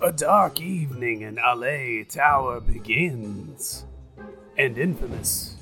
A 0.00 0.12
dark 0.12 0.60
evening 0.60 1.22
in 1.22 1.38
Alley 1.38 2.04
Tower 2.04 2.60
begins. 2.60 3.84
And 4.56 4.78
infamous, 4.78 5.56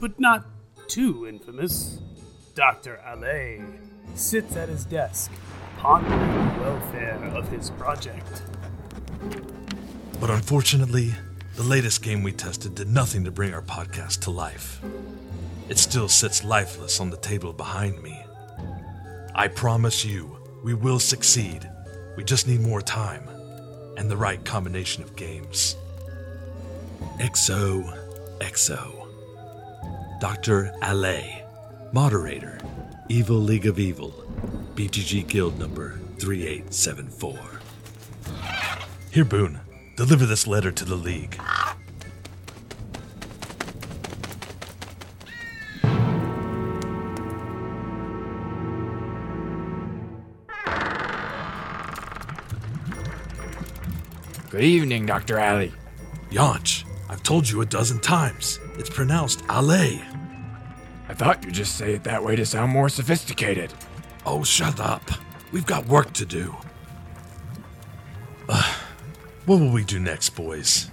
but 0.00 0.18
not 0.18 0.46
too 0.88 1.26
infamous, 1.26 1.98
Dr. 2.54 2.96
Alley 3.04 3.62
sits 4.14 4.56
at 4.56 4.70
his 4.70 4.86
desk, 4.86 5.30
pondering 5.76 6.18
the 6.18 6.60
welfare 6.62 7.22
of 7.34 7.48
his 7.50 7.68
project. 7.72 8.42
But 10.20 10.30
unfortunately, 10.30 11.14
the 11.56 11.62
latest 11.62 12.02
game 12.02 12.22
we 12.22 12.32
tested 12.32 12.76
did 12.76 12.88
nothing 12.88 13.24
to 13.24 13.30
bring 13.30 13.52
our 13.52 13.62
podcast 13.62 14.20
to 14.20 14.30
life. 14.30 14.80
It 15.68 15.76
still 15.76 16.08
sits 16.08 16.42
lifeless 16.44 16.98
on 16.98 17.10
the 17.10 17.18
table 17.18 17.52
behind 17.52 18.02
me. 18.02 18.24
I 19.34 19.48
promise 19.48 20.02
you, 20.02 20.34
we 20.64 20.72
will 20.72 20.98
succeed. 20.98 21.68
We 22.16 22.24
just 22.24 22.48
need 22.48 22.60
more 22.60 22.80
time 22.80 23.35
and 23.96 24.10
the 24.10 24.16
right 24.16 24.44
combination 24.44 25.02
of 25.02 25.16
games. 25.16 25.76
XO, 27.18 27.96
XO. 28.40 29.06
Dr. 30.20 30.74
Alley, 30.82 31.42
moderator, 31.92 32.58
Evil 33.08 33.36
League 33.36 33.66
of 33.66 33.78
Evil, 33.78 34.12
BGG 34.74 35.26
Guild 35.26 35.58
number 35.58 35.98
3874. 36.18 37.38
Here, 39.10 39.24
Boone, 39.24 39.60
deliver 39.96 40.26
this 40.26 40.46
letter 40.46 40.72
to 40.72 40.84
the 40.84 40.96
League. 40.96 41.38
Good 54.56 54.64
evening, 54.64 55.04
Dr. 55.04 55.38
Alley. 55.38 55.70
Yanch, 56.30 56.84
I've 57.10 57.22
told 57.22 57.46
you 57.46 57.60
a 57.60 57.66
dozen 57.66 58.00
times. 58.00 58.58
It's 58.78 58.88
pronounced 58.88 59.40
Allée. 59.48 60.02
I 61.10 61.12
thought 61.12 61.44
you'd 61.44 61.52
just 61.52 61.76
say 61.76 61.92
it 61.92 62.04
that 62.04 62.24
way 62.24 62.36
to 62.36 62.46
sound 62.46 62.72
more 62.72 62.88
sophisticated. 62.88 63.74
Oh, 64.24 64.44
shut 64.44 64.80
up. 64.80 65.02
We've 65.52 65.66
got 65.66 65.86
work 65.88 66.10
to 66.14 66.24
do. 66.24 66.56
Ugh. 68.48 68.74
what 69.44 69.60
will 69.60 69.70
we 69.70 69.84
do 69.84 70.00
next, 70.00 70.30
boys? 70.30 70.90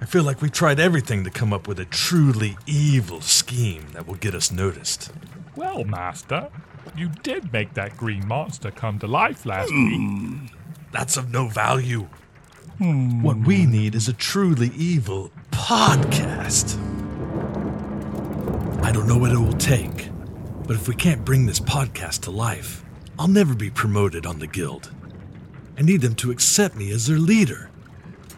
I 0.00 0.06
feel 0.06 0.22
like 0.22 0.40
we've 0.40 0.50
tried 0.50 0.80
everything 0.80 1.24
to 1.24 1.30
come 1.30 1.52
up 1.52 1.68
with 1.68 1.78
a 1.80 1.84
truly 1.84 2.56
evil 2.66 3.20
scheme 3.20 3.84
that 3.92 4.06
will 4.06 4.14
get 4.14 4.34
us 4.34 4.50
noticed. 4.50 5.12
Well, 5.56 5.84
Master, 5.84 6.48
you 6.96 7.10
did 7.22 7.52
make 7.52 7.74
that 7.74 7.98
green 7.98 8.26
monster 8.26 8.70
come 8.70 8.98
to 9.00 9.06
life 9.06 9.44
last 9.44 9.70
week. 9.70 10.50
That's 10.90 11.18
of 11.18 11.30
no 11.30 11.48
value. 11.48 12.08
What 12.78 13.36
we 13.46 13.66
need 13.66 13.94
is 13.94 14.08
a 14.08 14.12
truly 14.12 14.72
evil 14.76 15.30
podcast. 15.52 16.76
I 18.82 18.90
don't 18.90 19.06
know 19.06 19.16
what 19.16 19.30
it 19.30 19.38
will 19.38 19.52
take, 19.52 20.08
but 20.66 20.74
if 20.74 20.88
we 20.88 20.96
can't 20.96 21.24
bring 21.24 21.46
this 21.46 21.60
podcast 21.60 22.22
to 22.22 22.32
life, 22.32 22.84
I'll 23.16 23.28
never 23.28 23.54
be 23.54 23.70
promoted 23.70 24.26
on 24.26 24.40
the 24.40 24.48
guild. 24.48 24.90
I 25.78 25.82
need 25.82 26.00
them 26.00 26.16
to 26.16 26.32
accept 26.32 26.74
me 26.74 26.90
as 26.90 27.06
their 27.06 27.18
leader, 27.18 27.70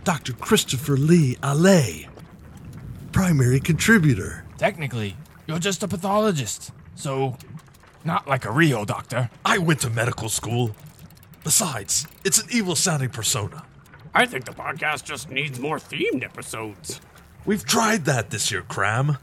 Dr. 0.05 0.34
Christopher 0.34 0.98
Lee 0.98 1.37
Allée, 1.37 2.07
primary 3.12 3.59
contributor. 3.59 4.45
Technically, 4.59 5.17
you're 5.47 5.59
just 5.59 5.83
a 5.83 5.89
pathologist, 5.89 6.73
so 6.95 7.39
not 8.05 8.29
like 8.29 8.45
a 8.45 8.53
real 8.53 8.84
doctor. 8.84 9.31
I 9.47 9.57
went 9.57 9.81
to 9.81 9.89
medical 9.89 10.29
school. 10.29 10.77
Besides, 11.42 12.07
it's 12.23 12.39
an 12.39 12.48
evil 12.51 12.77
sounding 12.77 13.09
persona. 13.09 13.64
I 14.17 14.25
think 14.25 14.47
the 14.47 14.53
podcast 14.53 15.05
just 15.05 15.31
needs 15.31 15.61
more 15.61 15.77
themed 15.77 16.25
episodes. 16.25 17.03
We've 17.45 17.67
tried 17.67 18.06
that 18.06 18.31
this 18.31 18.50
year, 18.50 18.62
Cram. 18.62 19.19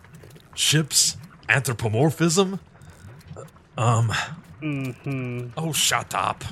Ships, 0.54 1.18
anthropomorphism. 1.50 2.60
Uh, 3.36 3.42
Um. 3.76 4.12
Mm-hmm. 4.62 5.48
Oh, 5.58 5.74
shut 5.74 6.14
up. 6.14 6.44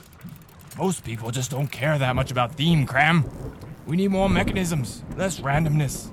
Most 0.75 1.03
people 1.03 1.29
just 1.29 1.51
don't 1.51 1.67
care 1.71 1.99
that 1.99 2.15
much 2.15 2.31
about 2.31 2.55
theme, 2.55 2.87
Cram. 2.87 3.25
We 3.85 3.95
need 3.95 4.09
more 4.09 4.27
mechanisms, 4.27 5.03
less 5.15 5.39
randomness. 5.39 6.09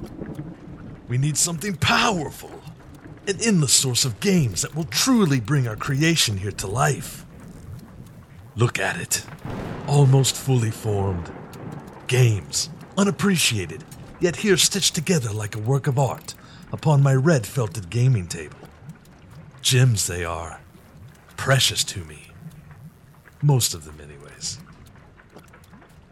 We 1.08 1.16
need 1.16 1.38
something 1.38 1.76
powerful. 1.76 2.50
An 3.26 3.38
endless 3.42 3.72
source 3.72 4.04
of 4.04 4.20
games 4.20 4.60
that 4.62 4.74
will 4.74 4.84
truly 4.84 5.40
bring 5.40 5.66
our 5.66 5.76
creation 5.76 6.36
here 6.36 6.52
to 6.52 6.66
life. 6.66 7.24
Look 8.54 8.78
at 8.78 9.00
it. 9.00 9.24
Almost 9.86 10.36
fully 10.36 10.70
formed. 10.70 11.32
Games, 12.08 12.70
unappreciated, 12.96 13.84
yet 14.18 14.36
here 14.36 14.56
stitched 14.56 14.94
together 14.94 15.30
like 15.30 15.54
a 15.54 15.60
work 15.60 15.86
of 15.86 15.98
art 15.98 16.34
upon 16.72 17.02
my 17.02 17.14
red 17.14 17.46
felted 17.46 17.90
gaming 17.90 18.26
table. 18.26 18.56
Gems 19.60 20.06
they 20.06 20.24
are. 20.24 20.58
Precious 21.36 21.84
to 21.84 22.02
me. 22.06 22.28
Most 23.42 23.74
of 23.74 23.84
them, 23.84 24.00
anyways. 24.00 24.58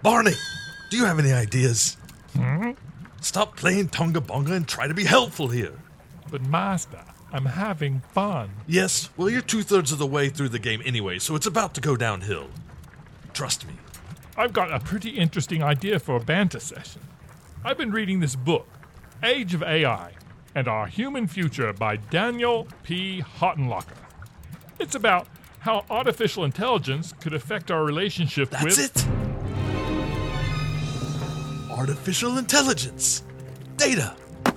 Barney, 0.03 0.35
do 0.91 0.99
you 0.99 1.07
have 1.07 1.19
any 1.19 1.33
ideas? 1.33 1.97
Hmm? 2.35 2.73
Stop 3.23 3.57
playing 3.57 3.89
Tonga 3.89 4.21
Bonga 4.21 4.53
and 4.53 4.69
try 4.69 4.87
to 4.87 4.95
be 4.95 5.05
helpful 5.05 5.49
here. 5.49 5.79
But, 6.31 6.43
Master, 6.43 7.03
I'm 7.33 7.47
having 7.47 8.03
fun. 8.13 8.51
Yes, 8.67 9.09
well, 9.17 9.31
you're 9.31 9.41
two 9.41 9.63
thirds 9.63 9.93
of 9.93 9.99
the 9.99 10.07
way 10.07 10.29
through 10.29 10.51
the 10.51 10.59
game 10.59 10.83
anyway, 10.85 11.19
so 11.19 11.35
it's 11.35 11.47
about 11.47 11.73
to 11.75 11.81
go 11.81 11.97
downhill. 11.97 12.49
Trust 13.33 13.67
me. 13.67 13.73
I've 14.39 14.53
got 14.53 14.71
a 14.73 14.79
pretty 14.81 15.11
interesting 15.11 15.63
idea 15.63 15.99
for 15.99 16.17
a 16.17 16.21
banter 16.21 16.61
session. 16.61 17.01
I've 17.65 17.79
been 17.79 17.91
reading 17.91 18.21
this 18.21 18.37
book, 18.37 18.69
Age 19.23 19.55
of 19.55 19.63
AI 19.63 20.13
and 20.55 20.69
Our 20.69 20.87
Human 20.87 21.27
Future 21.27 21.73
by 21.73 21.97
Daniel 21.97 22.69
P. 22.83 23.23
Huttenlocher. 23.23 23.97
It's 24.79 24.95
about 24.95 25.27
how 25.61 25.87
artificial 25.89 26.45
intelligence 26.45 27.15
could 27.19 27.33
affect 27.33 27.71
our 27.71 27.83
relationship 27.83 28.51
That's 28.51 28.65
with. 28.65 28.79
it. 28.97 29.07
Artificial 31.71 32.37
intelligence. 32.37 33.23
Data. 33.77 34.15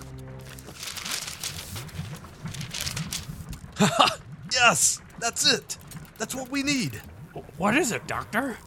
Haha, 3.77 4.15
yes, 4.51 5.01
that's 5.19 5.51
it. 5.51 5.77
That's 6.17 6.35
what 6.35 6.49
we 6.51 6.63
need. 6.63 7.01
What 7.57 7.77
is 7.77 7.93
it, 7.93 8.05
Doctor? 8.07 8.57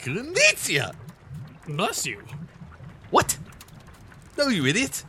Knizia. 0.00 0.94
Bless 1.66 2.06
you. 2.06 2.22
What? 3.10 3.36
No, 4.38 4.48
you 4.48 4.64
idiot. 4.66 5.04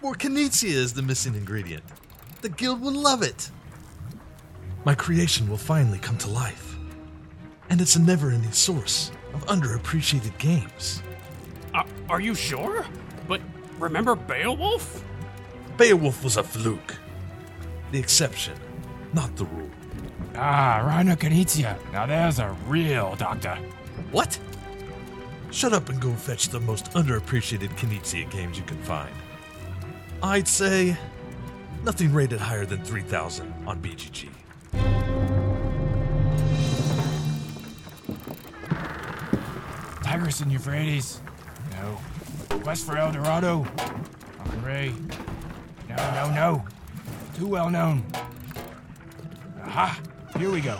More 0.00 0.14
Knizia 0.14 0.70
is 0.70 0.92
the 0.94 1.02
missing 1.02 1.34
ingredient. 1.34 1.82
The 2.42 2.48
guild 2.48 2.80
will 2.80 2.92
love 2.92 3.22
it. 3.22 3.50
My 4.84 4.94
creation 4.94 5.48
will 5.50 5.56
finally 5.56 5.98
come 5.98 6.16
to 6.18 6.30
life. 6.30 6.76
And 7.68 7.80
it's 7.80 7.96
a 7.96 8.00
never 8.00 8.30
ending 8.30 8.52
source 8.52 9.10
of 9.34 9.44
underappreciated 9.46 10.38
games. 10.38 11.02
Uh, 11.74 11.82
are 12.08 12.20
you 12.20 12.34
sure? 12.34 12.86
But 13.26 13.40
remember 13.80 14.14
Beowulf? 14.14 15.04
Beowulf 15.76 16.22
was 16.22 16.36
a 16.36 16.44
fluke. 16.44 16.94
The 17.90 17.98
exception, 17.98 18.54
not 19.12 19.34
the 19.34 19.46
rule. 19.46 19.70
Ah, 20.36 20.84
Rainer 20.86 21.16
Knizia. 21.16 21.76
Now 21.92 22.06
there's 22.06 22.38
a 22.38 22.56
real 22.68 23.16
doctor. 23.16 23.58
What? 24.10 24.38
Shut 25.50 25.72
up 25.72 25.88
and 25.88 26.00
go 26.00 26.12
fetch 26.12 26.48
the 26.48 26.60
most 26.60 26.92
underappreciated 26.92 27.70
Knizia 27.76 28.30
games 28.30 28.58
you 28.58 28.64
can 28.64 28.80
find. 28.82 29.14
I'd 30.22 30.48
say 30.48 30.96
nothing 31.84 32.12
rated 32.12 32.40
higher 32.40 32.66
than 32.66 32.82
3000 32.82 33.52
on 33.66 33.80
BGG. 33.80 34.28
Tigris 40.02 40.40
and 40.40 40.50
Euphrates. 40.50 41.20
No. 41.72 41.98
Quest 42.62 42.86
for 42.86 42.96
El 42.96 43.12
Dorado. 43.12 43.66
Monterey. 44.38 44.92
No, 45.88 45.96
no, 45.96 46.30
no. 46.34 46.64
Too 47.36 47.46
well 47.46 47.70
known. 47.70 48.04
Aha! 49.62 50.00
Here 50.36 50.50
we 50.50 50.60
go. 50.60 50.78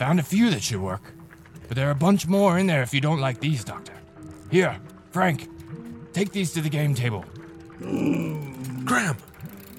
Found 0.00 0.18
a 0.18 0.22
few 0.22 0.48
that 0.48 0.62
should 0.62 0.80
work. 0.80 1.02
But 1.68 1.76
there 1.76 1.86
are 1.88 1.90
a 1.90 1.94
bunch 1.94 2.26
more 2.26 2.56
in 2.58 2.66
there 2.66 2.80
if 2.80 2.94
you 2.94 3.02
don't 3.02 3.20
like 3.20 3.38
these, 3.38 3.62
Doctor. 3.62 3.92
Here, 4.50 4.78
Frank. 5.10 5.46
Take 6.14 6.32
these 6.32 6.54
to 6.54 6.62
the 6.62 6.70
game 6.70 6.94
table. 6.94 7.22
Cram, 8.86 9.18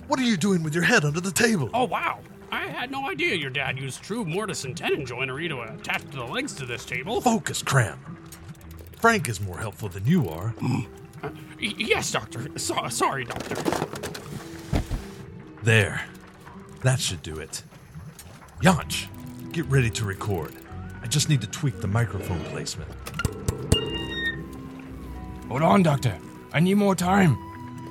what 0.07 0.19
are 0.19 0.23
you 0.23 0.38
doing 0.38 0.62
with 0.62 0.75
your 0.75 0.83
head 0.83 1.06
under 1.06 1.19
the 1.21 1.31
table? 1.31 1.71
Oh, 1.73 1.85
wow. 1.85 2.19
I 2.51 2.68
had 2.68 2.91
no 2.91 3.09
idea 3.09 3.33
your 3.33 3.50
dad 3.50 3.79
used 3.79 4.03
true 4.03 4.23
mortise 4.23 4.63
and 4.63 4.77
tenon 4.77 5.07
joinery 5.07 5.47
to 5.50 5.62
attach 5.62 6.03
the 6.12 6.23
legs 6.23 6.53
to 6.53 6.68
this 6.68 6.85
table. 6.85 7.19
Focus, 7.19 7.63
Cram. 7.63 7.97
Frank 9.00 9.27
is 9.27 9.41
more 9.41 9.57
helpful 9.57 9.89
than 9.89 10.06
you 10.06 10.29
are. 10.29 10.53
Y- 10.62 10.85
yes, 11.59 12.12
Doctor. 12.12 12.47
So- 12.59 12.88
sorry, 12.89 13.25
Doctor. 13.25 13.56
There. 15.63 16.06
That 16.83 17.00
should 17.00 17.23
do 17.23 17.38
it. 17.39 17.63
Yanch, 18.62 19.07
get 19.51 19.65
ready 19.65 19.89
to 19.89 20.06
record. 20.06 20.53
I 21.03 21.07
just 21.07 21.30
need 21.30 21.42
to 21.42 21.48
tweak 21.48 21.81
the 21.81 21.88
microphone 21.88 22.39
placement. 22.45 22.89
Hold 25.50 25.62
on, 25.62 25.83
Doctor. 25.83 26.18
I 26.53 26.59
need 26.59 26.75
more 26.75 26.95
time. 26.95 27.38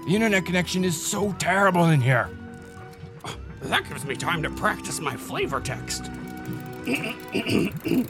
The 0.06 0.14
internet 0.14 0.46
connection 0.46 0.84
is 0.84 1.00
so 1.00 1.32
terrible 1.38 1.84
in 1.86 2.00
here. 2.00 2.30
That 3.62 3.86
gives 3.88 4.04
me 4.06 4.16
time 4.16 4.42
to 4.42 4.50
practice 4.50 5.00
my 5.00 5.16
flavor 5.16 5.60
text. 5.60 6.04
the 6.84 8.06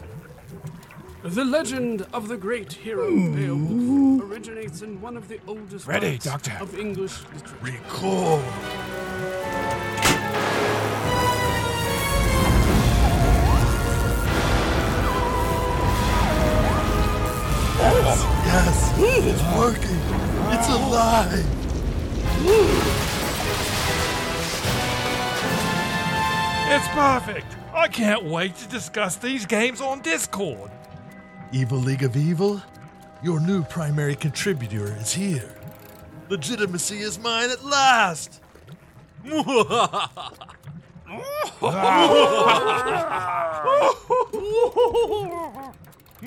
legend 1.25 2.07
of 2.13 2.29
the 2.29 2.37
great 2.37 2.73
hero 2.73 3.11
Beowulf 3.11 4.31
originates 4.31 4.83
in 4.83 5.01
one 5.01 5.17
of 5.17 5.27
the 5.27 5.41
oldest 5.49 5.89
Ready, 5.89 6.13
works 6.13 6.25
Doctor. 6.25 6.57
of 6.61 6.79
English 6.79 7.25
literature. 7.35 7.57
Record. 7.63 8.45
Yes, 18.19 18.93
it's 18.99 19.43
working. 19.57 20.01
It's 20.53 20.69
alive. 20.69 21.47
It's 26.73 26.89
perfect. 26.89 27.47
I 27.73 27.87
can't 27.87 28.25
wait 28.25 28.57
to 28.57 28.69
discuss 28.69 29.15
these 29.15 29.47
games 29.47 29.81
on 29.81 30.01
Discord. 30.01 30.73
Evil 31.53 31.79
League 31.79 32.03
of 32.03 32.17
Evil, 32.17 32.61
your 33.23 33.39
new 33.39 33.63
primary 33.63 34.17
contributor 34.17 34.97
is 34.97 35.13
here. 35.13 35.55
Legitimacy 36.29 36.99
is 36.99 37.21
mine 37.21 37.51
at 37.51 37.65
last. 37.65 38.43
Ha 46.23 46.27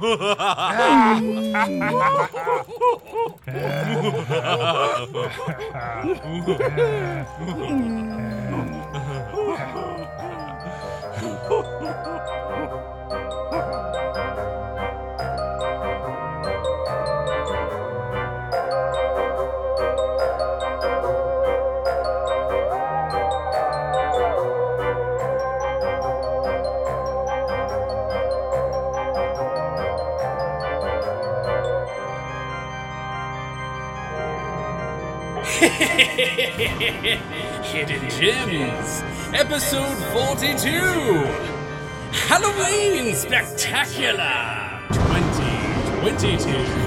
ha 0.00 0.08
ha 0.08 0.54
ha! 14.22 14.43
Hidden 37.64 38.10
Gems, 38.10 39.02
episode 39.32 39.96
42 40.12 40.68
Halloween 42.12 43.14
Spectacular. 43.14 44.82
2022. 44.92 46.84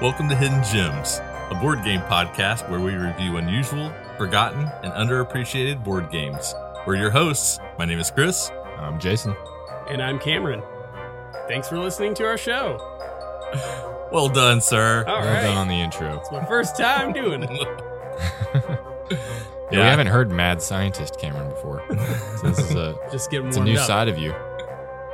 Welcome 0.00 0.28
to 0.30 0.34
Hidden 0.34 0.64
Gems, 0.64 1.20
board 1.62 1.82
game 1.84 2.00
podcast 2.02 2.68
where 2.68 2.80
we 2.80 2.94
review 2.94 3.36
unusual, 3.36 3.92
forgotten, 4.18 4.68
and 4.82 4.92
underappreciated 4.92 5.82
board 5.84 6.10
games. 6.10 6.54
We're 6.86 6.96
your 6.96 7.10
hosts. 7.10 7.60
My 7.78 7.84
name 7.84 7.98
is 8.00 8.10
Chris. 8.10 8.50
I'm 8.78 8.98
Jason. 8.98 9.34
And 9.88 10.02
I'm 10.02 10.18
Cameron. 10.18 10.62
Thanks 11.48 11.68
for 11.68 11.78
listening 11.78 12.14
to 12.14 12.24
our 12.26 12.36
show. 12.36 12.78
Well 14.12 14.28
done, 14.28 14.60
sir. 14.60 15.04
All 15.06 15.20
Well 15.20 15.32
right. 15.34 15.42
done 15.42 15.56
on 15.56 15.68
the 15.68 15.74
intro. 15.80 16.18
It's 16.18 16.30
my 16.32 16.44
first 16.44 16.76
time 16.76 17.12
doing 17.12 17.44
it. 17.44 18.78
Yeah, 19.70 19.78
we 19.78 19.84
haven't 19.86 20.08
heard 20.08 20.30
Mad 20.30 20.60
Scientist 20.60 21.18
Cameron 21.18 21.48
before. 21.48 21.82
So 21.88 22.48
this 22.50 22.58
is 22.58 22.74
a 22.74 22.94
Just 23.10 23.30
getting 23.30 23.46
it's 23.48 23.56
a 23.56 23.64
new 23.64 23.78
up. 23.78 23.86
side 23.86 24.06
of 24.08 24.18
you. 24.18 24.34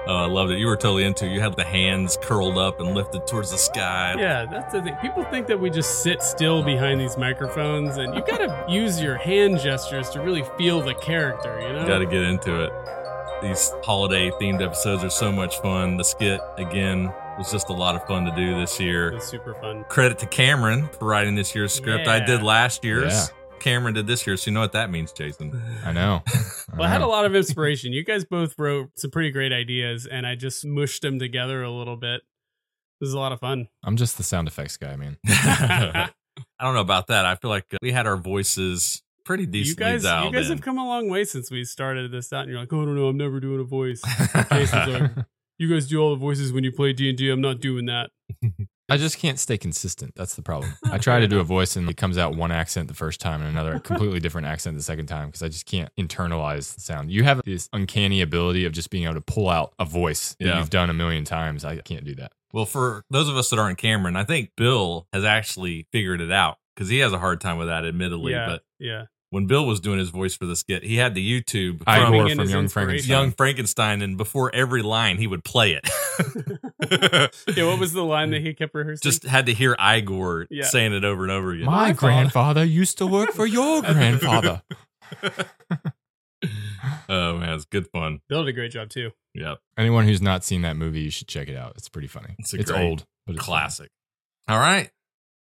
Uh, 0.09 0.13
oh, 0.13 0.17
I 0.17 0.27
loved 0.27 0.53
it. 0.53 0.59
You 0.59 0.67
were 0.67 0.77
totally 0.77 1.05
into 1.05 1.27
it. 1.27 1.33
You 1.33 1.41
had 1.41 1.55
the 1.55 1.65
hands 1.65 2.17
curled 2.23 2.57
up 2.57 2.81
and 2.81 2.95
lifted 2.95 3.27
towards 3.27 3.51
the 3.51 3.59
sky. 3.59 4.15
Yeah, 4.19 4.47
that's 4.47 4.73
the 4.73 4.81
thing. 4.81 4.97
People 5.03 5.23
think 5.25 5.47
that 5.49 5.61
we 5.61 5.69
just 5.69 6.03
sit 6.03 6.23
still 6.23 6.63
behind 6.63 6.99
these 6.99 7.19
microphones, 7.19 7.99
and 7.99 8.15
you 8.15 8.23
gotta 8.27 8.65
use 8.69 9.03
your 9.03 9.17
hand 9.17 9.61
gestures 9.61 10.09
to 10.11 10.23
really 10.23 10.45
feel 10.57 10.81
the 10.81 10.95
character, 10.95 11.61
you 11.61 11.75
know? 11.75 11.87
Got 11.87 11.99
to 11.99 12.07
get 12.07 12.23
into 12.23 12.65
it. 12.65 12.73
These 13.43 13.71
holiday 13.85 14.31
themed 14.31 14.63
episodes 14.63 15.05
are 15.05 15.11
so 15.11 15.31
much 15.31 15.61
fun. 15.61 15.99
The 15.99 16.05
skit, 16.05 16.41
again, 16.57 17.13
was 17.37 17.53
just 17.53 17.69
a 17.69 17.75
lot 17.75 17.95
of 17.95 18.05
fun 18.07 18.25
to 18.25 18.35
do 18.35 18.59
this 18.59 18.81
year. 18.81 19.11
It's 19.11 19.29
super 19.29 19.55
fun. 19.55 19.85
Credit 19.91 20.19
to 20.21 20.27
Cameron 20.27 20.89
for 20.99 21.07
writing 21.07 21.35
this 21.35 21.55
year's 21.55 21.73
script. 21.75 22.09
I 22.09 22.19
did 22.19 22.43
last 22.43 22.83
year's. 22.83 23.13
Yeah. 23.13 23.27
Cameron 23.61 23.95
did 23.95 24.07
this 24.07 24.27
year, 24.27 24.37
so 24.37 24.51
you 24.51 24.55
know 24.55 24.61
what 24.61 24.73
that 24.73 24.91
means, 24.91 25.13
Jason. 25.13 25.61
I 25.85 25.93
know. 25.93 26.23
Well, 26.77 26.87
I 26.87 26.93
had 26.93 27.01
a 27.01 27.07
lot 27.07 27.25
of 27.25 27.35
inspiration. 27.35 27.93
You 27.93 28.05
guys 28.05 28.25
both 28.25 28.55
wrote 28.59 28.91
some 28.97 29.11
pretty 29.11 29.31
great 29.31 29.53
ideas, 29.53 30.07
and 30.07 30.27
I 30.27 30.37
just 30.37 30.65
mushed 30.65 31.03
them 31.03 31.19
together 31.19 31.63
a 31.63 31.71
little 31.73 31.97
bit. 31.97 32.21
It 32.21 33.01
was 33.01 33.15
a 33.15 33.19
lot 33.19 33.33
of 33.33 33.41
fun. 33.41 33.69
I'm 33.83 33.97
just 33.97 34.17
the 34.17 34.23
sound 34.23 34.47
effects 34.47 34.77
guy, 34.77 34.95
man. 34.95 35.17
I 35.27 36.11
don't 36.61 36.75
know 36.75 36.81
about 36.81 37.09
that. 37.09 37.25
I 37.25 37.35
feel 37.35 37.49
like 37.51 37.65
uh, 37.73 37.79
we 37.83 37.91
had 37.91 38.07
our 38.07 38.17
voices 38.17 39.03
pretty 39.25 39.45
you 39.45 39.75
guys, 39.75 40.05
you 40.05 40.31
guys 40.31 40.47
in. 40.51 40.59
have 40.59 40.61
come 40.61 40.79
a 40.79 40.87
long 40.87 41.09
way 41.09 41.25
since 41.25 41.51
we 41.51 41.65
started 41.65 42.13
this 42.13 42.33
out, 42.33 42.43
and 42.43 42.51
you're 42.51 42.61
like, 42.61 42.73
oh 42.73 42.85
no, 42.85 42.93
no, 42.93 43.09
I'm 43.09 43.17
never 43.17 43.41
doing 43.41 43.61
a 43.61 43.65
voice. 43.65 44.03
Jason's 44.51 44.89
like, 44.89 45.11
you 45.59 45.69
guys 45.69 45.89
do 45.89 46.01
all 46.01 46.11
the 46.11 46.21
voices 46.21 46.53
when 46.53 46.63
you 46.65 46.71
play 46.71 46.93
D 46.93 47.11
and 47.11 47.21
I'm 47.21 47.41
not 47.41 47.61
doing 47.61 47.87
that. 47.87 48.11
I 48.91 48.97
just 48.97 49.19
can't 49.19 49.39
stay 49.39 49.59
consistent. 49.59 50.15
That's 50.15 50.35
the 50.35 50.43
problem. 50.43 50.75
I 50.91 50.97
try 51.09 51.21
to 51.21 51.29
do 51.29 51.41
a 51.41 51.45
voice 51.45 51.77
and 51.77 51.89
it 51.91 51.97
comes 51.97 52.17
out 52.17 52.35
one 52.37 52.51
accent 52.51 52.89
the 52.89 52.95
first 52.95 53.21
time 53.21 53.43
and 53.43 53.51
another 53.51 53.79
completely 53.81 54.19
different 54.21 54.47
accent 54.47 54.77
the 54.77 54.83
second 54.83 55.07
time 55.07 55.29
because 55.29 55.43
I 55.43 55.49
just 55.49 55.67
can't 55.67 55.91
internalize 55.99 56.75
the 56.75 56.81
sound. 56.81 57.11
You 57.11 57.25
have 57.25 57.43
this 57.45 57.69
uncanny 57.73 58.23
ability 58.23 58.65
of 58.65 58.73
just 58.73 58.89
being 58.91 59.05
able 59.05 59.15
to 59.15 59.21
pull 59.21 59.49
out 59.51 59.75
a 59.79 59.85
voice 59.85 60.35
that 60.41 60.47
Yeah. 60.47 60.59
you've 60.59 60.71
done 60.71 60.89
a 60.91 60.95
million 60.95 61.25
times. 61.25 61.65
I 61.65 61.77
can't 61.77 62.05
do 62.05 62.15
that. 62.15 62.33
Well, 62.53 62.65
for 62.65 63.05
those 63.11 63.29
of 63.29 63.37
us 63.37 63.51
that 63.51 63.59
aren't 63.59 63.77
Cameron, 63.79 64.17
I 64.17 64.25
think 64.25 64.53
Bill 64.57 65.07
has 65.13 65.23
actually 65.23 65.87
figured 65.93 66.23
it 66.23 66.33
out 66.33 66.57
because 66.75 66.89
he 66.89 66.99
has 67.01 67.13
a 67.13 67.19
hard 67.19 67.41
time 67.43 67.59
with 67.59 67.69
that, 67.69 67.85
admittedly. 67.85 68.33
yeah, 68.33 68.47
But 68.47 68.63
yeah. 68.79 69.05
When 69.31 69.47
Bill 69.47 69.67
was 69.67 69.79
doing 69.81 69.99
his 69.99 70.09
voice 70.11 70.35
for 70.35 70.47
the 70.47 70.57
skit, 70.57 70.83
he 70.85 70.97
had 70.97 71.15
the 71.15 71.23
YouTube 71.43 71.83
I 71.87 72.01
from 72.05 72.15
Igor 72.15 72.29
from 72.35 72.49
Young. 72.49 72.69
Frankenstein. 72.69 73.11
Young 73.11 73.31
Frankenstein, 73.33 74.03
and 74.03 74.17
before 74.17 74.55
every 74.55 74.83
line, 74.83 75.19
he 75.19 75.27
would 75.27 75.45
play 75.45 75.73
it. 75.73 75.89
Yeah, 77.57 77.67
what 77.67 77.79
was 77.79 77.93
the 77.93 78.03
line 78.05 78.31
that 78.31 78.41
he 78.41 78.55
kept 78.55 78.75
rehearsing? 78.75 79.03
Just 79.03 79.25
had 79.25 79.47
to 79.47 79.53
hear 79.55 79.77
Igor 79.81 80.47
Yeah. 80.51 80.65
saying 80.65 80.93
it 80.95 81.05
over 81.05 81.23
and 81.25 81.31
over 81.33 81.53
again. 81.53 81.67
My, 81.67 81.89
My 81.89 81.93
grandfather 81.93 82.65
used 82.65 82.99
to 82.99 83.07
work 83.07 83.33
for 83.33 83.47
your 83.47 83.83
grandfather. 83.93 84.63
oh 87.09 87.39
man, 87.39 87.51
it's 87.55 87.65
good 87.67 87.89
fun. 87.89 88.21
Bill 88.29 88.45
did 88.45 88.51
a 88.51 88.53
great 88.53 88.73
job 88.73 88.89
too. 88.89 89.11
Yep, 89.35 89.59
Anyone 89.77 90.07
who's 90.07 90.23
not 90.23 90.45
seen 90.45 90.63
that 90.63 90.77
movie, 90.77 91.01
you 91.01 91.11
should 91.11 91.29
check 91.29 91.49
it 91.49 91.57
out. 91.57 91.73
It's 91.77 91.89
pretty 91.89 92.09
funny. 92.09 92.35
It's 92.39 92.55
It's, 92.55 92.71
great 92.71 92.83
old, 92.85 93.05
but 93.27 93.37
it's 93.37 93.45
classic. 93.45 93.91
All 94.49 94.59
right, 94.59 94.91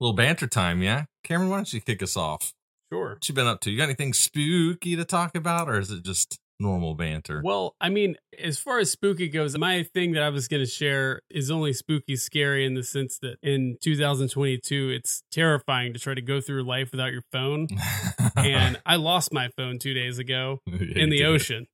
little 0.00 0.14
banter 0.14 0.46
time, 0.46 0.82
yeah. 0.82 1.04
Cameron, 1.24 1.50
why 1.50 1.56
don't 1.56 1.72
you 1.72 1.80
kick 1.80 2.02
us 2.02 2.16
off? 2.16 2.52
Sure. 2.92 3.10
What 3.10 3.28
you 3.28 3.34
been 3.34 3.46
up 3.46 3.60
to? 3.62 3.70
You 3.70 3.76
got 3.76 3.84
anything 3.84 4.12
spooky 4.12 4.96
to 4.96 5.04
talk 5.04 5.36
about, 5.36 5.68
or 5.68 5.78
is 5.78 5.90
it 5.90 6.04
just 6.04 6.38
normal 6.60 6.94
banter? 6.94 7.40
Well, 7.44 7.76
I 7.80 7.88
mean, 7.88 8.16
as 8.42 8.58
far 8.58 8.78
as 8.78 8.90
spooky 8.90 9.28
goes, 9.28 9.56
my 9.58 9.82
thing 9.82 10.12
that 10.12 10.22
I 10.22 10.30
was 10.30 10.48
going 10.48 10.62
to 10.64 10.70
share 10.70 11.20
is 11.30 11.50
only 11.50 11.72
spooky 11.72 12.16
scary 12.16 12.64
in 12.64 12.74
the 12.74 12.82
sense 12.82 13.18
that 13.18 13.36
in 13.42 13.76
2022, 13.82 14.90
it's 14.90 15.22
terrifying 15.30 15.92
to 15.92 15.98
try 15.98 16.14
to 16.14 16.22
go 16.22 16.40
through 16.40 16.64
life 16.64 16.90
without 16.90 17.12
your 17.12 17.22
phone. 17.30 17.68
and 18.36 18.80
I 18.86 18.96
lost 18.96 19.32
my 19.32 19.48
phone 19.56 19.78
two 19.78 19.94
days 19.94 20.18
ago 20.18 20.60
in 20.66 21.10
the 21.10 21.24
ocean. 21.24 21.66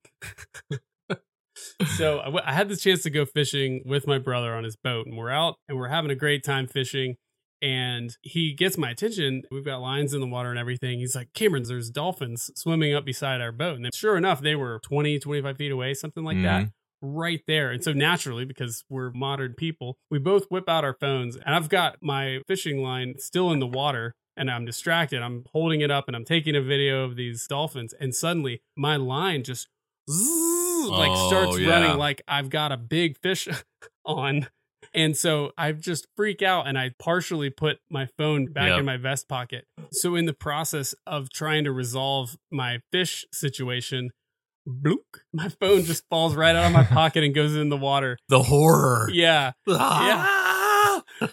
so 1.95 2.19
I, 2.19 2.25
w- 2.25 2.43
I 2.45 2.53
had 2.53 2.69
the 2.69 2.75
chance 2.77 3.03
to 3.03 3.09
go 3.09 3.25
fishing 3.25 3.81
with 3.85 4.05
my 4.07 4.17
brother 4.19 4.53
on 4.53 4.63
his 4.63 4.75
boat, 4.75 5.07
and 5.07 5.17
we're 5.17 5.31
out 5.31 5.55
and 5.69 5.77
we're 5.77 5.87
having 5.87 6.11
a 6.11 6.15
great 6.15 6.43
time 6.43 6.67
fishing. 6.67 7.15
And 7.65 8.15
he 8.21 8.53
gets 8.53 8.77
my 8.77 8.91
attention. 8.91 9.41
We've 9.49 9.65
got 9.65 9.81
lines 9.81 10.13
in 10.13 10.21
the 10.21 10.27
water 10.27 10.51
and 10.51 10.59
everything. 10.59 10.99
He's 10.99 11.15
like, 11.15 11.33
Cameron, 11.33 11.63
there's 11.63 11.89
dolphins 11.89 12.51
swimming 12.55 12.93
up 12.93 13.05
beside 13.05 13.41
our 13.41 13.51
boat. 13.51 13.79
And 13.79 13.89
sure 13.91 14.17
enough, 14.17 14.39
they 14.39 14.55
were 14.55 14.79
20, 14.83 15.17
25 15.17 15.57
feet 15.57 15.71
away, 15.71 15.95
something 15.95 16.23
like 16.23 16.39
that, 16.43 16.65
mm-hmm. 16.65 17.07
right 17.07 17.41
there. 17.47 17.71
And 17.71 17.83
so 17.83 17.91
naturally, 17.91 18.45
because 18.45 18.83
we're 18.87 19.09
modern 19.13 19.55
people, 19.55 19.97
we 20.11 20.19
both 20.19 20.45
whip 20.51 20.69
out 20.69 20.83
our 20.83 20.93
phones. 20.93 21.37
And 21.37 21.55
I've 21.55 21.67
got 21.67 21.97
my 22.03 22.41
fishing 22.47 22.83
line 22.83 23.15
still 23.17 23.51
in 23.51 23.59
the 23.59 23.65
water 23.65 24.13
and 24.37 24.51
I'm 24.51 24.65
distracted. 24.65 25.23
I'm 25.23 25.45
holding 25.51 25.81
it 25.81 25.89
up 25.89 26.05
and 26.07 26.15
I'm 26.15 26.25
taking 26.25 26.55
a 26.55 26.61
video 26.61 27.03
of 27.03 27.15
these 27.15 27.47
dolphins, 27.47 27.93
and 27.99 28.13
suddenly 28.13 28.61
my 28.75 28.95
line 28.95 29.43
just 29.43 29.69
zzz, 30.09 30.89
like 30.89 31.09
Oh, 31.11 31.27
starts 31.29 31.59
yeah. 31.59 31.69
running 31.69 31.97
like 31.97 32.21
I've 32.27 32.49
got 32.49 32.71
a 32.71 32.77
big 32.77 33.17
fish 33.17 33.47
on. 34.05 34.47
And 34.95 35.15
so 35.17 35.51
I 35.57 35.73
just 35.73 36.07
freak 36.15 36.41
out 36.41 36.67
and 36.67 36.77
I 36.77 36.91
partially 36.97 37.49
put 37.49 37.79
my 37.89 38.07
phone 38.17 38.45
back 38.47 38.69
Yep. 38.69 38.79
in 38.79 38.85
my 38.85 38.97
vest 38.97 39.27
pocket. 39.27 39.65
So 39.91 40.15
in 40.15 40.25
the 40.25 40.33
process 40.33 40.95
of 41.05 41.29
trying 41.29 41.65
to 41.65 41.71
resolve 41.71 42.37
my 42.49 42.79
fish 42.91 43.25
situation, 43.33 44.11
bloop, 44.67 45.03
my 45.33 45.49
phone 45.49 45.83
just 45.83 46.03
falls 46.09 46.33
right 46.35 46.55
out 46.55 46.65
of 46.67 46.71
my 46.71 46.83
pocket 47.01 47.23
and 47.23 47.35
goes 47.35 47.55
in 47.55 47.69
the 47.69 47.77
water. 47.77 48.17
The 48.29 48.41
horror. 48.43 49.09
Yeah. 49.11 49.51
Ah! 49.69 51.03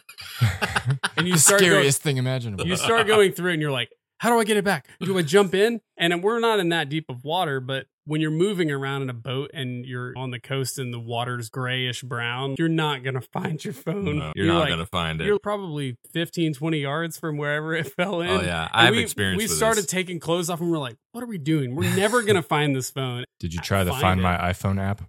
And 1.17 1.27
you 1.29 1.35
the 1.35 1.39
start 1.41 1.61
going, 1.61 1.71
scariest 1.73 2.03
thing 2.03 2.17
imaginable. 2.17 2.67
you 2.67 2.77
start 2.77 3.07
going 3.07 3.33
through 3.33 3.51
it 3.51 3.55
and 3.55 3.63
you're 3.63 3.71
like, 3.71 3.91
how 4.19 4.31
do 4.31 4.39
I 4.41 4.45
get 4.45 4.57
it 4.57 4.65
back? 4.65 4.89
Do 5.01 5.17
I 5.19 5.23
jump 5.23 5.55
in? 5.55 5.81
And 5.97 6.23
we're 6.23 6.41
not 6.41 6.59
in 6.59 6.71
that 6.71 6.89
deep 6.89 7.07
of 7.09 7.23
water, 7.25 7.61
but 7.61 7.87
when 8.05 8.21
you're 8.21 8.31
moving 8.31 8.71
around 8.71 9.03
in 9.03 9.11
a 9.11 9.15
boat 9.15 9.51
and 9.55 9.85
you're 9.87 10.13
on 10.17 10.31
the 10.31 10.41
coast 10.41 10.79
and 10.79 10.93
the 10.93 10.99
water's 10.99 11.49
grayish 11.49 12.03
brown, 12.03 12.57
you're 12.59 12.69
not 12.69 13.03
going 13.03 13.15
to 13.21 13.21
find 13.21 13.65
your 13.65 13.75
phone. 13.75 14.19
No, 14.19 14.33
you're, 14.35 14.47
not 14.47 14.61
like- 14.61 14.69
gonna 14.71 14.87
find 14.87 15.21
it. 15.21 15.27
You're 15.27 15.39
probably 15.39 15.97
15, 16.13 16.55
20 16.55 16.79
yards 16.79 17.19
from 17.19 17.37
wherever 17.37 17.75
it 17.75 17.87
fell 17.97 18.21
in. 18.21 18.29
Oh 18.31 18.41
yeah, 18.43 18.69
I 18.73 18.87
have 18.87 18.95
we, 18.95 19.01
experience. 19.03 19.41
We 19.41 19.47
started 19.49 19.85
this. 19.85 19.91
taking 19.91 20.21
clothes 20.21 20.51
off 20.51 20.61
and 20.61 20.71
we're 20.71 20.79
like, 20.79 20.97
what 21.13 21.23
are 21.23 21.29
we 21.29 21.39
doing? 21.39 21.75
We're 21.77 21.95
never 21.97 22.23
going 22.23 22.37
to 22.37 22.43
find 22.43 22.75
this 22.75 22.91
phone. 22.91 23.25
Did 23.41 23.55
you 23.55 23.61
try 23.61 23.85
the 23.85 23.91
Find 23.93 24.03
Find. 24.03 24.23
My 24.23 24.37
iPhone 24.37 24.81
app? 24.81 25.03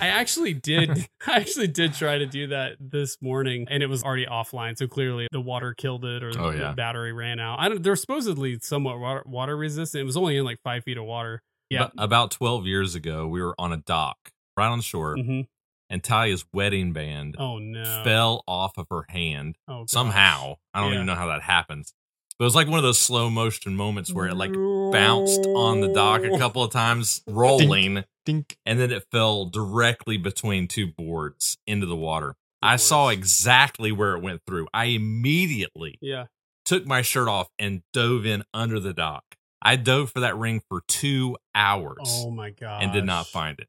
I 0.00 0.06
actually 0.08 0.54
did. 0.54 1.06
I 1.26 1.36
actually 1.36 1.66
did 1.66 1.92
try 1.92 2.16
to 2.16 2.24
do 2.24 2.46
that 2.46 2.76
this 2.80 3.18
morning, 3.20 3.66
and 3.68 3.82
it 3.82 3.86
was 3.86 4.02
already 4.02 4.24
offline. 4.24 4.78
So 4.78 4.86
clearly, 4.86 5.28
the 5.30 5.42
water 5.42 5.74
killed 5.74 6.06
it, 6.06 6.22
or 6.24 6.32
Oh, 6.38 6.52
the 6.52 6.58
yeah. 6.58 6.72
battery 6.72 7.12
ran 7.12 7.38
out. 7.38 7.60
I 7.60 7.68
don't. 7.68 7.82
They're 7.82 7.94
supposedly 7.94 8.58
somewhat 8.62 8.98
water, 8.98 9.22
water 9.26 9.54
resistant. 9.54 10.00
It 10.00 10.04
was 10.04 10.16
only 10.16 10.38
in 10.38 10.44
like 10.44 10.58
five 10.64 10.84
feet 10.84 10.96
of 10.96 11.04
water. 11.04 11.42
Yeah. 11.70 11.84
Ab- 11.84 11.92
about 11.98 12.30
12 12.30 12.66
years 12.66 12.94
ago, 12.94 13.26
we 13.26 13.42
were 13.42 13.54
on 13.58 13.72
a 13.72 13.76
dock 13.78 14.16
right 14.56 14.68
on 14.68 14.78
the 14.78 14.84
shore, 14.84 15.16
hmm 15.16 15.42
and 15.90 16.02
Talia's 16.02 16.46
wedding 16.52 16.92
band 16.94 17.36
Oh 17.38 17.58
no. 17.58 18.02
fell 18.04 18.42
off 18.48 18.78
of 18.78 18.86
her 18.90 19.04
hand 19.10 19.56
Oh, 19.68 19.84
somehow. 19.86 20.56
I 20.72 20.80
don't 20.80 20.88
Yeah. 20.90 20.94
even 20.96 21.06
know 21.06 21.14
how 21.14 21.26
that 21.26 21.42
happens. 21.42 21.92
But 22.38 22.44
it 22.44 22.46
was 22.46 22.54
like 22.54 22.66
one 22.68 22.78
of 22.78 22.82
those 22.82 22.98
slow 22.98 23.28
motion 23.30 23.76
moments 23.76 24.10
where 24.12 24.26
it 24.26 24.34
like 24.34 24.52
bounced 24.54 25.46
on 25.54 25.80
the 25.82 25.92
dock 25.92 26.22
a 26.24 26.38
couple 26.38 26.64
of 26.64 26.72
times, 26.72 27.22
rolling, 27.28 28.02
Dink. 28.24 28.56
and 28.64 28.80
then 28.80 28.90
it 28.90 29.04
fell 29.12 29.44
directly 29.44 30.16
between 30.16 30.66
two 30.68 30.86
boards 30.86 31.58
into 31.66 31.86
the 31.86 31.94
water. 31.96 32.34
I 32.62 32.76
saw 32.76 33.10
exactly 33.10 33.92
where 33.92 34.16
it 34.16 34.22
went 34.22 34.40
through. 34.46 34.68
I 34.72 34.86
immediately 34.86 35.98
Yeah. 36.00 36.26
took 36.64 36.86
my 36.86 37.02
shirt 37.02 37.28
off 37.28 37.48
and 37.58 37.82
dove 37.92 38.24
in 38.24 38.42
under 38.54 38.80
the 38.80 38.94
dock. 38.94 39.36
I 39.64 39.76
dove 39.76 40.10
for 40.10 40.20
that 40.20 40.36
ring 40.36 40.60
for 40.68 40.82
two 40.88 41.36
hours 41.54 41.96
Oh 42.06 42.30
my 42.30 42.50
god. 42.50 42.82
and 42.82 42.92
did 42.92 43.04
not 43.06 43.26
find 43.26 43.58
it. 43.58 43.68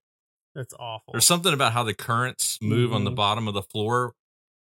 That's 0.54 0.74
awful. 0.80 1.14
There's 1.14 1.26
something 1.26 1.54
about 1.54 1.74
how 1.74 1.84
the 1.84 1.94
currents 1.94 2.60
move 2.62 2.94
on 2.94 3.04
the 3.04 3.12
Mhm. 3.12 3.16
bottom 3.16 3.48
of 3.48 3.54
the 3.54 3.62
floor. 3.64 4.14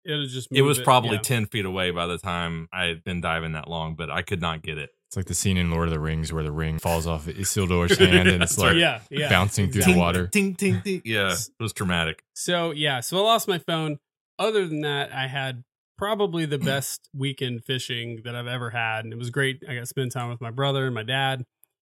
It'll 0.04 0.26
just. 0.26 0.49
It 0.50 0.59
move 0.61 0.66
was 0.69 0.78
probably 0.81 1.16
yeah. 1.16 1.23
10 1.23 1.47
feet 1.47 1.64
away 1.64 1.90
by 1.90 2.07
the 2.07 2.19
time 2.19 2.69
I 2.73 2.85
had 2.85 3.04
been 3.04 3.21
diving 3.23 3.52
that 3.52 3.69
long, 3.69 3.95
but 3.95 4.11
I 4.11 4.21
could 4.23 4.40
not 4.40 4.62
get 4.62 4.76
it. 4.78 4.90
It's 5.09 5.16
like 5.16 5.26
the 5.26 5.35
scene 5.35 5.57
in 5.57 5.71
Lord 5.71 5.88
of 5.88 5.95
the 5.95 6.00
Rings 6.00 6.33
where 6.33 6.43
the 6.43 6.50
ring 6.52 6.78
falls 6.78 7.07
off 7.07 7.26
Isildur's 7.26 7.97
hand 7.99 8.28
and 8.28 8.43
it's 8.43 8.59
like 8.59 8.73
right. 8.73 8.76
yeah, 8.76 9.00
yeah. 9.11 9.28
bouncing 9.31 9.66
through 9.66 9.83
the 9.83 9.90
exactly. 9.90 10.00
water. 10.00 10.26
Ting, 10.26 10.54
ting, 10.57 10.81
ting. 10.83 11.02
Yeah, 11.04 11.33
it 11.33 11.62
was 11.62 11.73
traumatic. 11.73 12.23
So 12.35 12.73
yeah, 12.73 13.00
so 13.00 13.19
I 13.19 13.21
lost 13.21 13.47
my 13.49 13.59
phone. 13.59 13.99
Other 14.38 14.66
than 14.66 14.81
that, 14.81 15.12
I 15.12 15.26
had 15.28 15.62
probably 15.97 16.47
the 16.47 16.59
best 16.59 17.09
weekend 17.15 17.65
fishing 17.65 18.21
that 18.25 18.35
I've 18.35 18.47
ever 18.47 18.71
had, 18.71 19.05
and 19.05 19.13
it 19.13 19.19
was 19.19 19.31
great. 19.31 19.63
I 19.69 19.75
got 19.75 19.81
to 19.81 19.87
spend 19.87 20.13
time 20.13 20.31
with 20.31 20.41
my 20.41 20.51
brother 20.51 20.87
and 20.87 20.95
my 20.95 21.03
dad, 21.03 21.45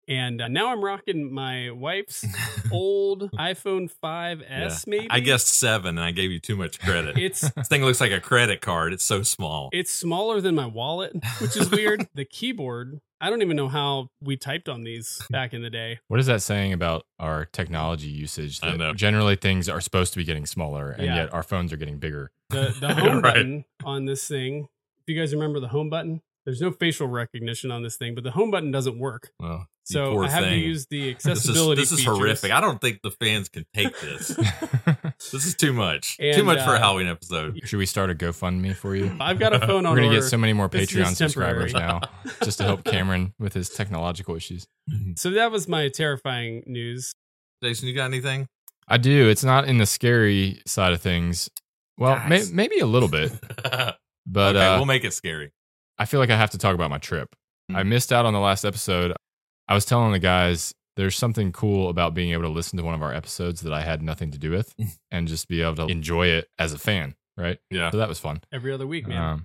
and 0.09 0.41
uh, 0.41 0.49
now 0.49 0.71
I'm 0.71 0.83
rocking 0.85 1.33
my 1.33 1.71
wife's 1.71 2.25
old 2.73 3.31
iPhone 3.33 3.91
5s. 4.03 4.87
Maybe 4.87 5.09
I 5.11 5.21
guessed 5.21 5.49
seven 5.49 5.99
and 5.99 6.05
I 6.05 6.13
gave 6.13 6.31
you 6.31 6.39
too 6.39 6.57
much 6.57 6.79
credit. 6.79 7.19
it's 7.19 7.41
this 7.51 7.69
thing 7.69 7.83
looks 7.85 8.01
like 8.01 8.13
a 8.13 8.21
credit 8.21 8.61
card. 8.61 8.93
It's 8.93 9.05
so 9.05 9.23
small. 9.23 9.69
it's 9.73 9.93
smaller 9.93 10.41
than 10.41 10.55
my 10.55 10.67
wallet, 10.67 11.13
which 11.41 11.57
is 11.57 11.71
weird. 11.71 12.07
the 12.15 12.25
keyboard. 12.25 13.01
I 13.21 13.31
don't 13.31 13.41
even 13.41 13.57
know 13.57 13.69
how 13.69 14.11
we 14.21 14.37
typed 14.37 14.69
on 14.69 14.85
these 14.85 15.23
back 15.31 15.55
in 15.55 15.63
the 15.63 15.71
day. 15.71 16.01
What 16.09 16.21
is 16.21 16.27
that 16.27 16.43
saying 16.43 16.75
about 16.75 17.07
our 17.19 17.47
technology 17.47 18.09
usage? 18.09 18.61
I 18.63 18.73
That 18.73 18.77
know. 18.79 18.93
Generally, 18.93 19.37
things 19.37 19.71
are 19.71 19.81
supposed 19.81 20.13
to 20.13 20.19
be 20.19 20.25
getting 20.25 20.45
smaller, 20.45 20.91
and 20.91 21.07
Yeah. 21.07 21.17
yet 21.17 21.33
our 21.33 21.43
phones 21.43 21.73
are 21.73 21.79
getting 21.79 21.99
bigger. 21.99 22.31
The 22.51 22.75
the 22.81 22.95
home 22.95 23.15
Right. 23.21 23.23
button 23.35 23.65
on 23.85 24.05
this 24.05 24.27
thing. 24.27 24.69
If 24.99 25.15
you 25.15 25.19
guys 25.21 25.33
remember 25.33 25.61
the 25.61 25.69
home 25.69 25.91
button, 25.91 26.21
there's 26.45 26.61
no 26.61 26.71
facial 26.71 27.07
recognition 27.09 27.71
on 27.71 27.83
this 27.83 27.97
thing, 27.97 28.15
but 28.15 28.25
the 28.25 28.31
home 28.31 28.51
button 28.51 28.71
doesn't 28.71 28.99
work. 28.99 29.31
Well, 29.41 29.67
So 29.85 30.23
I 30.23 30.31
have 30.31 30.45
to 30.45 30.55
use 30.57 30.87
the 30.87 31.15
This 31.15 31.25
is, 31.25 31.27
accessibility. 31.27 31.81
this 31.83 31.93
is 31.93 32.05
horrific. 32.05 32.53
I 32.53 32.61
don't 32.61 32.81
think 32.81 33.03
the 33.03 33.11
fans 33.11 33.49
can 33.49 33.67
take 33.75 33.99
this. 34.01 34.29
this 35.33 35.45
is 35.45 35.55
too 35.57 35.73
much. 35.73 36.17
too 36.19 36.25
And, 36.25 36.47
much 36.47 36.59
for 36.65 36.73
a 36.75 36.77
uh, 36.77 36.79
Halloween 36.79 37.09
episode. 37.09 37.61
Should 37.65 37.79
we 37.79 37.87
start 37.87 38.11
a 38.11 38.15
GoFundMe 38.15 38.75
for 38.77 38.95
you? 38.95 39.17
I've 39.21 39.39
got 39.41 39.53
a 39.55 39.61
phone 39.61 39.87
on. 39.87 39.93
We're 39.93 39.97
gonna 39.97 40.07
order. 40.09 40.21
get 40.21 40.29
so 40.29 40.39
many 40.39 40.53
more 40.53 40.69
This 40.69 40.91
Patreon 40.93 41.17
subscribers 41.17 41.73
now, 41.73 42.01
just 42.45 42.59
to 42.59 42.65
help 42.65 42.85
Cameron 42.85 43.35
with 43.41 43.53
his 43.55 43.69
technological 43.69 44.37
issues. 44.37 44.67
So 45.17 45.31
that 45.31 45.51
was 45.51 45.67
my 45.67 45.89
terrifying 45.89 46.63
news. 46.67 47.13
Jason, 47.63 47.89
you 47.89 47.95
got 47.95 48.05
anything? 48.07 48.47
I 48.87 48.99
do. 48.99 49.29
It's 49.29 49.43
not 49.43 49.67
in 49.69 49.79
the 49.79 49.87
scary 49.87 50.63
side 50.67 50.93
of 50.93 51.01
things. 51.01 51.51
Well, 51.99 52.21
may, 52.29 52.43
maybe 52.53 52.79
a 52.81 52.87
little 52.87 53.09
bit, 53.09 53.33
but 54.27 54.57
okay, 54.57 54.67
uh, 54.67 54.77
we'll 54.77 54.85
make 54.87 55.05
it 55.05 55.13
scary. 55.13 55.53
I 55.99 56.05
feel 56.05 56.21
like 56.21 56.31
I 56.31 56.37
have 56.37 56.51
to 56.51 56.59
talk 56.59 56.75
about 56.75 56.91
my 56.91 56.99
trip. 56.99 57.35
I 57.75 57.83
Mhm. 57.83 57.87
missed 57.89 58.13
out 58.13 58.27
on 58.27 58.33
the 58.33 58.41
last 58.41 58.65
episode. 58.65 59.15
I 59.69 59.75
was 59.75 59.85
telling 59.85 60.13
the 60.13 60.19
guys 60.19 60.75
there's 60.97 61.17
something 61.17 61.53
cool 61.53 61.89
about 61.89 62.15
being 62.15 62.31
able 62.33 62.43
to 62.45 62.49
listen 62.49 62.77
to 62.79 62.85
one 62.85 62.95
of 62.95 63.03
our 63.03 63.13
episodes 63.13 63.63
that 63.63 63.73
I 63.73 63.81
had 63.83 64.03
nothing 64.03 64.31
to 64.33 64.39
do 64.39 64.51
with 64.51 64.75
and 65.11 65.27
just 65.29 65.49
be 65.49 65.63
able 65.63 65.75
to 65.77 65.87
enjoy 65.87 66.29
it 66.29 66.49
as 66.59 66.73
a 66.73 66.79
fan, 66.79 67.15
right? 67.37 67.59
Yeah. 67.71 67.91
So 67.91 67.97
that 67.99 68.09
was 68.09 68.19
fun. 68.19 68.41
Every 68.53 68.73
other 68.73 68.87
week, 68.87 69.07
man. 69.09 69.43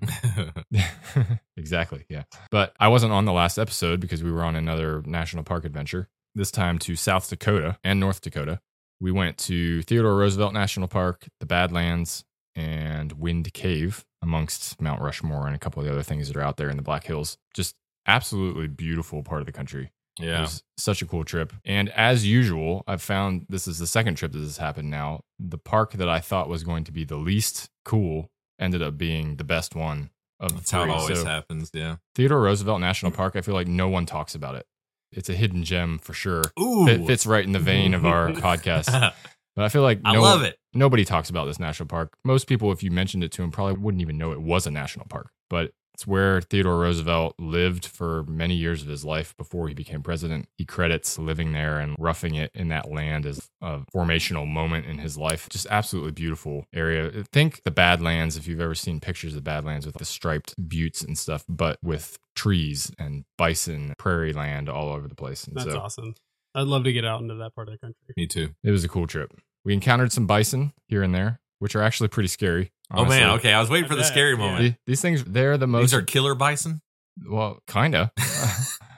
exactly, 1.56 2.04
yeah. 2.08 2.24
But 2.50 2.74
I 2.78 2.88
wasn't 2.88 3.12
on 3.12 3.24
the 3.24 3.32
last 3.32 3.58
episode 3.58 4.00
because 4.00 4.22
we 4.22 4.30
were 4.32 4.44
on 4.44 4.56
another 4.56 5.02
national 5.06 5.44
park 5.44 5.64
adventure, 5.64 6.08
this 6.34 6.50
time 6.50 6.78
to 6.80 6.96
South 6.96 7.28
Dakota 7.28 7.78
and 7.84 7.98
North 8.00 8.20
Dakota. 8.20 8.60
We 9.00 9.10
went 9.10 9.36
to 9.38 9.82
Theodore 9.82 10.16
Roosevelt 10.16 10.52
National 10.54 10.86
Park, 10.88 11.26
the 11.40 11.46
Badlands, 11.46 12.24
and 12.54 13.12
Wind 13.12 13.52
Cave, 13.52 14.04
amongst 14.22 14.80
Mount 14.80 15.00
Rushmore 15.00 15.46
and 15.46 15.54
a 15.56 15.58
couple 15.58 15.80
of 15.80 15.86
the 15.86 15.92
other 15.92 16.02
things 16.02 16.28
that 16.28 16.36
are 16.36 16.42
out 16.42 16.56
there 16.56 16.70
in 16.70 16.76
the 16.76 16.82
Black 16.82 17.04
Hills. 17.04 17.38
Just 17.54 17.74
absolutely 18.06 18.66
beautiful 18.68 19.22
part 19.22 19.40
of 19.40 19.46
the 19.46 19.52
country. 19.52 19.90
Yeah. 20.20 20.38
It 20.38 20.40
was 20.42 20.62
such 20.76 21.00
a 21.02 21.06
cool 21.06 21.24
trip. 21.24 21.52
And 21.64 21.88
as 21.90 22.26
usual, 22.26 22.84
I've 22.86 23.00
found 23.02 23.46
this 23.48 23.66
is 23.66 23.78
the 23.78 23.86
second 23.86 24.16
trip 24.16 24.32
that 24.32 24.38
this 24.38 24.48
has 24.48 24.56
happened 24.58 24.90
now. 24.90 25.22
The 25.38 25.56
park 25.58 25.92
that 25.92 26.08
I 26.08 26.20
thought 26.20 26.48
was 26.50 26.64
going 26.64 26.84
to 26.84 26.92
be 26.92 27.04
the 27.04 27.16
least 27.16 27.70
cool 27.84 28.30
ended 28.58 28.82
up 28.82 28.98
being 28.98 29.36
the 29.36 29.44
best 29.44 29.74
one 29.74 30.10
of 30.38 30.50
the 30.50 30.56
That's 30.56 30.70
how 30.70 30.82
it 30.82 30.84
three. 30.86 30.94
always 30.94 31.18
So 31.20 31.24
happens. 31.24 31.70
Yeah. 31.72 31.96
Theodore 32.14 32.42
Roosevelt 32.42 32.80
National 32.80 33.10
Park, 33.10 33.36
I 33.36 33.40
feel 33.40 33.54
like 33.54 33.68
no 33.68 33.88
one 33.88 34.04
talks 34.04 34.34
about 34.34 34.54
it. 34.54 34.66
It's 35.12 35.28
a 35.28 35.34
hidden 35.34 35.62
gem 35.64 35.98
for 35.98 36.12
sure. 36.14 36.42
Ooh. 36.60 36.86
It 36.88 37.06
fits 37.06 37.26
right 37.26 37.44
in 37.44 37.52
the 37.52 37.58
vein 37.58 37.94
of 37.94 38.04
our 38.06 38.28
podcast. 38.32 39.12
But 39.54 39.64
I 39.64 39.68
feel 39.68 39.82
like 39.82 40.00
I 40.04 40.14
no 40.14 40.22
love 40.22 40.42
it. 40.42 40.58
nobody 40.74 41.04
talks 41.04 41.30
about 41.30 41.44
this 41.46 41.58
national 41.58 41.88
park. 41.88 42.14
Most 42.24 42.46
people, 42.46 42.72
if 42.72 42.82
you 42.82 42.90
mentioned 42.90 43.22
it 43.24 43.32
to 43.32 43.42
them, 43.42 43.50
probably 43.50 43.74
wouldn't 43.74 44.00
even 44.00 44.18
know 44.18 44.32
it 44.32 44.40
was 44.40 44.66
a 44.66 44.70
national 44.70 45.06
park. 45.06 45.30
But 45.50 45.72
it's 45.94 46.06
where 46.06 46.40
Theodore 46.40 46.78
Roosevelt 46.78 47.34
lived 47.38 47.84
for 47.84 48.24
many 48.24 48.54
years 48.54 48.82
of 48.82 48.88
his 48.88 49.04
life 49.04 49.36
before 49.36 49.68
he 49.68 49.74
became 49.74 50.02
president. 50.02 50.48
He 50.56 50.64
credits 50.64 51.18
living 51.18 51.52
there 51.52 51.78
and 51.78 51.96
roughing 51.98 52.34
it 52.34 52.50
in 52.54 52.68
that 52.68 52.90
land 52.90 53.26
as 53.26 53.50
a 53.60 53.80
formational 53.94 54.48
moment 54.48 54.86
in 54.86 54.98
his 54.98 55.18
life. 55.18 55.48
Just 55.50 55.66
absolutely 55.70 56.12
beautiful 56.12 56.64
area. 56.72 57.24
Think 57.30 57.62
the 57.64 57.70
Badlands, 57.70 58.38
if 58.38 58.48
you've 58.48 58.60
ever 58.60 58.74
seen 58.74 59.00
pictures 59.00 59.32
of 59.32 59.36
the 59.36 59.42
Badlands 59.42 59.84
with 59.84 59.96
the 59.96 60.06
striped 60.06 60.54
buttes 60.56 61.02
and 61.02 61.18
stuff, 61.18 61.44
but 61.46 61.78
with 61.82 62.18
trees 62.34 62.90
and 62.98 63.24
bison, 63.36 63.92
prairie 63.98 64.32
land 64.32 64.70
all 64.70 64.88
over 64.88 65.08
the 65.08 65.14
place. 65.14 65.44
And 65.44 65.56
That's 65.56 65.72
so 65.72 65.78
awesome. 65.78 66.14
I'd 66.54 66.66
love 66.66 66.84
to 66.84 66.92
get 66.92 67.04
out 67.04 67.20
into 67.22 67.34
that 67.36 67.54
part 67.54 67.68
of 67.68 67.72
the 67.74 67.78
country. 67.78 67.96
Me 68.16 68.26
too. 68.26 68.50
it 68.62 68.70
was 68.70 68.84
a 68.84 68.88
cool 68.88 69.06
trip. 69.06 69.32
We 69.64 69.72
encountered 69.74 70.12
some 70.12 70.26
bison 70.26 70.72
here 70.88 71.02
and 71.02 71.14
there, 71.14 71.40
which 71.60 71.74
are 71.76 71.82
actually 71.82 72.08
pretty 72.08 72.28
scary. 72.28 72.72
Oh 72.92 73.04
man. 73.04 73.30
Okay. 73.38 73.52
I 73.52 73.60
was 73.60 73.70
waiting 73.70 73.88
for 73.88 73.94
the 73.94 74.02
bet, 74.02 74.10
scary 74.12 74.32
yeah. 74.32 74.36
moment. 74.38 74.58
The- 74.64 74.74
These 74.86 75.00
things, 75.00 75.24
they're 75.24 75.56
the 75.56 75.66
most. 75.66 75.82
These 75.82 75.94
are 75.94 76.02
killer 76.02 76.34
bison. 76.34 76.82
well, 77.28 77.60
kinda. 77.66 78.12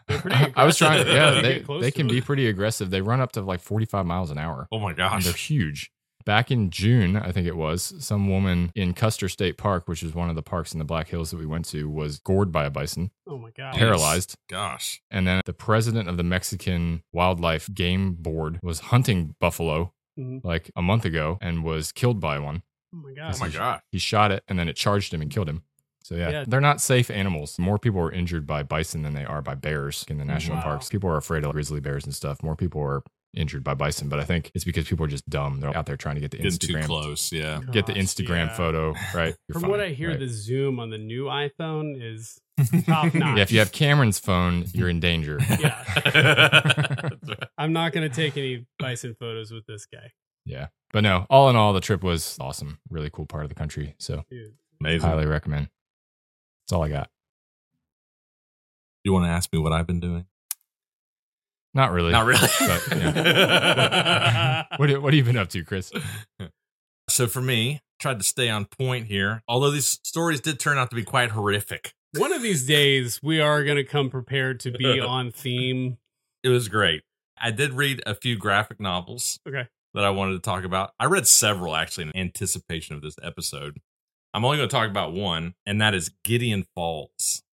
I 0.09 0.65
was 0.65 0.77
trying. 0.77 1.01
aggressive. 1.01 1.15
Yeah, 1.15 1.41
they, 1.77 1.81
they 1.81 1.91
can 1.91 2.07
be 2.09 2.21
pretty 2.21 2.47
aggressive. 2.49 2.91
They 2.91 3.01
run 3.01 3.21
up 3.21 3.33
to 3.33 3.41
like 3.43 3.61
forty 3.61 3.87
five 3.87 4.05
miles 4.05 4.31
an 4.31 4.37
hour, 4.39 4.69
Oh 4.71 4.79
my 4.79 4.89
and 4.91 4.97
gosh. 4.99 5.25
they're 5.25 5.33
huge. 5.33 5.91
Back 6.25 6.51
in 6.51 6.71
June, 6.71 7.17
I 7.17 7.33
think 7.33 7.47
it 7.47 7.57
was, 7.57 7.95
some 7.99 8.29
woman 8.31 8.73
in 8.75 8.95
Custer 8.95 9.29
State 9.29 9.59
Park, 9.59 9.87
which 9.89 10.03
is 10.03 10.15
one 10.15 10.31
of 10.31 10.37
the 10.37 10.43
parks 10.43 10.73
in 10.73 10.79
the 10.79 10.85
Black 10.85 11.09
Hills 11.09 11.31
that 11.31 11.37
we 11.39 11.45
went 11.47 11.67
to, 11.67 11.89
was 11.89 12.19
gored 12.19 12.51
by 12.51 12.65
a 12.65 12.71
bison, 12.71 13.11
Oh 13.29 13.37
my 13.39 13.51
god. 13.51 13.75
paralyzed. 13.75 14.37
Gosh. 14.49 15.03
And 15.11 15.27
then 15.27 15.43
the 15.45 15.53
president 15.53 16.09
of 16.09 16.17
the 16.17 16.23
Mexican 16.23 17.03
Wildlife 17.13 17.73
Game 17.75 18.15
Board 18.15 18.59
was 18.63 18.81
hunting 18.81 19.35
buffalo 19.39 19.93
Mhm. 20.19 20.43
like 20.45 20.71
a 20.77 20.81
month 20.83 21.05
ago 21.05 21.37
and 21.43 21.63
was 21.65 21.93
killed 21.93 22.21
by 22.21 22.39
one. 22.39 22.63
Oh 22.95 22.99
my 22.99 23.13
god. 23.13 23.35
Oh 23.35 23.39
my 23.41 23.49
God. 23.49 23.81
He 23.91 23.99
shot 23.99 24.31
it 24.33 24.45
and 24.49 24.59
then 24.59 24.69
it 24.69 24.77
charged 24.77 25.13
him 25.13 25.21
and 25.21 25.31
killed 25.31 25.49
him. 25.49 25.65
So 26.05 26.15
yeah, 26.15 26.31
Yeah. 26.31 26.45
they're 26.47 26.61
not 26.61 26.81
safe 26.81 27.11
animals. 27.11 27.59
More 27.59 27.79
people 27.79 28.01
are 28.01 28.13
injured 28.13 28.47
by 28.47 28.63
bison 28.63 29.03
than 29.03 29.15
they 29.15 29.25
are 29.25 29.43
by 29.43 29.57
bears 29.57 30.05
in 30.09 30.19
the 30.19 30.25
national 30.25 30.59
Wow. 30.59 30.63
parks. 30.63 30.89
People 30.89 31.11
are 31.11 31.17
afraid 31.17 31.45
of 31.45 31.53
grizzly 31.53 31.81
bears 31.81 32.05
and 32.05 32.15
stuff. 32.15 32.43
More 32.43 32.55
people 32.57 32.81
are 32.83 33.03
injured 33.37 33.63
by 33.65 33.75
bison, 33.75 34.09
but 34.09 34.19
I 34.21 34.25
think 34.25 34.51
it's 34.55 34.65
because 34.65 34.87
people 34.89 35.05
are 35.05 35.09
just 35.09 35.29
dumb. 35.29 35.61
They're 35.61 35.77
out 35.77 35.87
there 35.87 35.97
trying 35.97 36.15
to 36.17 36.21
get 36.21 36.31
the 36.31 36.39
Getting 36.39 36.59
too 36.59 36.73
Instagram, 36.75 36.85
close. 36.85 37.33
Yeah. 37.33 37.61
Oh, 37.67 37.73
get 37.73 37.87
the 37.87 37.93
Instagram 37.95 38.47
yeah. 38.49 38.55
photo, 38.57 38.95
right? 39.15 39.35
You're 39.49 39.55
From 39.55 39.63
fine, 39.63 39.71
what 39.71 39.81
I 39.81 39.89
hear, 39.91 40.11
right? 40.11 40.19
the 40.19 40.29
zoom 40.29 40.79
on 40.81 40.91
the 40.91 40.99
new 40.99 41.25
iPhone 41.27 41.95
is 42.01 42.41
top 42.87 43.13
notch. 43.15 43.37
yeah, 43.37 43.43
if 43.43 43.53
you 43.53 43.59
have 43.59 43.73
Cameron's 43.73 44.19
phone, 44.19 44.65
you're 44.73 44.89
in 44.89 45.01
danger. 45.01 45.39
Yeah. 45.61 47.11
I'm 47.59 47.73
not 47.73 47.93
going 47.93 48.09
to 48.09 48.15
take 48.15 48.37
any 48.37 48.67
bison 48.79 49.15
photos 49.19 49.51
with 49.51 49.67
this 49.67 49.87
guy. 49.87 50.13
yeah, 50.45 50.69
but 50.93 51.03
no, 51.03 51.27
all 51.31 51.49
in 51.51 51.57
all, 51.57 51.73
the 51.73 51.81
trip 51.81 52.03
was 52.03 52.37
awesome. 52.41 52.79
Really 52.91 53.11
cool 53.11 53.27
part 53.27 53.43
of 53.45 53.49
the 53.49 53.55
country. 53.55 53.95
So 53.99 54.25
Dude. 54.31 54.55
Amazing. 54.81 55.09
highly 55.09 55.27
recommend. 55.27 55.69
That's 56.65 56.73
all 56.73 56.83
I 56.85 56.89
got. 56.89 57.11
You 59.05 59.13
want 59.13 59.27
to 59.27 59.31
ask 59.31 59.53
me 59.53 59.59
what 59.59 59.73
I've 59.73 59.87
been 59.87 60.01
doing? 60.01 60.25
Not 61.75 61.91
really. 61.93 62.13
Not 62.13 62.27
really. 62.27 62.49
But, 62.61 62.83
What, 64.79 64.91
what 65.03 65.13
have 65.13 65.15
you 65.15 65.25
been 65.25 65.37
up 65.37 65.49
to, 65.51 65.63
Chris? 65.65 65.93
so 67.09 67.27
for 67.27 67.41
me, 67.43 67.81
tried 68.01 68.19
to 68.19 68.25
stay 68.25 68.49
on 68.49 68.65
point 68.67 69.07
here. 69.07 69.43
Although 69.49 69.71
these 69.71 70.01
stories 70.05 70.41
did 70.41 70.59
turn 70.59 70.79
out 70.79 70.91
to 70.91 70.97
be 70.97 71.05
quite 71.05 71.31
horrific. 71.31 71.93
One 72.17 72.33
of 72.33 72.43
these 72.43 72.67
days, 72.67 73.21
we 73.23 73.41
are 73.41 73.65
going 73.65 73.77
to 73.77 73.85
come 73.85 74.11
prepared 74.11 74.61
to 74.61 74.71
be 74.71 75.01
on 75.01 75.31
theme. 75.33 75.99
It 76.43 76.49
was 76.49 76.69
great. 76.69 77.03
I 77.41 77.51
did 77.51 77.73
read 77.75 78.03
a 78.07 78.15
few 78.15 78.37
graphic 78.37 78.79
novels 78.81 79.39
Okay. 79.49 79.67
that 79.95 80.05
I 80.05 80.11
wanted 80.11 80.33
to 80.35 80.39
talk 80.41 80.65
about. 80.65 80.93
I 81.01 81.07
read 81.07 81.27
several 81.27 81.75
actually 81.75 82.05
in 82.07 82.17
anticipation 82.17 82.95
of 82.97 83.03
this 83.03 83.17
episode. 83.23 83.81
I'm 84.33 84.45
only 84.45 84.57
going 84.57 84.69
to 84.69 84.75
talk 84.75 84.89
about 84.91 85.13
one, 85.13 85.55
and 85.65 85.81
that 85.81 85.95
is 85.95 86.11
Gideon 86.25 86.67
Falls. 86.75 87.44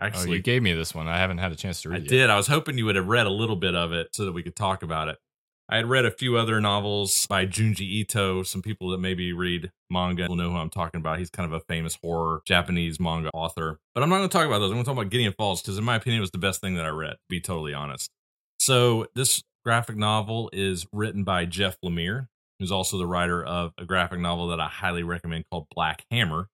Oh, 0.00 0.06
Actually, 0.06 0.32
you 0.36 0.42
gave 0.42 0.62
me 0.62 0.72
this 0.72 0.94
one. 0.94 1.06
I 1.06 1.18
haven't 1.18 1.38
had 1.38 1.52
a 1.52 1.56
chance 1.56 1.82
to 1.82 1.90
I 1.90 1.92
read 1.92 2.02
it. 2.02 2.06
I 2.06 2.08
did. 2.08 2.30
I 2.30 2.36
was 2.36 2.46
hoping 2.46 2.78
you 2.78 2.86
would 2.86 2.96
have 2.96 3.08
read 3.08 3.26
a 3.26 3.30
little 3.30 3.56
bit 3.56 3.74
of 3.74 3.92
it 3.92 4.08
so 4.12 4.24
that 4.24 4.32
we 4.32 4.42
could 4.42 4.56
talk 4.56 4.82
about 4.82 5.08
it. 5.08 5.18
I 5.68 5.76
had 5.76 5.88
read 5.88 6.04
a 6.04 6.10
few 6.10 6.36
other 6.36 6.60
novels 6.60 7.26
by 7.26 7.46
Junji 7.46 7.80
Ito. 7.80 8.42
Some 8.42 8.62
people 8.62 8.90
that 8.90 8.98
maybe 8.98 9.32
read 9.32 9.70
manga 9.90 10.26
will 10.28 10.36
know 10.36 10.50
who 10.50 10.56
I'm 10.56 10.70
talking 10.70 11.00
about. 11.00 11.18
He's 11.18 11.30
kind 11.30 11.50
of 11.50 11.58
a 11.58 11.64
famous 11.64 11.96
horror 12.02 12.42
Japanese 12.46 13.00
manga 13.00 13.30
author. 13.32 13.78
But 13.94 14.02
I'm 14.02 14.10
not 14.10 14.18
going 14.18 14.28
to 14.28 14.32
talk 14.36 14.46
about 14.46 14.58
those. 14.58 14.70
I'm 14.70 14.74
going 14.74 14.84
to 14.84 14.90
talk 14.90 14.98
about 14.98 15.10
Gideon 15.10 15.32
Falls 15.32 15.62
because, 15.62 15.78
in 15.78 15.84
my 15.84 15.96
opinion, 15.96 16.18
it 16.18 16.20
was 16.22 16.30
the 16.30 16.38
best 16.38 16.60
thing 16.60 16.74
that 16.74 16.84
I 16.84 16.90
read, 16.90 17.12
to 17.12 17.18
be 17.28 17.40
totally 17.40 17.72
honest. 17.72 18.10
So, 18.58 19.06
this 19.14 19.42
graphic 19.64 19.96
novel 19.96 20.50
is 20.52 20.86
written 20.92 21.24
by 21.24 21.46
Jeff 21.46 21.76
Lemire, 21.82 22.28
who's 22.58 22.72
also 22.72 22.98
the 22.98 23.06
writer 23.06 23.42
of 23.42 23.72
a 23.78 23.86
graphic 23.86 24.18
novel 24.20 24.48
that 24.48 24.60
I 24.60 24.66
highly 24.68 25.04
recommend 25.04 25.44
called 25.50 25.68
Black 25.74 26.04
Hammer. 26.10 26.48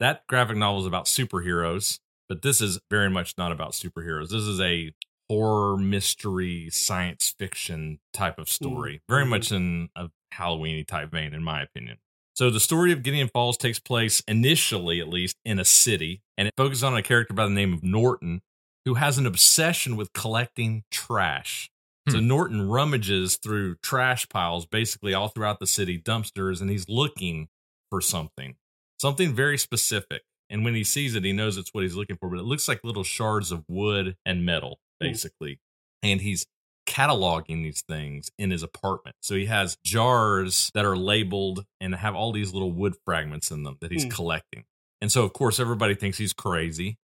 That 0.00 0.26
graphic 0.26 0.56
novel 0.56 0.80
is 0.80 0.86
about 0.86 1.04
superheroes, 1.04 2.00
but 2.30 2.40
this 2.42 2.62
is 2.62 2.80
very 2.90 3.10
much 3.10 3.34
not 3.36 3.52
about 3.52 3.72
superheroes. 3.72 4.30
This 4.30 4.44
is 4.44 4.58
a 4.60 4.92
horror 5.28 5.76
mystery 5.76 6.70
science 6.70 7.34
fiction 7.38 8.00
type 8.12 8.38
of 8.38 8.48
story 8.48 9.00
very 9.08 9.24
Mhm. 9.24 9.28
much 9.28 9.52
in 9.52 9.88
a 9.94 10.10
halloweeny 10.34 10.84
type 10.86 11.12
vein 11.12 11.32
in 11.34 11.44
my 11.44 11.62
opinion 11.62 11.98
so 12.34 12.50
the 12.50 12.58
story 12.58 12.90
of 12.90 13.04
gideon 13.04 13.28
falls 13.28 13.56
takes 13.56 13.78
place 13.78 14.22
initially 14.26 14.98
at 15.00 15.08
least 15.08 15.36
in 15.44 15.60
a 15.60 15.64
city 15.64 16.20
and 16.36 16.48
it 16.48 16.54
focuses 16.56 16.82
on 16.82 16.96
a 16.96 17.02
character 17.02 17.32
by 17.32 17.44
the 17.44 17.50
name 17.52 17.72
of 17.72 17.84
norton 17.84 18.42
who 18.84 18.94
has 18.94 19.18
an 19.18 19.26
obsession 19.26 19.94
with 19.96 20.12
collecting 20.14 20.82
trash 20.90 21.70
so 22.08 22.18
Hmm. 22.18 22.26
norton 22.26 22.62
rummages 22.68 23.36
through 23.36 23.76
trash 23.84 24.28
piles 24.28 24.66
basically 24.66 25.14
all 25.14 25.28
throughout 25.28 25.60
the 25.60 25.66
city 25.68 25.96
dumpsters 25.96 26.60
and 26.60 26.70
he's 26.70 26.88
looking 26.88 27.48
for 27.88 28.00
something 28.00 28.56
something 28.98 29.32
very 29.32 29.56
specific 29.58 30.22
and 30.50 30.64
when 30.64 30.74
he 30.74 30.84
sees 30.84 31.14
it, 31.14 31.24
he 31.24 31.32
knows 31.32 31.56
it's 31.56 31.70
what 31.72 31.82
he's 31.84 31.94
looking 31.94 32.16
for. 32.18 32.28
But 32.28 32.40
it 32.40 32.44
looks 32.44 32.68
like 32.68 32.80
little 32.84 33.04
shards 33.04 33.50
of 33.52 33.64
wood 33.68 34.16
and 34.26 34.44
metal, 34.44 34.78
basically. 34.98 35.58
And 36.02 36.20
he's 36.20 36.44
cataloging 36.86 37.62
these 37.62 37.82
things 37.82 38.30
in 38.38 38.50
his 38.50 38.62
apartment. 38.62 39.16
So 39.22 39.34
he 39.36 39.46
has 39.46 39.76
jars 39.84 40.70
that 40.74 40.84
are 40.84 40.96
labeled 40.96 41.64
and 41.80 41.94
have 41.94 42.14
all 42.16 42.32
these 42.32 42.52
little 42.52 42.72
wood 42.72 42.94
fragments 43.06 43.50
in 43.50 43.62
them 43.62 43.76
that 43.80 43.92
he's 43.92 44.04
Hmm. 44.04 44.10
collecting. 44.10 44.64
And 45.00 45.10
so, 45.12 45.22
of 45.24 45.32
course, 45.32 45.60
everybody 45.60 45.94
thinks 45.94 46.18
he's 46.18 46.32
crazy. 46.32 46.98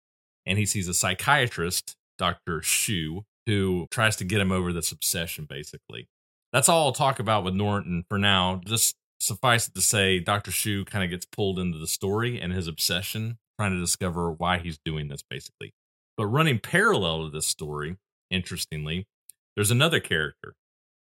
And 0.47 0.59
he 0.59 0.67
sees 0.67 0.89
a 0.89 0.95
psychiatrist, 0.95 1.97
Dr. 2.19 2.61
Xu, 2.61 3.25
who 3.47 3.87
tries 3.91 4.17
to 4.17 4.25
get 4.25 4.41
him 4.41 4.53
over 4.53 4.73
this 4.73 4.93
obsession, 4.93 5.45
basically. 5.47 6.09
That's 6.53 6.69
all 6.69 6.87
I'll 6.87 6.93
talk 6.93 7.19
about 7.19 7.45
with 7.45 7.55
Norton 7.55 8.05
for 8.09 8.19
now. 8.19 8.61
Just 8.65 8.95
suffice 9.23 9.69
it 9.69 9.75
to 9.75 9.81
say, 9.81 10.19
Dr. 10.19 10.51
Xu 10.51 10.85
kind 10.85 11.05
of 11.05 11.11
gets 11.11 11.27
pulled 11.27 11.59
into 11.59 11.79
the 11.79 11.87
story 11.87 12.41
and 12.41 12.53
his 12.53 12.67
obsession, 12.67 13.39
trying 13.59 13.73
to 13.73 13.81
discover 13.81 14.31
why 14.31 14.59
he's 14.59 14.79
doing 14.85 15.09
this, 15.09 15.23
basically. 15.29 15.73
But 16.17 16.27
running 16.27 16.59
parallel 16.59 17.25
to 17.25 17.31
this 17.31 17.47
story, 17.47 17.97
interestingly, 18.31 19.07
there's 19.55 19.71
another 19.71 20.01
character, 20.01 20.55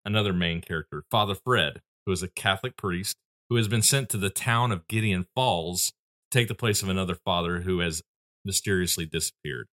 another 0.04 0.32
main 0.32 0.60
character, 0.60 1.04
Father 1.10 1.34
Fred, 1.34 1.80
who 2.06 2.12
is 2.12 2.22
a 2.22 2.28
Catholic 2.28 2.76
priest 2.76 3.16
who 3.50 3.56
has 3.56 3.68
been 3.68 3.82
sent 3.82 4.08
to 4.10 4.16
the 4.16 4.30
town 4.30 4.72
of 4.72 4.88
Gideon 4.88 5.26
Falls 5.34 5.92
to 6.30 6.38
take 6.38 6.48
the 6.48 6.54
place 6.54 6.82
of 6.82 6.88
another 6.88 7.14
father 7.14 7.60
who 7.60 7.80
has 7.80 8.02
mysteriously 8.44 9.04
disappeared. 9.04 9.68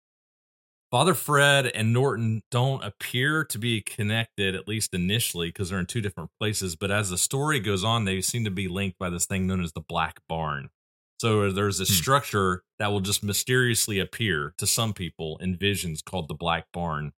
Father 0.89 1.13
Fred 1.13 1.67
and 1.67 1.91
Norton 1.91 2.43
don't 2.49 2.81
appear 2.83 3.43
to 3.45 3.59
be 3.59 3.81
connected, 3.81 4.55
at 4.55 4.67
least 4.67 4.93
initially, 4.93 5.49
because 5.49 5.69
they're 5.69 5.79
in 5.79 5.85
two 5.85 5.99
different 6.01 6.29
places. 6.39 6.75
But 6.77 6.91
as 6.91 7.09
the 7.09 7.17
story 7.17 7.59
goes 7.59 7.83
on, 7.83 8.05
they 8.05 8.21
seem 8.21 8.45
to 8.45 8.51
be 8.51 8.67
linked 8.69 8.97
by 8.97 9.09
this 9.09 9.25
thing 9.25 9.47
known 9.47 9.61
as 9.61 9.73
the 9.73 9.81
Black 9.81 10.21
Barn. 10.29 10.69
So 11.19 11.51
there's 11.51 11.79
a 11.81 11.83
Hmm. 11.85 11.91
structure 11.93 12.63
that 12.79 12.87
will 12.91 13.01
just 13.01 13.21
mysteriously 13.23 13.99
appear 13.99 14.53
to 14.57 14.67
some 14.67 14.93
people 14.93 15.37
in 15.39 15.57
visions 15.57 16.01
called 16.01 16.27
the 16.29 16.35
Black 16.35 16.67
Barn. 16.71 17.11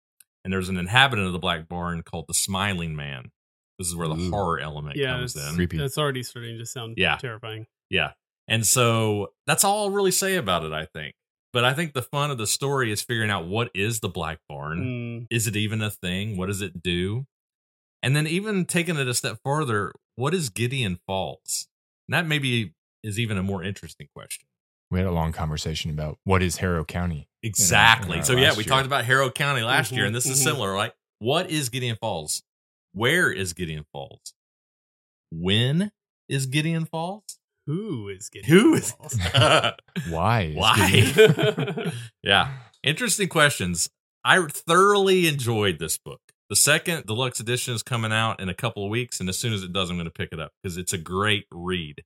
And 0.45 0.53
there's 0.53 0.69
an 0.69 0.77
inhabitant 0.77 1.27
of 1.27 1.33
the 1.33 1.39
Black 1.39 1.67
Barn 1.67 2.03
called 2.03 2.27
the 2.27 2.33
Smiling 2.33 2.95
Man. 2.95 3.31
This 3.79 3.87
is 3.89 3.95
where 3.95 4.07
the 4.07 4.15
Ooh. 4.15 4.29
horror 4.29 4.59
element 4.59 4.95
Yeah, 4.95 5.17
comes 5.17 5.33
that's, 5.33 5.49
in. 5.49 5.55
Creepy. 5.55 5.77
that's 5.77 5.97
already 5.97 6.23
starting 6.23 6.57
to 6.57 6.65
sound 6.65 6.93
Yeah. 6.97 7.17
terrifying. 7.17 7.65
Yeah. 7.89 8.13
And 8.47 8.65
so 8.65 9.33
that's 9.45 9.65
all 9.65 9.83
I'll 9.85 9.91
really 9.91 10.11
say 10.11 10.35
about 10.37 10.63
it, 10.63 10.71
I 10.71 10.85
think. 10.85 11.15
But 11.53 11.63
I 11.65 11.73
think 11.73 11.93
the 11.93 12.01
fun 12.01 12.29
of 12.29 12.37
the 12.37 12.45
story 12.47 12.91
is 12.91 13.01
figuring 13.01 13.29
out 13.31 13.47
what 13.47 13.71
is 13.73 13.99
the 14.01 14.09
Black 14.09 14.39
Barn? 14.49 14.79
Mm, 14.79 15.27
Is 15.35 15.47
it 15.47 15.55
even 15.55 15.81
a 15.81 15.89
thing? 15.89 16.37
What 16.37 16.47
does 16.47 16.61
it 16.61 16.83
do? 16.83 17.25
And 18.03 18.15
then 18.15 18.27
even 18.27 18.65
taking 18.65 18.97
it 18.97 19.07
a 19.07 19.13
step 19.13 19.39
further, 19.43 19.93
what 20.15 20.33
is 20.33 20.49
Gideon 20.49 20.99
Falls? 21.07 21.67
And 22.07 22.13
that 22.13 22.27
maybe 22.27 22.73
is 23.03 23.19
even 23.19 23.37
a 23.37 23.43
more 23.43 23.63
interesting 23.63 24.07
question. 24.15 24.45
We 24.91 24.99
had 24.99 25.07
a 25.07 25.11
long 25.11 25.31
conversation 25.31 25.89
about 25.91 26.17
what 26.23 26.43
is 26.43 26.57
Harrow 26.57 26.85
County. 26.85 27.27
Exactly. 27.43 28.13
in 28.13 28.19
our 28.19 28.25
so 28.25 28.33
yeah, 28.33 28.51
we 28.51 28.57
year. 28.57 28.63
talked 28.65 28.85
about 28.85 29.05
Harrow 29.05 29.29
County 29.31 29.61
last 29.61 29.91
year, 29.91 30.03
Mhm, 30.03 30.07
and 30.07 30.15
this 30.15 30.25
is 30.25 30.39
mhm. 30.39 30.43
similar. 30.43 30.75
Like, 30.75 30.93
what 31.19 31.49
is 31.49 31.69
Gideon 31.69 31.97
Falls? 31.99 32.43
Where 32.93 33.31
is 33.31 33.53
Gideon 33.53 33.85
Falls? 33.91 34.33
When 35.31 35.91
is 36.29 36.45
Gideon 36.45 36.85
Falls? 36.85 37.39
Who 37.67 38.09
is 38.09 38.29
getting 38.29 38.49
Who 38.49 38.73
is? 38.75 38.93
Why? 40.09 40.53
Why? 40.55 41.91
Yeah. 42.23 42.53
Interesting 42.83 43.27
questions. 43.29 43.89
I 44.23 44.45
thoroughly 44.47 45.27
enjoyed 45.27 45.77
this 45.79 45.97
book. 45.97 46.21
The 46.49 46.55
second 46.55 47.05
deluxe 47.05 47.39
edition 47.39 47.73
is 47.75 47.83
coming 47.83 48.11
out 48.13 48.39
in 48.39 48.49
a 48.49 48.53
couple 48.53 48.83
of 48.85 48.89
weeks, 48.89 49.19
and 49.19 49.27
as 49.29 49.37
soon 49.37 49.53
as 49.53 49.63
it 49.63 49.73
does, 49.73 49.89
I'm 49.89 49.97
going 49.97 50.05
to 50.05 50.11
pick 50.11 50.29
it 50.31 50.39
up 50.39 50.51
because 50.63 50.77
it's 50.77 50.93
a 50.93 50.97
great 50.97 51.45
read. 51.51 52.03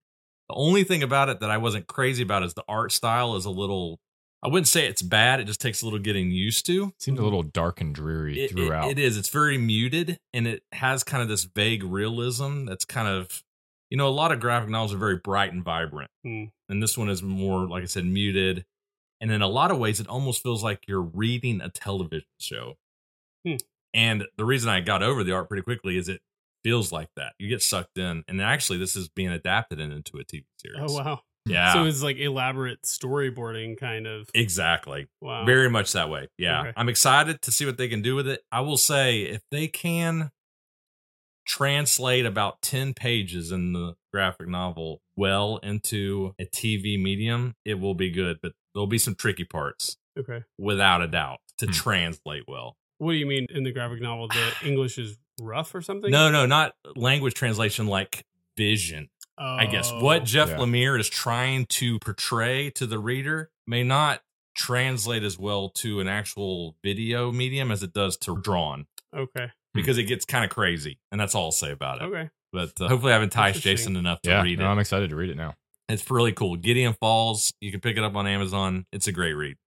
The 0.50 0.56
only 0.56 0.84
thing 0.84 1.04
about 1.04 1.30
it 1.30 1.40
that 1.40 1.52
I 1.52 1.58
wasn't 1.58 1.88
crazy 1.88 2.24
about 2.24 2.44
is 2.44 2.54
the 2.56 2.64
art 2.68 2.92
style 2.92 3.36
is 3.36 3.46
a 3.46 3.50
little. 3.52 4.00
I 4.44 4.48
wouldn't 4.48 4.68
say 4.68 4.88
it's 4.88 5.04
bad. 5.04 5.40
It 5.40 5.46
just 5.46 5.62
takes 5.62 5.82
a 5.84 5.86
little 5.86 6.00
getting 6.00 6.32
used 6.32 6.66
to. 6.66 6.92
seemed 7.00 7.20
a 7.20 7.24
little 7.24 7.44
dark 7.44 7.80
and 7.80 7.94
dreary 7.94 8.40
It- 8.40 8.52
it- 8.52 8.52
throughout. 8.56 8.90
it 8.90 8.98
is. 8.98 9.16
It's 9.18 9.30
very 9.30 9.60
muted, 9.60 10.18
and 10.34 10.48
it 10.48 10.64
has 10.72 11.04
kind 11.04 11.22
of 11.22 11.30
this 11.30 11.44
vague 11.44 11.84
realism 11.84 12.66
that's 12.66 12.84
kind 12.86 13.08
of, 13.08 13.44
you 13.92 13.98
know, 13.98 14.08
a 14.08 14.10
lot 14.10 14.32
of 14.32 14.40
graphic 14.40 14.70
novels 14.70 14.94
are 14.94 14.98
very 14.98 15.18
bright 15.18 15.54
and 15.54 15.64
vibrant, 15.64 16.10
Hmm. 16.24 16.46
and 16.70 16.82
this 16.82 16.98
one 16.98 17.10
is 17.10 17.22
more, 17.22 17.68
like 17.68 17.84
I 17.84 17.88
said, 17.88 18.06
muted. 18.06 18.66
And 19.20 19.30
in 19.32 19.44
a 19.44 19.48
lot 19.48 19.70
of 19.70 19.78
ways, 19.78 20.00
it 20.00 20.08
almost 20.08 20.42
feels 20.42 20.64
like 20.64 20.88
you're 20.88 21.00
reading 21.04 21.62
a 21.62 21.70
television 21.70 22.26
show. 22.40 22.78
Hmm. 23.46 23.58
And 23.94 24.24
the 24.38 24.46
reason 24.46 24.70
I 24.70 24.82
got 24.82 25.04
over 25.04 25.24
the 25.24 25.34
art 25.34 25.48
pretty 25.48 25.62
quickly 25.62 25.98
is 25.98 26.10
it 26.10 26.22
feels 26.64 26.92
like 26.92 27.10
that. 27.18 27.34
You 27.38 27.48
get 27.50 27.62
sucked 27.62 27.98
in, 28.00 28.24
and 28.28 28.42
actually, 28.42 28.80
this 28.80 28.96
is 28.96 29.10
being 29.10 29.30
adapted 29.30 29.80
into 29.80 30.18
a 30.18 30.24
TV 30.24 30.46
series. 30.58 30.80
Oh 30.92 30.96
wow! 30.98 31.22
Yeah, 31.46 31.74
So 31.74 31.86
it's 31.86 32.02
like 32.04 32.18
elaborate 32.18 32.84
storyboarding 32.84 33.78
kind 33.80 34.06
of. 34.08 34.30
exactly. 34.34 35.08
Wow. 35.22 35.44
Very 35.46 35.70
much 35.70 35.92
that 35.94 36.10
way. 36.10 36.28
Yeah. 36.38 36.62
Okay. 36.62 36.74
I'm 36.78 36.88
excited 36.90 37.42
to 37.42 37.52
see 37.52 37.66
what 37.66 37.78
they 37.78 37.88
can 37.90 38.02
do 38.04 38.16
with 38.16 38.28
it. 38.28 38.42
I 38.52 38.62
will 38.62 38.78
say 38.78 39.22
if 39.24 39.42
they 39.52 39.68
can 39.68 40.32
translate 41.56 42.26
about 42.26 42.62
10 42.62 42.94
pages 42.94 43.52
in 43.52 43.74
the 43.74 43.94
graphic 44.14 44.48
novel 44.48 45.02
well 45.18 45.58
into 45.58 46.34
a 46.40 46.46
TV 46.46 47.02
medium, 47.02 47.56
it 47.66 47.74
will 47.80 47.94
be 47.94 48.10
good, 48.10 48.38
but 48.42 48.54
there'll 48.74 48.88
be 48.88 48.98
some 48.98 49.16
tricky 49.16 49.44
parts 49.44 49.98
okay. 50.18 50.44
without 50.58 51.02
a 51.02 51.08
doubt 51.08 51.40
to 51.58 51.66
Hmm. 51.66 51.72
translate 51.74 52.44
well. 52.48 52.78
What 53.00 53.12
do 53.12 53.18
you 53.18 53.26
mean 53.26 53.48
in 53.50 53.64
the 53.66 53.72
graphic 53.74 54.02
novel? 54.02 54.30
The 54.30 54.54
English 54.66 54.98
is 54.98 55.18
rough 55.42 55.76
or 55.76 55.82
something? 55.82 56.10
No, 56.10 56.32
no, 56.32 56.46
not 56.46 56.74
language 56.96 57.34
translation 57.34 57.88
like 57.88 58.26
vision. 58.58 59.10
I 59.38 59.66
guess 59.66 59.92
Oh. 59.92 60.04
what 60.04 60.24
Jeff 60.24 60.50
Yeah. 60.50 60.58
Lemire 60.58 61.00
is 61.00 61.10
trying 61.10 61.66
to 61.66 61.98
portray 62.00 62.70
to 62.72 62.86
the 62.86 63.00
reader 63.00 63.50
may 63.68 63.84
not 63.84 64.22
translate 64.56 65.24
as 65.24 65.38
well 65.40 65.70
to 65.70 66.00
an 66.00 66.08
actual 66.08 66.76
video 66.84 67.32
medium 67.32 67.72
as 67.72 67.82
it 67.84 67.92
does 67.92 68.18
to 68.18 68.38
drawn 68.40 68.86
Okay. 69.16 69.48
Because 69.74 69.98
it 69.98 70.04
gets 70.04 70.26
kind 70.26 70.44
of 70.44 70.52
crazy, 70.52 71.00
and 71.12 71.20
that's 71.20 71.36
all 71.36 71.46
I'll 71.46 71.52
say 71.52 71.72
about 71.72 72.02
it. 72.02 72.06
Okay. 72.06 72.30
But 72.54 72.72
uh, 72.82 72.88
hopefully, 72.90 73.14
I've 73.14 73.24
enticed 73.24 73.62
Jason 73.62 73.96
enough 73.96 74.22
to 74.24 74.30
Yeah, 74.30 74.42
read 74.44 74.60
no, 74.60 74.66
it. 74.66 74.68
I'm 74.70 74.80
excited 74.80 75.10
to 75.12 75.16
read 75.16 75.30
it 75.30 75.38
now. 75.38 75.56
It's 75.90 76.10
really 76.12 76.32
cool. 76.34 76.56
Gideon 76.58 76.94
Falls. 77.00 77.52
You 77.62 77.72
can 77.72 77.80
pick 77.82 77.98
it 77.98 78.04
up 78.04 78.16
on 78.16 78.28
Amazon. 78.28 78.86
It's 78.92 79.08
a 79.08 79.12
great 79.12 79.34
read. 79.34 79.58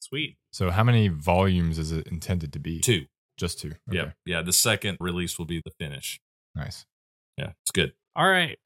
Sweet. 0.00 0.36
So, 0.52 0.70
how 0.70 0.82
many 0.84 1.08
volumes 1.08 1.78
is 1.78 1.92
it 1.92 2.06
intended 2.08 2.52
to 2.54 2.58
be? 2.58 2.80
Two. 2.80 3.06
Just 3.38 3.60
two. 3.60 3.72
Okay. 3.88 3.96
Yeah, 3.98 4.10
yeah. 4.26 4.42
The 4.42 4.52
second 4.52 4.98
release 5.00 5.38
will 5.38 5.46
be 5.46 5.60
the 5.64 5.70
finish. 5.78 6.20
Nice. 6.54 6.84
Yeah, 7.38 7.52
it's 7.62 7.70
good. 7.72 7.92
All 8.14 8.28
right. 8.28 8.58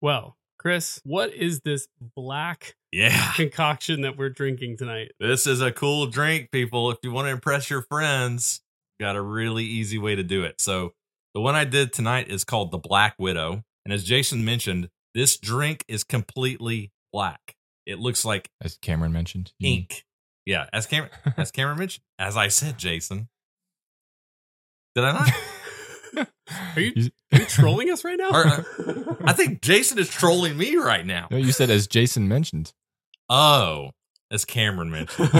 Well, 0.00 0.36
Chris, 0.58 1.00
what 1.04 1.32
is 1.34 1.60
this 1.60 1.86
black 2.16 2.74
Yeah. 2.92 3.32
concoction 3.36 4.00
that 4.02 4.16
we're 4.16 4.30
drinking 4.30 4.78
tonight? 4.78 5.12
This 5.20 5.46
is 5.46 5.60
a 5.60 5.70
cool 5.70 6.06
drink, 6.06 6.50
people. 6.50 6.90
If 6.90 6.98
you 7.02 7.12
want 7.12 7.26
to 7.26 7.30
impress 7.32 7.68
your 7.70 7.82
friends, 7.82 8.62
got 9.00 9.16
a 9.16 9.22
really 9.22 9.64
easy 9.64 9.98
way 9.98 10.14
to 10.14 10.22
do 10.22 10.42
it. 10.44 10.60
So, 10.60 10.92
the 11.34 11.40
one 11.40 11.54
I 11.54 11.64
did 11.64 11.92
tonight 11.92 12.30
is 12.30 12.44
called 12.44 12.70
the 12.70 12.78
Black 12.78 13.14
Widow. 13.18 13.62
And 13.84 13.92
as 13.92 14.04
Jason 14.04 14.44
mentioned, 14.44 14.88
this 15.14 15.36
drink 15.36 15.84
is 15.86 16.02
completely 16.04 16.92
black. 17.12 17.54
It 17.86 17.98
looks 17.98 18.24
like 18.24 18.50
As 18.62 18.78
Cameron 18.78 19.12
mentioned. 19.12 19.52
you 19.58 19.68
mean? 19.70 19.78
ink. 19.80 20.04
Yeah, 20.46 20.66
as 20.72 20.86
Cameron, 20.86 21.10
as 21.36 21.50
Cameron 21.50 21.78
mentioned, 21.78 22.02
as 22.18 22.36
I 22.36 22.48
said, 22.48 22.78
Jason. 22.78 23.28
Did 24.94 25.04
I 25.04 25.12
not? 25.12 26.26
Are 26.76 26.80
you, 26.80 26.92
You- 26.96 27.10
are 27.32 27.38
you 27.40 27.44
trolling 27.46 27.90
us 27.90 28.04
right 28.04 28.16
now? 28.16 28.30
Or, 28.30 28.46
uh, 28.46 28.62
I 29.24 29.32
think 29.34 29.60
Jason 29.60 29.98
is 29.98 30.08
trolling 30.08 30.56
me 30.56 30.76
right 30.76 31.04
now. 31.04 31.26
No, 31.30 31.36
you 31.36 31.52
said 31.52 31.70
as 31.70 31.86
Jason 31.86 32.28
mentioned. 32.28 32.72
Oh, 33.28 33.90
as 34.30 34.44
Cameron 34.44 34.90
mentioned. 34.90 35.30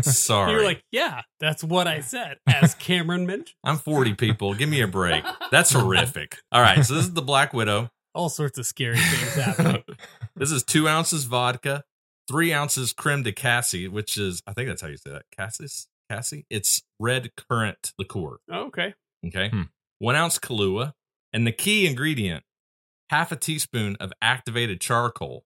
Sorry. 0.00 0.52
You're 0.52 0.64
like, 0.64 0.82
yeah, 0.90 1.22
that's 1.40 1.62
what 1.62 1.86
I 1.86 2.00
said, 2.00 2.38
as 2.46 2.74
Cameron 2.74 3.26
mentioned. 3.26 3.54
I'm 3.62 3.76
40 3.76 4.14
people. 4.14 4.54
Give 4.54 4.68
me 4.68 4.80
a 4.80 4.88
break. 4.88 5.24
That's 5.50 5.70
horrific. 5.72 6.38
All 6.50 6.62
right. 6.62 6.84
So 6.84 6.94
this 6.94 7.04
is 7.04 7.12
the 7.12 7.22
Black 7.22 7.52
Widow. 7.52 7.90
All 8.14 8.28
sorts 8.28 8.58
of 8.58 8.66
scary 8.66 8.96
things 8.96 9.34
happening. 9.34 9.82
this 10.36 10.50
is 10.50 10.62
two 10.64 10.88
ounces 10.88 11.24
vodka, 11.24 11.82
three 12.28 12.52
ounces 12.52 12.92
creme 12.92 13.22
de 13.22 13.32
cassis, 13.32 13.88
which 13.88 14.16
is, 14.16 14.42
I 14.46 14.52
think 14.52 14.68
that's 14.68 14.82
how 14.82 14.88
you 14.88 14.96
say 14.96 15.10
that. 15.10 15.22
Cassis? 15.36 15.88
Cassis? 16.10 16.42
It's 16.50 16.82
red 16.98 17.30
currant 17.36 17.92
liqueur. 17.98 18.38
Oh, 18.50 18.66
okay. 18.66 18.94
Okay. 19.26 19.48
Hmm. 19.50 19.62
One 19.98 20.16
ounce 20.16 20.38
Kahlua. 20.38 20.92
And 21.34 21.46
the 21.46 21.52
key 21.52 21.86
ingredient 21.86 22.44
half 23.08 23.32
a 23.32 23.36
teaspoon 23.36 23.96
of 24.00 24.12
activated 24.20 24.80
charcoal. 24.80 25.44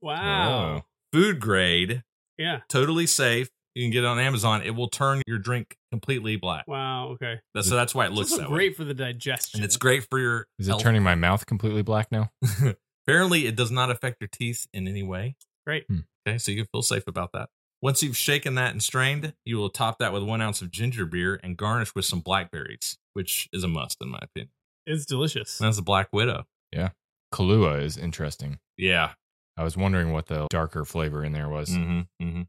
Wow. 0.00 0.76
Oh. 0.78 0.84
Food 1.12 1.38
grade, 1.40 2.02
Yeah. 2.36 2.60
totally 2.68 3.06
safe. 3.06 3.50
You 3.74 3.84
can 3.84 3.90
get 3.90 4.04
it 4.04 4.06
on 4.06 4.18
Amazon. 4.18 4.62
It 4.62 4.70
will 4.70 4.88
turn 4.88 5.20
your 5.26 5.38
drink 5.38 5.76
completely 5.90 6.36
black. 6.36 6.66
Wow. 6.68 7.08
Okay. 7.10 7.40
That's, 7.54 7.68
so 7.68 7.74
that's 7.74 7.94
why 7.94 8.06
it 8.06 8.12
looks 8.12 8.30
also 8.30 8.42
that 8.42 8.50
way. 8.50 8.56
great 8.56 8.76
for 8.76 8.84
the 8.84 8.94
digestion. 8.94 9.58
And 9.58 9.64
it's 9.64 9.76
great 9.76 10.06
for 10.08 10.18
your 10.18 10.46
Is 10.58 10.68
it 10.68 10.70
health. 10.70 10.82
turning 10.82 11.02
my 11.02 11.14
mouth 11.16 11.44
completely 11.46 11.82
black 11.82 12.08
now? 12.12 12.30
Apparently, 13.06 13.46
it 13.46 13.56
does 13.56 13.70
not 13.70 13.90
affect 13.90 14.18
your 14.20 14.28
teeth 14.32 14.66
in 14.72 14.86
any 14.88 15.02
way. 15.02 15.36
Great. 15.66 15.84
Hmm. 15.88 16.00
Okay, 16.26 16.38
so 16.38 16.52
you 16.52 16.58
can 16.58 16.66
feel 16.72 16.82
safe 16.82 17.06
about 17.06 17.32
that. 17.32 17.48
Once 17.82 18.02
you've 18.02 18.16
shaken 18.16 18.54
that 18.54 18.70
and 18.70 18.82
strained, 18.82 19.34
you 19.44 19.56
will 19.58 19.68
top 19.68 19.98
that 19.98 20.12
with 20.12 20.22
one 20.22 20.40
ounce 20.40 20.62
of 20.62 20.70
ginger 20.70 21.04
beer 21.04 21.38
and 21.42 21.56
garnish 21.56 21.94
with 21.94 22.04
some 22.06 22.20
blackberries, 22.20 22.96
which 23.12 23.48
is 23.52 23.62
a 23.62 23.68
must 23.68 24.00
in 24.00 24.08
my 24.08 24.20
opinion. 24.22 24.50
It's 24.86 25.04
delicious. 25.04 25.60
And 25.60 25.66
that's 25.66 25.78
a 25.78 25.82
Black 25.82 26.08
Widow. 26.12 26.44
Yeah. 26.72 26.90
Kahlua 27.32 27.82
is 27.82 27.96
interesting. 27.98 28.58
Yeah. 28.78 29.12
I 29.56 29.64
was 29.64 29.76
wondering 29.76 30.12
what 30.12 30.26
the 30.26 30.46
darker 30.50 30.84
flavor 30.84 31.24
in 31.24 31.32
there 31.32 31.48
was. 31.48 31.70
Mm-hmm, 31.70 32.24
mm-hmm. 32.24 32.42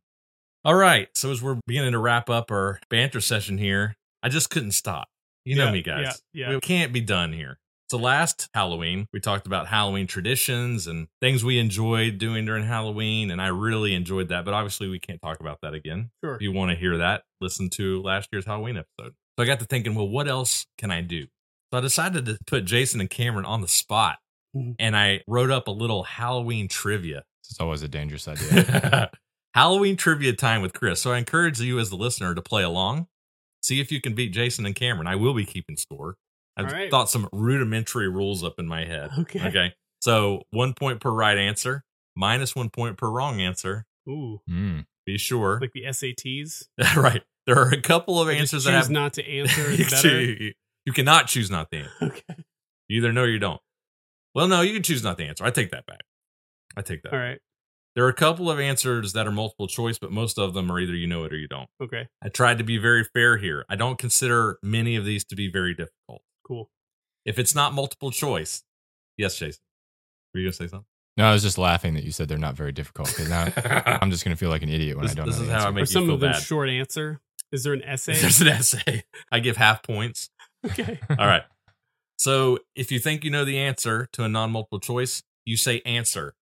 All 0.66 0.76
right. 0.76 1.08
So 1.16 1.32
as 1.32 1.42
we're 1.42 1.60
beginning 1.68 1.92
to 1.94 2.00
wrap 2.00 2.30
up 2.30 2.50
our 2.52 2.80
banter 2.90 3.22
session 3.22 3.58
here, 3.58 3.96
I 4.24 4.30
just 4.30 4.50
couldn't 4.50 4.72
stop. 4.72 5.08
You 5.46 5.56
know 5.56 5.66
Yeah, 5.66 5.72
me, 5.72 5.82
guys. 5.84 6.22
Yeah. 6.34 6.50
Yeah. 6.50 6.56
We 6.56 6.60
can't 6.60 6.92
be 6.92 7.02
done 7.02 7.32
here. 7.34 7.60
So 7.92 7.98
last 8.00 8.50
Halloween, 8.56 9.06
we 9.14 9.20
talked 9.20 9.46
about 9.46 9.68
Halloween 9.68 10.08
traditions 10.08 10.88
and 10.88 11.08
things 11.22 11.44
we 11.44 11.60
enjoyed 11.60 12.18
doing 12.18 12.44
during 12.46 12.66
Halloween, 12.66 13.30
and 13.30 13.40
I 13.40 13.48
really 13.50 13.94
enjoyed 13.94 14.30
that. 14.30 14.44
But 14.44 14.56
obviously, 14.56 14.90
we 14.90 14.98
can't 14.98 15.22
talk 15.22 15.40
about 15.40 15.60
that 15.62 15.76
again. 15.76 16.10
Sure. 16.24 16.34
If 16.34 16.42
you 16.42 16.52
want 16.52 16.72
to 16.72 16.76
hear 16.76 16.98
that, 16.98 17.22
listen 17.42 17.70
to 17.72 18.02
last 18.02 18.30
year's 18.32 18.46
Halloween 18.48 18.78
episode. 18.78 19.14
So 19.38 19.44
I 19.44 19.46
got 19.46 19.60
to 19.60 19.66
thinking, 19.66 19.94
well, 19.94 20.10
what 20.10 20.28
else 20.28 20.66
can 20.80 20.90
I 20.90 21.02
do? 21.02 21.28
So 21.72 21.78
I 21.78 21.82
decided 21.82 22.26
to 22.26 22.38
put 22.48 22.66
Jason 22.66 23.02
and 23.02 23.10
Cameron 23.10 23.46
on 23.46 23.62
the 23.62 23.68
spot, 23.68 24.18
Mhm. 24.58 24.78
and 24.80 24.98
I 24.98 25.22
wrote 25.28 25.52
up 25.52 25.68
a 25.68 25.72
little 25.72 26.06
Halloween 26.06 26.68
trivia. 26.68 27.24
It's 27.48 27.60
always 27.60 27.84
a 27.84 27.88
dangerous 27.88 28.28
idea. 28.28 29.12
Halloween 29.56 29.96
trivia 29.96 30.34
time 30.34 30.62
with 30.62 30.74
Chris. 30.74 31.02
So 31.02 31.14
I 31.14 31.18
encourage 31.18 31.62
you 31.62 31.80
as 31.80 31.90
the 31.90 31.96
listener 31.96 32.36
to 32.36 32.42
play 32.42 32.62
along. 32.62 33.08
See 33.64 33.80
if 33.80 33.90
you 33.92 34.02
can 34.02 34.14
beat 34.14 34.34
Jason 34.34 34.66
and 34.66 34.76
Cameron. 34.76 35.08
I 35.08 35.16
will 35.16 35.34
be 35.34 35.46
keeping 35.46 35.78
score. 35.78 36.18
I've 36.58 36.66
All 36.68 36.72
right. 36.72 36.92
thought 36.92 37.10
some 37.10 37.30
rudimentary 37.32 38.10
rules 38.10 38.44
up 38.44 38.56
in 38.60 38.68
my 38.68 38.86
head. 38.86 39.10
Okay. 39.20 39.48
Okay. 39.48 39.74
So 40.02 40.44
one 40.52 40.74
point 40.74 41.00
per 41.00 41.10
right 41.10 41.38
answer, 41.38 41.84
minus 42.18 42.54
one 42.56 42.70
point 42.70 42.98
per 42.98 43.10
wrong 43.10 43.40
answer. 43.40 43.86
Ooh. 44.10 44.42
Mm. 44.50 44.86
Be 45.06 45.18
sure. 45.18 45.60
Like 45.62 45.72
the 45.74 45.84
SATs. 45.86 46.66
right. 46.98 47.24
There 47.48 47.58
are 47.58 47.70
a 47.70 47.82
couple 47.82 48.20
of 48.20 48.28
Just 48.28 48.40
answers 48.40 48.52
choose 48.52 48.64
that 48.66 48.72
have 48.74 48.90
not 48.90 49.14
to 49.14 49.26
answer 49.26 49.62
you, 49.72 49.86
is 49.86 49.90
better. 49.92 50.22
you 50.86 50.94
cannot 50.94 51.28
choose 51.28 51.50
not 51.50 51.72
to 51.72 51.78
answer. 51.78 51.92
Okay. 52.02 52.44
You 52.90 52.98
either 52.98 53.14
know 53.14 53.24
or 53.24 53.28
you 53.30 53.40
don't. 53.40 53.62
Well, 54.34 54.48
no, 54.48 54.62
you 54.62 54.74
can 54.74 54.84
choose 54.84 55.04
not 55.04 55.18
to 55.18 55.24
answer. 55.24 55.46
I 55.46 55.50
take 55.50 55.72
that 55.72 55.86
back. 55.86 56.02
I 56.76 56.82
take 56.82 57.04
that. 57.04 57.14
All 57.14 57.20
right. 57.20 57.40
There 57.96 58.04
are 58.06 58.10
a 58.10 58.14
couple 58.14 58.52
of 58.52 58.60
answers 58.60 59.14
that 59.14 59.26
are 59.26 59.32
multiple 59.32 59.68
choice, 59.68 59.98
but 59.98 60.12
most 60.12 60.38
of 60.38 60.54
them 60.54 60.70
are 60.72 60.80
either 60.80 60.94
you 60.94 61.08
know 61.08 61.24
it 61.24 61.32
or 61.32 61.38
you 61.38 61.48
don't. 61.48 61.70
Okay. 61.82 62.08
I 62.22 62.28
tried 62.30 62.58
to 62.58 62.64
be 62.66 62.78
very 62.78 63.04
fair 63.06 63.38
here. 63.38 63.64
I 63.70 63.76
don't 63.78 63.98
consider 63.98 64.58
many 64.62 64.96
of 64.98 65.06
these 65.06 65.24
to 65.26 65.36
be 65.36 65.50
very 65.50 65.74
difficult. 65.74 66.22
Cool. 66.46 66.70
If 67.26 67.40
it's 67.40 67.56
not 67.56 67.74
multiple 67.74 68.12
choice, 68.12 68.64
yes, 69.18 69.38
Jason. 69.38 69.62
Were 70.34 70.42
you 70.42 70.48
gonna 70.48 70.54
say 70.54 70.68
something? 70.68 70.86
No, 71.18 71.26
I 71.26 71.32
was 71.32 71.42
just 71.44 71.58
laughing 71.58 71.94
that 71.94 72.04
you 72.04 72.12
said 72.12 72.28
they're 72.28 72.38
not 72.38 72.56
very 72.56 72.74
difficult 72.74 73.08
because 73.08 73.30
now 73.30 73.48
I'm 74.02 74.12
just 74.12 74.26
going 74.26 74.36
to 74.36 74.38
feel 74.38 74.50
like 74.50 74.64
an 74.64 74.70
idiot 74.70 74.98
when 74.98 75.04
This- 75.06 75.14
I 75.14 75.16
don't 75.16 75.28
this 75.28 75.38
know. 75.38 75.44
is 75.44 75.48
the 75.48 75.54
how 75.54 75.60
I 75.60 75.68
answer. 75.68 75.72
make 75.72 75.78
Are 75.78 75.82
you 75.84 75.86
some 75.86 76.06
feel 76.08 76.14
of 76.16 76.20
them 76.20 76.32
bad. 76.34 76.42
short 76.42 76.68
answer? 76.70 77.22
Is 77.54 77.64
there 77.64 77.72
an 77.72 77.84
essay? 77.86 78.16
There's 78.20 78.42
an 78.42 78.50
essay. 78.50 79.04
I 79.32 79.40
give 79.40 79.56
half 79.56 79.82
points. 79.82 80.30
okay. 80.66 81.00
All 81.10 81.26
right. 81.26 81.44
So 82.18 82.60
if 82.76 82.92
you 82.92 83.00
think 83.00 83.24
you 83.24 83.30
know 83.32 83.46
the 83.46 83.58
answer 83.58 84.10
to 84.12 84.26
a 84.26 84.28
non-multiple 84.30 84.82
choice, 84.82 85.24
you 85.46 85.56
say 85.56 85.82
answer. 85.86 86.34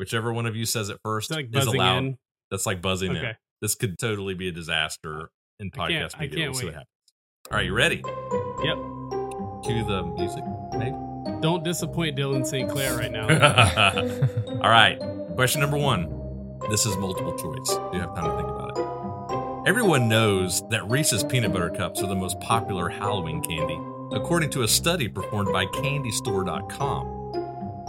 Whichever 0.00 0.32
one 0.32 0.46
of 0.46 0.56
you 0.56 0.64
says 0.66 0.88
it 0.88 0.98
first 1.04 1.30
like 1.30 1.48
is 1.54 1.66
allowed. 1.66 1.98
in. 1.98 2.18
That's 2.50 2.66
like 2.66 2.82
buzzing 2.82 3.14
in. 3.14 3.36
This 3.62 3.74
could 3.76 3.98
totally 3.98 4.34
be 4.34 4.48
a 4.48 4.52
disaster 4.52 5.30
in 5.60 5.70
I 5.78 5.88
can't- 5.88 6.10
podcast 6.10 6.14
I 6.16 6.26
can't 6.26 6.36
We'll 6.36 6.54
see 6.54 6.64
wait. 6.64 6.64
what 6.64 6.74
happens. 6.74 6.88
All 7.50 7.56
right, 7.58 7.66
you 7.66 7.74
ready? 7.74 7.96
Yep. 7.96 8.78
Cue 9.64 9.84
the 9.84 10.02
music, 10.16 10.42
maybe. 10.72 10.96
Don't 11.42 11.62
disappoint 11.62 12.16
Dylan 12.16 12.46
St. 12.46 12.68
Clair 12.70 12.96
right 12.96 13.12
now. 13.12 13.28
All 14.62 14.70
right. 14.70 14.98
Question 15.36 15.60
number 15.60 15.76
one. 15.76 16.08
This 16.70 16.86
is 16.86 16.96
multiple 16.96 17.36
choice. 17.36 17.70
You 17.92 18.00
have 18.00 18.14
time 18.14 18.24
to 18.24 18.36
think 18.36 18.48
about 18.48 18.78
it. 18.78 19.68
Everyone 19.68 20.08
knows 20.08 20.62
that 20.70 20.88
Reese's 20.90 21.22
peanut 21.22 21.52
butter 21.52 21.68
cups 21.70 22.02
are 22.02 22.06
the 22.08 22.14
most 22.14 22.40
popular 22.40 22.88
Halloween 22.88 23.42
candy, 23.42 23.78
according 24.16 24.48
to 24.50 24.62
a 24.62 24.68
study 24.68 25.08
performed 25.08 25.52
by 25.52 25.66
CandyStore.com. 25.66 27.19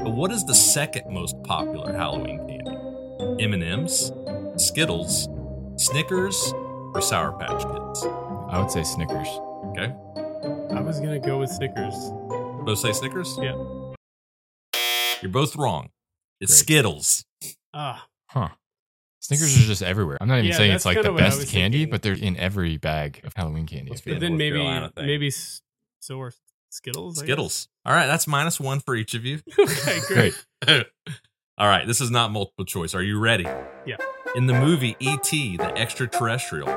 But 0.04 0.12
what 0.14 0.32
is 0.32 0.44
the 0.46 0.56
second 0.56 1.12
most 1.14 1.42
popular 1.44 1.94
Halloween 1.94 2.40
candy? 2.48 3.44
M&M's, 3.44 4.12
Skittles, 4.58 5.28
Snickers, 5.78 6.54
or 6.94 7.02
Sour 7.02 7.34
Patch 7.40 7.62
Kids? 7.62 8.06
I 8.50 8.60
would 8.60 8.72
say 8.72 8.84
Snickers. 8.84 9.28
Okay. 9.70 9.94
I 10.76 10.82
was 10.82 11.00
gonna 11.00 11.20
go 11.20 11.40
with 11.40 11.50
Snickers. 11.52 11.94
Both 12.66 12.80
say 12.80 12.92
Snickers? 12.94 13.38
Yeah. 13.42 13.54
You're 15.22 15.32
both 15.32 15.56
wrong. 15.56 15.90
It's 16.40 16.52
Great. 16.52 16.60
Skittles. 16.60 17.26
Ah, 17.74 18.08
Huh. 18.30 18.50
Snickers 19.20 19.56
are 19.56 19.68
just 19.68 19.84
everywhere. 19.84 20.18
I'm 20.20 20.28
not 20.28 20.40
even 20.40 20.50
Yeah, 20.50 20.58
saying 20.58 20.72
that's 20.72 20.82
it's 20.82 20.86
like 20.86 20.96
kinda 20.96 21.10
the 21.10 21.14
what 21.14 21.22
I 21.22 21.28
best 21.28 21.40
was 21.42 21.52
candy, 21.52 21.80
thinking. 21.80 21.92
but 21.92 22.02
they're 22.02 22.14
in 22.14 22.38
every 22.38 22.78
bag 22.78 23.22
of 23.24 23.34
Halloween 23.36 23.68
candy. 23.68 23.92
I 23.92 23.96
feel 23.96 24.16
but 24.16 24.20
then 24.20 24.32
North 24.32 24.40
maybe 24.40 24.58
Carolina 24.58 24.90
thing. 24.96 25.06
maybe 25.06 25.28
s- 25.28 25.62
so 26.00 26.20
are 26.22 26.34
Skittles. 26.72 27.20
Skittles. 27.20 27.68
All 27.86 27.94
right, 27.94 28.08
that's 28.08 28.28
minus 28.28 28.60
one 28.60 28.80
for 28.80 28.96
each 28.96 29.14
of 29.14 29.26
you. 29.26 29.40
okay, 29.60 30.00
great. 30.08 30.46
Great. 30.66 30.86
All 31.58 31.68
right, 31.68 31.86
this 31.86 32.02
is 32.02 32.10
not 32.10 32.32
multiple 32.32 32.66
choice. 32.66 32.96
Are 32.96 33.04
you 33.04 33.20
ready? 33.20 33.46
Yeah. 33.86 33.98
In 34.36 34.48
the 34.48 34.54
movie 34.54 34.96
E.T., 35.00 35.58
the 35.58 35.78
extraterrestrial, 35.78 36.68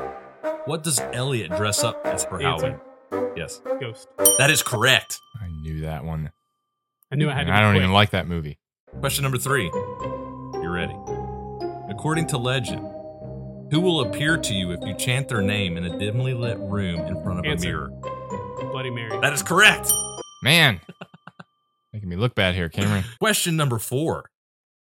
what 0.65 0.83
does 0.83 0.99
Elliot 0.99 1.55
dress 1.55 1.83
up 1.83 2.01
as 2.05 2.25
for 2.25 2.41
Answer. 2.41 2.79
Halloween? 3.11 3.31
Yes, 3.37 3.61
Ghost. 3.79 4.07
that 4.37 4.49
is 4.51 4.61
correct. 4.61 5.19
I 5.41 5.47
knew 5.61 5.81
that 5.81 6.03
one. 6.03 6.31
I 7.11 7.15
knew 7.15 7.29
I 7.29 7.33
had. 7.33 7.41
And 7.41 7.47
to 7.49 7.53
I 7.55 7.61
don't 7.61 7.73
quick. 7.73 7.81
even 7.83 7.93
like 7.93 8.09
that 8.11 8.27
movie. 8.27 8.59
Question 8.99 9.23
number 9.23 9.37
three. 9.37 9.65
You 9.65 10.69
ready? 10.69 10.95
According 11.89 12.27
to 12.27 12.37
legend, 12.37 12.79
who 13.71 13.79
will 13.79 14.01
appear 14.01 14.37
to 14.37 14.53
you 14.53 14.71
if 14.71 14.79
you 14.85 14.93
chant 14.95 15.29
their 15.29 15.41
name 15.41 15.77
in 15.77 15.85
a 15.85 15.97
dimly 15.97 16.33
lit 16.33 16.57
room 16.59 16.99
in 17.01 17.23
front 17.23 17.39
of 17.39 17.45
Answer. 17.45 17.67
a 17.67 17.71
mirror? 17.71 17.89
Bloody 18.63 18.89
Mary. 18.89 19.17
That 19.21 19.33
is 19.33 19.43
correct. 19.43 19.91
Man. 20.43 20.75
Making 20.75 20.95
Making 21.93 22.09
me 22.09 22.15
look 22.15 22.35
bad 22.35 22.55
here, 22.55 22.69
Cameron. 22.69 23.03
Question 23.19 23.55
number 23.55 23.79
four. 23.79 24.29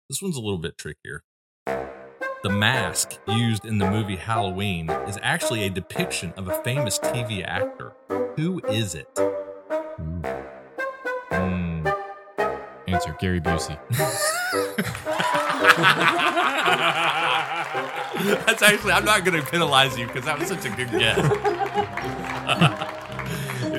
This 0.09 0.21
one's 0.23 0.37
a 0.37 0.41
little 0.41 0.59
bit 0.59 0.77
trickier. 0.79 1.23
The 1.67 2.51
mask 2.51 3.19
used 3.27 3.65
in 3.65 3.79
the 3.79 3.91
movie 3.91 4.17
Halloween 4.17 4.91
is 4.91 5.19
actually 5.23 5.65
a 5.65 5.71
depiction 5.71 6.33
of 6.37 6.49
a 6.49 6.63
famous 6.63 6.99
TV 6.99 7.43
actor. 7.43 7.93
Who 8.37 8.61
is 8.69 8.95
it? 8.95 9.09
Hmm. 11.31 11.87
Answer 12.87 13.17
Gary 13.19 13.41
Busey. 13.41 13.79
That's 18.47 18.63
actually, 18.63 18.93
I'm 18.93 19.05
not 19.05 19.25
going 19.25 19.43
to 19.43 19.51
penalize 19.51 19.99
you 19.99 20.07
because 20.07 20.25
that 20.27 20.39
was 20.39 20.49
such 20.49 20.65
a 20.65 20.71
good 20.71 20.91
guess. 20.91 21.19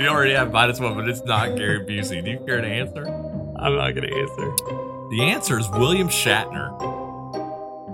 You 0.01 0.08
already 0.08 0.34
have 0.34 0.51
minus 0.51 0.79
one, 0.79 0.95
but 0.95 1.08
it's 1.08 1.23
not 1.23 1.55
Gary 1.58 1.79
Busey. 1.79 2.23
Do 2.23 2.31
you 2.31 2.39
care 2.45 2.62
to 2.62 2.67
answer? 2.67 3.05
I'm 3.08 3.75
not 3.75 3.91
gonna 3.91 4.13
answer. 4.15 4.51
The 5.12 5.19
answer 5.21 5.60
is 5.60 5.69
William 5.69 6.10
Shatner. 6.10 6.69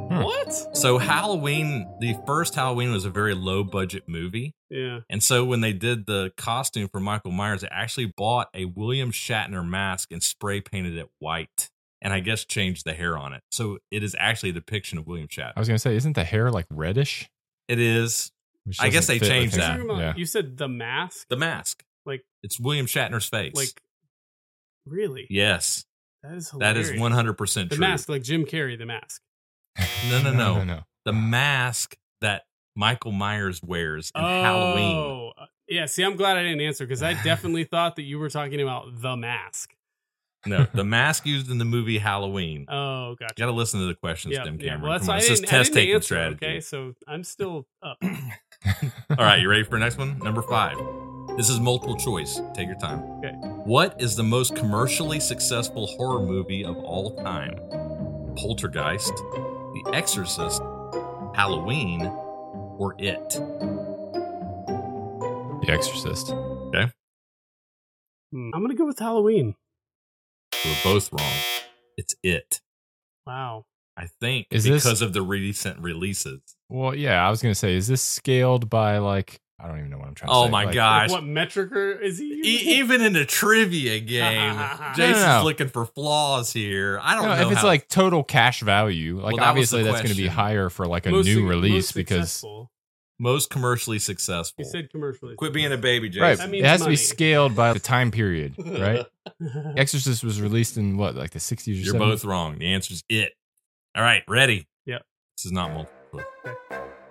Hmm. 0.09 0.23
What? 0.23 0.77
So, 0.77 0.97
Halloween, 0.97 1.87
the 1.99 2.17
first 2.25 2.55
Halloween 2.55 2.91
was 2.91 3.05
a 3.05 3.09
very 3.09 3.33
low 3.33 3.63
budget 3.63 4.03
movie. 4.07 4.53
Yeah. 4.69 4.99
And 5.09 5.21
so, 5.23 5.45
when 5.45 5.61
they 5.61 5.73
did 5.73 6.05
the 6.05 6.31
costume 6.37 6.89
for 6.89 6.99
Michael 6.99 7.31
Myers, 7.31 7.61
they 7.61 7.67
actually 7.69 8.07
bought 8.17 8.49
a 8.53 8.65
William 8.65 9.11
Shatner 9.11 9.65
mask 9.67 10.11
and 10.11 10.21
spray 10.21 10.59
painted 10.61 10.97
it 10.97 11.09
white. 11.19 11.69
And 12.01 12.11
I 12.13 12.19
guess 12.19 12.43
changed 12.45 12.83
the 12.85 12.93
hair 12.93 13.17
on 13.17 13.33
it. 13.33 13.43
So, 13.51 13.77
it 13.91 14.03
is 14.03 14.15
actually 14.19 14.49
a 14.49 14.53
depiction 14.53 14.97
of 14.97 15.07
William 15.07 15.27
Shatner. 15.27 15.53
I 15.55 15.59
was 15.59 15.67
gonna 15.67 15.79
say, 15.79 15.95
isn't 15.95 16.13
the 16.13 16.23
hair 16.23 16.49
like 16.51 16.65
reddish? 16.69 17.29
It 17.67 17.79
is 17.79 18.31
I 18.79 18.89
guess 18.89 19.07
they 19.07 19.19
changed 19.19 19.55
that. 19.55 19.79
About- 19.79 19.97
Yeah. 19.99 20.13
You 20.15 20.25
said 20.25 20.57
the 20.57 20.67
mask. 20.67 21.27
the 21.29 21.37
mask. 21.37 21.83
Like- 22.41 22.45
it's 22.45 22.59
William 22.59 22.85
Shatner's 22.85 23.27
face. 23.29 23.53
Like, 23.55 23.81
really? 24.85 25.27
yes, 25.29 25.85
That 26.23 26.33
is 26.35 26.51
that 26.59 26.75
hilarious. 26.75 26.89
is 26.89 26.99
100% 26.99 27.53
true. 27.53 27.65
The 27.65 27.77
mask, 27.77 28.09
like 28.09 28.23
Jim 28.23 28.45
Carrey, 28.45 28.77
the 28.77 28.85
mask. 28.85 29.21
No, 30.09 30.21
no, 30.23 30.31
no. 30.33 30.55
no, 30.57 30.63
no. 30.63 30.79
The 31.05 31.13
mask 31.13 31.95
that 32.21 32.43
Michael 32.75 33.11
Myers 33.11 33.61
wears 33.63 34.11
in 34.15 34.21
Halloween. 34.21 34.95
Oh, 34.97 35.31
uh, 35.39 35.45
yeah. 35.67 35.85
See, 35.85 36.03
I'm 36.03 36.15
glad 36.15 36.37
I 36.37 36.43
didn't 36.43 36.61
answer 36.61 36.85
because 36.85 37.03
I 37.03 37.13
definitely 37.23 37.63
thought 37.71 37.95
that 37.97 38.01
you 38.03 38.17
were 38.19 38.29
talking 38.29 38.61
about 38.61 38.99
the 39.01 39.15
mask. 39.15 39.73
No, 40.47 40.65
the 40.73 40.83
mask 40.83 41.25
used 41.27 41.51
in 41.51 41.59
the 41.59 41.65
movie 41.65 41.99
Halloween. 41.99 42.65
Oh, 42.67 43.15
gotcha. 43.19 43.35
You 43.37 43.43
got 43.43 43.51
to 43.51 43.55
listen 43.55 43.79
to 43.79 43.85
the 43.85 43.93
questions, 43.93 44.33
Yeah, 44.35 44.43
Tim 44.43 44.59
yeah. 44.59 44.81
Well, 44.81 44.91
that's 44.91 45.03
Come 45.05 45.11
on, 45.11 45.13
why 45.13 45.15
I 45.15 45.17
it's 45.19 45.27
just 45.27 45.41
didn't, 45.43 45.49
test 45.51 45.73
taking 45.73 45.93
answer. 45.95 46.05
strategy. 46.05 46.45
Okay, 46.45 46.59
so 46.61 46.93
I'm 47.07 47.23
still 47.23 47.67
up. 47.83 47.97
All 48.03 49.17
right, 49.17 49.39
you 49.39 49.47
ready 49.49 49.63
for 49.63 49.71
the 49.71 49.79
next 49.79 49.97
one? 49.99 50.17
Number 50.19 50.41
five. 50.41 50.77
This 51.37 51.49
is 51.49 51.59
multiple 51.59 51.95
choice. 51.95 52.41
Take 52.53 52.67
your 52.67 52.77
time. 52.77 52.99
Okay. 53.19 53.31
What 53.63 53.99
is 54.01 54.15
the 54.15 54.23
most 54.23 54.55
commercially 54.55 55.19
successful 55.19 55.87
horror 55.87 56.21
movie 56.21 56.63
of 56.65 56.77
all 56.77 57.15
time? 57.15 57.55
Poltergeist, 58.35 59.13
The 59.15 59.91
Exorcist, 59.93 60.61
Halloween, 61.35 62.05
or 62.77 62.95
It? 62.99 63.29
The 65.61 65.67
Exorcist. 65.69 66.31
Okay. 66.31 66.91
Hmm. 68.31 68.49
I'm 68.53 68.61
gonna 68.61 68.75
go 68.75 68.85
with 68.85 68.99
Halloween. 68.99 69.55
We're 70.65 70.75
both 70.83 71.11
wrong. 71.11 71.31
It's 71.97 72.15
It. 72.23 72.61
Wow. 73.25 73.65
I 73.97 74.07
think 74.19 74.47
Is 74.51 74.63
this- 74.63 74.83
because 74.83 75.01
of 75.01 75.13
the 75.13 75.21
recent 75.21 75.79
releases. 75.79 76.41
Well, 76.69 76.95
yeah, 76.95 77.25
I 77.25 77.29
was 77.29 77.41
gonna 77.41 77.55
say, 77.55 77.75
is 77.75 77.87
this 77.87 78.01
scaled 78.01 78.69
by 78.69 78.97
like 78.99 79.39
I 79.63 79.67
don't 79.67 79.77
even 79.77 79.89
know 79.91 79.97
what 79.99 80.07
I'm 80.07 80.15
trying 80.15 80.29
to 80.29 80.35
Oh 80.35 80.47
my 80.49 80.63
Like, 80.65 80.73
gosh. 80.73 81.09
Like, 81.09 81.21
what 81.21 81.23
metric 81.27 81.71
is 82.01 82.17
he? 82.17 82.25
E- 82.25 82.35
using? 82.37 82.73
even 82.79 83.01
in 83.01 83.15
a 83.15 83.25
trivia 83.25 83.99
game, 83.99 84.55
Jason's 84.95 85.21
No, 85.21 85.27
no, 85.27 85.37
no. 85.39 85.43
looking 85.43 85.69
for 85.69 85.85
flaws 85.85 86.51
here. 86.51 86.99
I 87.01 87.13
don't 87.15 87.25
No, 87.25 87.35
know 87.35 87.41
if 87.45 87.51
it's 87.51 87.61
how- 87.61 87.67
like 87.67 87.87
total 87.87 88.23
cash 88.23 88.61
value, 88.61 89.17
like 89.17 89.33
Well, 89.35 89.37
that 89.37 89.49
obviously 89.49 89.83
the 89.83 89.91
that's 89.91 90.01
going 90.01 90.15
to 90.15 90.21
be 90.21 90.27
higher 90.27 90.69
for 90.69 90.87
like 90.87 91.05
a 91.05 91.11
Most 91.11 91.25
new 91.27 91.47
release 91.47 91.89
most 91.89 91.93
because 91.95 92.45
most 93.19 93.51
commercially 93.51 93.99
successful. 93.99 94.65
You 94.65 94.71
said 94.71 94.89
commercially. 94.89 95.35
Quit 95.35 95.53
being 95.53 95.71
a 95.71 95.77
baby, 95.77 96.09
Jason. 96.09 96.23
right, 96.23 96.39
it 96.39 96.49
means 96.49 96.65
has 96.65 96.81
to 96.81 96.87
be 96.89 96.95
scaled 96.95 97.55
by 97.55 97.71
the 97.73 97.79
time 97.79 98.09
period, 98.09 98.55
right? 98.65 99.05
Exorcist 99.77 100.23
was 100.23 100.41
released 100.41 100.75
in 100.77 100.97
what, 100.97 101.13
like 101.15 101.29
the 101.29 101.37
60s 101.39 101.67
or 101.67 101.71
You're 101.71 101.93
70s? 101.93 101.99
both 101.99 102.25
wrong. 102.25 102.57
The 102.57 102.73
answer 102.73 102.93
is 102.95 103.03
it. 103.09 103.33
All 103.95 104.01
right, 104.01 104.23
ready? 104.27 104.67
Yep. 104.87 105.03
This 105.37 105.45
is 105.45 105.51
not 105.51 105.71
multiple. 105.71 106.21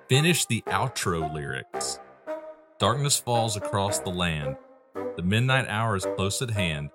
Finish 0.09 0.47
the 0.47 0.63
outro 0.67 1.33
lyrics. 1.33 2.01
Darkness 2.81 3.19
falls 3.21 3.57
across 3.59 3.99
the 4.01 4.09
land. 4.11 4.57
The 5.17 5.23
midnight 5.23 5.67
hour 5.69 5.97
is 5.97 6.07
close 6.17 6.41
at 6.41 6.51
hand. 6.51 6.89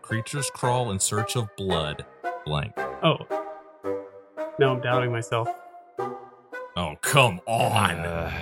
Creatures 0.00 0.48
crawl 0.54 0.92
in 0.92 1.00
search 1.00 1.34
of 1.36 1.48
blood. 1.56 2.04
Blank. 2.44 2.74
oh. 3.02 3.16
Now 4.60 4.72
I'm 4.72 4.80
doubting 4.80 5.10
myself. 5.10 5.48
Oh, 6.78 6.94
come 7.00 7.40
on. 7.46 7.90
Uh, 7.90 8.32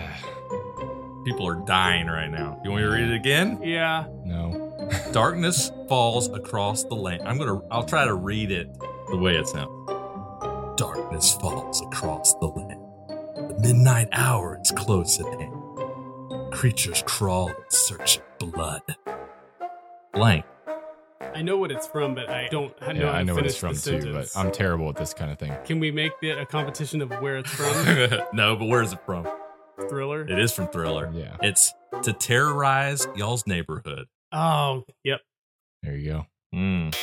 People 1.25 1.49
are 1.49 1.65
dying 1.67 2.07
right 2.07 2.31
now. 2.31 2.61
You 2.63 2.71
want 2.71 2.83
me 2.83 2.89
to 2.89 2.95
read 2.95 3.09
it 3.11 3.15
again? 3.15 3.59
Yeah. 3.63 4.05
no. 4.25 4.61
Darkness 5.13 5.73
falls 5.89 6.29
across 6.29 6.85
the 6.85 6.95
land. 6.95 7.23
I'm 7.27 7.39
gonna. 7.39 7.63
I'll 7.71 7.87
try 7.87 8.05
to 8.05 8.15
read 8.15 8.51
it 8.51 8.69
the 9.09 9.17
way 9.17 9.35
it 9.37 9.49
sounds. 9.49 9.71
Darkness 10.77 11.33
falls 11.41 11.81
across 11.81 12.35
the 12.35 12.47
land. 12.47 12.81
The 13.49 13.57
midnight 13.61 14.09
hour 14.13 14.61
is 14.63 14.71
close 14.73 15.19
at 15.19 15.27
hand. 15.41 15.54
Creatures 16.55 17.03
crawl 17.05 17.49
in 17.49 17.55
search 17.69 18.19
of 18.19 18.53
blood. 18.53 18.83
Blank. 20.13 20.45
I 21.35 21.43
know 21.43 21.57
what 21.59 21.73
it's 21.73 21.87
from, 21.89 22.15
but 22.15 22.29
I 22.31 22.47
don't 22.49 22.73
I 22.81 22.93
know 22.93 23.01
Yeah, 23.07 23.13
how 23.13 23.19
I 23.19 23.23
know 23.25 23.35
what 23.35 23.45
it's 23.45 23.57
from 23.57 23.75
the 23.75 23.81
too, 24.01 24.13
but. 24.13 24.31
I'm 24.37 24.53
terrible 24.53 24.89
at 24.89 24.95
this 24.97 25.13
kind 25.13 25.33
of 25.33 25.39
thing. 25.39 25.53
Can 25.65 25.81
we 25.81 25.91
make 25.91 26.13
it 26.23 26.39
a 26.39 26.47
competition 26.47 27.03
of 27.03 27.11
where 27.21 27.39
it's 27.39 27.51
from? 27.51 28.21
no, 28.33 28.55
but 28.57 28.67
where 28.67 28.83
is 28.83 28.93
it 28.93 29.01
from? 29.05 29.27
Thriller. 29.89 30.23
It 30.23 30.39
is 30.39 30.53
from 30.53 30.69
Thriller. 30.69 31.11
Yeah, 31.13 31.37
It's 31.43 31.75
to 32.03 32.13
terrorize 32.13 33.09
y'all's 33.17 33.47
neighborhood. 33.47 34.07
Oh, 34.31 34.85
yep. 35.03 35.21
there 35.83 35.97
you 35.97 36.13
go. 36.13 36.27
Mm. 36.55 36.95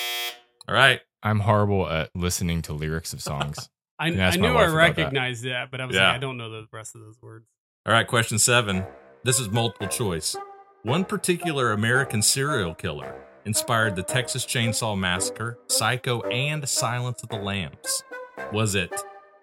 All 0.69 0.75
right. 0.75 1.01
I'm 1.23 1.41
horrible 1.41 1.87
at 1.89 2.09
listening 2.15 2.61
to 2.63 2.73
lyrics 2.73 3.11
of 3.13 3.21
songs. 3.21 3.69
I, 3.99 4.07
You 4.07 4.13
can 4.13 4.21
ask 4.21 4.37
I 4.37 4.41
knew 4.41 4.47
I 4.47 4.51
about 4.51 4.69
that. 4.71 4.75
recognized 4.75 5.43
that. 5.43 5.69
but 5.71 5.81
I 5.81 5.85
was 5.85 5.95
Yeah. 5.95 6.07
like, 6.07 6.15
I 6.15 6.19
don't 6.19 6.37
know 6.37 6.49
the 6.49 6.67
rest 6.71 6.95
of 6.95 7.01
those 7.01 7.21
words. 7.21 7.45
All 7.85 7.91
right, 7.93 8.07
question 8.07 8.39
seven. 8.39 8.85
This 9.23 9.39
is 9.39 9.49
multiple 9.49 9.87
choice. 9.87 10.35
One 10.83 11.05
particular 11.05 11.73
American 11.73 12.23
serial 12.23 12.73
killer 12.73 13.13
inspired 13.45 13.95
the 13.95 14.01
Texas 14.01 14.45
Chainsaw 14.45 14.97
Massacre, 14.97 15.59
Psycho, 15.67 16.21
and 16.21 16.67
Silence 16.67 17.21
of 17.21 17.29
the 17.29 17.37
Lambs. 17.37 18.03
Was 18.51 18.73
it 18.73 18.91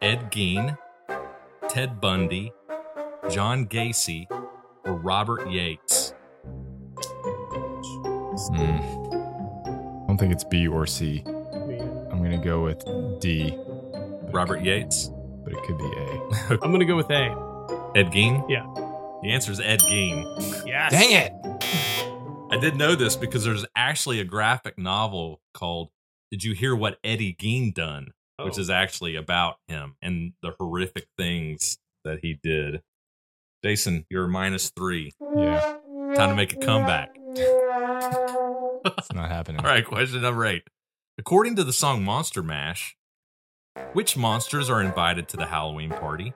Ed 0.03 0.33
Gein, 0.33 0.77
Ted 1.69 2.01
Bundy, 2.01 2.53
John 3.31 3.67
Gacy, 3.67 4.27
or 4.85 4.95
Robert 4.95 5.49
Yates? 5.49 6.13
Hmm. 8.51 8.61
I 8.61 10.05
don't 10.09 10.19
think 10.19 10.33
it's 10.33 10.45
B 10.45 10.67
or 10.67 10.87
C. 10.87 11.23
I'm 11.25 12.21
gonna 12.23 12.43
go 12.43 12.65
with 12.65 12.85
D, 13.21 13.57
Robert 14.33 14.63
Yates? 14.65 15.11
but 15.45 15.53
it 15.53 15.63
could 15.63 15.79
be 15.79 15.85
A. 15.85 16.59
I'm 16.63 16.73
gonna 16.73 16.85
go 16.85 16.97
with 16.97 17.11
A. 17.11 17.31
Ed 17.95 18.11
Gein? 18.11 18.45
Yeah. 18.49 18.67
The 19.23 19.31
answer 19.33 19.51
is 19.53 19.61
Ed 19.61 19.81
Gein. 19.81 20.25
Yes. 20.67 20.93
Dang 20.93 21.11
it! 21.13 21.33
I 22.51 22.57
did 22.59 22.77
know 22.77 22.95
this 22.95 23.17
because 23.17 23.45
there's 23.45 23.67
actually 23.77 24.21
a 24.21 24.25
graphic 24.25 24.79
novel 24.79 25.41
called 25.55 25.91
Did 26.31 26.45
You 26.45 26.55
Hear 26.55 26.75
What 26.77 26.99
Eddie 27.05 27.35
Gein 27.35 27.75
Done? 27.75 28.13
which 28.41 28.57
Oh. 28.57 28.61
is 28.61 28.71
actually 28.71 29.17
about 29.17 29.57
him 29.67 29.97
and 30.01 30.33
the 30.43 30.55
horrific 30.61 31.09
things 31.19 31.77
that 32.05 32.21
he 32.23 32.39
did. 32.41 32.83
Jason, 33.65 34.07
you're 34.09 34.29
minus 34.29 34.71
three. 34.71 35.13
Yeah, 35.37 35.77
Time 36.15 36.29
to 36.31 36.35
make 36.37 36.53
a 36.53 36.57
comeback. 36.57 37.17
it's 37.35 39.13
not 39.13 39.29
happening. 39.29 39.61
All 39.65 39.67
right, 39.67 39.85
question 39.85 40.23
number 40.23 40.47
eight. 40.47 40.63
According 41.19 41.57
to 41.57 41.65
the 41.65 41.73
song 41.73 42.05
Monster 42.05 42.45
Mash, 42.45 42.97
which 43.93 44.17
monsters 44.17 44.71
are 44.71 44.81
invited 44.81 45.27
to 45.31 45.37
the 45.37 45.47
Halloween 45.47 45.91
party? 45.91 46.33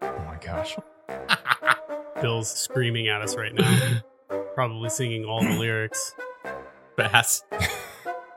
Oh 0.00 0.18
my 0.24 0.38
gosh. 0.40 0.76
Bill's 2.22 2.50
screaming 2.50 3.08
at 3.08 3.20
us 3.20 3.36
right 3.36 3.52
now. 3.54 4.00
Probably 4.54 4.88
singing 4.90 5.24
all 5.24 5.42
the 5.42 5.50
lyrics. 5.58 6.14
Pass. 6.96 7.42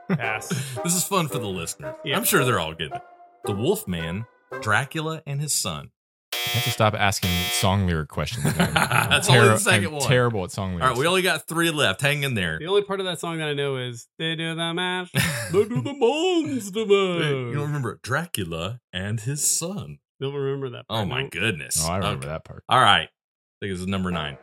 Pass. 0.08 0.48
This 0.84 0.94
is 0.94 1.04
fun 1.04 1.28
for 1.28 1.38
the 1.38 1.48
listeners. 1.48 1.96
Yeah. 2.04 2.16
I'm 2.16 2.24
sure 2.24 2.44
they're 2.44 2.60
all 2.60 2.74
good. 2.74 2.92
it. 2.92 3.02
The 3.44 3.52
Wolfman, 3.54 4.26
Dracula, 4.60 5.22
and 5.26 5.40
his 5.40 5.52
son. 5.52 5.90
I 6.32 6.36
have 6.50 6.64
to 6.64 6.70
stop 6.70 6.94
asking 6.94 7.30
song 7.50 7.86
lyric 7.88 8.08
questions. 8.08 8.44
man. 8.44 8.54
I'm 8.76 9.10
That's 9.10 9.28
only 9.28 9.48
the 9.48 9.58
second 9.58 9.86
I'm 9.86 9.92
one. 9.94 10.02
Terrible 10.08 10.44
at 10.44 10.52
song 10.52 10.70
lyrics. 10.76 10.84
All 10.84 10.90
right, 10.90 10.98
we 10.98 11.06
only 11.06 11.22
got 11.22 11.46
three 11.48 11.70
left. 11.70 12.00
Hang 12.02 12.22
in 12.22 12.34
there. 12.34 12.58
The 12.58 12.66
only 12.66 12.82
part 12.82 13.00
of 13.00 13.06
that 13.06 13.18
song 13.18 13.38
that 13.38 13.48
I 13.48 13.54
know 13.54 13.76
is 13.78 14.06
they 14.18 14.36
do 14.36 14.54
the 14.54 14.72
mash, 14.74 15.10
they 15.12 15.64
do 15.64 15.82
the 15.82 15.92
monster 15.94 16.86
mash. 16.86 17.24
You 17.26 17.52
don't 17.54 17.62
remember 17.66 17.98
Dracula 18.02 18.80
and 18.92 19.20
his 19.20 19.44
son. 19.44 19.98
Don't 20.20 20.34
remember 20.34 20.70
that. 20.70 20.84
Oh 20.88 21.04
my 21.04 21.22
no. 21.22 21.28
goodness. 21.30 21.84
oh, 21.86 21.92
I 21.92 21.96
remember 21.98 22.18
Okay. 22.26 22.28
that 22.28 22.44
part. 22.44 22.62
All 22.68 22.80
right. 22.80 23.08
I 23.56 23.64
think 23.64 23.72
this 23.72 23.80
is 23.80 23.86
number 23.86 24.10
nine. 24.10 24.36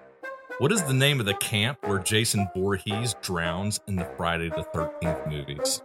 What 0.57 0.71
is 0.71 0.81
the 0.81 0.93
name 0.93 1.19
of 1.19 1.27
the 1.27 1.35
camp 1.35 1.77
where 1.83 1.99
Jason 1.99 2.47
Voorhees 2.55 3.13
drowns 3.21 3.79
in 3.87 3.95
the 3.95 4.05
Friday 4.17 4.49
the 4.49 4.65
13th 4.73 5.29
movies? 5.29 5.83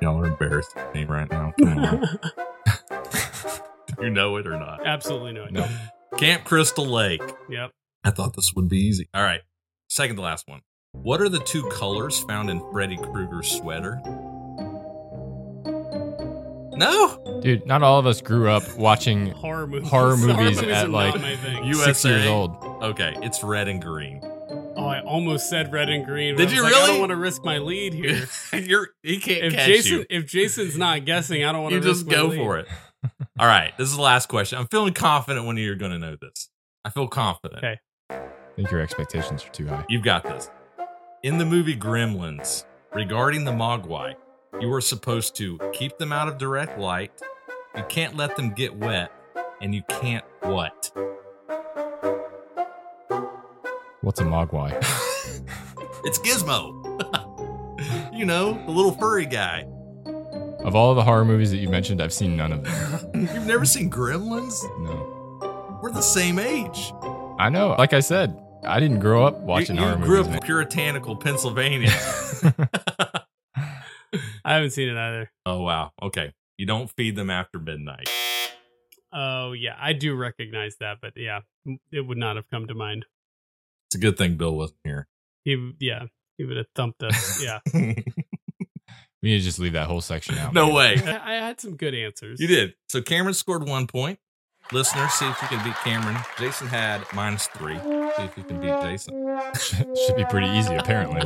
Y'all 0.00 0.18
are 0.18 0.24
embarrassing 0.24 0.80
me 0.94 1.04
right 1.04 1.30
now. 1.30 1.52
Do 1.58 1.64
you 4.00 4.08
know 4.08 4.36
it 4.36 4.46
or 4.46 4.58
not? 4.58 4.86
Absolutely 4.86 5.34
not. 5.34 5.52
No. 5.52 5.68
Camp 6.16 6.44
Crystal 6.44 6.86
Lake. 6.86 7.20
Yep. 7.50 7.72
I 8.02 8.10
thought 8.10 8.34
this 8.34 8.54
would 8.56 8.70
be 8.70 8.78
easy. 8.78 9.10
All 9.12 9.22
right. 9.22 9.42
Second 9.90 10.16
to 10.16 10.22
last 10.22 10.48
one. 10.48 10.62
What 10.92 11.20
are 11.20 11.28
the 11.28 11.40
two 11.40 11.68
colors 11.68 12.20
found 12.20 12.48
in 12.48 12.60
Freddy 12.72 12.96
Krueger's 12.96 13.50
sweater? 13.50 14.00
No. 16.76 17.40
Dude, 17.42 17.66
not 17.66 17.82
all 17.82 17.98
of 17.98 18.06
us 18.06 18.20
grew 18.20 18.48
up 18.50 18.76
watching 18.76 19.26
Horror 19.32 19.66
movies. 19.66 19.88
Horror 19.88 20.16
movies 20.16 20.62
are 20.62 20.70
at, 20.70 20.90
like, 20.90 21.14
my 21.20 21.36
six 21.36 22.04
USA. 22.04 22.08
years 22.10 22.26
old. 22.26 22.56
Okay, 22.82 23.14
it's 23.22 23.42
red 23.42 23.68
and 23.68 23.80
green. 23.82 24.20
Oh, 24.76 24.86
I 24.86 25.00
almost 25.00 25.48
said 25.48 25.72
red 25.72 25.88
and 25.88 26.04
green. 26.04 26.36
Did 26.36 26.52
you 26.52 26.62
like, 26.62 26.74
I 26.74 26.76
really? 26.76 26.90
don't 26.92 27.00
want 27.00 27.10
to 27.10 27.16
risk 27.16 27.44
my 27.44 27.58
lead 27.58 27.94
here. 27.94 28.26
You're 28.52 28.88
he 29.02 29.18
can't 29.18 29.44
if 29.44 29.52
catch 29.54 29.66
Jason, 29.66 29.92
you. 29.98 30.06
if 30.10 30.26
Jason's 30.26 30.76
not 30.76 31.04
guessing, 31.06 31.44
I 31.44 31.52
don't 31.52 31.62
want 31.62 31.72
to 31.72 31.76
You 31.80 31.82
risk 31.82 32.00
just 32.00 32.06
my 32.06 32.12
go 32.12 32.26
lead. 32.26 32.36
for 32.38 32.58
it. 32.58 32.66
All 33.38 33.46
right, 33.46 33.72
this 33.78 33.88
is 33.88 33.96
the 33.96 34.02
last 34.02 34.28
question. 34.28 34.58
I'm 34.58 34.66
feeling 34.68 34.92
confident 34.92 35.46
when 35.46 35.56
you're 35.56 35.76
going 35.76 35.92
to 35.92 35.98
know 35.98 36.16
this. 36.20 36.50
I 36.84 36.90
feel 36.90 37.08
confident. 37.08 37.64
Okay. 37.64 37.78
I 38.10 38.20
think 38.54 38.70
your 38.70 38.80
expectations 38.80 39.44
are 39.44 39.48
too 39.50 39.66
high. 39.66 39.84
You've 39.88 40.04
got 40.04 40.22
this. 40.24 40.50
In 41.22 41.38
the 41.38 41.44
movie 41.46 41.76
Gremlins, 41.76 42.64
regarding 42.94 43.44
the 43.44 43.52
Mogwai, 43.52 44.14
you 44.60 44.72
are 44.72 44.80
supposed 44.80 45.36
to 45.36 45.58
keep 45.72 45.98
them 45.98 46.12
out 46.12 46.28
of 46.28 46.38
direct 46.38 46.78
light. 46.78 47.12
You 47.76 47.84
can't 47.88 48.16
let 48.16 48.36
them 48.36 48.50
get 48.54 48.74
wet, 48.76 49.12
and 49.60 49.74
you 49.74 49.82
can't 49.88 50.24
what? 50.40 50.90
What's 54.00 54.20
a 54.20 54.24
mogwai? 54.24 54.72
It's 56.04 56.20
Gizmo. 56.20 56.70
you 58.14 58.24
know, 58.26 58.52
the 58.64 58.70
little 58.70 58.92
furry 58.92 59.26
guy. 59.26 59.64
of 60.60 60.76
all 60.76 60.94
the 60.94 61.02
horror 61.02 61.24
movies 61.24 61.50
that 61.50 61.56
you 61.56 61.68
mentioned, 61.68 62.00
I've 62.00 62.12
seen 62.12 62.36
none 62.36 62.52
of 62.52 62.62
them. 62.62 63.12
You've 63.34 63.46
never 63.46 63.64
seen 63.64 63.90
Gremlins? 63.90 64.62
No. 64.84 65.80
We're 65.82 65.90
the 65.90 66.00
same 66.00 66.38
age. 66.38 66.92
I 67.40 67.48
know. 67.48 67.74
Like 67.76 67.92
I 67.92 67.98
said, 67.98 68.40
I 68.62 68.78
didn't 68.78 69.00
grow 69.00 69.26
up 69.26 69.40
watching 69.40 69.74
you, 69.74 69.82
you 69.82 69.88
horror 69.88 69.98
movies. 69.98 70.08
You 70.08 70.22
grew 70.22 70.30
up 70.30 70.34
in 70.36 70.46
puritanical 70.46 71.16
Pennsylvania. 71.16 71.90
I 74.44 74.54
haven't 74.54 74.70
seen 74.70 74.88
it 74.88 74.96
either. 74.96 75.30
oh 75.44 75.62
wow. 75.62 75.92
Okay. 76.02 76.32
You 76.58 76.66
don't 76.66 76.90
feed 76.90 77.16
them 77.16 77.28
after 77.30 77.58
midnight. 77.58 78.08
Oh 79.12 79.52
yeah, 79.52 79.76
I 79.78 79.92
do 79.92 80.14
recognize 80.14 80.76
that, 80.80 80.98
but 81.02 81.12
yeah, 81.16 81.40
it 81.92 82.00
would 82.06 82.18
not 82.18 82.36
have 82.36 82.48
come 82.50 82.66
to 82.66 82.74
mind. 82.74 83.04
It's 83.88 83.94
a 83.96 83.98
good 83.98 84.16
thing 84.18 84.36
Bill 84.36 84.54
wasn't 84.54 84.80
here. 84.84 85.06
He, 85.44 85.72
yeah, 85.80 86.06
he 86.38 86.44
would 86.44 86.56
have 86.56 86.66
thumped 86.74 87.02
us. 87.02 87.42
Yeah, 87.42 87.60
We 89.22 89.30
need 89.30 89.38
to 89.38 89.44
just 89.44 89.58
leave 89.58 89.72
that 89.72 89.86
whole 89.86 90.00
section 90.00 90.36
out. 90.38 90.52
no 90.52 90.66
man. 90.66 90.74
way. 90.74 91.02
I, 91.06 91.32
I 91.32 91.34
had 91.46 91.60
some 91.60 91.76
good 91.76 91.94
answers. 91.94 92.40
You 92.40 92.46
did. 92.46 92.74
So 92.88 93.00
Cameron 93.02 93.34
scored 93.34 93.66
one 93.66 93.86
point. 93.86 94.18
Listeners, 94.72 95.12
see 95.12 95.26
if 95.28 95.40
you 95.42 95.48
can 95.48 95.64
beat 95.64 95.74
Cameron. 95.76 96.16
Jason 96.38 96.66
had 96.66 97.02
minus 97.14 97.46
three. 97.48 97.78
See 97.78 98.22
if 98.22 98.36
you 98.36 98.42
can 98.44 98.60
beat 98.60 98.80
Jason. 98.82 99.38
Should 100.06 100.16
be 100.16 100.24
pretty 100.24 100.48
easy, 100.48 100.74
apparently. 100.74 101.20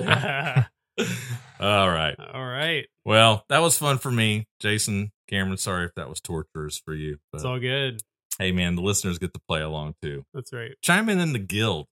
All 1.60 1.90
right. 1.90 2.14
All 2.32 2.44
right, 2.46 2.86
Well, 3.04 3.44
that 3.48 3.60
was 3.60 3.76
fun 3.78 3.98
for 3.98 4.10
me. 4.10 4.46
Jason, 4.60 5.12
Cameron, 5.28 5.58
sorry 5.58 5.84
if 5.86 5.94
that 5.94 6.08
was 6.08 6.20
torturous 6.20 6.78
for 6.78 6.94
you. 6.94 7.18
it's 7.34 7.44
all 7.44 7.58
good. 7.58 8.02
hey, 8.38 8.50
man, 8.52 8.76
the 8.76 8.82
listeners 8.82 9.18
get 9.18 9.34
to 9.34 9.40
play 9.48 9.60
along 9.60 9.94
too. 10.02 10.24
That's 10.34 10.52
right. 10.52 10.72
Chime 10.82 11.08
in 11.08 11.20
in 11.20 11.32
the 11.32 11.38
guild. 11.38 11.86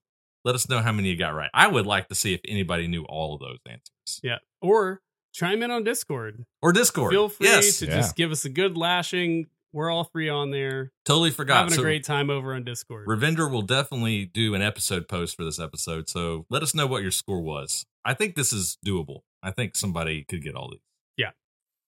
Let 0.45 0.55
us 0.55 0.69
know 0.69 0.79
how 0.79 0.91
many 0.91 1.09
you 1.09 1.17
got 1.17 1.35
right. 1.35 1.49
I 1.53 1.67
would 1.67 1.85
like 1.85 2.07
to 2.07 2.15
see 2.15 2.33
if 2.33 2.39
anybody 2.47 2.87
knew 2.87 3.03
all 3.03 3.35
of 3.35 3.41
those 3.41 3.57
answers. 3.67 4.19
Yeah, 4.23 4.37
or 4.61 5.01
chime 5.33 5.61
in 5.61 5.69
on 5.69 5.83
Discord. 5.83 6.45
Or 6.61 6.71
Discord. 6.71 7.11
Feel 7.11 7.29
free 7.29 7.47
yes. 7.47 7.79
to 7.79 7.85
Yeah. 7.87 7.95
just 7.97 8.15
give 8.15 8.31
us 8.31 8.45
a 8.45 8.49
good 8.49 8.75
lashing. 8.77 9.47
We're 9.71 9.91
all 9.91 10.05
free 10.05 10.29
on 10.29 10.49
there, 10.49 10.91
Totally 11.05 11.29
forgot. 11.29 11.57
having 11.57 11.73
a 11.73 11.75
So 11.75 11.81
great 11.83 12.03
time 12.03 12.31
over 12.31 12.55
on 12.55 12.63
Discord. 12.63 13.05
Ravindra 13.05 13.51
will 13.51 13.61
definitely 13.61 14.25
do 14.25 14.55
an 14.55 14.63
episode 14.63 15.07
post 15.07 15.35
for 15.35 15.43
this 15.45 15.59
episode. 15.59 16.09
So 16.09 16.47
let 16.49 16.63
us 16.63 16.73
know 16.73 16.87
what 16.87 17.03
your 17.03 17.11
score 17.11 17.39
was. 17.39 17.85
I 18.09 18.15
think 18.15 18.33
this 18.35 18.51
is 18.51 18.79
doable. 18.83 19.19
I 19.43 19.51
think 19.51 19.75
somebody 19.75 20.23
could 20.23 20.41
get 20.41 20.55
all 20.55 20.69
these. 20.71 20.79
Yeah. 21.15 21.29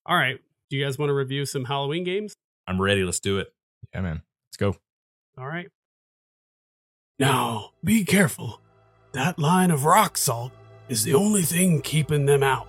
All 0.05 0.15
right, 0.15 0.39
do 0.69 0.77
you 0.77 0.85
guys 0.85 0.99
want 0.99 1.09
to 1.09 1.15
review 1.15 1.47
some 1.47 1.65
Halloween 1.65 2.03
games? 2.03 2.35
I'm 2.67 2.79
ready. 2.79 3.03
Let's 3.03 3.19
do 3.19 3.39
it. 3.39 3.51
Yeah, 3.91 4.01
man. 4.01 4.21
Let's 4.49 4.57
go. 4.57 4.75
All 5.37 5.47
right. 5.47 5.69
Now, 7.17 7.71
be 7.83 8.05
careful. 8.05 8.61
That 9.13 9.39
line 9.39 9.71
of 9.71 9.83
rock 9.83 10.15
salt 10.15 10.51
is 10.89 11.03
the 11.03 11.15
only 11.15 11.41
thing 11.41 11.81
keeping 11.81 12.27
them 12.27 12.43
out. 12.43 12.67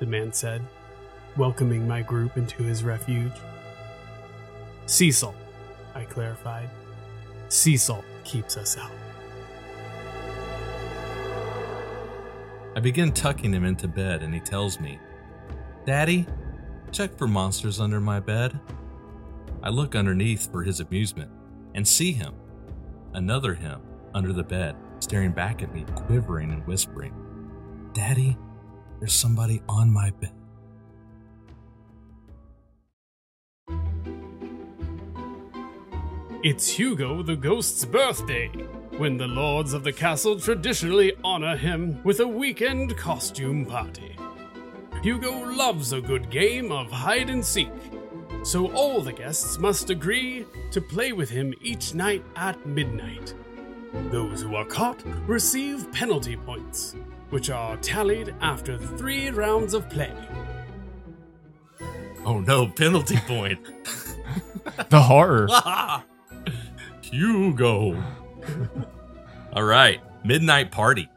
the 0.00 0.06
man 0.06 0.32
said, 0.32 0.60
welcoming 1.36 1.86
my 1.86 2.02
group 2.02 2.36
into 2.36 2.62
his 2.64 2.82
refuge. 2.82 3.32
Sea 4.86 5.12
salt, 5.12 5.36
I 5.94 6.04
clarified. 6.04 6.68
Sea 7.48 7.76
salt 7.76 8.04
keeps 8.24 8.56
us 8.56 8.76
out. 8.76 8.90
I 12.76 12.80
begin 12.80 13.10
tucking 13.12 13.54
him 13.54 13.64
into 13.64 13.88
bed, 13.88 14.22
and 14.22 14.34
he 14.34 14.40
tells 14.40 14.78
me, 14.78 15.00
Daddy, 15.86 16.26
check 16.92 17.16
for 17.16 17.26
monsters 17.26 17.80
under 17.80 18.02
my 18.02 18.20
bed. 18.20 18.60
I 19.62 19.70
look 19.70 19.94
underneath 19.94 20.52
for 20.52 20.62
his 20.62 20.80
amusement 20.80 21.30
and 21.74 21.88
see 21.88 22.12
him, 22.12 22.34
another 23.14 23.54
him, 23.54 23.80
under 24.12 24.34
the 24.34 24.44
bed, 24.44 24.76
staring 25.00 25.32
back 25.32 25.62
at 25.62 25.72
me, 25.72 25.86
quivering 25.94 26.52
and 26.52 26.66
whispering, 26.66 27.14
Daddy, 27.94 28.36
there's 28.98 29.14
somebody 29.14 29.62
on 29.70 29.90
my 29.90 30.10
bed. 30.10 30.34
It's 36.42 36.68
Hugo 36.68 37.22
the 37.22 37.34
Ghost's 37.34 37.84
birthday, 37.84 38.48
when 38.98 39.16
the 39.16 39.26
lords 39.26 39.72
of 39.72 39.82
the 39.82 39.92
castle 39.92 40.38
traditionally 40.38 41.12
honor 41.24 41.56
him 41.56 42.00
with 42.04 42.20
a 42.20 42.28
weekend 42.28 42.96
costume 42.96 43.64
party. 43.64 44.16
Hugo 45.02 45.50
loves 45.52 45.92
a 45.92 46.00
good 46.00 46.30
game 46.30 46.70
of 46.70 46.90
hide 46.90 47.30
and 47.30 47.44
seek, 47.44 47.72
so 48.44 48.70
all 48.72 49.00
the 49.00 49.12
guests 49.12 49.58
must 49.58 49.90
agree 49.90 50.44
to 50.70 50.80
play 50.80 51.12
with 51.12 51.30
him 51.30 51.54
each 51.62 51.94
night 51.94 52.24
at 52.36 52.64
midnight. 52.66 53.34
Those 54.10 54.42
who 54.42 54.54
are 54.54 54.64
caught 54.64 55.02
receive 55.26 55.90
penalty 55.90 56.36
points, 56.36 56.94
which 57.30 57.50
are 57.50 57.76
tallied 57.78 58.34
after 58.40 58.78
three 58.78 59.30
rounds 59.30 59.74
of 59.74 59.88
play. 59.90 60.12
Oh 62.24 62.40
no, 62.40 62.68
penalty 62.68 63.16
point. 63.26 63.58
The 64.90 65.00
horror. 65.00 65.48
Hugo. 67.10 68.02
All 69.52 69.62
right. 69.62 70.00
Midnight 70.24 70.72
Party, 70.72 71.08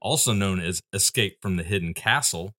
also 0.00 0.32
known 0.32 0.58
as 0.58 0.80
Escape 0.94 1.36
from 1.42 1.56
the 1.56 1.62
Hidden 1.62 1.92
Castle, 1.94 2.54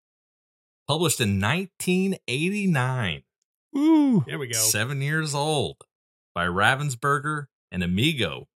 published 0.87 1.19
in 1.19 1.41
1989. 1.41 3.23
Ooh. 3.75 4.23
There 4.27 4.37
we 4.37 4.45
go. 4.47 4.59
Seven 4.59 5.01
years 5.01 5.33
old 5.33 5.77
by 6.35 6.45
Ravensburger 6.45 7.47
and 7.71 7.81
Amigo. 7.83 8.47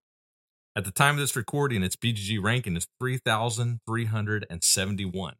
At 0.75 0.85
the 0.85 0.91
time 0.91 1.15
of 1.15 1.21
this 1.21 1.35
recording, 1.35 1.81
its 1.81 1.95
BGG 1.95 2.39
ranking 2.39 2.77
is 2.77 2.85
3,371. 2.99 5.33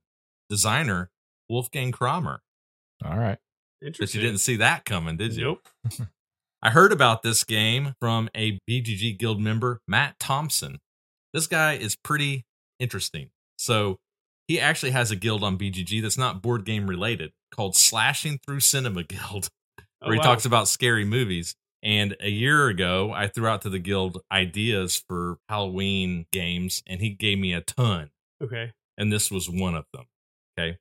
Designer 0.50 1.12
Wolfgang 1.48 1.92
Kramer. 1.92 2.42
All 3.06 3.18
right. 3.18 3.38
Interesting. 3.84 4.08
But 4.08 4.16
you 4.16 4.22
didn't 4.22 4.40
see 4.40 4.56
that 4.56 4.84
coming, 4.84 5.18
did 5.18 5.36
you? 5.36 5.44
Nope. 5.44 5.68
I 6.62 6.72
heard 6.72 6.92
about 6.92 7.22
this 7.22 7.44
game 7.44 7.94
from 8.00 8.30
a 8.36 8.60
BGG 8.70 9.18
Guild 9.18 9.40
member, 9.40 9.80
Matt 9.88 10.20
Thompson. 10.20 10.80
This 11.34 11.48
guy 11.48 11.74
is 11.74 11.96
pretty 11.96 12.46
interesting. 12.80 13.30
So 13.58 13.98
he 14.48 14.60
actually 14.60 14.92
has 14.92 15.12
a 15.12 15.16
guild 15.16 15.44
on 15.44 15.58
BGG 15.58 16.02
that's 16.02 16.18
not 16.18 16.42
board 16.42 16.66
game 16.66 16.88
related 16.88 17.32
called 17.52 17.76
Slashing 17.76 18.40
Through 18.46 18.62
Cinema 18.62 19.04
Guild, 19.04 19.50
Oh, 20.02 20.08
where 20.08 20.14
he 20.14 20.20
wow. 20.20 20.26
talks 20.26 20.46
about 20.46 20.68
scary 20.68 21.06
movies. 21.06 21.56
And 21.84 22.16
a 22.20 22.30
year 22.30 22.68
ago, 22.68 23.12
I 23.14 23.28
threw 23.28 23.48
out 23.48 23.64
to 23.64 23.70
the 23.70 23.80
guild 23.80 24.22
ideas 24.32 25.04
for 25.08 25.38
Halloween 25.50 26.26
games, 26.32 26.84
and 26.86 27.02
he 27.02 27.10
gave 27.10 27.40
me 27.40 27.54
a 27.54 27.62
ton. 27.62 28.10
Okay. 28.44 28.74
And 28.98 29.12
this 29.12 29.32
was 29.32 29.50
one 29.50 29.74
of 29.76 29.86
them. 29.94 30.06
Okay. 30.58 30.78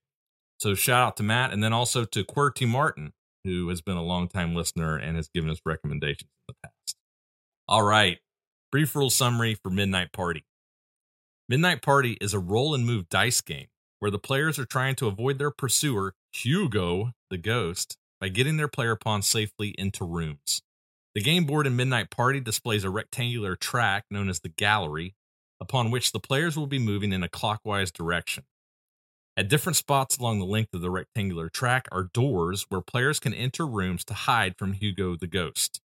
So 0.59 0.75
shout 0.75 1.07
out 1.07 1.17
to 1.19 1.23
Matt 1.23 1.53
and 1.53 1.63
then 1.63 1.73
also 1.73 2.05
to 2.05 2.25
QWERTY 2.25 2.67
Martin, 2.69 3.13
who 3.47 3.69
has 3.69 3.81
been 3.81 3.97
a 3.97 4.03
longtime 4.03 4.55
listener 4.55 4.97
and 4.97 5.17
has 5.17 5.29
given 5.29 5.49
us 5.49 5.61
recommendations 5.65 6.31
in 6.49 6.55
the 6.55 6.69
past. 6.69 6.97
All 7.69 7.83
right. 7.83 8.19
Brief 8.71 8.95
rule 8.95 9.11
summary 9.11 9.55
for 9.55 9.71
Midnight 9.71 10.13
Party. 10.13 10.45
Midnight 11.49 11.81
Party 11.81 12.19
is 12.21 12.35
a 12.35 12.39
roll 12.39 12.75
and 12.75 12.85
move 12.85 13.09
dice 13.09 13.41
game 13.41 13.69
where 13.99 14.11
the 14.11 14.19
players 14.19 14.59
are 14.59 14.65
trying 14.65 14.95
to 14.97 15.07
avoid 15.07 15.39
their 15.39 15.51
pursuer, 15.51 16.15
Hugo 16.33 17.13
the 17.31 17.39
ghost, 17.39 17.97
by 18.21 18.29
getting 18.29 18.57
their 18.57 18.69
player 18.69 18.97
pawn 18.97 19.23
safely 19.23 19.75
into 19.79 20.05
rooms. 20.05 20.63
The 21.15 21.23
game 21.23 21.45
board 21.47 21.67
in 21.67 21.77
Midnight 21.77 22.11
Party 22.11 22.41
displays 22.41 22.85
a 22.85 22.91
rectangular 22.91 23.57
track 23.57 24.05
known 24.11 24.29
as 24.29 24.41
the 24.41 24.51
gallery, 24.51 25.15
upon 25.61 25.91
which 25.91 26.13
the 26.13 26.21
players 26.21 26.57
will 26.57 26.67
be 26.67 26.79
moving 26.79 27.13
in 27.13 27.23
a 27.23 27.29
clockwise 27.29 27.91
direction. 27.91 28.45
At 29.39 29.49
different 29.49 29.77
spots 29.77 30.17
along 30.17 30.39
the 30.39 30.47
length 30.47 30.73
of 30.73 30.81
the 30.81 30.91
rectangular 30.91 31.51
track 31.51 31.89
are 31.93 32.09
doors 32.15 32.65
where 32.71 32.81
players 32.81 33.21
can 33.21 33.35
enter 33.35 33.67
rooms 33.67 34.03
to 34.07 34.15
hide 34.15 34.57
from 34.57 34.73
Hugo 34.73 35.15
the 35.15 35.27
Ghost. 35.27 35.83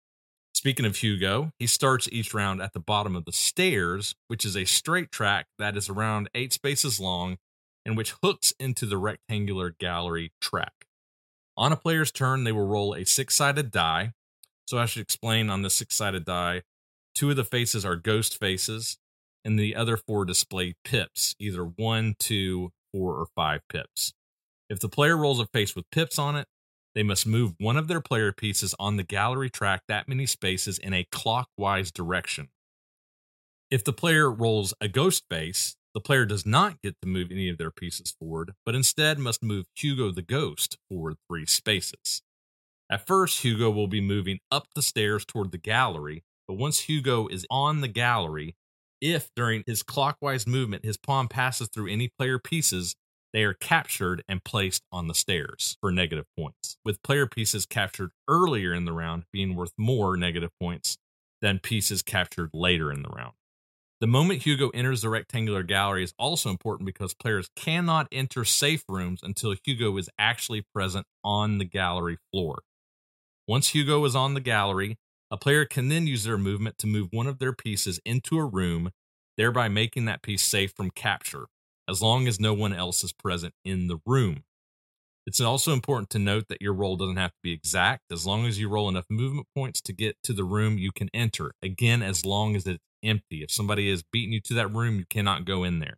Speaking 0.53 0.85
of 0.85 0.97
Hugo, 0.97 1.51
he 1.57 1.65
starts 1.65 2.09
each 2.11 2.33
round 2.33 2.61
at 2.61 2.73
the 2.73 2.79
bottom 2.81 3.15
of 3.15 3.23
the 3.23 3.31
stairs, 3.31 4.15
which 4.27 4.43
is 4.43 4.57
a 4.57 4.65
straight 4.65 5.11
track 5.11 5.45
that 5.57 5.77
is 5.77 5.87
around 5.87 6.29
eight 6.35 6.51
spaces 6.51 6.99
long 6.99 7.37
and 7.85 7.95
which 7.95 8.15
hooks 8.21 8.53
into 8.59 8.85
the 8.85 8.97
rectangular 8.97 9.73
gallery 9.79 10.33
track. 10.41 10.85
On 11.55 11.71
a 11.71 11.77
player's 11.77 12.11
turn, 12.11 12.43
they 12.43 12.51
will 12.51 12.67
roll 12.67 12.93
a 12.93 13.05
six 13.05 13.35
sided 13.35 13.71
die. 13.71 14.11
So 14.65 14.77
I 14.77 14.87
should 14.87 15.03
explain 15.03 15.49
on 15.49 15.61
the 15.61 15.69
six 15.69 15.95
sided 15.95 16.25
die, 16.25 16.63
two 17.15 17.29
of 17.29 17.37
the 17.37 17.45
faces 17.45 17.85
are 17.85 17.95
ghost 17.95 18.37
faces, 18.37 18.97
and 19.45 19.57
the 19.57 19.73
other 19.73 19.95
four 19.95 20.25
display 20.25 20.75
pips, 20.83 21.33
either 21.39 21.63
one, 21.63 22.15
two, 22.19 22.73
four, 22.91 23.15
or 23.15 23.27
five 23.35 23.61
pips. 23.69 24.13
If 24.69 24.79
the 24.79 24.89
player 24.89 25.15
rolls 25.17 25.39
a 25.39 25.47
face 25.47 25.75
with 25.75 25.89
pips 25.91 26.19
on 26.19 26.35
it, 26.35 26.47
they 26.95 27.03
must 27.03 27.27
move 27.27 27.53
one 27.59 27.77
of 27.77 27.87
their 27.87 28.01
player 28.01 28.31
pieces 28.31 28.73
on 28.79 28.97
the 28.97 29.03
gallery 29.03 29.49
track 29.49 29.83
that 29.87 30.07
many 30.07 30.25
spaces 30.25 30.79
in 30.79 30.93
a 30.93 31.05
clockwise 31.11 31.91
direction. 31.91 32.49
If 33.69 33.83
the 33.83 33.93
player 33.93 34.31
rolls 34.31 34.73
a 34.81 34.87
ghost 34.87 35.23
face, 35.29 35.75
the 35.93 36.01
player 36.01 36.25
does 36.25 36.45
not 36.45 36.81
get 36.81 36.95
to 37.01 37.07
move 37.07 37.31
any 37.31 37.49
of 37.49 37.57
their 37.57 37.71
pieces 37.71 38.15
forward, 38.19 38.53
but 38.65 38.75
instead 38.75 39.19
must 39.19 39.43
move 39.43 39.65
Hugo 39.75 40.11
the 40.11 40.21
ghost 40.21 40.77
forward 40.89 41.17
three 41.27 41.45
spaces. 41.45 42.21
At 42.89 43.05
first, 43.05 43.41
Hugo 43.41 43.69
will 43.69 43.87
be 43.87 44.01
moving 44.01 44.39
up 44.49 44.67
the 44.73 44.81
stairs 44.81 45.25
toward 45.25 45.51
the 45.51 45.57
gallery, 45.57 46.23
but 46.47 46.53
once 46.53 46.81
Hugo 46.81 47.27
is 47.27 47.45
on 47.49 47.81
the 47.81 47.87
gallery, 47.87 48.55
if 49.01 49.29
during 49.35 49.63
his 49.65 49.83
clockwise 49.83 50.47
movement 50.47 50.85
his 50.85 50.97
pawn 50.97 51.27
passes 51.27 51.69
through 51.69 51.91
any 51.91 52.09
player 52.17 52.39
pieces, 52.39 52.95
they 53.33 53.43
are 53.43 53.53
captured 53.53 54.23
and 54.27 54.43
placed 54.43 54.83
on 54.91 55.07
the 55.07 55.13
stairs 55.13 55.77
for 55.81 55.91
negative 55.91 56.25
points, 56.37 56.77
with 56.83 57.03
player 57.03 57.27
pieces 57.27 57.65
captured 57.65 58.11
earlier 58.27 58.73
in 58.73 58.85
the 58.85 58.93
round 58.93 59.23
being 59.31 59.55
worth 59.55 59.73
more 59.77 60.17
negative 60.17 60.51
points 60.59 60.97
than 61.41 61.59
pieces 61.59 62.01
captured 62.01 62.49
later 62.53 62.91
in 62.91 63.03
the 63.03 63.09
round. 63.09 63.33
The 63.99 64.07
moment 64.07 64.43
Hugo 64.43 64.69
enters 64.69 65.01
the 65.01 65.09
rectangular 65.09 65.63
gallery 65.63 66.03
is 66.03 66.13
also 66.19 66.51
important 66.51 66.85
because 66.85 67.15
players 67.15 67.49
cannot 67.55 68.07
enter 68.11 68.45
safe 68.45 68.83
rooms 68.87 69.21
until 69.23 69.55
Hugo 69.63 69.97
is 69.97 70.09
actually 70.19 70.65
present 70.73 71.07
on 71.23 71.57
the 71.57 71.65
gallery 71.65 72.17
floor. 72.31 72.61
Once 73.47 73.69
Hugo 73.69 74.03
is 74.05 74.15
on 74.15 74.35
the 74.35 74.39
gallery, 74.39 74.97
a 75.29 75.37
player 75.37 75.65
can 75.65 75.89
then 75.89 76.07
use 76.07 76.23
their 76.23 76.37
movement 76.37 76.77
to 76.79 76.87
move 76.87 77.09
one 77.11 77.27
of 77.27 77.39
their 77.39 77.53
pieces 77.53 77.99
into 78.05 78.37
a 78.37 78.45
room, 78.45 78.91
thereby 79.37 79.67
making 79.67 80.05
that 80.05 80.21
piece 80.21 80.43
safe 80.43 80.73
from 80.75 80.91
capture, 80.91 81.47
as 81.89 82.01
long 82.01 82.27
as 82.27 82.39
no 82.39 82.53
one 82.53 82.73
else 82.73 83.03
is 83.03 83.13
present 83.13 83.53
in 83.65 83.87
the 83.87 83.99
room. 84.05 84.43
It's 85.25 85.41
also 85.41 85.73
important 85.73 86.09
to 86.11 86.19
note 86.19 86.45
that 86.47 86.61
your 86.61 86.73
roll 86.73 86.95
doesn't 86.95 87.17
have 87.17 87.31
to 87.31 87.39
be 87.43 87.51
exact. 87.51 88.03
As 88.11 88.25
long 88.25 88.45
as 88.45 88.59
you 88.59 88.69
roll 88.69 88.87
enough 88.87 89.07
movement 89.09 89.47
points 89.53 89.81
to 89.81 89.91
get 89.91 90.15
to 90.23 90.31
the 90.31 90.45
room 90.45 90.77
you 90.77 90.91
can 90.93 91.09
enter. 91.13 91.51
Again, 91.61 92.01
as 92.01 92.25
long 92.25 92.55
as 92.55 92.65
it's 92.65 92.81
empty. 93.03 93.43
If 93.43 93.51
somebody 93.51 93.89
is 93.89 94.03
beating 94.03 94.31
you 94.33 94.41
to 94.41 94.53
that 94.55 94.73
room, 94.73 94.97
you 94.97 95.05
cannot 95.09 95.45
go 95.45 95.65
in 95.65 95.79
there. 95.79 95.97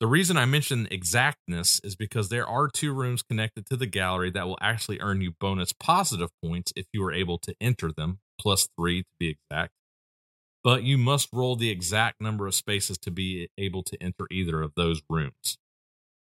The 0.00 0.06
reason 0.06 0.36
I 0.36 0.44
mention 0.44 0.88
exactness 0.90 1.80
is 1.82 1.96
because 1.96 2.28
there 2.28 2.46
are 2.46 2.68
two 2.68 2.92
rooms 2.92 3.22
connected 3.22 3.66
to 3.66 3.76
the 3.76 3.86
gallery 3.86 4.30
that 4.30 4.46
will 4.46 4.58
actually 4.60 5.00
earn 5.00 5.20
you 5.20 5.32
bonus 5.38 5.72
positive 5.72 6.30
points 6.44 6.72
if 6.76 6.86
you 6.92 7.02
are 7.04 7.12
able 7.12 7.38
to 7.38 7.54
enter 7.60 7.90
them, 7.90 8.20
plus 8.38 8.68
three 8.78 9.02
to 9.02 9.08
be 9.18 9.28
exact. 9.28 9.72
But 10.64 10.82
you 10.82 10.98
must 10.98 11.28
roll 11.32 11.56
the 11.56 11.70
exact 11.70 12.20
number 12.20 12.46
of 12.46 12.54
spaces 12.54 12.98
to 12.98 13.10
be 13.10 13.48
able 13.56 13.82
to 13.84 14.02
enter 14.02 14.26
either 14.30 14.62
of 14.62 14.72
those 14.74 15.00
rooms. 15.08 15.58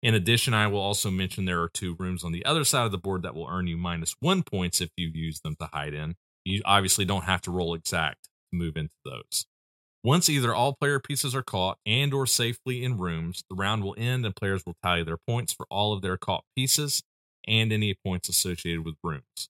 In 0.01 0.15
addition, 0.15 0.53
I 0.53 0.67
will 0.67 0.81
also 0.81 1.09
mention 1.09 1.45
there 1.45 1.61
are 1.61 1.69
two 1.69 1.95
rooms 1.97 2.23
on 2.23 2.33
the 2.33 2.43
other 2.45 2.65
side 2.65 2.85
of 2.85 2.91
the 2.91 2.97
board 2.97 3.23
that 3.23 3.35
will 3.35 3.47
earn 3.49 3.67
you 3.67 3.77
minus 3.77 4.15
one 4.19 4.43
points 4.43 4.81
if 4.81 4.89
you 4.97 5.09
use 5.13 5.39
them 5.39 5.55
to 5.61 5.69
hide 5.71 5.93
in. 5.93 6.15
You 6.43 6.61
obviously 6.65 7.05
don't 7.05 7.23
have 7.23 7.41
to 7.41 7.51
roll 7.51 7.73
exact 7.73 8.25
to 8.51 8.57
move 8.57 8.75
into 8.75 8.93
those. 9.05 9.45
Once 10.03 10.29
either 10.29 10.53
all 10.53 10.73
player 10.73 10.99
pieces 10.99 11.33
are 11.33 11.43
caught 11.43 11.77
and 11.85 12.13
or 12.13 12.27
safely 12.27 12.83
in 12.83 12.97
rooms, 12.97 13.45
the 13.49 13.55
round 13.55 13.83
will 13.83 13.95
end 13.97 14.25
and 14.25 14.35
players 14.35 14.65
will 14.65 14.75
tally 14.83 15.03
their 15.03 15.17
points 15.27 15.53
for 15.53 15.65
all 15.69 15.93
of 15.93 16.01
their 16.01 16.17
caught 16.17 16.43
pieces 16.57 17.01
and 17.47 17.71
any 17.71 17.95
points 18.05 18.27
associated 18.27 18.83
with 18.83 18.95
rooms. 19.01 19.49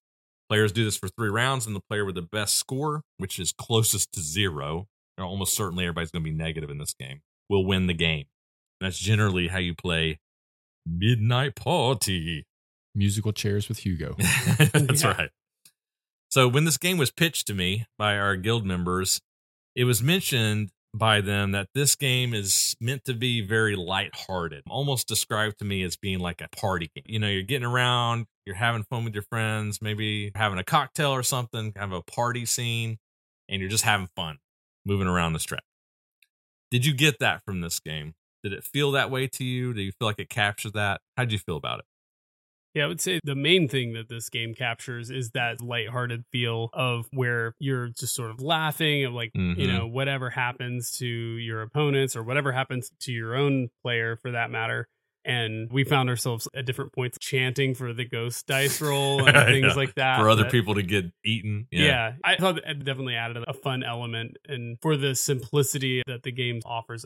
Players 0.53 0.71
do 0.71 0.85
this 0.85 0.97
for 0.97 1.07
three 1.07 1.29
rounds, 1.29 1.65
and 1.65 1.75
the 1.75 1.79
player 1.89 2.05
with 2.05 2.13
the 2.13 2.21
best 2.21 2.57
score, 2.57 3.01
which 3.17 3.39
is 3.39 3.51
closest 3.51 4.11
to 4.13 4.19
zero, 4.21 4.85
almost 5.17 5.55
certainly 5.55 5.83
everybody's 5.85 6.11
going 6.11 6.23
to 6.23 6.29
be 6.29 6.35
negative 6.35 6.69
in 6.69 6.77
this 6.77 6.93
game, 6.93 7.21
will 7.49 7.65
win 7.65 7.87
the 7.87 7.93
game. 7.95 8.25
And 8.79 8.85
that's 8.85 8.99
generally 8.99 9.47
how 9.47 9.57
you 9.57 9.73
play 9.73 10.19
Midnight 10.85 11.55
Party. 11.55 12.45
Musical 12.93 13.31
chairs 13.33 13.67
with 13.67 13.79
Hugo. 13.79 14.13
That's 14.19 15.01
Yeah. 15.01 15.13
right. 15.17 15.29
So 16.29 16.47
when 16.47 16.65
this 16.65 16.77
game 16.77 16.99
was 16.99 17.09
pitched 17.09 17.47
to 17.47 17.55
me 17.55 17.87
by 17.97 18.15
our 18.15 18.35
guild 18.35 18.63
members, 18.63 19.21
it 19.75 19.85
was 19.85 20.03
mentioned 20.03 20.69
by 20.93 21.21
them 21.21 21.51
that 21.51 21.69
this 21.73 21.95
game 21.95 22.33
is 22.33 22.75
meant 22.79 23.03
to 23.05 23.13
be 23.13 23.41
very 23.41 23.75
lighthearted, 23.75 24.63
almost 24.69 25.07
described 25.07 25.57
to 25.59 25.65
me 25.65 25.83
as 25.83 25.95
being 25.95 26.19
like 26.19 26.41
a 26.41 26.47
party 26.55 26.91
game. 26.95 27.03
You 27.07 27.19
know, 27.19 27.27
you're 27.27 27.41
getting 27.41 27.67
around, 27.67 28.27
you're 28.45 28.55
having 28.55 28.83
fun 28.83 29.03
with 29.03 29.13
your 29.13 29.23
friends, 29.23 29.81
maybe 29.81 30.31
having 30.35 30.59
a 30.59 30.63
cocktail 30.63 31.11
or 31.11 31.23
something, 31.23 31.71
kind 31.71 31.91
of 31.91 31.99
a 31.99 32.11
party 32.11 32.45
scene, 32.45 32.97
and 33.49 33.59
you're 33.59 33.69
just 33.69 33.83
having 33.83 34.09
fun 34.15 34.37
moving 34.85 35.07
around 35.07 35.33
the 35.33 35.39
strip. 35.39 35.63
Did 36.69 36.85
you 36.85 36.93
get 36.93 37.19
that 37.19 37.41
from 37.45 37.61
this 37.61 37.79
game? 37.79 38.13
Did 38.43 38.53
it 38.53 38.63
feel 38.63 38.91
that 38.91 39.09
way 39.09 39.27
to 39.27 39.43
you? 39.43 39.73
Do 39.73 39.81
you 39.81 39.91
feel 39.91 40.07
like 40.07 40.19
it 40.19 40.29
captured 40.29 40.73
that? 40.73 41.01
How'd 41.17 41.31
you 41.31 41.39
feel 41.39 41.57
about 41.57 41.79
it? 41.79 41.85
Yeah, 42.74 42.86
I 42.86 42.88
would 42.88 42.99
say 43.01 43.19
the 43.24 43.36
main 43.36 43.67
thing 43.67 43.93
that 43.93 44.09
this 44.09 44.30
game 44.30 44.55
captures 44.55 45.11
is 45.11 45.30
that 45.32 45.61
lighthearted 45.61 46.24
feel 46.32 46.69
of 46.74 47.07
where 47.11 47.53
you're 47.59 47.89
just 47.89 48.15
sort 48.15 48.32
of 48.32 48.41
laughing 48.41 49.05
of 49.05 49.13
like, 49.13 49.30
you 49.36 49.41
Mhm. 49.55 49.67
know, 49.67 49.88
whatever 49.88 50.32
happens 50.32 50.91
to 50.97 51.05
your 51.05 51.61
opponents 51.61 52.15
or 52.15 52.24
whatever 52.24 52.51
happens 52.51 52.89
to 53.01 53.11
your 53.11 53.36
own 53.36 53.69
player 53.84 54.15
for 54.15 54.32
that 54.32 54.49
matter. 54.49 54.88
And 55.26 55.71
we 55.71 55.84
found 55.84 56.09
ourselves 56.09 56.49
at 56.55 56.65
different 56.65 56.91
points 56.93 57.17
chanting 57.21 57.76
for 57.76 57.93
the 57.93 58.03
ghost 58.05 58.47
dice 58.47 58.82
roll 58.82 59.19
and 59.28 59.38
things 59.47 59.67
Yeah. 59.67 59.74
like 59.76 59.93
that. 59.93 60.19
For 60.19 60.28
other 60.28 60.43
that- 60.43 60.51
people 60.51 60.74
to 60.74 60.82
get 60.84 61.05
eaten. 61.24 61.67
Yeah. 61.71 62.15
I 62.24 62.36
thought 62.38 62.57
it 62.57 62.84
definitely 62.84 63.15
added 63.15 63.43
a 63.47 63.53
fun 63.53 63.84
element 63.84 64.38
and 64.49 64.78
for 64.82 64.97
the 64.97 65.13
simplicity 65.13 66.01
that 66.07 66.24
the 66.24 66.32
game 66.32 66.59
offers. 66.65 67.05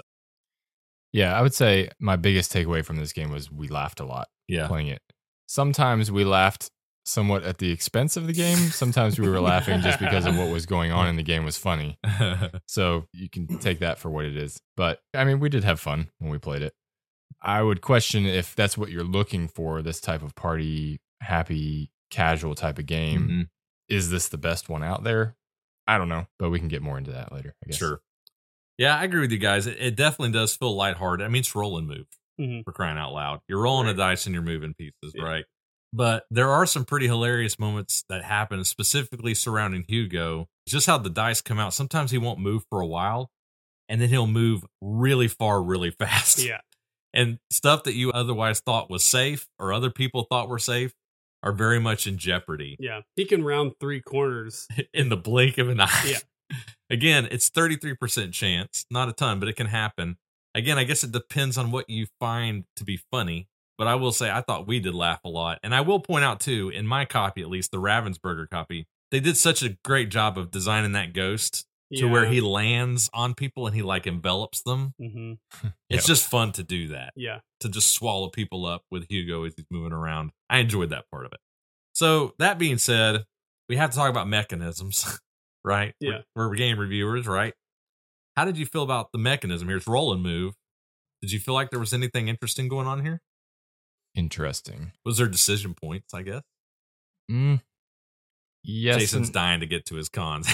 Yeah, 1.13 1.37
I 1.37 1.41
would 1.41 1.53
say 1.53 1.89
my 1.99 2.15
biggest 2.15 2.53
takeaway 2.53 2.83
from 2.85 2.95
this 2.95 3.11
game 3.13 3.31
was 3.31 3.51
we 3.51 3.67
laughed 3.67 3.99
a 3.99 4.05
lot 4.05 4.29
Yeah. 4.47 4.67
playing 4.67 4.87
it. 4.87 5.01
Sometimes 5.47 6.11
we 6.11 6.23
laughed 6.25 6.69
somewhat 7.05 7.43
at 7.43 7.57
the 7.57 7.71
expense 7.71 8.17
of 8.17 8.27
the 8.27 8.33
game. 8.33 8.57
Sometimes 8.57 9.17
we 9.17 9.29
were 9.29 9.39
laughing 9.39 9.79
just 9.81 9.97
because 9.99 10.25
of 10.25 10.37
what 10.37 10.49
was 10.51 10.65
going 10.65 10.91
on 10.91 11.07
in 11.07 11.15
the 11.15 11.23
game 11.23 11.45
was 11.45 11.57
funny. 11.57 11.97
So 12.67 13.07
you 13.13 13.29
can 13.29 13.47
take 13.59 13.79
that 13.79 13.97
for 13.97 14.09
what 14.09 14.25
it 14.25 14.35
is. 14.35 14.59
But 14.75 14.99
I 15.13 15.23
mean, 15.23 15.39
we 15.39 15.47
did 15.49 15.63
have 15.63 15.79
fun 15.79 16.09
when 16.19 16.29
we 16.31 16.37
played 16.37 16.61
it. 16.61 16.73
I 17.41 17.61
would 17.61 17.81
question 17.81 18.25
if 18.25 18.55
that's 18.55 18.77
what 18.77 18.89
you're 18.89 19.03
looking 19.05 19.47
for 19.47 19.81
this 19.81 20.01
type 20.01 20.21
of 20.21 20.35
party, 20.35 20.99
happy, 21.21 21.91
casual 22.11 22.55
type 22.55 22.77
of 22.77 22.85
game. 22.87 23.27
Mhm. 23.29 23.49
Is 23.87 24.09
this 24.09 24.27
the 24.27 24.37
best 24.37 24.67
one 24.69 24.83
out 24.83 25.03
there? 25.03 25.35
I 25.87 25.97
don't 25.97 26.09
know, 26.09 26.27
but 26.39 26.49
we 26.49 26.59
can 26.59 26.67
get 26.67 26.81
more 26.81 26.97
into 26.97 27.11
that 27.11 27.31
later. 27.31 27.55
I 27.63 27.69
guess. 27.69 27.77
Sure. 27.77 28.01
Yeah, 28.77 28.97
I 28.97 29.05
agree 29.05 29.21
with 29.21 29.31
you 29.31 29.37
guys. 29.37 29.65
It, 29.65 29.77
it 29.79 29.95
definitely 29.95 30.33
does 30.33 30.55
feel 30.55 30.75
lighthearted. 30.75 31.25
I 31.25 31.29
mean, 31.29 31.39
it's 31.39 31.55
roll 31.55 31.77
and 31.77 31.87
move 31.87 32.07
Mhm. 32.39 32.63
for 32.63 32.71
crying 32.71 32.97
out 32.97 33.13
loud. 33.13 33.39
You're 33.47 33.61
rolling 33.61 33.87
a 33.87 33.93
dice 33.93 34.25
and 34.25 34.33
you're 34.33 34.43
moving 34.43 34.73
pieces, 34.73 35.13
Yeah. 35.15 35.23
right? 35.23 35.45
But 35.93 36.25
there 36.29 36.49
are 36.49 36.65
some 36.65 36.85
pretty 36.85 37.07
hilarious 37.07 37.57
moments 37.57 38.03
that 38.09 38.23
happen, 38.23 38.63
specifically 38.65 39.33
surrounding 39.33 39.85
Hugo. 39.87 40.47
Just 40.67 40.85
how 40.85 40.97
the 40.97 41.09
dice 41.09 41.41
come 41.41 41.59
out. 41.59 41.73
Sometimes 41.73 42.11
he 42.11 42.17
won't 42.17 42.39
move 42.39 42.63
for 42.69 42.81
a 42.81 42.85
while, 42.87 43.31
and 43.89 44.01
then 44.01 44.09
he'll 44.09 44.27
move 44.27 44.65
really 44.81 45.27
far, 45.29 45.63
really 45.63 45.91
fast. 45.99 46.39
Yeah. 46.39 46.59
And 47.13 47.39
stuff 47.51 47.83
that 47.83 47.93
you 47.93 48.11
otherwise 48.11 48.59
thought 48.59 48.89
was 48.89 49.03
safe 49.03 49.47
or 49.57 49.71
other 49.73 49.89
people 49.89 50.27
thought 50.29 50.49
were 50.49 50.59
safe 50.59 50.91
are 51.41 51.53
very 51.53 51.79
much 51.79 52.05
in 52.05 52.17
jeopardy 52.17 52.75
Yeah. 52.79 53.01
He 53.15 53.23
can 53.25 53.43
round 53.43 53.73
three 53.79 54.01
corners. 54.01 54.67
in 54.93 55.09
the 55.09 55.17
blink 55.17 55.57
of 55.57 55.69
an 55.69 55.79
eye. 55.79 56.03
Yeah. 56.05 56.57
Again, 56.89 57.27
it's 57.31 57.49
33% 57.49 58.33
chance, 58.33 58.85
not 58.91 59.07
a 59.09 59.13
ton, 59.13 59.39
but 59.39 59.47
it 59.49 59.55
can 59.55 59.67
happen. 59.67 60.17
Again, 60.57 60.77
I 60.77 60.83
guess 60.83 61.03
it 61.03 61.11
depends 61.11 61.57
on 61.57 61.71
what 61.71 61.89
you 61.89 62.07
find 62.19 62.65
to 62.75 62.83
be 62.83 62.99
funny. 63.11 63.47
But 63.77 63.85
I 63.87 63.93
will 63.95 64.11
say, 64.11 64.31
I 64.31 64.41
thought 64.41 64.67
we 64.67 64.79
did 64.79 64.95
laugh 64.95 65.19
a 65.23 65.29
lot. 65.29 65.59
And 65.61 65.75
I 65.75 65.81
will 65.81 65.99
point 65.99 66.25
out, 66.25 66.39
too, 66.39 66.69
in 66.69 66.87
my 66.87 67.05
copy, 67.05 67.41
at 67.43 67.47
least 67.49 67.69
the 67.71 67.77
Ravensburger 67.77 68.49
copy, 68.49 68.87
they 69.11 69.19
did 69.19 69.37
such 69.37 69.61
a 69.61 69.77
great 69.85 70.09
job 70.09 70.35
of 70.37 70.49
designing 70.49 70.93
that 70.93 71.13
ghost 71.13 71.65
to 71.95 72.07
where 72.07 72.25
he 72.25 72.41
lands 72.41 73.09
on 73.13 73.33
people 73.35 73.65
and 73.67 73.75
he 73.75 73.81
like 73.83 74.07
envelops 74.07 74.61
them. 74.63 74.93
hmm 74.99 75.33
It's 75.89 76.03
Yep. 76.03 76.03
just 76.05 76.29
fun 76.29 76.51
to 76.53 76.63
do 76.63 76.87
that 76.89 77.13
Yeah. 77.15 77.39
to 77.61 77.69
just 77.69 77.91
swallow 77.91 78.29
people 78.29 78.65
up 78.65 78.81
with 78.91 79.05
Hugo 79.09 79.43
as 79.45 79.53
he's 79.55 79.65
moving 79.71 79.93
around. 79.93 80.31
I 80.49 80.57
enjoyed 80.57 80.89
that 80.89 81.05
part 81.11 81.25
of 81.27 81.31
it. 81.33 81.39
So 81.93 82.33
that 82.39 82.57
being 82.57 82.77
said, 82.79 83.25
we 83.69 83.77
have 83.77 83.91
to 83.91 83.95
talk 83.95 84.09
about 84.09 84.27
mechanisms, 84.27 85.19
right? 85.63 85.93
Yeah. 85.99 86.21
We're, 86.35 86.49
we're 86.49 86.55
game 86.55 86.77
reviewers, 86.79 87.25
right? 87.27 87.53
How 88.37 88.45
did 88.45 88.55
you 88.59 88.67
feel 88.67 88.83
about 88.83 89.11
the 89.11 89.17
mechanism 89.17 89.67
here? 89.67 89.77
It's 89.77 89.87
roll 89.87 90.13
and 90.13 90.21
move. 90.21 90.53
Did 91.23 91.31
you 91.31 91.39
feel 91.39 91.55
like 91.55 91.71
there 91.71 91.79
was 91.79 91.91
anything 91.91 92.27
interesting 92.27 92.67
going 92.67 92.85
on 92.85 93.03
here? 93.03 93.19
Interesting. 94.13 94.91
Was 95.03 95.17
there 95.17 95.27
decision 95.27 95.73
points? 95.73 96.13
I 96.13 96.21
guess. 96.21 96.43
Mm, 97.31 97.61
yes. 98.63 98.99
Jason's 98.99 99.29
and- 99.29 99.33
dying 99.33 99.59
to 99.61 99.65
get 99.65 99.85
to 99.87 99.95
his 99.95 100.07
cons. 100.07 100.47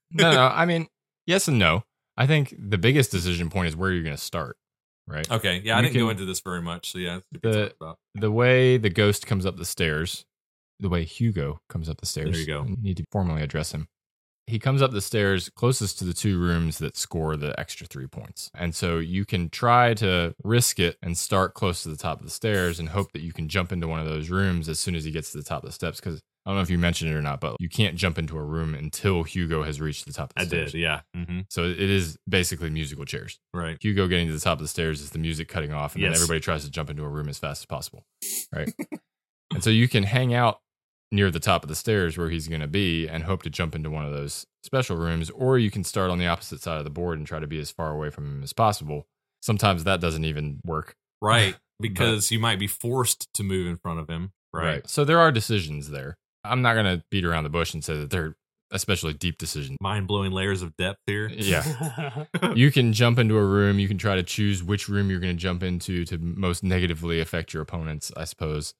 no, 0.12 0.30
no. 0.30 0.46
I 0.46 0.66
mean, 0.66 0.86
yes 1.26 1.48
and 1.48 1.58
no. 1.58 1.82
I 2.16 2.28
think 2.28 2.54
the 2.56 2.78
biggest 2.78 3.10
decision 3.10 3.50
point 3.50 3.66
is 3.66 3.76
where 3.76 3.90
you're 3.90 4.04
going 4.04 4.14
to 4.16 4.22
start, 4.22 4.56
right? 5.08 5.28
Okay, 5.30 5.62
yeah, 5.64 5.78
I 5.78 5.82
didn't 5.82 5.94
go 5.96 6.10
into 6.10 6.24
this 6.26 6.40
very 6.40 6.62
much, 6.62 6.92
so 6.92 6.98
yeah, 6.98 7.20
that's 7.32 7.42
what 7.42 7.54
we 7.54 7.60
The- 7.60 7.74
about. 7.80 7.98
The 8.14 8.30
way 8.30 8.76
the 8.76 8.90
ghost 8.90 9.26
comes 9.26 9.44
up 9.46 9.56
the 9.56 9.64
stairs, 9.64 10.26
the 10.78 10.88
way 10.88 11.04
Hugo 11.04 11.60
comes 11.68 11.88
up 11.88 12.00
the 12.00 12.06
stairs. 12.06 12.30
There 12.30 12.40
you 12.40 12.46
go. 12.46 12.64
Need 12.80 12.98
to 12.98 13.04
formally 13.10 13.42
address 13.42 13.72
him. 13.72 13.88
He 14.50 14.58
comes 14.58 14.82
up 14.82 14.90
the 14.90 15.00
stairs 15.00 15.48
closest 15.54 15.98
to 16.00 16.04
the 16.04 16.12
two 16.12 16.38
rooms 16.38 16.78
that 16.78 16.96
score 16.96 17.36
the 17.36 17.58
extra 17.58 17.86
three 17.86 18.06
points. 18.08 18.50
And 18.54 18.74
so 18.74 18.98
you 18.98 19.24
can 19.24 19.48
try 19.48 19.94
to 19.94 20.34
risk 20.42 20.78
it 20.80 20.96
and 21.02 21.16
start 21.16 21.54
close 21.54 21.82
to 21.84 21.88
the 21.88 21.96
top 21.96 22.18
of 22.18 22.24
the 22.24 22.30
stairs 22.30 22.80
and 22.80 22.88
hope 22.88 23.12
that 23.12 23.22
you 23.22 23.32
can 23.32 23.48
jump 23.48 23.70
into 23.72 23.86
one 23.86 24.00
of 24.00 24.06
those 24.06 24.28
rooms 24.28 24.68
as 24.68 24.80
soon 24.80 24.94
as 24.96 25.04
he 25.04 25.10
gets 25.12 25.30
to 25.32 25.38
the 25.38 25.44
top 25.44 25.62
of 25.62 25.68
the 25.68 25.72
steps. 25.72 26.00
Because 26.00 26.20
I 26.44 26.50
don't 26.50 26.56
know 26.56 26.62
if 26.62 26.70
you 26.70 26.78
mentioned 26.78 27.10
it 27.10 27.14
or 27.14 27.22
not, 27.22 27.40
but 27.40 27.56
you 27.60 27.68
can't 27.68 27.96
jump 27.96 28.18
into 28.18 28.36
a 28.36 28.42
room 28.42 28.74
until 28.74 29.22
Hugo 29.22 29.62
has 29.62 29.80
reached 29.80 30.06
the 30.06 30.12
top 30.12 30.30
of 30.30 30.34
the 30.34 30.40
I 30.40 30.44
stairs. 30.46 30.72
did, 30.72 30.80
yeah, 30.80 31.00
hmm 31.14 31.40
So 31.48 31.64
it 31.64 31.78
is 31.78 32.16
basically 32.28 32.70
musical 32.70 33.04
chairs. 33.04 33.38
right. 33.54 33.76
Hugo 33.80 34.08
getting 34.08 34.26
to 34.26 34.32
the 34.32 34.40
top 34.40 34.54
of 34.58 34.62
the 34.62 34.68
stairs 34.68 35.00
is 35.00 35.10
the 35.10 35.18
music 35.18 35.48
cutting 35.48 35.72
off, 35.72 35.94
and 35.94 36.02
then 36.02 36.10
everybody 36.14 36.40
tries 36.40 36.64
to 36.64 36.70
jump 36.70 36.90
into 36.90 37.04
a 37.04 37.08
room 37.08 37.28
as 37.28 37.38
fast 37.38 37.62
as 37.62 37.66
possible. 37.66 38.04
Right. 38.54 38.72
and 39.54 39.62
so 39.62 39.70
you 39.70 39.86
can 39.86 40.02
hang 40.02 40.34
out 40.34 40.60
near 41.12 41.30
the 41.30 41.40
top 41.40 41.62
of 41.62 41.68
the 41.68 41.74
stairs 41.74 42.16
where 42.16 42.30
he's 42.30 42.48
going 42.48 42.60
to 42.60 42.68
be 42.68 43.08
and 43.08 43.24
hope 43.24 43.42
to 43.42 43.50
jump 43.50 43.74
into 43.74 43.90
one 43.90 44.04
of 44.04 44.12
those 44.12 44.46
special 44.62 44.96
rooms, 44.96 45.30
or 45.30 45.58
you 45.58 45.70
can 45.70 45.84
start 45.84 46.10
on 46.10 46.18
the 46.18 46.26
opposite 46.26 46.60
side 46.60 46.78
of 46.78 46.84
the 46.84 46.90
board 46.90 47.18
and 47.18 47.26
try 47.26 47.40
to 47.40 47.46
be 47.46 47.58
as 47.58 47.70
far 47.70 47.90
away 47.90 48.10
from 48.10 48.26
him 48.26 48.42
as 48.42 48.52
possible. 48.52 49.06
Sometimes 49.42 49.84
that 49.84 50.00
doesn't 50.00 50.24
even 50.24 50.60
work. 50.64 50.94
Right, 51.22 51.54
because 51.78 52.30
you 52.30 52.38
might 52.38 52.58
be 52.58 52.66
forced 52.66 53.28
to 53.34 53.42
move 53.42 53.66
in 53.66 53.76
front 53.76 54.00
of 54.00 54.08
him. 54.08 54.32
Right. 54.54 54.88
So 54.88 55.04
there 55.04 55.18
are 55.18 55.30
decisions 55.30 55.90
there. 55.90 56.16
I'm 56.44 56.62
not 56.62 56.72
going 56.72 56.86
to 56.86 57.04
beat 57.10 57.26
around 57.26 57.44
the 57.44 57.50
bush 57.50 57.74
and 57.74 57.84
say 57.84 57.94
that 57.98 58.08
they're 58.08 58.36
especially 58.70 59.12
deep 59.12 59.38
decisions. 59.38 59.76
Mind 59.80 60.06
blowing 60.06 60.32
layers 60.32 60.62
of 60.62 60.76
depth 60.76 61.00
here. 61.06 61.28
Uh, 61.30 61.34
yeah. 61.36 62.24
you 62.54 62.70
can 62.70 62.92
jump 62.92 63.18
into 63.18 63.36
a 63.36 63.44
room. 63.44 63.78
You 63.78 63.88
can 63.88 63.98
try 63.98 64.16
to 64.16 64.22
choose 64.22 64.62
which 64.62 64.88
room 64.88 65.10
you're 65.10 65.20
going 65.20 65.36
to 65.36 65.40
jump 65.40 65.62
into 65.62 66.04
to 66.06 66.18
most 66.18 66.62
negatively 66.62 67.20
affect 67.20 67.52
your 67.52 67.62
opponents, 67.62 68.12
I 68.16 68.24
suppose. 68.24 68.74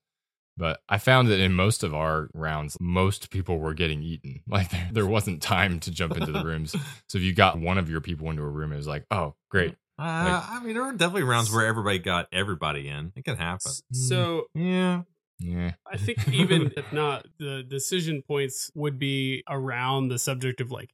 But 0.61 0.83
I 0.91 0.99
found 0.99 1.29
that 1.29 1.41
in 1.41 1.55
most 1.55 1.83
of 1.83 1.95
our 1.95 2.29
rounds, 2.35 2.77
most 2.79 3.31
people 3.31 3.59
were 3.59 3.73
getting 3.75 4.03
eaten. 4.03 4.43
Like 4.47 4.71
there, 4.71 4.89
there 4.93 5.07
wasn't 5.07 5.41
time 5.43 5.81
to 5.81 5.91
jump 5.91 6.17
into 6.17 6.31
the 6.33 6.45
rooms. 6.45 6.77
So 7.09 7.17
if 7.19 7.25
you 7.25 7.35
got 7.35 7.59
one 7.59 7.79
of 7.79 7.89
your 7.89 8.01
people 8.03 8.29
into 8.31 8.43
a 8.43 8.49
room, 8.49 8.73
it 8.73 8.77
was 8.77 8.87
like, 8.87 9.07
oh, 9.11 9.35
great. 9.51 9.75
Uh, 9.99 10.47
I 10.49 10.61
mean, 10.63 10.75
there 10.75 10.83
are 10.85 10.93
definitely 10.93 11.23
rounds 11.25 11.51
where 11.51 11.67
everybody 11.67 11.99
got 11.99 12.29
everybody 12.33 12.89
in. 12.89 13.13
It 13.17 13.25
can 13.25 13.37
happen. 13.37 13.73
so 13.93 14.45
Yeah. 14.55 15.03
Yeah. 15.39 15.73
I 15.91 15.97
think 15.97 16.29
even 16.29 16.73
if 16.77 16.93
not, 16.93 17.27
the 17.39 17.63
decision 17.67 18.23
points 18.23 18.71
would 18.75 18.99
be 18.99 19.43
around 19.49 20.09
the 20.09 20.19
subject 20.19 20.61
of 20.61 20.71
like, 20.71 20.91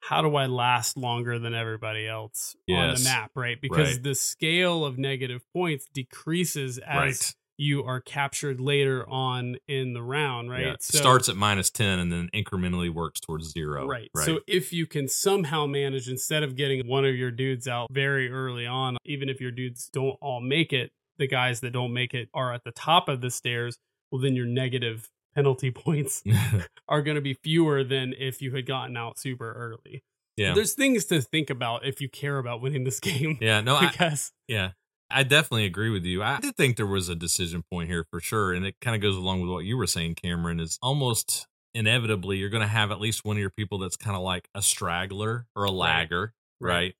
how 0.00 0.20
do 0.22 0.34
I 0.36 0.46
last 0.46 0.96
longer 0.96 1.38
than 1.38 1.54
everybody 1.54 2.06
else 2.06 2.54
on 2.68 2.94
the 2.94 3.00
map, 3.04 3.30
right? 3.36 3.58
Because 3.60 3.92
Right. 3.94 4.02
the 4.02 4.14
scale 4.14 4.84
of 4.84 4.98
negative 4.98 5.42
points 5.54 5.86
decreases 5.94 6.78
as 6.78 6.96
Right. 6.96 7.34
You 7.56 7.84
are 7.84 8.00
captured 8.00 8.60
later 8.60 9.08
on 9.08 9.56
in 9.68 9.92
the 9.92 10.02
round, 10.02 10.50
right? 10.50 10.66
Yeah. 10.66 10.72
It 10.72 10.82
starts 10.82 11.28
at 11.28 11.36
minus 11.36 11.70
10 11.70 11.98
and 11.98 12.12
then 12.12 12.28
incrementally 12.34 12.92
works 12.92 13.20
towards 13.20 13.50
zero. 13.52 13.86
Right. 13.86 14.10
Right. 14.14 14.26
So 14.26 14.40
if 14.46 14.72
you 14.72 14.86
can 14.86 15.06
somehow 15.08 15.66
manage, 15.66 16.08
instead 16.08 16.42
of 16.42 16.56
getting 16.56 16.86
one 16.88 17.04
of 17.04 17.14
your 17.14 17.30
dudes 17.30 17.68
out 17.68 17.88
very 17.92 18.30
early 18.30 18.66
on, 18.66 18.96
even 19.04 19.28
if 19.28 19.40
your 19.40 19.50
dudes 19.52 19.88
don't 19.92 20.16
all 20.20 20.40
make 20.40 20.72
it, 20.72 20.90
the 21.18 21.28
guys 21.28 21.60
that 21.60 21.70
don't 21.72 21.92
make 21.92 22.12
it 22.12 22.28
are 22.34 22.52
at 22.52 22.64
the 22.64 22.72
top 22.72 23.08
of 23.08 23.20
the 23.20 23.30
stairs, 23.30 23.78
well, 24.10 24.20
then 24.20 24.34
your 24.34 24.46
negative 24.46 25.08
penalty 25.34 25.70
points 25.72 26.22
are 26.88 27.02
going 27.02 27.14
to 27.16 27.20
be 27.20 27.34
fewer 27.34 27.84
than 27.84 28.14
if 28.18 28.42
you 28.42 28.52
had 28.54 28.66
gotten 28.66 28.96
out 28.96 29.18
super 29.18 29.52
early. 29.52 30.02
yeah. 30.36 30.54
There's 30.54 30.74
things 30.74 31.04
to 31.06 31.20
think 31.22 31.50
about 31.50 31.86
if 31.86 32.00
you 32.00 32.08
care 32.08 32.38
about 32.38 32.60
winning 32.60 32.82
this 32.82 32.98
game. 33.10 33.38
Yeah. 33.40 33.60
No, 33.60 33.76
I, 33.76 33.86
because 33.90 34.32
Yeah. 34.48 34.70
I 35.10 35.22
definitely 35.22 35.66
agree 35.66 35.90
with 35.90 36.04
you. 36.04 36.22
I 36.22 36.40
did 36.40 36.56
think 36.56 36.76
there 36.76 36.86
was 36.86 37.08
a 37.08 37.14
decision 37.14 37.62
point 37.70 37.88
here 37.88 38.04
for 38.10 38.20
sure. 38.20 38.52
And 38.52 38.66
it 38.66 38.76
kind 38.80 38.96
of 38.96 39.02
goes 39.02 39.16
along 39.16 39.42
with 39.42 39.50
what 39.50 39.64
you 39.64 39.76
were 39.76 39.86
saying, 39.86 40.16
Cameron, 40.16 40.60
is 40.60 40.78
almost 40.82 41.46
inevitably 41.74 42.38
you're 42.38 42.50
going 42.50 42.62
to 42.62 42.66
have 42.66 42.90
at 42.90 43.00
least 43.00 43.24
one 43.24 43.36
of 43.36 43.40
your 43.40 43.50
people 43.50 43.78
that's 43.78 43.96
kind 43.96 44.16
of 44.16 44.22
like 44.22 44.48
a 44.54 44.62
straggler 44.62 45.46
or 45.54 45.64
a 45.64 45.70
lagger, 45.70 46.32
right. 46.60 46.72
Right. 46.74 46.94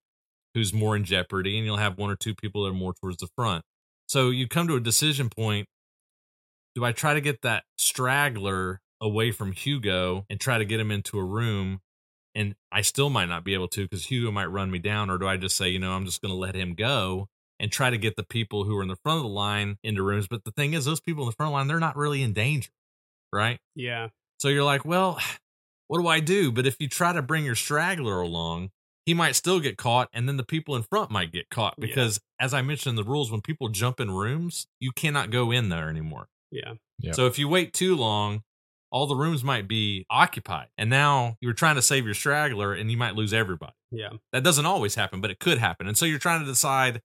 Who's 0.55 0.73
more 0.73 0.95
in 0.95 1.05
jeopardy. 1.05 1.57
And 1.57 1.67
you'll 1.67 1.79
have 1.79 1.99
one 1.99 2.11
or 2.11 2.17
two 2.17 2.35
people 2.35 2.63
that 2.63 2.71
are 2.71 2.75
more 2.75 2.95
towards 2.95 3.17
the 3.17 3.29
front. 3.35 3.65
So 4.07 4.31
you 4.31 4.47
come 4.47 4.69
to 4.69 4.77
a 4.77 4.81
decision 4.81 5.29
point. 5.29 5.67
Do 6.77 6.85
I 6.85 6.93
try 6.93 7.15
to 7.15 7.21
get 7.21 7.43
that 7.43 7.65
straggler 7.79 8.81
away 9.01 9.33
from 9.33 9.53
Hugo 9.53 10.27
and 10.31 10.39
try 10.39 10.59
to 10.59 10.65
get 10.65 10.79
him 10.79 10.93
into 10.93 11.19
a 11.19 11.25
room? 11.25 11.81
And 12.37 12.55
I 12.71 12.83
still 12.83 13.11
might 13.11 13.29
not 13.29 13.45
be 13.45 13.55
able 13.55 13.69
to 13.69 13.83
because 13.83 14.07
Hugo 14.07 14.31
might 14.31 14.47
run 14.47 14.71
me 14.71 14.79
down. 14.79 15.11
Or 15.11 15.19
do 15.19 15.27
I 15.27 15.37
just 15.37 15.57
say, 15.57 15.69
you 15.69 15.79
know, 15.79 15.93
I'm 15.93 16.05
just 16.05 16.21
going 16.21 16.33
to 16.33 16.39
let 16.39 16.55
him 16.55 16.75
go 16.75 17.29
and 17.61 17.71
try 17.71 17.91
to 17.91 17.99
get 17.99 18.17
the 18.17 18.25
people 18.25 18.65
who 18.65 18.77
are 18.77 18.83
in 18.83 18.89
the 18.89 18.97
front 18.97 19.19
of 19.19 19.23
the 19.23 19.29
line 19.29 19.79
into 19.83 20.03
rooms. 20.03 20.27
But 20.29 20.45
the 20.45 20.51
thing 20.51 20.73
is, 20.75 20.85
those 20.85 21.01
people 21.01 21.23
in 21.25 21.29
the 21.29 21.35
front 21.37 21.49
of 21.49 21.53
the 21.53 21.57
line, 21.59 21.69
they're 21.69 21.81
not 21.81 21.97
really 21.97 22.23
in 22.23 22.33
danger, 22.33 22.71
right? 23.33 23.59
yeah, 23.75 24.09
So 24.39 24.49
you're 24.49 24.65
like, 24.65 24.85
well, 24.85 25.19
what 25.89 26.01
do 26.01 26.09
I 26.09 26.21
do? 26.21 26.51
But 26.51 26.67
if 26.67 26.77
you 26.81 26.89
try 26.89 27.13
to 27.13 27.23
bring 27.23 27.45
your 27.45 27.55
straggler 27.55 28.21
along, 28.21 28.71
he 29.07 29.13
might 29.15 29.37
still 29.37 29.61
get 29.61 29.77
caught, 29.77 30.09
and 30.15 30.27
then 30.27 30.39
the 30.39 30.45
people 30.45 30.75
in 30.77 30.83
front 30.83 31.11
might 31.11 31.31
get 31.31 31.51
caught 31.51 31.75
Yeah. 31.77 31.87
because, 31.87 32.21
as 32.41 32.55
I 32.55 32.63
mentioned 32.63 32.99
in 32.99 33.05
the 33.05 33.09
rules, 33.09 33.31
when 33.31 33.43
people 33.43 33.69
jump 33.69 34.01
in 34.01 34.11
rooms, 34.11 34.67
you 34.81 34.93
cannot 34.93 35.31
go 35.31 35.51
in 35.51 35.69
there 35.69 35.91
anymore. 35.91 36.29
yeah, 36.51 36.75
Yeah. 36.99 37.13
So 37.13 37.27
if 37.27 37.39
you 37.39 37.47
wait 37.49 37.75
too 37.75 37.97
long, 37.97 38.43
all 38.91 39.07
the 39.07 39.17
rooms 39.17 39.43
might 39.45 39.69
be 39.69 40.07
occupied, 40.09 40.69
and 40.79 40.89
now 40.89 41.37
you're 41.41 41.53
trying 41.53 41.75
to 41.75 41.83
save 41.83 42.07
your 42.07 42.15
straggler, 42.15 42.73
and 42.73 42.91
you 42.91 42.97
might 42.97 43.15
lose 43.15 43.35
everybody 43.35 43.73
yeah. 43.91 44.11
that 44.33 44.43
doesn't 44.45 44.65
always 44.67 44.95
happen, 44.95 45.21
but 45.21 45.31
it 45.31 45.39
could 45.39 45.59
happen. 45.59 45.87
And 45.87 45.99
so 45.99 46.07
you're 46.07 46.19
trying 46.19 46.41
to 46.41 46.47
decide, 46.47 47.03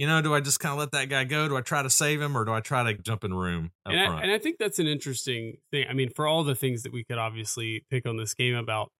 you 0.00 0.06
know, 0.06 0.22
do 0.22 0.32
I 0.32 0.40
just 0.40 0.60
kind 0.60 0.72
of 0.72 0.78
let 0.78 0.92
that 0.92 1.10
guy 1.10 1.24
go? 1.24 1.46
Do 1.46 1.58
I 1.58 1.60
try 1.60 1.82
to 1.82 1.90
save 1.90 2.22
him 2.22 2.34
or 2.34 2.46
do 2.46 2.54
I 2.54 2.60
try 2.60 2.90
to 2.90 2.96
jump 2.96 3.22
in 3.22 3.34
room 3.34 3.70
up 3.84 3.92
and 3.92 4.00
I, 4.00 4.22
and 4.22 4.32
I 4.32 4.38
think 4.38 4.56
that's 4.58 4.78
an 4.78 4.86
interesting 4.86 5.58
thing. 5.70 5.84
I 5.90 5.92
mean, 5.92 6.08
for 6.08 6.26
all 6.26 6.42
the 6.42 6.54
things 6.54 6.84
that 6.84 6.92
we 6.94 7.04
could 7.04 7.18
obviously 7.18 7.84
pick 7.90 8.06
on 8.06 8.16
this 8.16 8.32
game 8.32 8.54
about, 8.54 8.90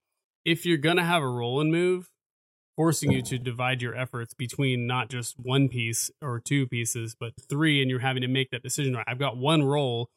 if 0.44 0.66
you're 0.66 0.76
gonna 0.76 1.03
have 1.03 1.22
a 1.22 1.26
roll 1.26 1.59
and 1.62 1.72
move, 1.72 2.11
forcing 2.76 3.12
you 3.12 3.22
to 3.22 3.38
divide 3.38 3.80
your 3.80 3.96
efforts 3.96 4.34
between 4.34 4.86
not 4.86 5.09
just 5.09 5.36
one 5.40 5.70
piece 5.70 6.11
or 6.20 6.38
two 6.38 6.66
pieces, 6.66 7.16
but 7.18 7.32
three, 7.48 7.80
and 7.80 7.90
you're 7.90 8.01
having 8.01 8.20
to 8.20 8.28
make 8.28 8.51
that 8.51 8.62
decision. 8.62 8.94
Right, 8.94 9.07
I've 9.09 9.18
got 9.18 9.38
one 9.38 9.62
roll. 9.62 10.11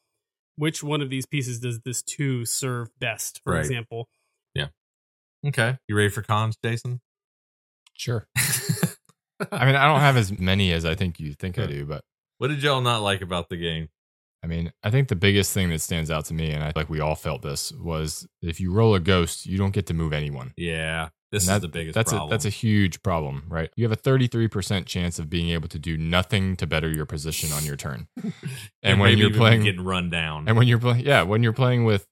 Which 0.58 0.84
one 0.84 1.02
of 1.02 1.10
these 1.10 1.26
pieces 1.26 1.62
does 1.62 1.80
this 1.86 2.02
two 2.04 2.44
serve 2.44 2.90
best? 3.00 3.40
For 3.46 3.54
Right. 3.54 3.62
example, 3.62 4.10
Yeah. 4.54 4.68
okay. 5.48 5.78
You 5.88 5.96
ready 5.96 6.10
for 6.10 6.24
cons, 6.24 6.58
Jason? 6.62 7.00
Sure. 7.94 8.28
I 9.52 9.66
mean, 9.66 9.76
I 9.76 9.86
don't 9.86 10.00
have 10.02 10.18
as 10.18 10.38
many 10.38 10.72
as 10.72 10.86
I 10.86 10.96
think 10.96 11.20
you 11.20 11.34
think 11.34 11.58
I 11.60 11.66
do, 11.66 11.86
but 11.86 12.04
What 12.38 12.50
did 12.50 12.62
y'all 12.64 12.82
not 12.82 13.02
like 13.02 13.22
about 13.22 13.50
the 13.50 13.58
game? 13.58 13.90
I 14.44 14.48
mean, 14.48 14.74
I 14.84 14.90
think 14.92 15.08
the 15.08 15.16
biggest 15.16 15.54
thing 15.54 15.70
that 15.70 15.80
stands 15.80 16.12
out 16.12 16.26
to 16.26 16.34
me, 16.34 16.52
and 16.52 16.64
I 16.64 16.74
like 16.76 16.90
we 16.90 17.00
all 17.00 17.16
felt 17.16 17.42
this, 17.44 17.72
was 17.72 18.28
if 18.42 18.60
you 18.60 18.74
roll 18.74 18.94
a 18.94 19.00
ghost, 19.00 19.46
you 19.46 19.58
don't 19.58 19.72
get 19.72 19.86
to 19.88 19.94
move 19.94 20.12
anyone. 20.12 20.52
Yeah, 20.58 21.10
this 21.32 21.48
And 21.48 21.56
is 21.56 21.62
the 21.62 21.70
biggest 21.70 21.96
that's 21.96 22.12
problem. 22.12 22.30
A, 22.30 22.32
that's 22.32 22.44
a 22.44 22.50
huge 22.50 23.02
problem, 23.04 23.46
right? 23.48 23.70
You 23.78 23.86
have 23.86 23.94
a 23.94 23.96
33% 23.96 24.86
chance 24.86 25.18
of 25.18 25.30
being 25.30 25.50
able 25.52 25.70
to 25.70 25.80
do 25.80 25.98
nothing 25.98 26.58
to 26.58 26.68
better 26.68 26.90
your 26.90 27.06
position 27.06 27.54
on 27.54 27.64
your 27.64 27.78
turn. 27.78 28.08
and 28.84 29.00
when 29.00 29.12
maybe 29.12 29.22
you're 29.22 29.32
playing, 29.32 29.64
getting 29.64 29.84
run 29.86 30.10
down. 30.10 30.48
and 30.50 30.58
when 30.58 30.68
you're 30.68 30.80
playing, 30.80 31.06
yeah, 31.06 31.22
when 31.22 31.42
you're 31.42 31.54
playing 31.54 31.86
with, 31.86 32.06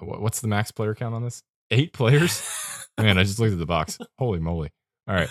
uh, 0.00 0.04
what's 0.04 0.40
the 0.40 0.48
max 0.48 0.70
player 0.70 0.94
count 0.94 1.12
on 1.14 1.24
this? 1.24 1.42
Eight 1.72 1.92
players? 1.92 2.40
Man, 3.00 3.18
I 3.18 3.24
just 3.24 3.40
looked 3.40 3.52
at 3.52 3.58
the 3.58 3.66
box. 3.66 3.98
Holy 4.16 4.38
moly. 4.38 4.70
All 5.08 5.14
right. 5.16 5.28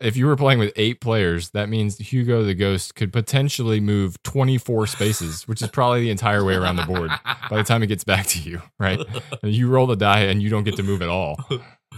If 0.00 0.16
you 0.16 0.26
were 0.26 0.36
playing 0.36 0.58
with 0.58 0.72
eight 0.76 1.00
players, 1.00 1.50
that 1.50 1.68
means 1.68 1.98
Hugo 1.98 2.44
the 2.44 2.54
Ghost 2.54 2.94
could 2.94 3.12
potentially 3.12 3.80
move 3.80 4.22
24 4.22 4.86
spaces, 4.86 5.46
which 5.48 5.62
is 5.62 5.68
probably 5.68 6.02
the 6.02 6.10
entire 6.10 6.44
way 6.44 6.54
around 6.54 6.76
the 6.76 6.84
board 6.84 7.10
by 7.50 7.56
the 7.56 7.64
time 7.64 7.82
it 7.82 7.88
gets 7.88 8.04
back 8.04 8.26
to 8.28 8.38
you, 8.38 8.62
right? 8.78 9.00
And 9.42 9.52
you 9.52 9.68
roll 9.68 9.86
the 9.86 9.96
die 9.96 10.20
and 10.20 10.42
you 10.42 10.48
don't 10.48 10.64
get 10.64 10.76
to 10.76 10.82
move 10.82 11.02
at 11.02 11.08
all. 11.08 11.36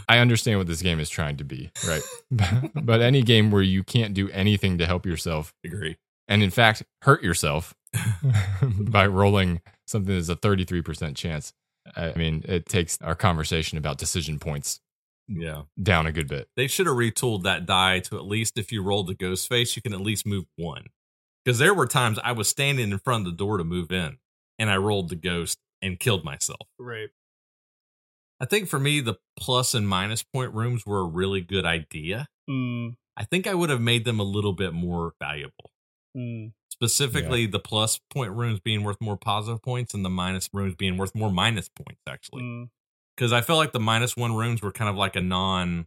I 0.08 0.18
understand 0.18 0.58
what 0.58 0.66
this 0.66 0.82
game 0.82 1.00
is 1.00 1.08
trying 1.08 1.36
to 1.36 1.44
be, 1.44 1.70
right? 1.86 2.02
but 2.74 3.00
any 3.00 3.22
game 3.22 3.50
where 3.50 3.62
you 3.62 3.84
can't 3.84 4.14
do 4.14 4.28
anything 4.30 4.78
to 4.78 4.86
help 4.86 5.06
yourself 5.06 5.54
agree. 5.64 5.96
and 6.28 6.42
in 6.42 6.50
fact 6.50 6.82
hurt 7.02 7.22
yourself 7.22 7.74
by 8.62 9.06
rolling 9.06 9.60
something 9.86 10.14
that's 10.14 10.28
a 10.28 10.36
33% 10.36 11.14
chance. 11.14 11.52
I 11.96 12.14
mean, 12.16 12.44
it 12.48 12.66
takes 12.66 13.00
our 13.02 13.14
conversation 13.14 13.76
about 13.76 13.98
decision 13.98 14.38
points 14.38 14.80
Yeah. 15.28 15.62
down 15.82 16.06
a 16.06 16.12
good 16.12 16.28
bit. 16.28 16.48
They 16.56 16.66
should 16.66 16.86
have 16.86 16.96
retooled 16.96 17.44
that 17.44 17.66
die 17.66 18.00
to 18.00 18.16
at 18.16 18.26
least 18.26 18.58
if 18.58 18.70
you 18.70 18.82
rolled 18.82 19.06
the 19.06 19.14
ghost 19.14 19.48
face, 19.48 19.76
you 19.76 19.82
can 19.82 19.94
at 19.94 20.00
least 20.00 20.26
move 20.26 20.44
one. 20.56 20.86
Because 21.44 21.58
there 21.58 21.74
were 21.74 21.86
times 21.86 22.18
I 22.22 22.32
was 22.32 22.48
standing 22.48 22.90
in 22.90 22.98
front 22.98 23.26
of 23.26 23.32
the 23.32 23.36
door 23.36 23.58
to 23.58 23.64
move 23.64 23.90
in 23.92 24.18
and 24.58 24.70
I 24.70 24.76
rolled 24.76 25.08
the 25.08 25.16
ghost 25.16 25.58
and 25.82 25.98
killed 25.98 26.24
myself. 26.24 26.68
right? 26.78 27.08
I 28.40 28.46
think 28.46 28.68
for 28.68 28.78
me, 28.78 29.00
the 29.00 29.14
plus 29.38 29.74
and 29.74 29.88
minus 29.88 30.22
point 30.22 30.52
rooms 30.54 30.84
were 30.84 31.00
a 31.00 31.04
really 31.04 31.40
good 31.40 31.64
idea. 31.64 32.26
Mm, 32.50 32.96
I 33.16 33.24
think 33.24 33.46
I 33.46 33.54
would 33.54 33.70
have 33.70 33.80
made 33.80 34.04
them 34.04 34.18
a 34.18 34.24
little 34.24 34.52
bit 34.52 34.72
more 34.72 35.14
valuable. 35.20 35.70
Mm. 36.16 36.52
Specifically, 36.68 37.46
the 37.46 37.60
plus 37.60 38.00
point 38.12 38.32
rooms 38.32 38.60
being 38.60 38.82
worth 38.82 39.00
more 39.00 39.16
positive 39.16 39.62
points 39.62 39.94
and 39.94 40.04
the 40.04 40.10
minus 40.10 40.48
rooms 40.52 40.74
being 40.74 40.96
worth 40.96 41.14
more 41.14 41.30
minus 41.30 41.68
points, 41.68 42.02
actually. 42.08 42.42
Mm. 42.42 42.68
Because 43.16 43.32
I 43.32 43.40
felt 43.40 43.58
like 43.58 43.72
the 43.72 43.80
minus 43.80 44.16
one 44.16 44.34
rooms 44.34 44.62
were 44.62 44.72
kind 44.72 44.90
of 44.90 44.96
like 44.96 45.16
a 45.16 45.20
non 45.20 45.86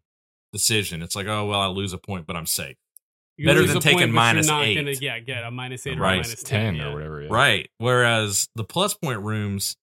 decision. 0.54 1.02
It's 1.02 1.16
like, 1.16 1.28
oh, 1.28 1.46
well, 1.46 1.60
I 1.60 1.68
lose 1.68 1.94
a 1.94 1.98
point, 1.98 2.26
but 2.26 2.36
I'm 2.36 2.46
safe. 2.46 2.78
You 3.38 3.46
Better 3.46 3.68
than 3.68 3.80
taking 3.80 4.00
point, 4.00 4.14
minus 4.14 4.48
you're 4.48 4.56
not 4.56 4.66
eight. 4.66 4.76
Gonna, 4.76 4.92
yeah, 5.00 5.20
get 5.20 5.44
a 5.44 5.52
minus 5.52 5.86
eight 5.86 5.98
or 5.98 6.02
Right. 6.02 6.14
a 6.14 6.24
minus 6.24 6.42
ten, 6.44 6.76
yeah. 6.76 6.88
or 6.88 6.94
whatever. 6.94 7.22
Yeah. 7.22 7.28
Right. 7.30 7.70
Whereas 7.78 8.48
the 8.56 8.64
plus 8.64 8.96
point 8.96 9.20
rooms, 9.20 9.76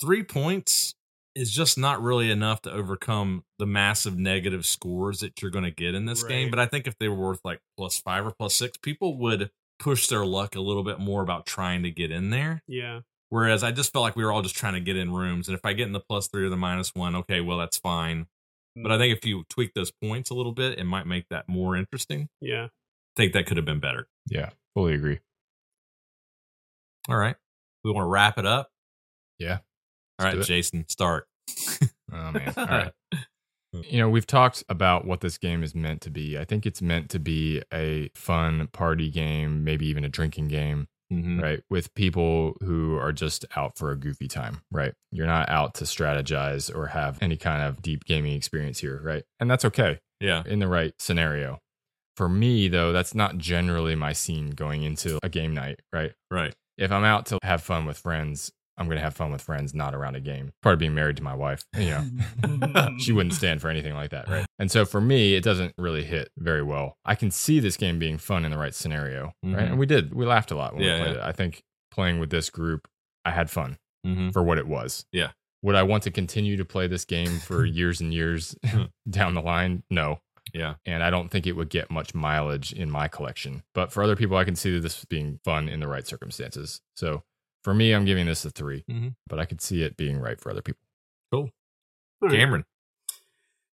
three 0.00 0.22
points 0.22 0.94
is 1.34 1.50
just 1.50 1.78
not 1.78 2.02
really 2.02 2.30
enough 2.30 2.62
to 2.62 2.72
overcome 2.72 3.44
the 3.58 3.66
massive 3.66 4.16
negative 4.18 4.64
scores 4.66 5.20
that 5.20 5.40
you're 5.40 5.50
going 5.50 5.64
to 5.64 5.70
get 5.70 5.94
in 5.94 6.04
this 6.06 6.22
game. 6.22 6.50
But 6.50 6.58
I 6.58 6.66
think 6.66 6.86
if 6.86 6.98
they 6.98 7.08
were 7.08 7.16
worth 7.16 7.40
like 7.44 7.60
plus 7.76 7.98
five 7.98 8.26
or 8.26 8.32
plus 8.32 8.54
six, 8.54 8.76
people 8.78 9.16
would 9.18 9.50
push 9.78 10.08
their 10.08 10.26
luck 10.26 10.54
a 10.54 10.60
little 10.60 10.82
bit 10.84 10.98
more 10.98 11.22
about 11.22 11.46
trying 11.46 11.82
to 11.84 11.90
get 11.90 12.10
in 12.10 12.30
there. 12.30 12.62
Yeah. 12.66 13.00
Whereas 13.30 13.62
I 13.62 13.70
just 13.70 13.92
felt 13.92 14.02
like 14.02 14.16
we 14.16 14.24
were 14.24 14.32
all 14.32 14.42
just 14.42 14.56
trying 14.56 14.74
to 14.74 14.80
get 14.80 14.96
in 14.96 15.12
rooms. 15.12 15.48
And 15.48 15.56
if 15.56 15.64
I 15.64 15.72
get 15.72 15.86
in 15.86 15.92
the 15.92 16.00
plus 16.00 16.28
three 16.28 16.44
or 16.44 16.48
the 16.48 16.56
minus 16.56 16.94
one, 16.94 17.14
okay, 17.16 17.40
well, 17.40 17.58
that's 17.58 17.78
fine. 17.78 18.26
Hmm. 18.76 18.82
But 18.82 18.92
I 18.92 18.98
think 18.98 19.16
if 19.16 19.24
you 19.24 19.44
tweak 19.48 19.72
those 19.74 19.92
points 19.92 20.30
a 20.30 20.34
little 20.34 20.52
bit, 20.52 20.78
it 20.78 20.84
might 20.84 21.06
make 21.06 21.26
that 21.30 21.48
more 21.48 21.76
interesting. 21.76 22.28
Yeah. 22.40 22.64
I 22.66 22.68
think 23.16 23.32
that 23.32 23.46
could 23.46 23.56
have 23.56 23.66
been 23.66 23.80
better. 23.80 24.08
Yeah. 24.28 24.50
Fully 24.74 24.94
agree. 24.94 25.20
All 27.08 27.16
right. 27.16 27.36
We 27.84 27.92
want 27.92 28.04
to 28.04 28.08
wrap 28.08 28.36
it 28.38 28.46
up. 28.46 28.70
Yeah. 29.38 29.58
All 30.18 30.26
right, 30.26 30.34
do 30.34 30.40
it. 30.40 30.46
Jason, 30.46 30.86
start. 30.88 31.26
Oh 32.12 32.32
man. 32.32 32.52
All 32.56 32.66
right. 32.66 32.92
You 33.88 34.00
know, 34.00 34.08
we've 34.08 34.26
talked 34.26 34.64
about 34.68 35.04
what 35.04 35.20
this 35.20 35.38
game 35.38 35.62
is 35.62 35.76
meant 35.76 36.00
to 36.00 36.10
be. 36.10 36.36
I 36.36 36.44
think 36.44 36.66
it's 36.66 36.82
meant 36.82 37.08
to 37.10 37.20
be 37.20 37.62
a 37.72 38.10
fun 38.16 38.66
party 38.72 39.12
game, 39.12 39.62
maybe 39.62 39.86
even 39.86 40.02
a 40.02 40.08
drinking 40.08 40.48
game, 40.48 40.88
Mhm. 41.12 41.42
right? 41.42 41.62
With 41.68 41.92
people 41.94 42.56
who 42.62 42.96
are 42.96 43.12
just 43.12 43.44
out 43.56 43.76
for 43.76 43.90
a 43.90 43.96
goofy 43.96 44.28
time, 44.28 44.60
right? 44.70 44.94
You're 45.10 45.26
not 45.26 45.48
out 45.48 45.74
to 45.76 45.84
strategize 45.84 46.74
or 46.74 46.86
have 46.88 47.18
any 47.20 47.36
kind 47.36 47.62
of 47.62 47.82
deep 47.82 48.04
gaming 48.04 48.34
experience 48.34 48.78
here, 48.78 49.00
right? 49.02 49.24
And 49.40 49.50
that's 49.50 49.64
okay 49.64 49.98
Yeah. 50.20 50.42
in 50.46 50.58
the 50.60 50.68
right 50.68 50.94
scenario. 50.98 51.58
For 52.16 52.28
me, 52.28 52.68
though, 52.68 52.92
that's 52.92 53.14
not 53.14 53.38
generally 53.38 53.94
my 53.94 54.12
scene 54.12 54.50
going 54.50 54.82
into 54.82 55.18
a 55.22 55.28
game 55.28 55.54
night, 55.54 55.80
right? 55.92 56.12
Right. 56.30 56.54
If 56.78 56.92
I'm 56.92 57.04
out 57.04 57.26
to 57.26 57.38
have 57.42 57.62
fun 57.62 57.86
with 57.86 57.98
friends, 57.98 58.52
I'm 58.80 58.86
going 58.86 58.96
to 58.96 59.02
have 59.02 59.14
fun 59.14 59.30
with 59.30 59.42
friends, 59.42 59.74
not 59.74 59.94
around 59.94 60.16
a 60.16 60.20
game. 60.20 60.52
Part 60.62 60.72
of 60.72 60.78
being 60.78 60.94
married 60.94 61.16
to 61.18 61.22
my 61.22 61.34
wife, 61.34 61.64
you 61.76 61.90
know, 61.90 62.88
she 62.98 63.12
wouldn't 63.12 63.34
stand 63.34 63.60
for 63.60 63.68
anything 63.68 63.92
like 63.94 64.10
that, 64.10 64.28
right? 64.28 64.46
And 64.58 64.70
so 64.70 64.84
for 64.84 65.00
me, 65.00 65.34
it 65.34 65.44
doesn't 65.44 65.74
really 65.78 66.02
hit 66.04 66.30
very 66.38 66.62
well. 66.62 66.96
I 67.04 67.14
can 67.14 67.30
see 67.30 67.60
this 67.60 67.76
game 67.76 67.98
being 67.98 68.16
fun 68.18 68.44
in 68.44 68.50
the 68.50 68.58
right 68.58 68.74
scenario, 68.74 69.32
Mhm. 69.44 69.54
right? 69.56 69.66
And 69.68 69.78
we 69.78 69.86
did. 69.86 70.14
We 70.14 70.24
laughed 70.26 70.50
a 70.50 70.56
lot 70.56 70.74
when 70.74 70.82
Yeah, 70.82 70.96
we 70.96 71.02
played 71.04 71.16
yeah. 71.16 71.22
it. 71.26 71.28
I 71.28 71.32
think 71.32 71.62
playing 71.92 72.18
with 72.20 72.30
this 72.30 72.48
group, 72.50 72.88
I 73.24 73.30
had 73.32 73.50
fun 73.50 73.76
Mm-hmm. 74.06 74.30
for 74.30 74.42
what 74.42 74.56
it 74.58 74.66
was. 74.66 75.04
Yeah. 75.12 75.32
Would 75.62 75.74
I 75.76 75.82
want 75.82 76.02
to 76.04 76.10
continue 76.10 76.56
to 76.56 76.64
play 76.64 76.86
this 76.86 77.04
game 77.04 77.38
for 77.38 77.64
years 77.66 78.00
and 78.00 78.14
years 78.14 78.56
down 79.10 79.34
the 79.34 79.42
line? 79.42 79.82
No. 79.90 80.20
Yeah. 80.54 80.76
And 80.86 81.02
I 81.02 81.10
don't 81.10 81.30
think 81.30 81.46
it 81.46 81.52
would 81.52 81.68
get 81.68 81.90
much 81.90 82.14
mileage 82.14 82.72
in 82.72 82.90
my 82.90 83.08
collection. 83.08 83.62
But 83.74 83.92
for 83.92 84.02
other 84.02 84.16
people, 84.16 84.38
I 84.38 84.44
can 84.44 84.56
see 84.56 84.78
this 84.78 85.04
being 85.04 85.38
fun 85.44 85.68
in 85.68 85.80
the 85.80 85.86
right 85.86 86.06
circumstances. 86.06 86.80
So 86.96 87.22
for 87.64 87.74
me, 87.74 87.92
I'm 87.92 88.04
giving 88.04 88.26
this 88.26 88.44
a 88.44 88.50
3 88.50 88.84
Mhm. 88.88 89.14
but 89.26 89.38
I 89.38 89.44
could 89.44 89.60
see 89.60 89.82
it 89.82 89.96
being 89.96 90.18
right 90.18 90.40
for 90.40 90.50
other 90.50 90.62
people. 90.62 90.80
All 91.32 91.48
right. 92.28 92.32
Cameron. 92.32 92.64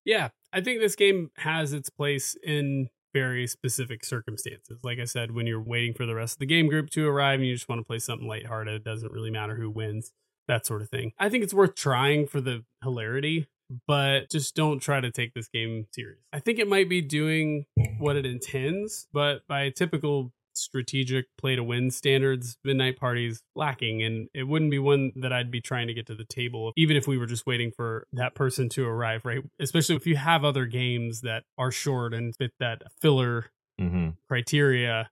Yeah, 0.06 0.30
I 0.54 0.62
think 0.62 0.80
this 0.80 0.96
game 0.96 1.32
has 1.38 1.74
its 1.74 1.90
place 1.90 2.36
in 2.42 2.90
very 3.14 3.46
specific 3.48 4.06
circumstances. 4.06 4.80
Like 4.84 5.00
I 5.00 5.06
said, 5.06 5.32
when 5.32 5.48
you're 5.48 5.62
waiting 5.62 5.94
for 5.94 6.06
the 6.06 6.16
rest 6.16 6.36
of 6.36 6.40
the 6.40 6.46
game 6.46 6.68
group 6.68 6.90
to 6.92 7.08
arrive 7.08 7.40
and 7.40 7.48
you 7.48 7.56
just 7.56 7.68
want 7.68 7.80
to 7.80 7.86
play 7.86 8.00
something 8.00 8.28
lighthearted, 8.28 8.74
it 8.74 8.84
doesn't 8.84 9.12
really 9.12 9.32
matter 9.32 9.56
who 9.56 9.70
wins, 9.70 10.14
that 10.48 10.66
sort 10.66 10.82
of 10.82 10.90
thing. 10.90 11.12
I 11.20 11.30
think 11.30 11.44
it's 11.44 11.54
worth 11.54 11.76
trying 11.76 12.28
for 12.28 12.40
the 12.40 12.64
hilarity, 12.84 13.48
but 13.86 14.30
just 14.30 14.56
don't 14.56 14.80
try 14.80 15.02
to 15.02 15.12
take 15.12 15.34
this 15.34 15.50
game 15.50 15.88
serious. 15.92 16.22
I 16.32 16.40
think 16.40 16.58
it 16.60 16.70
might 16.70 16.88
be 16.88 17.02
doing 17.02 17.66
what 17.98 18.16
it 18.16 18.26
intends, 18.26 19.08
but 19.12 19.46
by 19.48 19.72
typical 19.72 20.32
strategic 20.58 21.26
play 21.38 21.56
to 21.56 21.64
win 21.64 21.92
standards, 21.92 22.58
Midnight 22.64 22.98
Party's 22.98 23.42
lacking, 23.56 24.04
and 24.04 24.28
it 24.34 24.44
wouldn't 24.44 24.72
be 24.72 24.80
one 24.80 25.12
that 25.16 25.32
I'd 25.32 25.52
be 25.52 25.62
trying 25.62 25.88
to 25.88 25.94
get 25.94 26.06
to 26.08 26.16
the 26.16 26.26
table, 26.26 26.74
even 26.76 26.98
if 26.98 27.08
we 27.08 27.18
were 27.18 27.26
just 27.26 27.46
waiting 27.46 27.72
for 27.76 28.06
that 28.14 28.36
person 28.36 28.70
to 28.70 28.86
arrive, 28.86 29.26
right? 29.26 29.42
Especially 29.60 29.96
if 29.96 30.06
you 30.08 30.18
have 30.18 30.44
other 30.44 30.66
games 30.66 31.22
that 31.22 31.44
are 31.58 31.72
short 31.72 32.14
and 32.14 32.36
fit 32.36 32.52
that 32.60 32.82
filler 33.02 33.46
Mm-hmm. 33.80 34.10
criteria. 34.28 35.08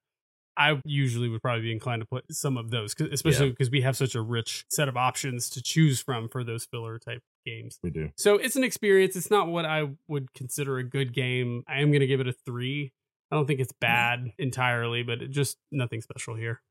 I 0.58 0.82
usually 0.86 1.30
would 1.30 1.42
probably 1.42 1.64
be 1.64 1.72
inclined 1.72 2.02
to 2.02 2.08
put 2.08 2.24
some 2.32 2.58
of 2.58 2.72
those, 2.72 2.96
especially 3.12 3.50
because 3.52 3.70
we 3.70 3.82
have 3.82 3.96
such 3.98 4.16
a 4.16 4.22
rich 4.22 4.66
set 4.72 4.88
of 4.88 4.96
options 4.98 5.50
to 5.52 5.62
choose 5.62 6.02
from 6.02 6.30
for 6.30 6.44
those 6.44 6.66
filler 6.66 6.98
type 6.98 7.22
games. 7.46 7.78
We 7.84 7.90
do. 7.92 8.10
So 8.18 8.38
it's 8.38 8.56
an 8.56 8.64
experience. 8.64 9.16
It's 9.16 9.30
not 9.30 9.50
what 9.50 9.66
I 9.66 9.90
would 10.08 10.34
consider 10.34 10.78
a 10.78 10.84
good 10.84 11.14
game. 11.14 11.64
I 11.68 11.82
am 11.82 11.90
going 11.90 12.00
to 12.00 12.08
give 12.08 12.22
it 12.22 12.28
a 12.28 12.34
three. 12.34 12.92
I 13.32 13.36
don't 13.36 13.46
think 13.48 13.60
it's 13.60 13.74
bad 13.80 14.32
entirely, 14.38 15.04
but 15.04 15.22
it 15.22 15.32
just 15.32 15.58
nothing 15.72 16.02
special 16.02 16.36
here. 16.36 16.62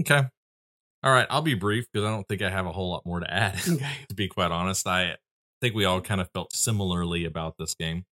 Okay. 0.00 0.22
All 1.02 1.12
right. 1.12 1.26
I'll 1.30 1.42
be 1.42 1.54
brief 1.54 1.86
because 1.92 2.06
I 2.06 2.10
don't 2.10 2.26
think 2.28 2.42
I 2.42 2.50
have 2.50 2.66
a 2.66 2.72
whole 2.72 2.90
lot 2.90 3.06
more 3.06 3.20
to 3.20 3.32
add. 3.32 3.60
Okay. 3.68 3.90
to 4.08 4.14
be 4.14 4.28
quite 4.28 4.50
honest, 4.50 4.86
I 4.86 5.16
think 5.60 5.74
we 5.74 5.84
all 5.84 6.00
kind 6.00 6.20
of 6.20 6.30
felt 6.32 6.52
similarly 6.54 7.24
about 7.24 7.56
this 7.58 7.74
game. 7.74 8.04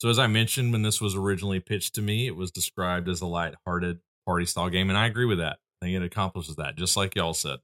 So, 0.00 0.08
as 0.08 0.18
I 0.18 0.26
mentioned, 0.26 0.72
when 0.72 0.82
this 0.82 1.00
was 1.00 1.14
originally 1.14 1.60
pitched 1.60 1.94
to 1.94 2.02
me, 2.02 2.26
it 2.26 2.34
was 2.34 2.50
described 2.50 3.08
as 3.08 3.20
a 3.20 3.26
light-hearted 3.26 4.00
party 4.26 4.46
style 4.46 4.68
game, 4.68 4.88
and 4.88 4.98
I 4.98 5.06
agree 5.06 5.26
with 5.26 5.38
that. 5.38 5.58
I 5.80 5.86
think 5.86 5.96
it 5.96 6.02
accomplishes 6.02 6.56
that, 6.56 6.76
just 6.76 6.96
like 6.96 7.14
y'all 7.14 7.34
said. 7.34 7.60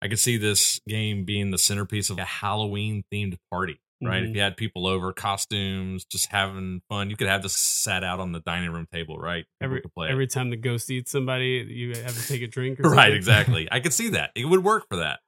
I 0.00 0.06
could 0.08 0.20
see 0.20 0.36
this 0.36 0.80
game 0.88 1.24
being 1.24 1.50
the 1.50 1.58
centerpiece 1.58 2.08
of 2.08 2.18
a 2.18 2.24
Halloween 2.24 3.02
themed 3.12 3.38
party, 3.50 3.80
right? 4.02 4.22
Mhm. 4.22 4.30
If 4.30 4.34
you 4.36 4.40
had 4.42 4.56
people 4.56 4.86
over, 4.86 5.12
costumes, 5.12 6.04
just 6.04 6.26
having 6.26 6.82
fun, 6.88 7.10
you 7.10 7.16
could 7.16 7.28
have 7.28 7.42
this 7.42 7.56
sat 7.56 8.02
out 8.04 8.20
on 8.20 8.32
the 8.32 8.40
dining 8.40 8.70
room 8.70 8.86
table, 8.92 9.18
right? 9.18 9.44
Every 9.60 9.82
play 9.94 10.08
it. 10.08 10.12
every 10.12 10.26
time 10.26 10.50
the 10.50 10.56
ghost 10.56 10.90
eats 10.90 11.10
somebody, 11.10 11.64
you 11.68 11.94
have 12.02 12.14
to 12.20 12.26
take 12.28 12.42
a 12.42 12.46
drink. 12.46 12.80
Or 12.80 12.82
Right, 12.90 13.12
exactly. 13.12 13.68
I 13.72 13.80
could 13.80 13.92
see 13.92 14.08
that. 14.10 14.30
It 14.34 14.46
would 14.46 14.64
work 14.64 14.86
for 14.90 14.96
that. 14.96 15.20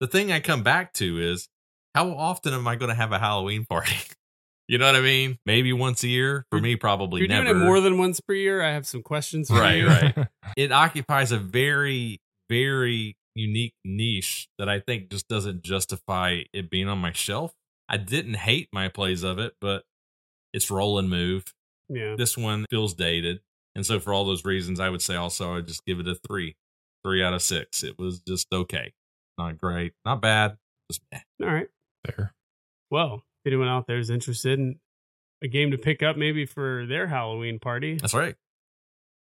The 0.00 0.06
thing 0.06 0.30
I 0.32 0.40
come 0.40 0.62
back 0.62 0.92
to 0.94 1.18
is 1.20 1.48
how 1.94 2.10
often 2.10 2.54
am 2.54 2.68
I 2.68 2.76
going 2.76 2.90
to 2.90 2.94
have 2.94 3.12
a 3.12 3.18
Halloween 3.18 3.64
party? 3.68 3.96
you 4.68 4.78
know 4.78 4.86
what 4.86 4.94
I 4.96 5.00
mean? 5.00 5.38
Maybe 5.46 5.72
once 5.72 6.02
a 6.04 6.08
year. 6.08 6.44
For 6.50 6.60
me, 6.60 6.76
probably 6.76 7.20
you're 7.20 7.28
never. 7.28 7.46
doing 7.46 7.56
it 7.62 7.64
more 7.64 7.80
than 7.80 7.98
once 7.98 8.20
per 8.20 8.34
year, 8.34 8.62
I 8.62 8.72
have 8.72 8.86
some 8.86 9.02
questions. 9.02 9.48
For 9.48 9.54
Right, 9.58 9.78
you. 9.78 9.86
right. 9.88 10.14
it 10.56 10.70
occupies 10.72 11.32
a 11.32 11.38
very, 11.38 12.20
very 12.48 13.16
unique 13.34 13.74
niche 13.84 14.48
that 14.58 14.68
I 14.68 14.80
think 14.80 15.10
just 15.10 15.28
doesn't 15.28 15.62
justify 15.62 16.42
it 16.52 16.70
being 16.70 16.88
on 16.88 16.98
my 16.98 17.12
shelf. 17.12 17.52
I 17.88 17.96
didn't 17.96 18.34
hate 18.34 18.68
my 18.72 18.88
plays 18.88 19.22
of 19.22 19.38
it, 19.38 19.54
but 19.60 19.84
it's 20.52 20.70
roll 20.70 20.98
and 20.98 21.08
move. 21.08 21.44
Yeah. 21.88 22.16
This 22.16 22.36
one 22.36 22.66
feels 22.70 22.94
dated. 22.94 23.40
And 23.74 23.86
so 23.86 24.00
for 24.00 24.12
all 24.12 24.24
those 24.24 24.44
reasons, 24.44 24.80
I 24.80 24.90
would 24.90 25.02
say 25.02 25.14
also 25.14 25.56
I'd 25.56 25.66
just 25.66 25.84
give 25.86 26.00
it 26.00 26.08
a 26.08 26.16
three. 26.26 26.56
Three 27.04 27.22
out 27.22 27.32
of 27.32 27.42
six. 27.42 27.84
It 27.84 27.98
was 27.98 28.20
just 28.20 28.48
okay. 28.52 28.92
Not 29.38 29.56
great. 29.56 29.92
Not 30.04 30.20
bad. 30.20 30.58
Just 30.90 31.00
eh. 31.12 31.20
All 31.42 31.48
right. 31.48 31.68
Fair. 32.04 32.34
Well, 32.90 33.22
if 33.44 33.52
anyone 33.52 33.68
out 33.68 33.86
there 33.86 33.98
is 33.98 34.10
interested 34.10 34.58
in 34.58 34.80
a 35.42 35.48
game 35.48 35.70
to 35.70 35.78
pick 35.78 36.02
up, 36.02 36.16
maybe 36.16 36.44
for 36.44 36.86
their 36.86 37.06
Halloween 37.06 37.58
party, 37.58 37.98
That's 37.98 38.14
right. 38.14 38.34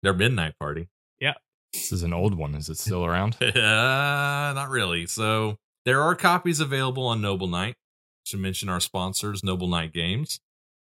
Their 0.03 0.13
midnight 0.13 0.59
party. 0.59 0.89
Yeah. 1.19 1.35
This 1.73 1.91
is 1.91 2.03
an 2.03 2.13
old 2.13 2.35
one. 2.35 2.55
Is 2.55 2.69
it 2.69 2.77
still 2.77 3.07
around? 3.07 3.37
uh, 3.43 3.49
not 3.57 4.69
really. 4.69 5.07
So 5.07 5.57
there 5.87 6.03
are 6.03 6.15
copies 6.15 6.61
available 6.61 7.07
on 7.07 7.23
Noble 7.23 7.49
Knight. 7.49 7.77
Should 8.25 8.41
mention 8.41 8.69
our 8.69 8.81
sponsors, 8.81 9.45
Noble 9.45 9.69
Knight 9.69 9.93
Games, 9.93 10.41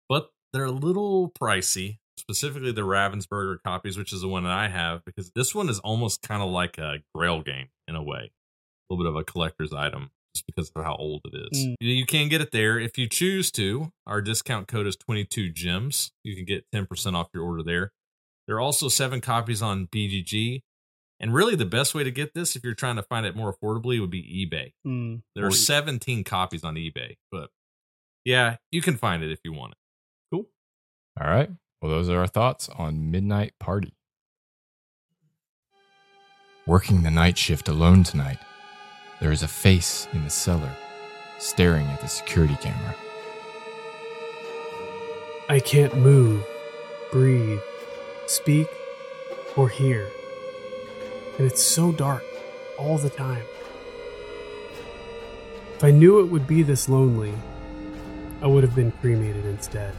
but 0.07 0.30
they're 0.53 0.65
a 0.65 0.71
little 0.71 1.32
pricey. 1.32 1.97
Specifically, 2.17 2.71
the 2.71 2.82
Ravensburger 2.82 3.57
copies, 3.65 3.97
which 3.97 4.13
is 4.13 4.21
the 4.21 4.28
one 4.28 4.43
that 4.43 4.51
I 4.53 4.67
have, 4.69 5.03
because 5.05 5.32
this 5.36 5.53
one 5.53 5.67
is 5.69 5.80
almost 5.80 6.21
kind 6.21 6.41
of 6.41 6.49
like 6.49 6.78
a 6.78 6.99
Grail 7.13 7.41
game 7.41 7.67
in 7.88 7.95
a 7.95 8.01
way, 8.03 8.32
a 8.32 8.93
little 8.93 9.03
bit 9.03 9.09
of 9.09 9.15
a 9.15 9.23
collector's 9.23 9.73
item, 9.73 10.11
just 10.34 10.45
because 10.45 10.71
of 10.76 10.84
how 10.84 10.95
old 10.95 11.21
it 11.26 11.47
is. 11.51 11.65
Mm. 11.65 11.76
You- 11.80 12.05
can 12.05 12.30
get 12.30 12.41
it 12.41 12.51
there 12.51 12.80
if 12.80 12.97
you 12.97 13.09
choose 13.09 13.51
to. 13.51 13.91
Our 14.07 14.21
discount 14.21 14.67
code 14.67 14.88
is 14.88 14.95
twenty 14.95 15.26
two 15.26 15.49
gems. 15.49 16.11
You 16.23 16.36
can 16.36 16.45
get 16.45 16.65
ten 16.71 16.86
percent 16.86 17.15
off 17.15 17.28
your 17.34 17.43
order 17.43 17.63
there. 17.63 17.91
There 18.47 18.55
are 18.57 18.61
also 18.61 18.88
seven 18.88 19.19
copies 19.21 19.61
on 19.61 19.88
BGG. 19.88 20.61
And 21.20 21.34
really, 21.34 21.55
the 21.55 21.66
best 21.66 21.95
way 21.95 22.03
to 22.03 22.11
get 22.11 22.34
this, 22.34 22.55
if 22.55 22.63
you're 22.63 22.74
trying 22.74 22.97
to 22.97 23.03
find 23.03 23.26
it 23.26 23.36
more 23.36 23.53
affordably, 23.53 24.01
would 24.01 24.09
be 24.09 24.47
eBay. 24.51 24.74
Hmm. 24.84 25.18
There 25.34 25.45
are 25.45 25.51
17 25.51 26.24
copies 26.24 26.63
on 26.63 26.76
eBay, 26.76 27.16
but 27.32 27.49
yeah, 28.26 28.57
you 28.72 28.82
can 28.82 28.97
find 28.97 29.24
it 29.24 29.32
if 29.32 29.39
you 29.43 29.53
want 29.53 29.74
it. 29.74 29.78
cool. 30.32 30.49
All 31.20 31.30
right. 31.30 31.49
Well, 31.82 31.91
those 31.91 32.09
are 32.09 32.20
our 32.20 32.28
thoughts 32.28 32.68
on 32.78 33.11
Midnight 33.11 33.53
Party. 33.59 33.95
Working 36.66 37.03
the 37.03 37.11
night 37.11 37.38
shift 37.38 37.70
alone 37.70 38.03
tonight, 38.03 38.39
there 39.22 39.32
is 39.32 39.43
a 39.43 39.47
face 39.47 40.07
in 40.13 40.24
the 40.24 40.30
cellar 40.30 40.72
staring 41.38 41.86
at 41.88 42.01
the 42.01 42.07
security 42.07 42.57
camera. 42.59 42.95
I 45.47 45.59
can't 45.59 45.95
move, 45.95 46.43
breathe, 47.11 47.59
speak, 48.26 48.68
or 49.55 49.70
hear. 49.70 50.09
And 51.38 51.47
it's 51.47 51.63
so 51.63 51.91
dark 51.91 52.23
all 52.77 52.97
the 52.97 53.09
time. 53.09 53.43
If 55.75 55.83
I 55.83 55.91
knew 55.91 56.21
it 56.21 56.25
would 56.25 56.47
be 56.47 56.63
this 56.63 56.88
lonely, 56.88 57.33
I 58.41 58.47
would 58.47 58.63
have 58.63 58.75
been 58.75 58.91
cremated 58.91 59.45
instead. 59.45 59.93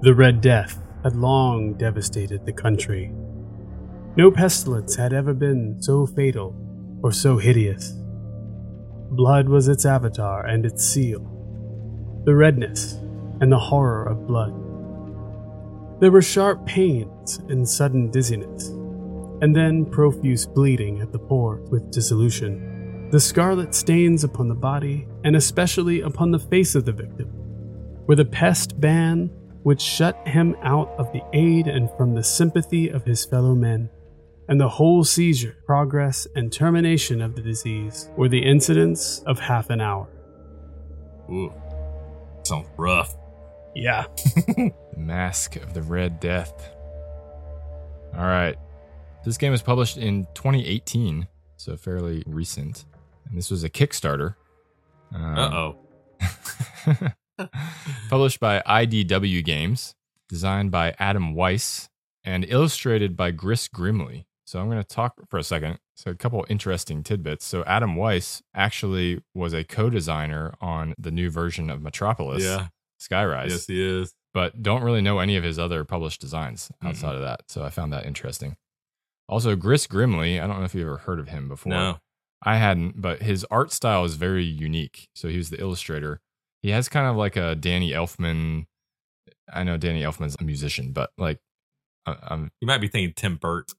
The 0.00 0.14
Red 0.14 0.40
Death 0.40 0.80
had 1.02 1.16
long 1.16 1.74
devastated 1.74 2.46
the 2.46 2.52
country. 2.52 3.12
No 4.16 4.30
pestilence 4.30 4.96
had 4.96 5.12
ever 5.12 5.34
been 5.34 5.82
so 5.82 6.06
fatal 6.06 6.54
or 7.02 7.12
so 7.12 7.36
hideous. 7.36 7.92
Blood 9.10 9.48
was 9.48 9.68
its 9.68 9.84
avatar 9.84 10.46
and 10.46 10.64
its 10.64 10.84
seal, 10.84 11.20
the 12.24 12.34
redness 12.34 12.98
and 13.40 13.50
the 13.50 13.58
horror 13.58 14.04
of 14.04 14.26
blood. 14.26 14.54
There 16.00 16.12
were 16.12 16.22
sharp 16.22 16.64
pains 16.64 17.38
and 17.48 17.68
sudden 17.68 18.10
dizziness, 18.10 18.68
and 19.40 19.54
then 19.54 19.84
profuse 19.84 20.46
bleeding 20.46 21.00
at 21.00 21.12
the 21.12 21.18
pores 21.18 21.68
with 21.70 21.90
dissolution. 21.90 23.08
The 23.10 23.20
scarlet 23.20 23.74
stains 23.74 24.22
upon 24.22 24.48
the 24.48 24.54
body, 24.54 25.08
and 25.24 25.34
especially 25.34 26.02
upon 26.02 26.30
the 26.30 26.38
face 26.38 26.74
of 26.74 26.84
the 26.84 26.92
victim, 26.92 27.32
were 28.06 28.16
the 28.16 28.24
pest 28.24 28.80
ban 28.80 29.30
which 29.62 29.80
shut 29.80 30.16
him 30.26 30.56
out 30.62 30.90
of 30.98 31.12
the 31.12 31.22
aid 31.32 31.66
and 31.66 31.90
from 31.96 32.14
the 32.14 32.22
sympathy 32.22 32.88
of 32.88 33.04
his 33.04 33.24
fellow 33.24 33.54
men. 33.54 33.90
And 34.48 34.60
the 34.60 34.68
whole 34.68 35.04
seizure, 35.04 35.56
progress, 35.66 36.26
and 36.34 36.52
termination 36.52 37.20
of 37.20 37.34
the 37.34 37.42
disease 37.42 38.08
were 38.16 38.28
the 38.28 38.42
incidents 38.42 39.18
of 39.26 39.40
half 39.40 39.68
an 39.68 39.80
hour. 39.80 40.08
Ooh, 41.30 41.52
sounds 42.44 42.68
rough. 42.78 43.14
Yeah. 43.78 44.04
The 44.24 44.72
Masque 44.96 45.56
of 45.56 45.74
the 45.74 45.82
Red 45.82 46.20
Death. 46.20 46.70
All 48.14 48.24
right. 48.24 48.56
This 49.24 49.36
game 49.38 49.52
was 49.52 49.62
published 49.62 49.96
in 49.96 50.24
2018, 50.34 51.26
so 51.56 51.76
fairly 51.76 52.22
recent. 52.26 52.84
And 53.28 53.36
this 53.36 53.50
was 53.50 53.64
a 53.64 53.70
Kickstarter. 53.70 54.34
Um, 55.14 55.38
Uh 55.38 55.50
oh. 55.54 57.08
published 58.08 58.40
by 58.40 58.60
IDW 58.66 59.44
Games, 59.44 59.94
designed 60.28 60.70
by 60.70 60.94
Adam 60.98 61.34
Wyse, 61.34 61.88
and 62.24 62.44
illustrated 62.48 63.16
by 63.16 63.30
Gris 63.30 63.68
Grimly. 63.68 64.26
So 64.44 64.58
I'm 64.60 64.70
going 64.70 64.82
to 64.82 64.88
talk 64.88 65.14
for 65.28 65.38
a 65.38 65.44
second. 65.44 65.78
So 65.94 66.10
a 66.10 66.14
couple 66.14 66.44
interesting 66.48 67.02
tidbits. 67.02 67.44
So 67.44 67.64
Adam 67.64 67.96
Wyse 67.96 68.40
actually 68.54 69.20
was 69.34 69.52
a 69.52 69.64
co-designer 69.64 70.54
on 70.60 70.94
the 70.98 71.10
new 71.10 71.28
version 71.30 71.68
of 71.70 71.80
Metropolys, 71.80 72.40
Yeah. 72.40 72.68
Skyrise, 73.00 73.50
Yes, 73.50 73.66
he 73.66 73.82
is. 73.82 74.14
but 74.34 74.62
don't 74.62 74.82
really 74.82 75.00
know 75.00 75.18
any 75.18 75.36
of 75.36 75.44
his 75.44 75.58
other 75.58 75.84
published 75.84 76.20
designs 76.20 76.70
outside 76.82 77.14
of 77.14 77.22
that. 77.22 77.42
So 77.48 77.62
I 77.64 77.70
found 77.70 77.92
that 77.92 78.06
interesting. 78.06 78.56
Also, 79.28 79.54
Gris 79.56 79.86
Grimly, 79.86 80.40
I 80.40 80.46
don't 80.46 80.58
know 80.58 80.64
if 80.64 80.74
you've 80.74 80.86
ever 80.86 80.96
heard 80.98 81.20
of 81.20 81.28
him 81.28 81.48
before. 81.48 81.70
No. 81.70 81.98
I 82.42 82.56
hadn't, 82.56 83.00
but 83.00 83.20
his 83.22 83.44
art 83.50 83.72
style 83.72 84.04
is 84.04 84.14
very 84.14 84.44
unique. 84.44 85.08
So 85.14 85.28
he 85.28 85.36
was 85.36 85.50
the 85.50 85.60
illustrator. 85.60 86.20
He 86.62 86.70
has 86.70 86.88
kind 86.88 87.06
of 87.06 87.16
like 87.16 87.36
a 87.36 87.54
Danny 87.54 87.90
Elfman. 87.92 88.66
I 89.52 89.64
know 89.64 89.76
Danny 89.76 90.02
Elfman's 90.02 90.36
a 90.40 90.44
musician, 90.44 90.92
but 90.92 91.10
like, 91.18 91.38
I'm 92.06 92.50
You 92.60 92.66
might 92.66 92.80
be 92.80 92.88
thinking 92.88 93.12
Tim 93.14 93.36
Burt. 93.36 93.70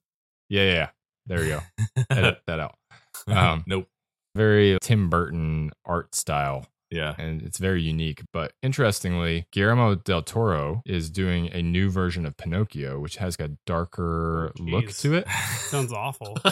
yeah, 0.50 0.64
yeah, 0.64 0.74
yeah. 0.74 0.90
There 1.26 1.44
you 1.44 1.50
go. 1.50 1.62
Edit 2.10 2.40
that 2.48 2.60
out. 2.60 2.76
Um, 3.28 3.64
nope. 3.68 3.88
Very 4.36 4.78
Tim 4.82 5.10
Burton 5.10 5.72
art 5.86 6.16
style, 6.16 6.66
Yeah. 6.92 7.14
and 7.18 7.42
it's 7.42 7.58
very 7.60 7.82
unique. 7.82 8.24
But 8.34 8.54
interestingly, 8.64 9.46
Guillermo 9.52 9.96
del 9.96 10.22
Toro 10.24 10.82
is 10.86 11.10
doing 11.10 11.48
a 11.54 11.62
new 11.62 11.90
version 11.90 12.26
of 12.26 12.36
Pinocchio, 12.38 13.00
which 13.00 13.18
has 13.18 13.36
a 13.40 13.50
darker 13.66 14.52
Oh, 14.60 14.64
look 14.64 14.90
to 14.92 15.14
it. 15.16 15.28
Sounds 15.58 15.94
awful. 15.94 16.38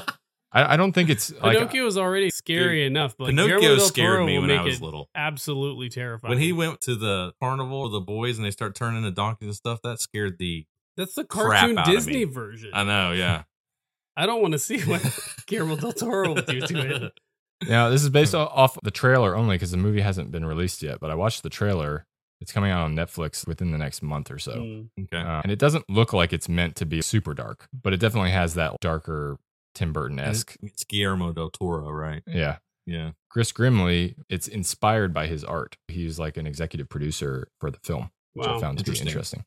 I, 0.54 0.74
I 0.74 0.78
don't 0.78 0.94
think 0.94 1.10
it's 1.10 1.32
like 1.42 1.58
Pinocchio 1.58 1.86
is 1.88 1.98
already 1.98 2.30
scary 2.30 2.86
enough, 2.86 3.16
but 3.18 3.28
Pinocchio 3.28 3.60
Guillermo 3.60 3.84
scared 3.84 4.26
me 4.26 4.40
when 4.40 4.50
I 4.50 4.64
was 4.64 4.82
little. 4.82 5.10
absolutely 5.14 5.90
terrifying. 5.90 6.30
When 6.30 6.40
he 6.40 6.54
went 6.54 6.80
to 6.82 6.96
the 6.96 7.34
carnival 7.42 7.84
with 7.84 7.92
the 7.92 8.00
boys 8.00 8.38
and 8.38 8.46
they 8.46 8.52
start 8.52 8.74
turning 8.74 9.00
into 9.00 9.12
donkeys 9.12 9.48
and 9.48 9.56
stuff, 9.56 9.80
that 9.84 10.00
scared 10.00 10.38
the. 10.40 10.66
That's 10.96 11.16
the 11.16 11.26
cartoon 11.26 11.78
Disney 11.86 12.24
version. 12.24 12.72
I 12.74 12.84
know, 12.84 13.12
yeah. 13.12 13.44
I 14.18 14.26
don't 14.26 14.42
want 14.42 14.54
to 14.54 14.60
see 14.60 14.80
what 14.82 15.04
Guillermo 15.48 15.76
del 15.76 15.92
Toro 15.94 16.34
will 16.34 16.42
do 16.42 16.62
to 16.62 17.06
it. 17.06 17.12
Now, 17.68 17.90
this 17.90 18.04
is 18.04 18.10
based 18.10 18.36
off 18.36 18.78
the 18.84 18.92
trailer 18.92 19.36
only 19.36 19.56
because 19.56 19.72
the 19.72 19.78
movie 19.78 20.02
hasn't 20.02 20.32
been 20.32 20.46
released 20.46 20.82
yet. 20.84 21.00
But 21.00 21.10
I 21.12 21.16
watched 21.16 21.42
the 21.44 21.50
trailer. 21.50 22.06
It's 22.40 22.52
coming 22.52 22.70
out 22.70 22.84
on 22.84 22.94
Netflix 22.96 23.48
within 23.48 23.72
the 23.72 23.80
next 23.80 24.04
month 24.04 24.30
or 24.30 24.38
so. 24.38 24.52
Mm. 24.54 24.90
Okay. 25.06 25.18
Uh, 25.18 25.42
and 25.42 25.52
it 25.52 25.58
doesn't 25.58 25.90
look 25.90 26.14
like 26.14 26.34
it's 26.34 26.48
meant 26.48 26.76
to 26.76 26.86
be 26.86 27.02
super 27.02 27.34
dark, 27.34 27.68
but 27.74 27.94
it 27.94 28.00
definitely 28.00 28.30
has 28.32 28.54
that 28.54 28.80
darker 28.80 29.38
Tim 29.74 29.92
Burton 29.92 30.20
esque. 30.20 30.56
It's 30.62 30.84
Guillermo 30.84 31.34
del 31.34 31.50
Toro, 31.50 31.90
right? 31.90 32.22
Yeah. 32.28 32.58
Yeah. 32.86 33.12
Gris 33.32 33.52
Grimly, 33.52 34.14
it's 34.30 34.48
inspired 34.48 35.14
by 35.16 35.26
his 35.28 35.44
art. 35.44 35.78
He's 35.88 36.20
like 36.20 36.38
an 36.38 36.46
executive 36.46 36.90
producer 36.90 37.48
for 37.60 37.72
the 37.72 37.80
film, 37.84 38.12
which 38.34 38.48
I 38.48 38.52
Wow. 38.54 38.60
found 38.60 38.78
to 38.78 38.84
be 38.84 38.92
Interesting. 38.92 39.08
interesting. 39.08 39.44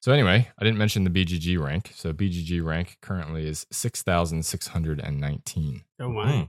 So, 0.00 0.12
anyway, 0.12 0.48
I 0.58 0.64
didn't 0.64 0.76
mention 0.78 1.04
the 1.04 1.10
BGG 1.10 1.56
rank. 1.58 1.92
So, 1.94 2.12
BGG 2.12 2.60
rank 2.62 2.98
currently 3.00 3.48
is 3.48 3.66
6,619. 3.72 5.82
Oh 6.00 6.10
my! 6.10 6.30
Mm. 6.30 6.48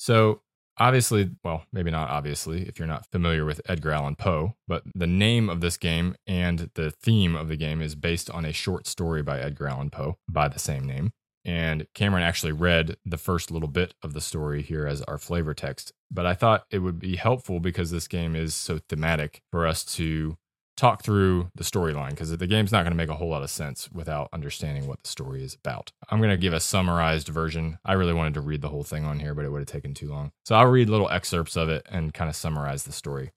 So, 0.00 0.40
obviously, 0.78 1.30
well, 1.44 1.64
maybe 1.74 1.90
not 1.90 2.08
obviously 2.08 2.62
if 2.62 2.78
you're 2.78 2.88
not 2.88 3.04
familiar 3.12 3.44
with 3.44 3.60
Edgar 3.68 3.90
Allan 3.90 4.16
Poe, 4.16 4.56
but 4.66 4.82
the 4.94 5.06
name 5.06 5.50
of 5.50 5.60
this 5.60 5.76
game 5.76 6.16
and 6.26 6.70
the 6.72 6.90
theme 6.90 7.36
of 7.36 7.48
the 7.48 7.56
game 7.58 7.82
is 7.82 7.94
based 7.94 8.30
on 8.30 8.46
a 8.46 8.52
short 8.52 8.86
story 8.86 9.22
by 9.22 9.40
Edgar 9.40 9.68
Allan 9.68 9.90
Poe 9.90 10.16
by 10.26 10.48
the 10.48 10.58
same 10.58 10.84
name. 10.84 11.12
And 11.44 11.86
Cameron 11.94 12.22
actually 12.22 12.52
read 12.52 12.96
the 13.04 13.18
first 13.18 13.50
little 13.50 13.68
bit 13.68 13.92
of 14.02 14.14
the 14.14 14.22
story 14.22 14.62
here 14.62 14.86
as 14.86 15.02
our 15.02 15.18
flavor 15.18 15.52
text. 15.52 15.92
But 16.10 16.24
I 16.24 16.32
thought 16.32 16.64
it 16.70 16.78
would 16.78 16.98
be 16.98 17.16
helpful 17.16 17.60
because 17.60 17.90
this 17.90 18.08
game 18.08 18.34
is 18.34 18.54
so 18.54 18.78
thematic 18.88 19.42
for 19.50 19.66
us 19.66 19.84
to 19.96 20.38
talk 20.80 21.02
through 21.02 21.50
the 21.54 21.64
storyline 21.64 22.10
because 22.10 22.36
the 22.36 22.46
game's 22.46 22.72
not 22.72 22.82
going 22.82 22.92
to 22.92 22.96
make 22.96 23.10
a 23.10 23.14
whole 23.14 23.28
lot 23.28 23.42
of 23.42 23.50
sense 23.50 23.90
without 23.92 24.30
understanding 24.32 24.86
what 24.86 25.02
the 25.02 25.10
story 25.10 25.44
is 25.44 25.54
about. 25.54 25.92
I'm 26.08 26.18
going 26.18 26.30
to 26.30 26.36
give 26.38 26.54
a 26.54 26.60
summarized 26.60 27.28
version. 27.28 27.78
I 27.84 27.92
really 27.92 28.14
wanted 28.14 28.34
to 28.34 28.40
read 28.40 28.62
the 28.62 28.70
whole 28.70 28.82
thing 28.82 29.04
on 29.04 29.20
here, 29.20 29.34
but 29.34 29.44
it 29.44 29.50
would 29.50 29.60
have 29.60 29.68
taken 29.68 29.92
too 29.92 30.08
long. 30.08 30.32
So 30.44 30.54
I'll 30.54 30.66
read 30.66 30.88
little 30.88 31.10
excerpts 31.10 31.56
of 31.56 31.68
it 31.68 31.86
and 31.90 32.14
kind 32.14 32.30
of 32.30 32.36
summarize 32.36 32.84
the 32.84 32.92
story. 32.92 33.32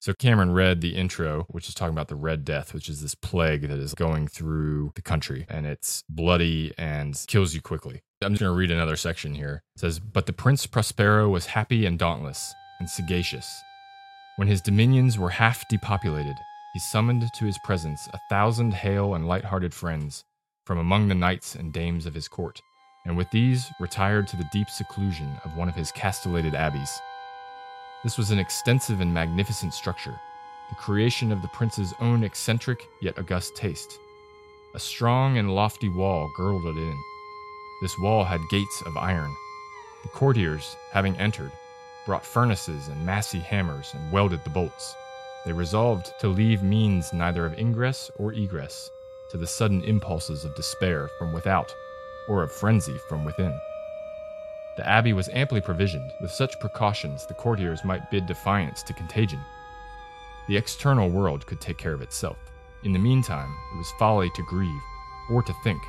So 0.00 0.12
Cameron 0.12 0.50
read 0.50 0.80
the 0.80 0.96
intro, 0.96 1.46
which 1.48 1.68
is 1.68 1.74
talking 1.76 1.94
about 1.94 2.08
the 2.08 2.16
Red 2.16 2.44
Death, 2.44 2.74
which 2.74 2.88
is 2.88 3.00
this 3.00 3.14
plague 3.14 3.62
that 3.68 3.78
is 3.78 3.94
going 3.94 4.26
through 4.26 4.90
the 4.96 5.02
country 5.02 5.46
and 5.48 5.64
it's 5.64 6.02
bloody 6.08 6.74
and 6.76 7.16
kills 7.28 7.54
you 7.54 7.60
quickly. 7.60 8.02
I'm 8.20 8.32
just 8.32 8.40
going 8.40 8.52
to 8.52 8.58
read 8.58 8.72
another 8.72 8.96
section 8.96 9.36
here. 9.36 9.62
It 9.76 9.80
says, 9.80 10.00
But 10.00 10.26
the 10.26 10.32
Prince 10.32 10.66
Prospero 10.66 11.28
was 11.28 11.46
happy 11.46 11.86
and 11.86 11.96
dauntless 11.96 12.52
and 12.80 12.90
sagacious. 12.90 13.46
When 14.34 14.48
his 14.48 14.60
dominions 14.60 15.16
were 15.16 15.30
half 15.30 15.68
depopulated, 15.68 16.34
he 16.72 16.78
summoned 16.78 17.30
to 17.32 17.44
his 17.44 17.58
presence 17.58 18.08
a 18.12 18.20
thousand 18.30 18.72
hale 18.72 19.14
and 19.14 19.28
light-hearted 19.28 19.74
friends 19.74 20.24
from 20.64 20.78
among 20.78 21.08
the 21.08 21.14
knights 21.14 21.54
and 21.54 21.72
dames 21.72 22.06
of 22.06 22.14
his 22.14 22.28
court, 22.28 22.60
and 23.04 23.16
with 23.16 23.30
these 23.30 23.70
retired 23.80 24.26
to 24.28 24.36
the 24.36 24.48
deep 24.52 24.70
seclusion 24.70 25.36
of 25.44 25.56
one 25.56 25.68
of 25.68 25.74
his 25.74 25.92
castellated 25.92 26.54
abbeys. 26.54 27.00
This 28.04 28.16
was 28.16 28.30
an 28.30 28.38
extensive 28.38 29.00
and 29.00 29.12
magnificent 29.12 29.74
structure, 29.74 30.18
the 30.70 30.76
creation 30.76 31.30
of 31.30 31.42
the 31.42 31.48
prince's 31.48 31.92
own 32.00 32.24
eccentric 32.24 32.88
yet 33.00 33.18
august 33.18 33.54
taste. 33.54 33.98
A 34.74 34.78
strong 34.78 35.36
and 35.36 35.54
lofty 35.54 35.90
wall 35.90 36.30
girdled 36.36 36.64
it 36.64 36.80
in. 36.80 36.98
This 37.82 37.98
wall 37.98 38.24
had 38.24 38.40
gates 38.50 38.82
of 38.86 38.96
iron. 38.96 39.34
The 40.02 40.08
courtiers, 40.08 40.76
having 40.92 41.16
entered, 41.16 41.52
brought 42.06 42.24
furnaces 42.24 42.88
and 42.88 43.04
massy 43.04 43.38
hammers 43.40 43.92
and 43.92 44.10
welded 44.10 44.42
the 44.44 44.50
bolts. 44.50 44.96
They 45.44 45.52
resolved 45.52 46.12
to 46.20 46.28
leave 46.28 46.62
means 46.62 47.12
neither 47.12 47.44
of 47.44 47.58
ingress 47.58 48.10
or 48.16 48.32
egress 48.32 48.90
to 49.30 49.36
the 49.36 49.46
sudden 49.46 49.82
impulses 49.82 50.44
of 50.44 50.54
despair 50.54 51.08
from 51.18 51.32
without 51.32 51.74
or 52.28 52.42
of 52.42 52.52
frenzy 52.52 52.96
from 53.08 53.24
within. 53.24 53.58
The 54.76 54.88
abbey 54.88 55.12
was 55.12 55.28
amply 55.32 55.60
provisioned 55.60 56.12
with 56.20 56.30
such 56.30 56.60
precautions 56.60 57.26
the 57.26 57.34
courtiers 57.34 57.84
might 57.84 58.10
bid 58.10 58.26
defiance 58.26 58.82
to 58.84 58.92
contagion. 58.92 59.40
The 60.48 60.56
external 60.56 61.10
world 61.10 61.44
could 61.46 61.60
take 61.60 61.76
care 61.76 61.92
of 61.92 62.02
itself. 62.02 62.38
In 62.84 62.92
the 62.92 62.98
meantime, 62.98 63.54
it 63.74 63.78
was 63.78 63.92
folly 63.98 64.30
to 64.34 64.42
grieve 64.44 64.82
or 65.30 65.42
to 65.42 65.54
think. 65.64 65.82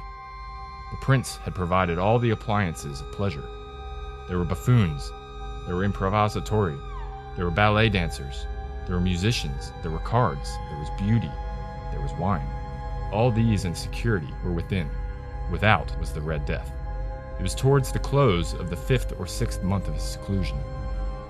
The 0.92 1.06
prince 1.06 1.38
had 1.38 1.56
provided 1.56 1.98
all 1.98 2.20
the 2.20 2.32
appliances 2.32 3.02
of 3.02 3.12
pleasure. 3.12 3.48
There 4.28 4.38
were 4.38 4.46
buffoons, 4.46 5.12
there 5.66 5.76
were 5.76 5.88
improvisatori, 5.88 6.80
there 7.36 7.46
were 7.46 7.52
ballet 7.52 7.90
dancers, 7.90 8.46
there 8.86 8.96
were 8.96 9.02
musicians, 9.02 9.72
there 9.82 9.92
were 9.92 10.00
cards, 10.00 10.52
there 10.70 10.80
was 10.80 10.90
beauty, 10.98 11.32
there 11.92 12.02
was 12.02 12.14
wine. 12.14 12.48
All 13.12 13.32
these 13.32 13.66
and 13.66 13.78
security 13.78 14.34
were 14.44 14.52
within. 14.52 14.90
Without 15.52 15.98
was 16.00 16.12
the 16.12 16.22
Red 16.22 16.46
Death. 16.46 16.72
It 17.40 17.44
was 17.44 17.56
towards 17.56 17.92
the 17.92 18.00
close 18.00 18.54
of 18.54 18.70
the 18.70 18.76
fifth 18.76 19.14
or 19.20 19.28
sixth 19.28 19.64
month 19.64 19.88
of 19.88 19.94
his 19.94 20.04
seclusion, 20.04 20.58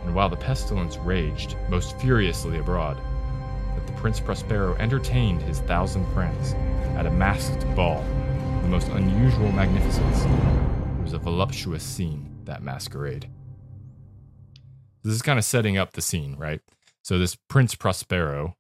and 0.04 0.14
while 0.14 0.30
the 0.30 0.36
pestilence 0.36 0.98
raged 0.98 1.56
most 1.70 1.98
furiously 2.00 2.60
abroad, 2.60 2.98
that 3.76 3.88
the 3.88 3.94
Prince 3.94 4.20
Prospero 4.20 4.76
entertained 4.76 5.42
his 5.42 5.60
thousand 5.62 6.06
friends 6.14 6.54
at 6.98 7.06
a 7.06 7.12
masked 7.12 7.64
ball, 7.76 8.02
of 8.02 8.62
the 8.64 8.68
most 8.70 8.88
unusual 8.90 9.52
magnificence. 9.52 10.24
It 10.24 11.04
was 11.04 11.14
a 11.14 11.18
voluptuous 11.18 11.84
scene, 11.84 12.30
that 12.46 12.62
masquerade. 12.62 13.30
This 15.04 15.14
is 15.14 15.22
kind 15.22 15.40
of 15.40 15.46
setting 15.46 15.78
up 15.78 15.94
the 15.94 16.02
scene, 16.02 16.36
right? 16.38 16.62
So, 17.04 17.20
this 17.20 17.36
Prince 17.50 17.76
Prospero 17.76 18.56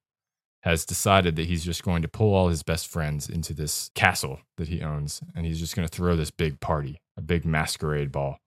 has 0.64 0.86
decided 0.86 1.36
that 1.36 1.48
he's 1.48 1.66
just 1.66 1.84
going 1.84 2.02
to 2.02 2.08
pull 2.08 2.34
all 2.34 2.48
his 2.48 2.64
best 2.64 2.88
friends 2.88 3.30
into 3.30 3.54
this 3.54 3.92
castle 3.96 4.40
that 4.58 4.70
he 4.70 4.82
owns, 4.82 5.22
and 5.36 5.46
he's 5.46 5.60
just 5.60 5.76
going 5.76 5.88
to 5.88 5.94
throw 5.94 6.16
this 6.16 6.32
big 6.32 6.60
party, 6.60 7.02
a 7.18 7.22
big 7.22 7.46
masquerade 7.46 8.12
ball. 8.12 8.38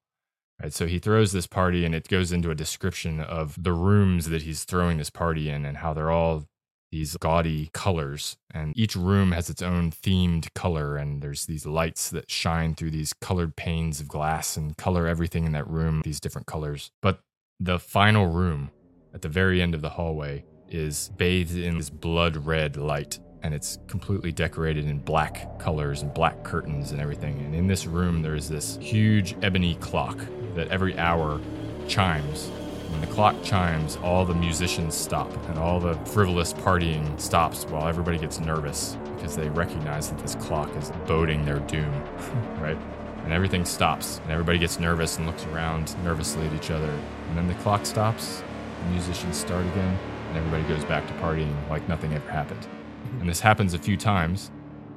Right, 0.62 0.72
so 0.72 0.86
he 0.86 0.98
throws 0.98 1.32
this 1.32 1.46
party, 1.46 1.84
and 1.84 1.94
it 1.94 2.08
goes 2.08 2.32
into 2.32 2.50
a 2.50 2.54
description 2.54 3.20
of 3.20 3.62
the 3.62 3.74
rooms 3.74 4.30
that 4.30 4.42
he's 4.42 4.64
throwing 4.64 4.96
this 4.96 5.10
party 5.10 5.50
in, 5.50 5.66
and 5.66 5.78
how 5.78 5.92
they're 5.92 6.10
all 6.10 6.44
these 6.90 7.16
gaudy 7.18 7.68
colors, 7.74 8.38
and 8.54 8.72
each 8.74 8.96
room 8.96 9.32
has 9.32 9.50
its 9.50 9.60
own 9.60 9.90
themed 9.90 10.52
color, 10.54 10.96
and 10.96 11.20
there's 11.20 11.44
these 11.44 11.66
lights 11.66 12.08
that 12.10 12.30
shine 12.30 12.74
through 12.74 12.92
these 12.92 13.12
colored 13.12 13.56
panes 13.56 14.00
of 14.00 14.08
glass 14.08 14.56
and 14.56 14.78
color 14.78 15.06
everything 15.06 15.44
in 15.44 15.52
that 15.52 15.68
room 15.68 16.00
these 16.04 16.20
different 16.20 16.46
colors. 16.46 16.90
But 17.02 17.20
the 17.60 17.78
final 17.78 18.26
room 18.26 18.70
at 19.16 19.22
the 19.22 19.28
very 19.30 19.62
end 19.62 19.74
of 19.74 19.80
the 19.80 19.88
hallway 19.88 20.44
is 20.68 21.10
bathed 21.16 21.56
in 21.56 21.78
this 21.78 21.88
blood 21.88 22.36
red 22.36 22.76
light 22.76 23.18
and 23.42 23.54
it's 23.54 23.78
completely 23.86 24.30
decorated 24.30 24.84
in 24.84 24.98
black 24.98 25.58
colors 25.58 26.02
and 26.02 26.12
black 26.12 26.44
curtains 26.44 26.92
and 26.92 27.00
everything. 27.00 27.40
And 27.40 27.54
in 27.54 27.66
this 27.66 27.86
room, 27.86 28.20
there's 28.20 28.46
this 28.46 28.76
huge 28.78 29.34
ebony 29.40 29.76
clock 29.76 30.18
that 30.54 30.68
every 30.68 30.98
hour 30.98 31.40
chimes. 31.88 32.48
When 32.90 33.00
the 33.00 33.06
clock 33.06 33.42
chimes, 33.42 33.96
all 34.02 34.26
the 34.26 34.34
musicians 34.34 34.94
stop 34.94 35.32
and 35.48 35.58
all 35.58 35.80
the 35.80 35.94
frivolous 36.04 36.52
partying 36.52 37.18
stops 37.18 37.64
while 37.64 37.88
everybody 37.88 38.18
gets 38.18 38.38
nervous 38.38 38.98
because 39.14 39.34
they 39.34 39.48
recognize 39.48 40.10
that 40.10 40.18
this 40.18 40.34
clock 40.34 40.68
is 40.76 40.90
boding 41.06 41.42
their 41.46 41.60
doom, 41.60 41.90
right? 42.60 42.76
And 43.24 43.32
everything 43.32 43.64
stops 43.64 44.20
and 44.24 44.30
everybody 44.30 44.58
gets 44.58 44.78
nervous 44.78 45.16
and 45.16 45.26
looks 45.26 45.46
around 45.46 45.96
nervously 46.04 46.46
at 46.46 46.52
each 46.52 46.70
other. 46.70 46.90
And 47.28 47.38
then 47.38 47.48
the 47.48 47.54
clock 47.54 47.86
stops, 47.86 48.42
musicians 48.90 49.36
start 49.36 49.64
again, 49.66 49.98
and 50.28 50.38
everybody 50.38 50.62
goes 50.64 50.84
back 50.84 51.06
to 51.06 51.14
partying 51.14 51.54
like 51.68 51.88
nothing 51.88 52.12
ever 52.12 52.30
happened. 52.30 52.60
Mm-hmm. 52.60 53.20
And 53.20 53.28
this 53.28 53.40
happens 53.40 53.74
a 53.74 53.78
few 53.78 53.96
times 53.96 54.50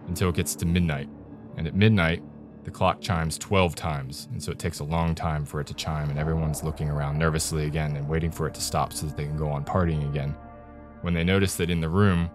until 0.08 0.30
it 0.30 0.36
gets 0.36 0.56
to 0.56 0.66
midnight. 0.66 1.10
And 1.58 1.68
at 1.68 1.76
midnight, 1.76 2.24
the 2.64 2.72
clock 2.72 3.02
chimes 3.02 3.38
12 3.38 3.76
times. 3.76 4.28
And 4.32 4.42
so 4.42 4.52
it 4.52 4.60
takes 4.60 4.80
a 4.80 4.84
long 4.84 5.16
time 5.16 5.46
for 5.46 5.62
it 5.62 5.68
to 5.68 5.74
chime, 5.74 6.10
and 6.10 6.20
everyone's 6.20 6.64
looking 6.64 6.90
around 6.90 7.18
nervously 7.18 7.66
again 7.66 7.96
and 7.96 8.08
waiting 8.08 8.32
for 8.32 8.48
it 8.48 8.54
to 8.56 8.62
stop 8.62 8.94
so 8.94 9.06
that 9.08 9.18
they 9.18 9.26
can 9.26 9.38
go 9.38 9.50
on 9.50 9.64
partying 9.64 10.08
again. 10.10 10.36
When 11.02 11.14
they 11.14 11.24
notice 11.24 11.56
that 11.56 11.70
in 11.70 11.80
the 11.80 11.90
room, 11.90 12.30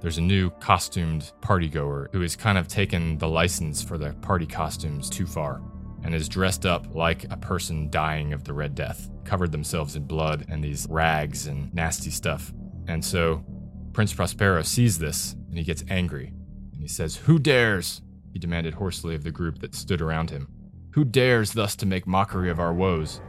there's 0.00 0.18
a 0.18 0.22
new 0.22 0.50
costumed 0.50 1.32
partygoer 1.42 2.10
who 2.12 2.22
has 2.22 2.34
kind 2.34 2.56
of 2.56 2.68
taken 2.68 3.18
the 3.18 3.28
license 3.28 3.82
for 3.82 3.98
the 3.98 4.14
party 4.22 4.46
costumes 4.46 5.10
too 5.10 5.26
far 5.26 5.60
and 6.02 6.14
is 6.14 6.28
dressed 6.28 6.66
up 6.66 6.94
like 6.94 7.24
a 7.30 7.36
person 7.36 7.90
dying 7.90 8.32
of 8.32 8.44
the 8.44 8.52
Red 8.52 8.74
Death, 8.74 9.10
covered 9.24 9.52
themselves 9.52 9.96
in 9.96 10.04
blood 10.04 10.46
and 10.48 10.62
these 10.62 10.86
rags 10.88 11.46
and 11.46 11.72
nasty 11.74 12.10
stuff. 12.10 12.52
And 12.88 13.04
so 13.04 13.44
Prince 13.92 14.12
Prospero 14.12 14.62
sees 14.62 14.98
this 14.98 15.34
and 15.48 15.58
he 15.58 15.64
gets 15.64 15.84
angry. 15.88 16.32
And 16.72 16.82
he 16.82 16.88
says, 16.88 17.16
Who 17.16 17.38
dares? 17.38 18.02
He 18.32 18.38
demanded 18.38 18.74
hoarsely 18.74 19.14
of 19.14 19.24
the 19.24 19.30
group 19.30 19.58
that 19.58 19.74
stood 19.74 20.00
around 20.00 20.30
him. 20.30 20.48
Who 20.92 21.04
dares 21.04 21.52
thus 21.52 21.76
to 21.76 21.86
make 21.86 22.06
mockery 22.06 22.50
of 22.50 22.60
our 22.60 22.72
woes? 22.72 23.20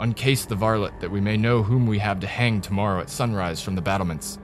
Uncase 0.00 0.46
the 0.46 0.54
varlet 0.54 1.00
that 1.00 1.10
we 1.10 1.20
may 1.20 1.36
know 1.36 1.62
whom 1.62 1.86
we 1.86 1.98
have 1.98 2.20
to 2.20 2.26
hang 2.26 2.60
tomorrow 2.60 3.00
at 3.00 3.10
sunrise 3.10 3.60
from 3.60 3.74
the 3.74 3.82
battlements. 3.82 4.38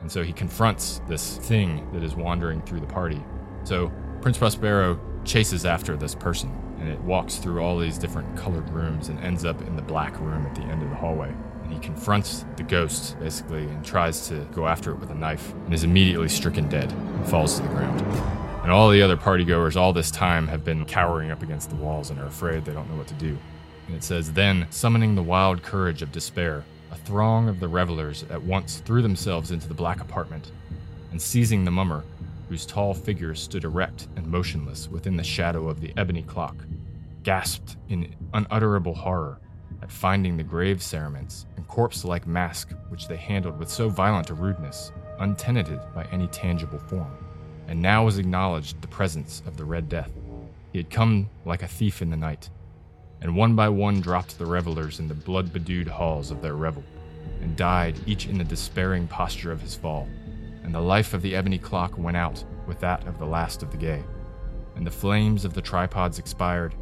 And 0.00 0.10
so 0.10 0.22
he 0.22 0.32
confronts 0.32 1.00
this 1.08 1.38
thing 1.38 1.90
that 1.92 2.02
is 2.02 2.14
wandering 2.14 2.62
through 2.62 2.80
the 2.80 2.86
party. 2.86 3.22
So 3.64 3.92
Prince 4.20 4.38
Prospero 4.38 4.98
chases 5.24 5.66
after 5.66 5.96
this 5.96 6.14
person, 6.14 6.50
and 6.84 6.92
it 6.92 7.00
walks 7.00 7.36
through 7.36 7.62
all 7.62 7.78
these 7.78 7.96
different 7.96 8.36
colored 8.36 8.68
rooms 8.68 9.08
and 9.08 9.18
ends 9.20 9.46
up 9.46 9.58
in 9.62 9.74
the 9.74 9.80
black 9.80 10.20
room 10.20 10.44
at 10.46 10.54
the 10.54 10.60
end 10.60 10.82
of 10.82 10.90
the 10.90 10.94
hallway. 10.94 11.34
And 11.62 11.72
he 11.72 11.78
confronts 11.78 12.44
the 12.56 12.62
ghost, 12.62 13.18
basically, 13.18 13.62
and 13.62 13.82
tries 13.82 14.28
to 14.28 14.46
go 14.52 14.68
after 14.68 14.90
it 14.90 14.98
with 14.98 15.10
a 15.10 15.14
knife, 15.14 15.54
and 15.64 15.72
is 15.72 15.82
immediately 15.82 16.28
stricken 16.28 16.68
dead 16.68 16.92
and 16.92 17.26
falls 17.26 17.56
to 17.56 17.62
the 17.62 17.68
ground. 17.68 18.02
And 18.62 18.70
all 18.70 18.90
the 18.90 19.00
other 19.00 19.16
partygoers 19.16 19.76
all 19.76 19.94
this 19.94 20.10
time 20.10 20.46
have 20.48 20.62
been 20.62 20.84
cowering 20.84 21.30
up 21.30 21.42
against 21.42 21.70
the 21.70 21.76
walls 21.76 22.10
and 22.10 22.20
are 22.20 22.26
afraid 22.26 22.66
they 22.66 22.74
don't 22.74 22.90
know 22.90 22.96
what 22.96 23.08
to 23.08 23.14
do. 23.14 23.38
And 23.86 23.96
it 23.96 24.04
says, 24.04 24.34
Then, 24.34 24.66
summoning 24.68 25.14
the 25.14 25.22
wild 25.22 25.62
courage 25.62 26.02
of 26.02 26.12
despair, 26.12 26.64
a 26.92 26.96
throng 26.96 27.48
of 27.48 27.60
the 27.60 27.68
revelers 27.68 28.26
at 28.28 28.42
once 28.42 28.80
threw 28.80 29.00
themselves 29.00 29.50
into 29.52 29.68
the 29.68 29.74
black 29.74 30.02
apartment, 30.02 30.52
and 31.12 31.20
seizing 31.20 31.64
the 31.64 31.70
mummer, 31.70 32.04
whose 32.50 32.66
tall 32.66 32.92
figure 32.92 33.34
stood 33.34 33.64
erect 33.64 34.08
and 34.16 34.26
motionless 34.26 34.90
within 34.90 35.16
the 35.16 35.24
shadow 35.24 35.68
of 35.68 35.80
the 35.80 35.92
ebony 35.96 36.22
clock, 36.22 36.56
gasped 37.24 37.76
in 37.88 38.14
unutterable 38.34 38.94
horror 38.94 39.40
at 39.82 39.90
finding 39.90 40.36
the 40.36 40.42
grave 40.42 40.80
cerements 40.80 41.46
and 41.56 41.66
corpse 41.66 42.04
like 42.04 42.26
mask 42.26 42.72
which 42.88 43.08
they 43.08 43.16
handled 43.16 43.58
with 43.58 43.68
so 43.68 43.88
violent 43.88 44.30
a 44.30 44.34
rudeness, 44.34 44.92
untenanted 45.18 45.80
by 45.94 46.04
any 46.12 46.26
tangible 46.28 46.78
form. 46.78 47.10
And 47.66 47.80
now 47.80 48.04
was 48.04 48.18
acknowledged 48.18 48.80
the 48.80 48.88
presence 48.88 49.42
of 49.46 49.56
the 49.56 49.64
Red 49.64 49.88
Death. 49.88 50.12
He 50.72 50.78
had 50.78 50.90
come 50.90 51.30
like 51.44 51.62
a 51.62 51.68
thief 51.68 52.02
in 52.02 52.10
the 52.10 52.16
night, 52.16 52.50
and 53.20 53.36
one 53.36 53.56
by 53.56 53.68
one 53.68 54.00
dropped 54.00 54.38
the 54.38 54.46
revelers 54.46 55.00
in 55.00 55.08
the 55.08 55.14
blood 55.14 55.52
bedewed 55.52 55.88
halls 55.88 56.30
of 56.30 56.42
their 56.42 56.54
revel, 56.54 56.84
and 57.40 57.56
died 57.56 57.98
each 58.06 58.26
in 58.26 58.38
the 58.38 58.44
despairing 58.44 59.06
posture 59.06 59.50
of 59.50 59.62
his 59.62 59.74
fall. 59.74 60.08
And 60.62 60.74
the 60.74 60.80
life 60.80 61.14
of 61.14 61.22
the 61.22 61.34
ebony 61.34 61.58
clock 61.58 61.96
went 61.96 62.16
out 62.16 62.44
with 62.66 62.80
that 62.80 63.06
of 63.06 63.18
the 63.18 63.26
last 63.26 63.62
of 63.62 63.70
the 63.70 63.76
gay, 63.76 64.02
and 64.76 64.86
the 64.86 64.90
flames 64.90 65.44
of 65.44 65.54
the 65.54 65.62
tripods 65.62 66.18
expired, 66.18 66.74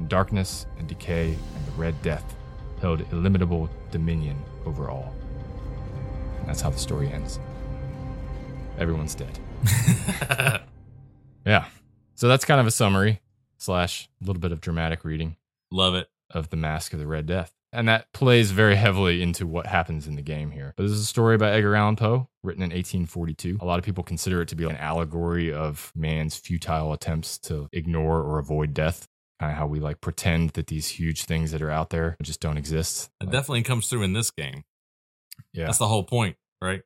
and 0.00 0.08
darkness 0.08 0.64
and 0.78 0.88
decay 0.88 1.26
and 1.26 1.66
the 1.66 1.72
Red 1.72 2.00
Death 2.00 2.34
held 2.80 3.02
illimitable 3.12 3.68
dominion 3.90 4.34
over 4.64 4.88
all. 4.88 5.14
And 6.38 6.48
that's 6.48 6.62
how 6.62 6.70
the 6.70 6.78
story 6.78 7.12
ends. 7.12 7.38
Everyone's 8.78 9.14
dead. 9.14 9.38
yeah. 11.46 11.66
So 12.14 12.28
that's 12.28 12.46
kind 12.46 12.62
of 12.62 12.66
a 12.66 12.70
summary 12.70 13.20
slash 13.58 14.08
a 14.22 14.26
little 14.26 14.40
bit 14.40 14.52
of 14.52 14.62
dramatic 14.62 15.04
reading 15.04 15.36
Love 15.70 15.94
it. 15.94 16.08
of 16.30 16.48
the 16.48 16.56
Masque 16.56 16.94
of 16.94 16.98
the 16.98 17.06
Red 17.06 17.26
Death. 17.26 17.52
And 17.70 17.86
that 17.88 18.10
plays 18.12 18.50
very 18.50 18.76
heavily 18.76 19.22
into 19.22 19.46
what 19.46 19.66
happens 19.66 20.08
in 20.08 20.16
the 20.16 20.22
game 20.22 20.50
here. 20.50 20.72
But 20.76 20.84
this 20.84 20.92
is 20.92 21.02
a 21.02 21.06
story 21.06 21.36
by 21.36 21.50
Edgar 21.50 21.76
Allan 21.76 21.94
Poe, 21.94 22.28
written 22.42 22.62
in 22.62 22.70
1842. 22.70 23.58
A 23.60 23.64
lot 23.64 23.78
of 23.78 23.84
people 23.84 24.02
consider 24.02 24.40
it 24.40 24.48
to 24.48 24.56
be 24.56 24.64
an 24.64 24.76
allegory 24.76 25.52
of 25.52 25.92
man's 25.94 26.36
futile 26.36 26.92
attempts 26.92 27.38
to 27.38 27.68
ignore 27.72 28.22
or 28.22 28.38
avoid 28.38 28.74
death. 28.74 29.06
Kind 29.40 29.52
of 29.52 29.58
how 29.58 29.66
we 29.66 29.80
like 29.80 30.02
pretend 30.02 30.50
that 30.50 30.66
these 30.66 30.86
huge 30.88 31.24
things 31.24 31.50
that 31.52 31.62
are 31.62 31.70
out 31.70 31.88
there 31.90 32.14
just 32.22 32.40
don't 32.40 32.58
exist. 32.58 33.08
It 33.20 33.24
Like, 33.24 33.32
definitely 33.32 33.62
comes 33.62 33.88
through 33.88 34.02
in 34.02 34.12
this 34.12 34.30
game. 34.30 34.64
yeah, 35.54 35.64
That's 35.64 35.78
the 35.78 35.88
whole 35.88 36.04
point, 36.04 36.36
right? 36.62 36.82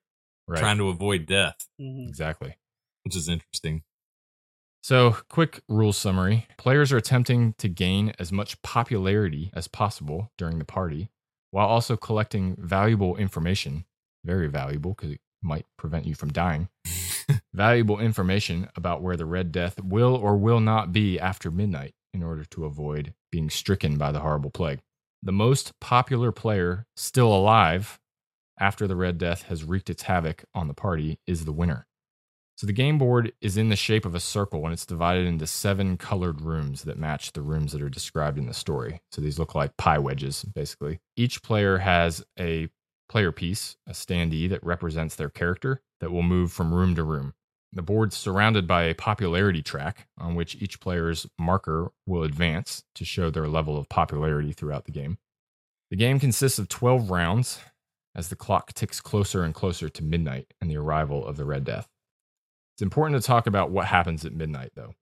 right. 0.47 0.61
Trying 0.61 0.79
to 0.79 0.89
avoid 0.89 1.27
death, 1.27 1.57
Mhm. 1.81 2.07
exactly. 2.09 2.55
which 3.03 3.17
is 3.17 3.29
interesting. 3.29 3.83
So, 4.85 5.17
quick 5.29 5.63
rule 5.69 5.93
summary 5.93 6.47
players 6.57 6.93
are 6.93 6.97
attempting 6.97 7.55
to 7.55 7.69
gain 7.69 8.13
as 8.19 8.31
much 8.31 8.61
popularity 8.63 9.51
as 9.53 9.67
possible 9.67 10.31
during 10.39 10.59
the 10.61 10.65
party 10.65 11.11
while 11.51 11.67
also 11.67 11.97
collecting 11.97 12.55
valuable 12.59 13.17
information, 13.17 13.85
very 14.25 14.47
valuable 14.47 14.93
because 14.95 15.11
it 15.13 15.21
might 15.43 15.67
prevent 15.77 16.07
you 16.07 16.15
from 16.15 16.33
dying. 16.33 16.69
valuable 17.53 17.99
information 17.99 18.69
about 18.77 19.03
where 19.03 19.17
the 19.17 19.27
Red 19.27 19.51
Death 19.53 19.83
will 19.83 20.15
or 20.15 20.37
will 20.37 20.61
not 20.61 20.93
be 20.93 21.19
after 21.19 21.51
midnight 21.51 21.95
in 22.15 22.23
order 22.23 22.45
to 22.45 22.65
avoid 22.65 23.13
being 23.31 23.51
stricken 23.51 23.99
by 23.99 24.13
the 24.13 24.21
horrible 24.21 24.51
plague. 24.51 24.81
The 25.23 25.33
most 25.33 25.79
popular 25.81 26.33
player 26.33 26.87
still 26.97 27.35
alive 27.35 27.99
after 28.59 28.87
the 28.87 28.97
Red 28.97 29.19
Death 29.19 29.43
has 29.45 29.65
wreaked 29.65 29.91
its 29.91 30.05
havoc 30.05 30.45
on 30.55 30.69
the 30.69 30.75
party 30.75 31.19
is 31.27 31.45
the 31.45 31.53
winner. 31.53 31.87
So 32.57 32.69
the 32.69 32.73
game 32.73 32.99
board 32.99 33.33
is 33.41 33.57
in 33.57 33.69
the 33.69 33.77
shape 33.77 34.05
of 34.07 34.15
a 34.15 34.21
circle 34.21 34.65
and 34.65 34.73
it's 34.73 34.87
divided 34.87 35.27
into 35.27 35.47
seven 35.47 35.97
colored 35.97 36.41
rooms 36.41 36.85
that 36.85 36.99
match 36.99 37.33
the 37.33 37.43
rooms 37.43 37.73
that 37.73 37.83
are 37.83 37.89
described 37.89 38.39
in 38.39 38.47
the 38.47 38.55
story. 38.55 39.01
So 39.11 39.21
these 39.21 39.41
look 39.41 39.57
like 39.57 39.77
pie 39.77 39.99
wedges, 39.99 40.45
basically. 40.45 41.01
Each 41.17 41.43
player 41.43 41.79
has 41.79 42.25
a 42.39 42.69
player 43.09 43.33
piece, 43.33 43.77
a 43.89 43.93
standee 43.93 44.49
that 44.51 44.65
represents 44.65 45.17
their 45.17 45.31
character 45.31 45.83
that 46.01 46.13
will 46.13 46.23
move 46.23 46.53
from 46.53 46.73
room 46.73 46.95
to 46.95 47.03
room. 47.03 47.35
The 47.75 47.83
board's 47.83 48.17
surrounded 48.17 48.69
by 48.69 48.85
a 48.85 48.95
popularity 48.95 49.61
track 49.61 50.07
on 50.17 50.37
which 50.37 50.55
each 50.63 50.79
player's 50.79 51.27
marker 51.39 51.91
will 52.07 52.23
advance 52.23 52.85
to 52.95 53.05
show 53.05 53.31
their 53.31 53.49
level 53.49 53.77
of 53.77 53.89
popularity 53.89 54.53
throughout 54.53 54.85
the 54.85 54.93
game. 54.93 55.19
The 55.91 55.97
game 55.97 56.21
consists 56.21 56.61
of 56.61 56.69
12 56.69 57.11
rounds 57.11 57.59
as 58.15 58.29
the 58.29 58.37
clock 58.37 58.73
ticks 58.75 59.01
closer 59.01 59.43
and 59.43 59.53
closer 59.53 59.89
to 59.89 60.05
midnight 60.05 60.55
and 60.61 60.71
the 60.71 60.77
arrival 60.77 61.27
of 61.27 61.37
the 61.37 61.45
Red 61.45 61.65
Death. 61.65 61.89
It's 62.77 62.83
important 62.83 63.21
to 63.21 63.27
talk 63.27 63.49
about 63.49 63.71
what 63.71 63.87
happens 63.87 64.25
at 64.25 64.33
midnight, 64.33 64.73
though. 64.77 64.95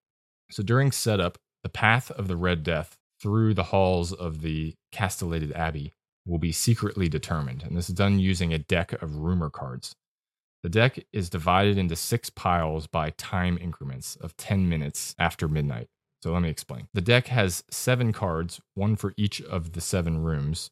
So 0.50 0.62
during 0.62 0.92
setup, 0.92 1.38
the 1.62 1.68
path 1.68 2.10
of 2.10 2.26
the 2.26 2.36
Red 2.36 2.62
Death 2.62 2.96
through 3.20 3.54
the 3.54 3.64
halls 3.64 4.12
of 4.12 4.40
the 4.40 4.74
castellated 4.90 5.52
abbey 5.52 5.92
will 6.26 6.38
be 6.38 6.52
secretly 6.52 7.08
determined, 7.08 7.62
and 7.62 7.76
this 7.76 7.88
is 7.88 7.94
done 7.94 8.18
using 8.18 8.52
a 8.52 8.58
deck 8.58 8.92
of 9.02 9.16
rumor 9.16 9.50
cards. 9.50 9.94
The 10.62 10.68
deck 10.68 11.04
is 11.12 11.28
divided 11.28 11.76
into 11.76 11.96
six 11.96 12.30
piles 12.30 12.86
by 12.86 13.10
time 13.10 13.58
increments 13.60 14.16
of 14.16 14.36
10 14.36 14.68
minutes 14.68 15.14
after 15.18 15.48
midnight. 15.48 15.88
So 16.22 16.32
let 16.32 16.42
me 16.42 16.50
explain. 16.50 16.86
The 16.94 17.00
deck 17.00 17.26
has 17.28 17.64
seven 17.68 18.12
cards, 18.12 18.60
one 18.74 18.94
for 18.94 19.12
each 19.16 19.42
of 19.42 19.72
the 19.72 19.80
seven 19.80 20.22
rooms, 20.22 20.70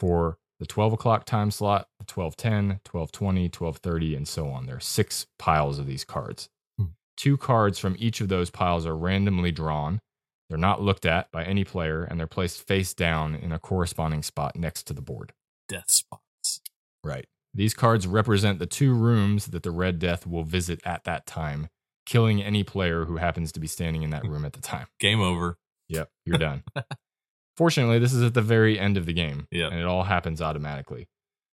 for 0.00 0.38
the 0.58 0.66
12 0.66 0.94
o'clock 0.94 1.24
time 1.24 1.52
slot, 1.52 1.86
the 2.00 2.12
1210, 2.12 2.80
1220, 2.90 3.42
1230, 3.44 4.16
and 4.16 4.26
so 4.26 4.48
on. 4.48 4.66
There 4.66 4.76
are 4.76 4.80
six 4.80 5.26
piles 5.38 5.78
of 5.78 5.86
these 5.86 6.04
cards. 6.04 6.48
Hmm. 6.76 6.86
Two 7.16 7.36
cards 7.36 7.78
from 7.78 7.94
each 7.98 8.20
of 8.20 8.28
those 8.28 8.50
piles 8.50 8.86
are 8.86 8.96
randomly 8.96 9.52
drawn. 9.52 10.00
They're 10.48 10.58
not 10.58 10.82
looked 10.82 11.06
at 11.06 11.30
by 11.30 11.44
any 11.44 11.62
player, 11.62 12.02
and 12.02 12.18
they're 12.18 12.26
placed 12.26 12.66
face 12.66 12.92
down 12.92 13.36
in 13.36 13.52
a 13.52 13.58
corresponding 13.60 14.24
spot 14.24 14.56
next 14.56 14.84
to 14.88 14.94
the 14.94 15.02
board. 15.02 15.32
Death 15.68 15.90
spots. 15.90 16.60
Right. 17.04 17.26
These 17.58 17.74
cards 17.74 18.06
represent 18.06 18.60
the 18.60 18.66
two 18.66 18.94
rooms 18.94 19.46
that 19.46 19.64
the 19.64 19.72
Red 19.72 19.98
Death 19.98 20.28
will 20.28 20.44
visit 20.44 20.80
at 20.84 21.02
that 21.04 21.26
time, 21.26 21.66
killing 22.06 22.40
any 22.40 22.62
player 22.62 23.04
who 23.04 23.16
happens 23.16 23.50
to 23.50 23.58
be 23.58 23.66
standing 23.66 24.04
in 24.04 24.10
that 24.10 24.22
room 24.24 24.44
at 24.44 24.52
the 24.52 24.60
time. 24.60 24.86
Game 25.00 25.20
over. 25.20 25.58
Yep, 25.88 26.08
you're 26.24 26.38
done. 26.38 26.62
Fortunately, 27.56 27.98
this 27.98 28.12
is 28.12 28.22
at 28.22 28.34
the 28.34 28.42
very 28.42 28.78
end 28.78 28.96
of 28.96 29.06
the 29.06 29.12
game, 29.12 29.48
Yep. 29.50 29.72
and 29.72 29.80
it 29.80 29.86
all 29.86 30.04
happens 30.04 30.40
automatically. 30.40 31.08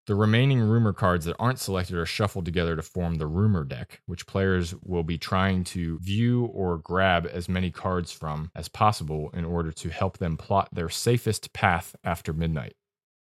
The 0.05 0.13
remaining 0.13 0.59
rumor 0.59 0.93
cards 0.93 1.25
that 1.25 1.37
aren't 1.39 1.57
selected 1.57 1.95
are 1.95 2.05
shuffled 2.05 2.45
together 2.45 2.75
to 2.75 2.83
form 2.83 3.15
the 3.15 3.25
rumor 3.25 3.63
deck, 3.63 4.01
which 4.05 4.27
players 4.27 4.75
will 4.83 5.01
be 5.01 5.17
trying 5.17 5.63
to 5.63 5.97
view 6.03 6.45
or 6.45 6.77
grab 6.77 7.25
as 7.25 7.49
many 7.49 7.71
cards 7.71 8.11
from 8.11 8.51
as 8.53 8.67
possible 8.67 9.31
in 9.33 9.43
order 9.43 9.71
to 9.71 9.89
help 9.89 10.19
them 10.19 10.37
plot 10.37 10.69
their 10.71 10.89
safest 10.89 11.51
path 11.53 11.95
after 12.03 12.31
midnight. 12.31 12.75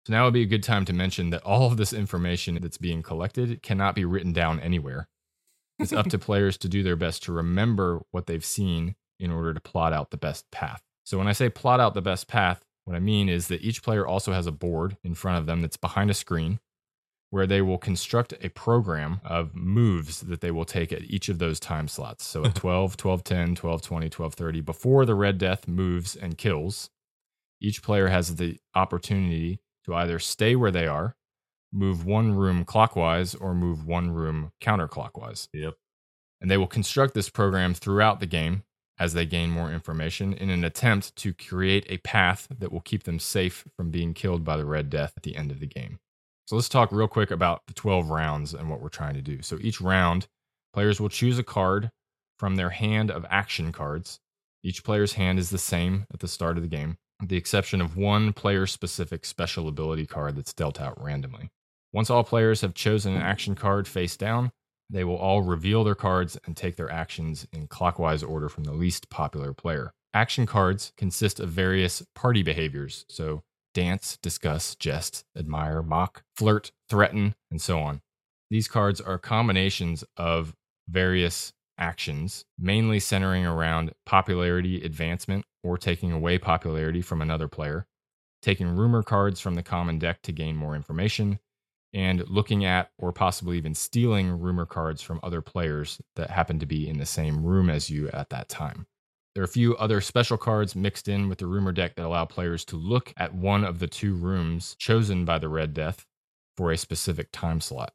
So 0.07 0.13
now 0.13 0.25
would 0.25 0.35
be 0.35 0.43
a 0.43 0.47
good 0.47 0.63
time 0.63 0.85
to 0.87 0.93
mention 0.93 1.31
that 1.31 1.43
all 1.43 1.67
of 1.67 1.77
this 1.77 1.93
information 1.93 2.59
that's 2.61 2.79
being 2.79 3.03
collected 3.03 3.63
cannot 3.63 3.95
be 3.95 4.05
written 4.05 4.33
down 4.33 4.61
anywhere. 4.61 5.09
It's 5.79 5.93
up 5.93 6.09
to 6.09 6.19
players 6.19 6.57
to 6.59 6.69
do 6.69 6.83
their 6.83 6.97
best 6.97 7.23
to 7.25 7.33
remember 7.33 8.03
what 8.11 8.27
they've 8.27 8.45
seen 8.45 8.95
in 9.21 9.31
order 9.31 9.53
to 9.53 9.61
plot 9.61 9.93
out 9.93 10.11
the 10.11 10.17
best 10.17 10.51
path. 10.51 10.83
So 11.05 11.19
when 11.19 11.29
I 11.29 11.33
say 11.33 11.49
plot 11.51 11.81
out 11.81 11.95
the 11.95 12.03
best 12.03 12.29
path, 12.29 12.65
what 12.85 12.97
I 12.97 13.01
mean 13.01 13.29
is 13.29 13.49
that 13.49 13.63
each 13.63 13.83
player 13.83 14.07
also 14.07 14.33
has 14.33 14.47
a 14.47 14.53
board 14.53 14.97
in 15.05 15.15
front 15.15 15.39
of 15.39 15.47
them 15.47 15.61
that's 15.61 15.77
behind 15.77 16.11
a 16.11 16.15
screen 16.15 16.59
where 17.31 17.47
they 17.47 17.61
will 17.61 17.79
construct 17.79 18.33
a 18.41 18.49
program 18.49 19.21
of 19.23 19.55
moves 19.55 20.23
that 20.23 20.41
they 20.41 20.51
will 20.51 20.65
take 20.65 20.93
at 20.93 21.03
each 21.03 21.29
of 21.29 21.39
those 21.39 21.61
time 21.61 21.87
slots. 21.87 22.25
So 22.25 22.45
at 22.45 22.55
12, 22.55 22.97
12, 22.97 23.25
10, 23.25 23.55
12, 23.55 23.83
20, 23.83 24.09
12, 24.09 24.35
30, 24.35 24.61
before 24.63 25.05
the 25.05 25.15
Red 25.15 25.37
Death 25.37 25.69
moves 25.69 26.17
and 26.17 26.39
kills, 26.39 26.89
each 27.61 27.83
player 27.83 28.09
has 28.09 28.37
the 28.37 28.59
opportunity 28.75 29.61
to 29.89 29.95
either 29.95 30.19
stay 30.19 30.55
where 30.55 30.71
they 30.71 30.87
are, 30.87 31.17
move 31.73 32.05
one 32.05 32.37
room 32.37 32.65
clockwise, 32.65 33.35
or 33.35 33.55
move 33.55 33.87
one 33.87 34.11
room 34.11 34.53
counterclockwise. 34.61 35.49
Yep. 35.53 35.75
And 36.41 36.51
they 36.51 36.59
will 36.59 36.67
construct 36.67 37.15
this 37.15 37.31
program 37.31 37.75
throughout 37.75 38.21
the 38.21 38.27
game 38.27 38.63
as 39.01 39.15
they 39.15 39.25
gain 39.25 39.51
more 39.51 39.73
information 39.73 40.35
in 40.35 40.51
an 40.51 40.63
attempt 40.63 41.17
to 41.17 41.33
create 41.33 41.87
a 41.89 41.99
path 41.99 42.49
that 42.59 42.71
will 42.71 42.81
keep 42.81 43.05
them 43.05 43.19
safe 43.19 43.65
from 43.77 43.91
being 43.91 44.13
killed 44.13 44.45
by 44.45 44.57
the 44.57 44.67
Red 44.67 44.91
Death 44.91 45.15
at 45.17 45.23
the 45.23 45.37
end 45.37 45.51
of 45.51 45.59
the 45.59 45.67
game. 45.67 45.99
So 46.47 46.57
let's 46.57 46.69
talk 46.69 46.93
real 46.93 47.09
quick 47.09 47.31
about 47.31 47.63
the 47.67 47.75
12 47.75 48.11
rounds 48.11 48.55
and 48.55 48.69
what 48.69 48.81
we're 48.81 48.89
trying 48.89 49.15
to 49.15 49.23
do. 49.23 49.41
So 49.43 49.59
each 49.61 49.81
round, 49.81 50.27
players 50.75 51.01
will 51.01 51.09
choose 51.09 51.39
a 51.39 51.45
card 51.45 51.91
from 52.39 52.57
their 52.57 52.71
hand 52.71 53.11
of 53.11 53.25
action 53.31 53.73
cards. 53.73 54.21
Each 54.63 54.85
player's 54.85 55.15
hand 55.15 55.39
is 55.39 55.51
the 55.51 55.59
same 55.59 56.07
at 56.13 56.21
the 56.21 56.29
start 56.29 56.57
of 56.57 56.63
the 56.63 56.69
game, 56.69 56.99
the 57.23 57.37
exception 57.37 57.81
of 57.81 57.97
one 57.97 58.33
player 58.33 58.67
specific 58.67 59.25
special 59.25 59.69
ability 59.69 60.07
card 60.07 60.37
that's 60.37 60.53
dealt 60.53 60.81
out 60.81 61.03
randomly. 61.03 61.51
Once 61.93 62.11
all 62.11 62.25
players 62.25 62.61
have 62.61 62.75
chosen 62.75 63.15
an 63.15 63.23
action 63.23 63.55
card 63.55 63.89
face 63.89 64.17
down, 64.17 64.51
they 64.91 65.05
will 65.05 65.17
all 65.17 65.43
reveal 65.43 65.85
their 65.85 65.95
cards 65.95 66.39
and 66.47 66.57
take 66.57 66.77
their 66.77 66.91
actions 66.91 67.47
in 67.53 67.67
clockwise 67.67 68.23
order 68.23 68.49
from 68.49 68.65
the 68.65 68.73
least 68.73 69.11
popular 69.11 69.53
player. 69.53 69.93
Action 70.15 70.47
cards 70.47 70.93
consist 70.97 71.41
of 71.41 71.51
various 71.51 72.03
party 72.15 72.43
behaviors, 72.43 73.05
so 73.09 73.43
dance, 73.75 74.19
discuss, 74.23 74.75
jest, 74.75 75.25
admire, 75.37 75.83
mock, 75.83 76.23
flirt, 76.37 76.73
threaten, 76.89 77.35
and 77.51 77.61
so 77.61 77.81
on. 77.81 78.01
These 78.51 78.69
cards 78.69 79.01
are 79.01 79.19
combinations 79.19 80.05
of 80.17 80.55
various 80.89 81.53
actions, 81.77 82.45
mainly 82.59 82.99
centering 82.99 83.45
around 83.45 83.93
popularity 84.07 84.83
advancement 84.83 85.45
or 85.63 85.77
taking 85.79 86.13
away 86.13 86.39
popularity 86.39 87.03
from 87.03 87.23
another 87.23 87.49
player, 87.49 87.87
taking 88.43 88.69
rumor 88.69 89.03
cards 89.03 89.41
from 89.41 89.55
the 89.55 89.63
common 89.63 89.99
deck 89.99 90.23
to 90.23 90.33
gain 90.33 90.57
more 90.57 90.77
information, 90.77 91.39
and 91.95 92.29
looking 92.29 92.65
at 92.65 92.91
or 92.99 93.13
possibly 93.13 93.57
even 93.57 93.75
stealing 93.75 94.31
rumor 94.31 94.67
cards 94.67 95.03
from 95.03 95.21
other 95.23 95.41
players 95.41 96.01
that 96.17 96.31
happen 96.31 96.59
to 96.59 96.67
be 96.67 96.89
in 96.89 96.99
the 96.99 97.07
same 97.07 97.45
room 97.45 97.71
as 97.71 97.89
you 97.89 98.09
at 98.11 98.29
that 98.31 98.49
time. 98.49 98.87
There 99.35 99.43
are 99.43 99.45
a 99.45 99.49
few 99.49 99.77
other 99.77 100.01
special 100.01 100.37
cards 100.37 100.75
mixed 100.75 101.09
in 101.09 101.29
with 101.29 101.39
the 101.39 101.47
rumor 101.47 101.73
deck 101.73 101.95
that 101.97 102.05
allow 102.05 102.25
players 102.25 102.65
to 102.67 102.77
look 102.77 103.13
at 103.17 103.35
one 103.35 103.65
of 103.65 103.79
the 103.79 103.87
two 103.87 104.15
rooms 104.15 104.75
chosen 104.79 105.25
by 105.25 105.39
the 105.39 105.49
Red 105.49 105.75
Death 105.75 106.05
for 106.57 106.73
a 106.73 106.77
specific 106.77 107.29
time 107.33 107.61
slot. 107.61 107.93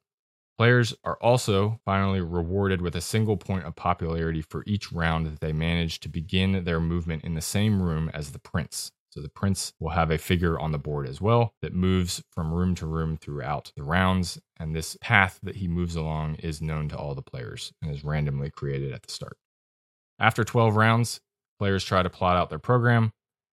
Players 0.57 0.93
are 1.03 1.17
also 1.17 1.79
finally 1.83 2.21
rewarded 2.21 2.81
with 2.81 2.95
a 2.95 3.01
single 3.01 3.37
point 3.37 3.65
of 3.65 3.75
popularity 3.75 4.41
for 4.41 4.63
each 4.67 4.91
round 4.91 5.25
that 5.25 5.39
they 5.39 5.51
manage 5.51 5.99
to 6.01 6.09
begin 6.09 6.63
their 6.63 6.79
movement 6.79 7.23
in 7.23 7.33
the 7.33 7.41
same 7.41 7.81
room 7.81 8.11
as 8.13 8.31
the 8.31 8.39
prince. 8.39 8.91
So 9.09 9.21
the 9.21 9.29
prince 9.29 9.73
will 9.79 9.91
have 9.91 10.09
a 10.09 10.17
figure 10.17 10.59
on 10.59 10.71
the 10.71 10.79
board 10.79 11.07
as 11.07 11.21
well 11.21 11.53
that 11.61 11.73
moves 11.73 12.23
from 12.31 12.51
room 12.51 12.73
to 12.75 12.87
room 12.87 13.17
throughout 13.17 13.71
the 13.75 13.83
rounds. 13.83 14.39
And 14.57 14.75
this 14.75 14.97
path 15.01 15.39
that 15.43 15.57
he 15.57 15.67
moves 15.67 15.95
along 15.95 16.35
is 16.35 16.61
known 16.61 16.89
to 16.89 16.97
all 16.97 17.13
the 17.13 17.21
players 17.21 17.73
and 17.81 17.91
is 17.91 18.03
randomly 18.03 18.49
created 18.49 18.91
at 18.91 19.03
the 19.03 19.11
start. 19.11 19.37
After 20.19 20.43
12 20.43 20.75
rounds, 20.75 21.19
players 21.59 21.83
try 21.83 22.01
to 22.01 22.09
plot 22.09 22.37
out 22.37 22.49
their 22.49 22.59
program. 22.59 23.11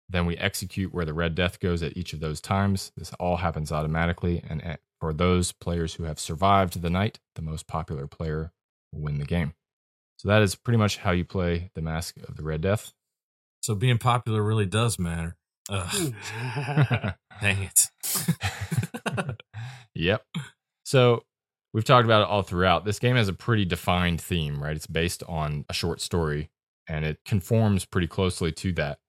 Then 0.10 0.26
we 0.26 0.38
execute 0.38 0.94
where 0.94 1.06
the 1.06 1.14
red 1.14 1.36
death 1.36 1.60
goes 1.60 1.84
at 1.84 1.98
each 1.98 2.14
of 2.14 2.20
those 2.20 2.40
times. 2.40 2.92
This 2.96 3.12
all 3.20 3.38
happens 3.38 3.72
automatically. 3.72 4.44
And 4.48 4.78
for 5.00 5.14
those 5.14 5.52
players 5.52 5.96
who 5.96 6.04
have 6.04 6.20
survived 6.20 6.82
the 6.82 6.90
night, 6.90 7.20
the 7.36 7.42
most 7.42 7.68
popular 7.68 8.08
player 8.08 8.52
will 8.92 9.02
win 9.02 9.20
the 9.20 9.26
game. 9.26 9.54
So 10.18 10.28
that 10.30 10.42
is 10.42 10.56
pretty 10.56 10.78
much 10.78 10.98
how 10.98 11.12
you 11.12 11.26
play 11.26 11.70
the 11.76 11.82
Masque 11.82 12.18
of 12.28 12.36
the 12.36 12.44
Red 12.44 12.62
Death. 12.62 12.94
So 13.62 13.76
being 13.76 13.98
popular 13.98 14.42
really 14.42 14.66
does 14.66 14.98
matter. 14.98 15.36
Ugh, 15.70 16.14
dang 17.42 17.64
it. 17.64 17.88
yep. 19.96 20.24
So 20.86 21.24
we've 21.74 21.84
talked 21.84 22.06
about 22.06 22.22
it 22.24 22.28
all 22.30 22.42
throughout. 22.42 22.86
This 22.86 23.00
game 23.00 23.16
has 23.16 23.28
a 23.28 23.34
pretty 23.34 23.66
defined 23.66 24.22
theme, 24.22 24.64
right? 24.64 24.76
It's 24.76 24.88
based 24.88 25.24
on 25.28 25.66
a 25.70 25.74
short 25.74 26.02
story 26.02 26.50
and 26.88 27.06
it 27.06 27.20
conforms 27.26 27.86
pretty 27.86 28.08
closely 28.08 28.52
to 28.54 28.72
that. 28.74 29.00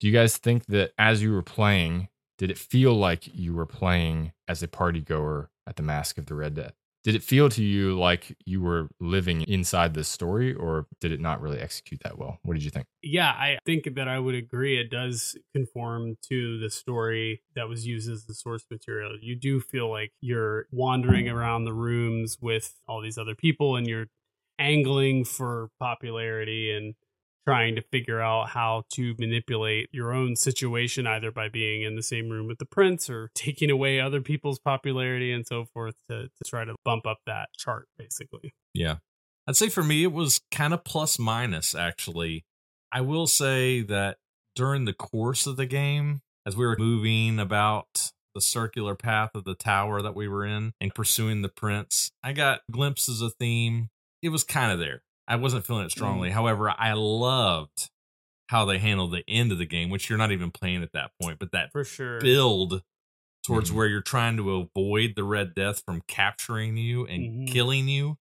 Do 0.00 0.06
you 0.06 0.12
guys 0.12 0.36
think 0.36 0.66
that 0.66 0.92
as 0.98 1.22
you 1.22 1.32
were 1.32 1.42
playing, 1.42 2.08
did 2.38 2.50
it 2.50 2.58
feel 2.58 2.94
like 2.94 3.34
you 3.34 3.54
were 3.54 3.66
playing 3.66 4.32
as 4.48 4.62
a 4.62 4.68
party 4.68 5.00
goer 5.00 5.50
at 5.66 5.76
the 5.76 5.82
Masque 5.82 6.18
of 6.18 6.26
the 6.26 6.34
Red 6.34 6.54
Death? 6.54 6.74
Did 7.04 7.14
it 7.14 7.22
feel 7.22 7.48
to 7.50 7.62
you 7.62 7.96
like 7.96 8.36
you 8.44 8.60
were 8.60 8.88
living 8.98 9.42
inside 9.42 9.94
this 9.94 10.08
story, 10.08 10.52
or 10.52 10.86
did 11.00 11.12
it 11.12 11.20
not 11.20 11.40
really 11.40 11.60
execute 11.60 12.00
that 12.02 12.18
well? 12.18 12.40
What 12.42 12.54
did 12.54 12.64
you 12.64 12.70
think? 12.70 12.86
yeah, 13.00 13.28
I 13.30 13.58
think 13.64 13.94
that 13.94 14.08
I 14.08 14.18
would 14.18 14.34
agree. 14.34 14.80
It 14.80 14.90
does 14.90 15.36
conform 15.54 16.16
to 16.28 16.58
the 16.58 16.68
story 16.68 17.42
that 17.54 17.68
was 17.68 17.86
used 17.86 18.10
as 18.10 18.24
the 18.24 18.34
source 18.34 18.66
material. 18.68 19.16
You 19.20 19.36
do 19.36 19.60
feel 19.60 19.88
like 19.88 20.10
you're 20.20 20.66
wandering 20.72 21.28
around 21.28 21.64
the 21.64 21.72
rooms 21.72 22.38
with 22.40 22.74
all 22.88 23.00
these 23.00 23.18
other 23.18 23.36
people 23.36 23.76
and 23.76 23.86
you're 23.86 24.06
angling 24.58 25.24
for 25.24 25.68
popularity 25.78 26.72
and 26.72 26.94
trying 27.46 27.76
to 27.76 27.82
figure 27.92 28.20
out 28.20 28.48
how 28.48 28.82
to 28.90 29.14
manipulate 29.18 29.88
your 29.92 30.12
own 30.12 30.34
situation 30.34 31.06
either 31.06 31.30
by 31.30 31.48
being 31.48 31.82
in 31.82 31.94
the 31.94 32.02
same 32.02 32.28
room 32.28 32.46
with 32.46 32.58
the 32.58 32.64
prince 32.64 33.08
or 33.08 33.30
taking 33.34 33.70
away 33.70 34.00
other 34.00 34.20
people's 34.20 34.58
popularity 34.58 35.32
and 35.32 35.46
so 35.46 35.64
forth 35.72 35.94
to, 36.10 36.24
to 36.24 36.44
try 36.44 36.64
to 36.64 36.74
bump 36.84 37.06
up 37.06 37.18
that 37.26 37.48
chart 37.56 37.86
basically 37.98 38.52
Yeah. 38.74 38.96
I'd 39.46 39.56
say 39.56 39.68
for 39.68 39.84
me, 39.84 40.02
it 40.02 40.12
was 40.12 40.40
kind 40.50 40.74
of 40.74 40.82
plus 40.82 41.18
minus, 41.18 41.74
actually. 41.74 42.44
I 42.92 43.00
will 43.00 43.28
say 43.28 43.82
that 43.82 44.16
during 44.56 44.86
the 44.86 44.92
course 44.92 45.46
of 45.46 45.56
the 45.56 45.66
game, 45.66 46.22
as 46.44 46.56
we 46.56 46.66
were 46.66 46.76
moving 46.78 47.38
about 47.38 48.10
the 48.34 48.40
circular 48.40 48.94
path 48.94 49.30
of 49.34 49.44
the 49.44 49.54
tower 49.54 50.02
that 50.02 50.16
we 50.16 50.26
were 50.26 50.44
in 50.44 50.72
and 50.80 50.94
pursuing 50.94 51.42
the 51.42 51.48
prince, 51.48 52.10
I 52.22 52.32
got 52.32 52.62
glimpses 52.70 53.20
of 53.22 53.34
theme. 53.34 53.90
It 54.20 54.30
was 54.30 54.42
kind 54.42 54.72
of 54.72 54.78
there. 54.78 55.02
I 55.28 55.36
wasn't 55.36 55.66
feeling 55.66 55.84
it 55.86 55.90
strongly. 55.90 56.30
However, 56.30 56.70
I 56.76 56.92
loved 56.94 57.90
how 58.48 58.64
they 58.64 58.78
handled 58.78 59.12
the 59.12 59.24
end 59.28 59.50
of 59.52 59.58
the 59.58 59.66
game, 59.66 59.90
which 59.90 60.08
you're 60.08 60.18
not 60.18 60.30
even 60.32 60.50
playing 60.52 60.82
at 60.82 60.92
that 60.92 61.10
point, 61.20 61.38
but 61.40 61.50
that 61.52 61.72
for 61.72 61.84
sure 61.84 62.20
build 62.20 62.82
towards 63.44 63.70
Mhm. 63.70 63.74
where 63.74 63.86
you're 63.88 64.00
trying 64.02 64.36
to 64.36 64.52
avoid 64.54 65.14
the 65.16 65.24
red 65.24 65.54
death 65.54 65.82
from 65.84 66.02
capturing 66.06 66.76
you 66.76 67.06
and 67.06 67.48
Mhm. 67.48 67.52
killing 67.52 67.88
you, 67.88 68.18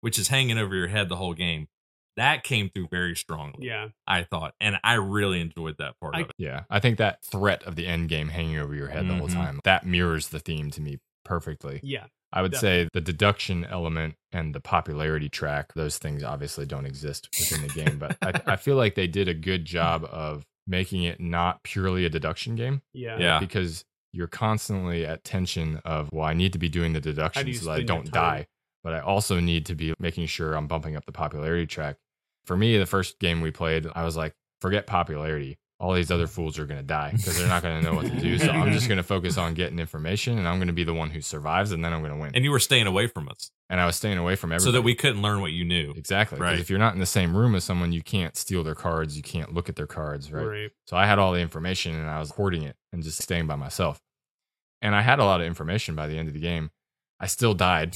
which 0.00 0.18
is 0.18 0.28
hanging 0.28 0.56
over 0.58 0.74
your 0.74 0.88
head 0.88 1.08
the 1.08 1.16
whole 1.16 1.34
game. 1.34 1.68
That 2.16 2.44
came 2.44 2.70
through 2.70 2.88
very 2.90 3.14
strongly, 3.14 3.66
yeah 3.66 3.88
I 4.06 4.22
thought, 4.24 4.54
and 4.58 4.78
I 4.82 4.94
really 4.94 5.40
enjoyed 5.42 5.76
that 5.78 6.00
part 6.00 6.14
I- 6.14 6.20
of 6.22 6.30
it. 6.30 6.36
Yeah, 6.38 6.64
I 6.70 6.80
think 6.80 6.96
that 6.96 7.22
threat 7.22 7.62
of 7.64 7.76
the 7.76 7.86
end 7.86 8.08
game 8.08 8.28
hanging 8.28 8.58
over 8.58 8.74
your 8.74 8.88
head 8.88 9.06
the 9.08 9.14
whole 9.16 9.28
time 9.28 9.60
that 9.64 9.84
mirrors 9.84 10.28
the 10.28 10.38
theme 10.40 10.70
to 10.70 10.80
me 10.80 10.98
perfectly. 11.26 11.80
Yeah. 11.82 12.06
I 12.32 12.42
would 12.42 12.56
say 12.56 12.88
the 12.92 13.00
deduction 13.00 13.64
element 13.64 14.14
and 14.32 14.54
the 14.54 14.60
popularity 14.60 15.28
track, 15.28 15.72
those 15.74 15.96
things 15.96 16.22
obviously 16.22 16.66
don't 16.66 16.84
exist 16.86 17.28
within 17.38 17.66
the 17.66 17.72
game, 17.72 17.98
but 17.98 18.16
I, 18.20 18.52
I 18.52 18.56
feel 18.56 18.76
like 18.76 18.94
they 18.94 19.06
did 19.06 19.28
a 19.28 19.34
good 19.34 19.64
job 19.64 20.04
of 20.10 20.44
making 20.66 21.04
it 21.04 21.20
not 21.20 21.62
purely 21.62 22.04
a 22.04 22.10
deduction 22.10 22.56
game 22.56 22.82
Yeah. 22.92 23.18
Yeah. 23.18 23.40
because 23.40 23.84
you're 24.12 24.26
constantly 24.26 25.06
at 25.06 25.24
tension 25.24 25.80
of, 25.84 26.10
well, 26.12 26.24
I 26.26 26.34
need 26.34 26.52
to 26.54 26.58
be 26.58 26.68
doing 26.68 26.92
the 26.92 26.98
How 26.98 27.02
do 27.02 27.10
deduction 27.12 27.54
so 27.54 27.64
that 27.66 27.70
I 27.72 27.82
don't 27.82 28.10
die, 28.10 28.46
but 28.82 28.92
I 28.92 29.00
also 29.00 29.40
need 29.40 29.66
to 29.66 29.74
be 29.74 29.94
making 29.98 30.26
sure 30.26 30.54
I'm 30.54 30.66
bumping 30.66 30.96
up 30.96 31.06
the 31.06 31.12
popularity 31.12 31.66
track. 31.66 31.96
For 32.44 32.56
me, 32.56 32.76
the 32.78 32.86
first 32.86 33.18
game 33.18 33.40
we 33.40 33.50
played, 33.50 33.86
I 33.94 34.04
was 34.04 34.16
like, 34.16 34.32
forget 34.60 34.86
popularity. 34.86 35.58
All 35.78 35.92
these 35.92 36.10
other 36.10 36.26
fools 36.26 36.58
are 36.58 36.64
going 36.64 36.80
to 36.80 36.86
die 36.86 37.10
because 37.12 37.36
they're 37.38 37.48
not 37.48 37.62
going 37.62 37.82
to 37.82 37.90
know 37.90 37.94
what 37.94 38.06
to 38.06 38.18
do. 38.18 38.38
So 38.38 38.50
I'm 38.50 38.72
just 38.72 38.88
going 38.88 38.96
to 38.96 39.02
focus 39.02 39.36
on 39.36 39.52
getting 39.52 39.78
information 39.78 40.38
and 40.38 40.48
I'm 40.48 40.56
going 40.56 40.68
to 40.68 40.72
be 40.72 40.84
the 40.84 40.94
one 40.94 41.10
who 41.10 41.20
survives 41.20 41.70
and 41.70 41.84
then 41.84 41.92
I'm 41.92 42.00
going 42.00 42.14
to 42.14 42.18
win. 42.18 42.30
And 42.34 42.42
you 42.44 42.50
were 42.50 42.58
staying 42.58 42.86
away 42.86 43.08
from 43.08 43.28
us 43.28 43.50
And 43.68 43.78
I 43.78 43.84
was 43.84 43.94
staying 43.94 44.16
away 44.16 44.36
from 44.36 44.52
everybody. 44.52 44.64
so 44.68 44.72
that 44.72 44.80
we 44.80 44.94
couldn't 44.94 45.20
learn 45.20 45.42
what 45.42 45.52
you 45.52 45.66
knew. 45.66 45.92
Exactly. 45.94 46.36
Because 46.38 46.52
Right. 46.52 46.58
if 46.60 46.70
you're 46.70 46.78
not 46.78 46.94
in 46.94 47.00
the 47.00 47.04
same 47.04 47.36
room 47.36 47.54
as 47.54 47.62
someone, 47.64 47.92
you 47.92 48.00
can't 48.02 48.36
steal 48.36 48.64
their 48.64 48.74
cards. 48.74 49.18
You 49.18 49.22
can't 49.22 49.52
look 49.52 49.68
at 49.68 49.76
their 49.76 49.86
cards, 49.86 50.32
right? 50.32 50.46
Right. 50.46 50.70
So 50.86 50.96
I 50.96 51.04
had 51.04 51.18
all 51.18 51.32
the 51.32 51.40
information 51.40 51.94
and 51.94 52.08
I 52.08 52.20
was 52.20 52.30
hoarding 52.30 52.62
it 52.62 52.76
and 52.94 53.02
just 53.02 53.20
staying 53.20 53.46
by 53.46 53.56
myself. 53.56 54.00
And 54.80 54.94
I 54.94 55.02
had 55.02 55.18
a 55.18 55.24
lot 55.24 55.42
of 55.42 55.46
information 55.46 55.94
by 55.94 56.06
the 56.06 56.16
end 56.16 56.28
of 56.28 56.32
the 56.34 56.40
game. 56.40 56.70
I 57.20 57.26
still 57.26 57.52
died. 57.52 57.94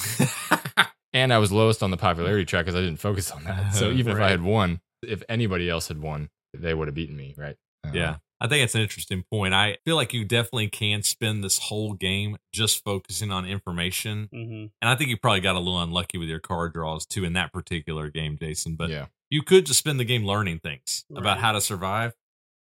and 1.15 1.33
I 1.33 1.39
was 1.39 1.51
lowest 1.51 1.83
on 1.83 1.91
the 1.91 1.97
popularity 1.97 2.45
track 2.45 2.67
because 2.67 2.77
I 2.79 2.83
didn't 2.83 3.01
focus 3.01 3.31
on 3.31 3.45
that. 3.45 3.75
So 3.75 3.91
even 3.91 4.13
if 4.17 4.23
I 4.23 4.29
had 4.31 4.43
won, 4.43 4.81
if 5.03 5.23
anybody 5.31 5.71
else 5.71 5.89
had 5.89 6.03
won, 6.03 6.29
they 6.55 6.75
would 6.75 6.89
have 6.89 6.95
beaten 6.95 7.17
me, 7.17 7.35
right? 7.39 7.57
Uh, 7.85 7.91
Yeah. 7.95 8.17
I 8.43 8.49
think 8.49 8.65
it's 8.65 8.75
an 8.75 8.81
interesting 8.81 9.23
point. 9.31 9.53
I 9.53 9.77
feel 9.85 9.97
like 9.97 10.15
you 10.15 10.25
definitely 10.25 10.69
can 10.69 11.03
spend 11.03 11.45
this 11.45 11.59
whole 11.59 11.93
game 11.93 12.39
just 12.55 12.83
focusing 12.83 13.31
on 13.31 13.45
information. 13.45 14.29
hmm 14.33 14.67
And 14.81 14.89
I 14.89 14.95
think 14.97 15.11
you 15.11 15.19
probably 15.19 15.41
got 15.43 15.57
a 15.57 15.59
little 15.59 15.81
unlucky 15.81 16.17
with 16.17 16.29
your 16.29 16.41
card 16.41 16.73
draws 16.73 17.05
too 17.05 17.25
in 17.25 17.35
that 17.35 17.53
particular 17.53 18.09
game, 18.09 18.39
Jason. 18.41 18.77
But 18.77 18.89
yeah. 18.89 19.07
you 19.29 19.43
could 19.43 19.67
just 19.67 19.79
spend 19.79 20.01
the 20.01 20.05
game 20.07 20.25
learning 20.25 20.61
things 20.61 21.05
about 21.15 21.39
how 21.39 21.53
to 21.53 21.61
survive. 21.61 22.15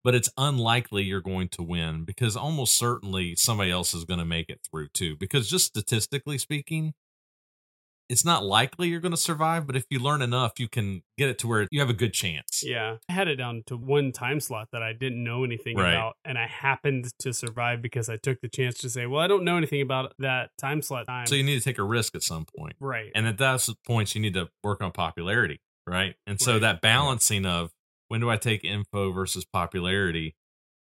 But 0.03 0.15
it's 0.15 0.29
unlikely 0.37 1.03
you're 1.03 1.21
going 1.21 1.49
to 1.49 1.63
win 1.63 2.03
because 2.05 2.35
almost 2.37 2.77
certainly 2.77 3.35
somebody 3.35 3.69
else 3.71 3.93
is 3.93 4.05
going 4.05 4.19
to 4.19 4.25
make 4.25 4.49
it 4.49 4.61
through 4.69 4.89
too. 4.89 5.15
Because 5.17 5.49
just 5.49 5.65
statistically 5.65 6.37
speaking, 6.37 6.93
it's 8.09 8.25
not 8.25 8.43
likely 8.43 8.87
you're 8.89 8.99
going 8.99 9.11
to 9.11 9.17
survive. 9.17 9.67
But 9.67 9.75
if 9.75 9.85
you 9.89 9.99
learn 9.99 10.21
enough, 10.21 10.59
you 10.59 10.67
can 10.67 11.03
get 11.17 11.29
it 11.29 11.37
to 11.39 11.47
where 11.47 11.67
you 11.71 11.79
have 11.79 11.89
a 11.89 11.93
good 11.93 12.13
chance. 12.13 12.63
Yeah. 12.65 12.97
I 13.07 13.13
had 13.13 13.27
it 13.27 13.35
down 13.35 13.63
to 13.67 13.77
one 13.77 14.11
time 14.11 14.39
slot 14.39 14.69
that 14.71 14.81
I 14.81 14.93
didn't 14.93 15.23
know 15.23 15.43
anything 15.43 15.77
Right. 15.77 15.93
about. 15.93 16.15
And 16.25 16.37
I 16.37 16.47
happened 16.47 17.11
to 17.19 17.33
survive 17.33 17.81
because 17.81 18.09
I 18.09 18.17
took 18.17 18.41
the 18.41 18.49
chance 18.49 18.75
to 18.79 18.89
say, 18.89 19.05
well, 19.05 19.21
I 19.21 19.27
don't 19.27 19.43
know 19.43 19.57
anything 19.57 19.81
about 19.81 20.13
that 20.19 20.49
time 20.57 20.81
slot 20.81 21.05
time. 21.07 21.27
So 21.27 21.35
you 21.35 21.43
need 21.43 21.57
to 21.59 21.63
take 21.63 21.77
a 21.77 21.83
risk 21.83 22.15
at 22.15 22.23
some 22.23 22.45
point. 22.57 22.75
right. 22.79 23.11
And 23.13 23.27
at 23.27 23.37
those 23.37 23.73
points, 23.85 24.15
you 24.15 24.21
need 24.21 24.33
to 24.33 24.49
work 24.63 24.81
on 24.81 24.91
popularity, 24.91 25.59
right? 25.87 26.15
And 26.25 26.41
so 26.41 26.53
Right. 26.53 26.61
that 26.61 26.81
balancing 26.81 27.45
of 27.45 27.71
when 28.07 28.21
do 28.21 28.29
I 28.29 28.37
take 28.37 28.63
info 28.63 29.11
versus 29.11 29.45
popularity 29.45 30.35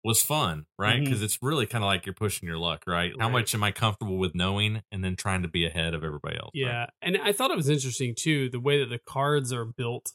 was 0.06 0.22
fun, 0.22 0.66
right? 0.80 0.96
Mm-hmm. 0.96 1.04
Because 1.06 1.22
it's 1.24 1.40
really 1.42 1.66
kind 1.66 1.84
of 1.84 1.88
like 1.88 2.06
you're 2.06 2.14
pushing 2.14 2.48
your 2.48 2.58
luck, 2.60 2.84
right? 2.88 3.12
How 3.20 3.28
much 3.28 3.54
am 3.56 3.64
I 3.64 3.72
comfortable 3.72 4.18
with 4.18 4.36
knowing 4.36 4.84
and 4.92 5.04
then 5.04 5.16
trying 5.16 5.42
to 5.42 5.48
be 5.50 5.66
ahead 5.66 5.94
of 5.94 6.04
everybody 6.04 6.36
else? 6.38 6.52
right? 6.56 6.62
Yeah. 6.62 6.86
And 7.02 7.18
I 7.18 7.32
thought 7.34 7.50
it 7.52 7.58
was 7.58 7.68
interesting 7.70 8.14
too, 8.18 8.50
the 8.50 8.60
way 8.60 8.80
that 8.80 8.90
the 8.90 9.00
cards 9.00 9.52
are 9.52 9.66
built. 9.66 10.14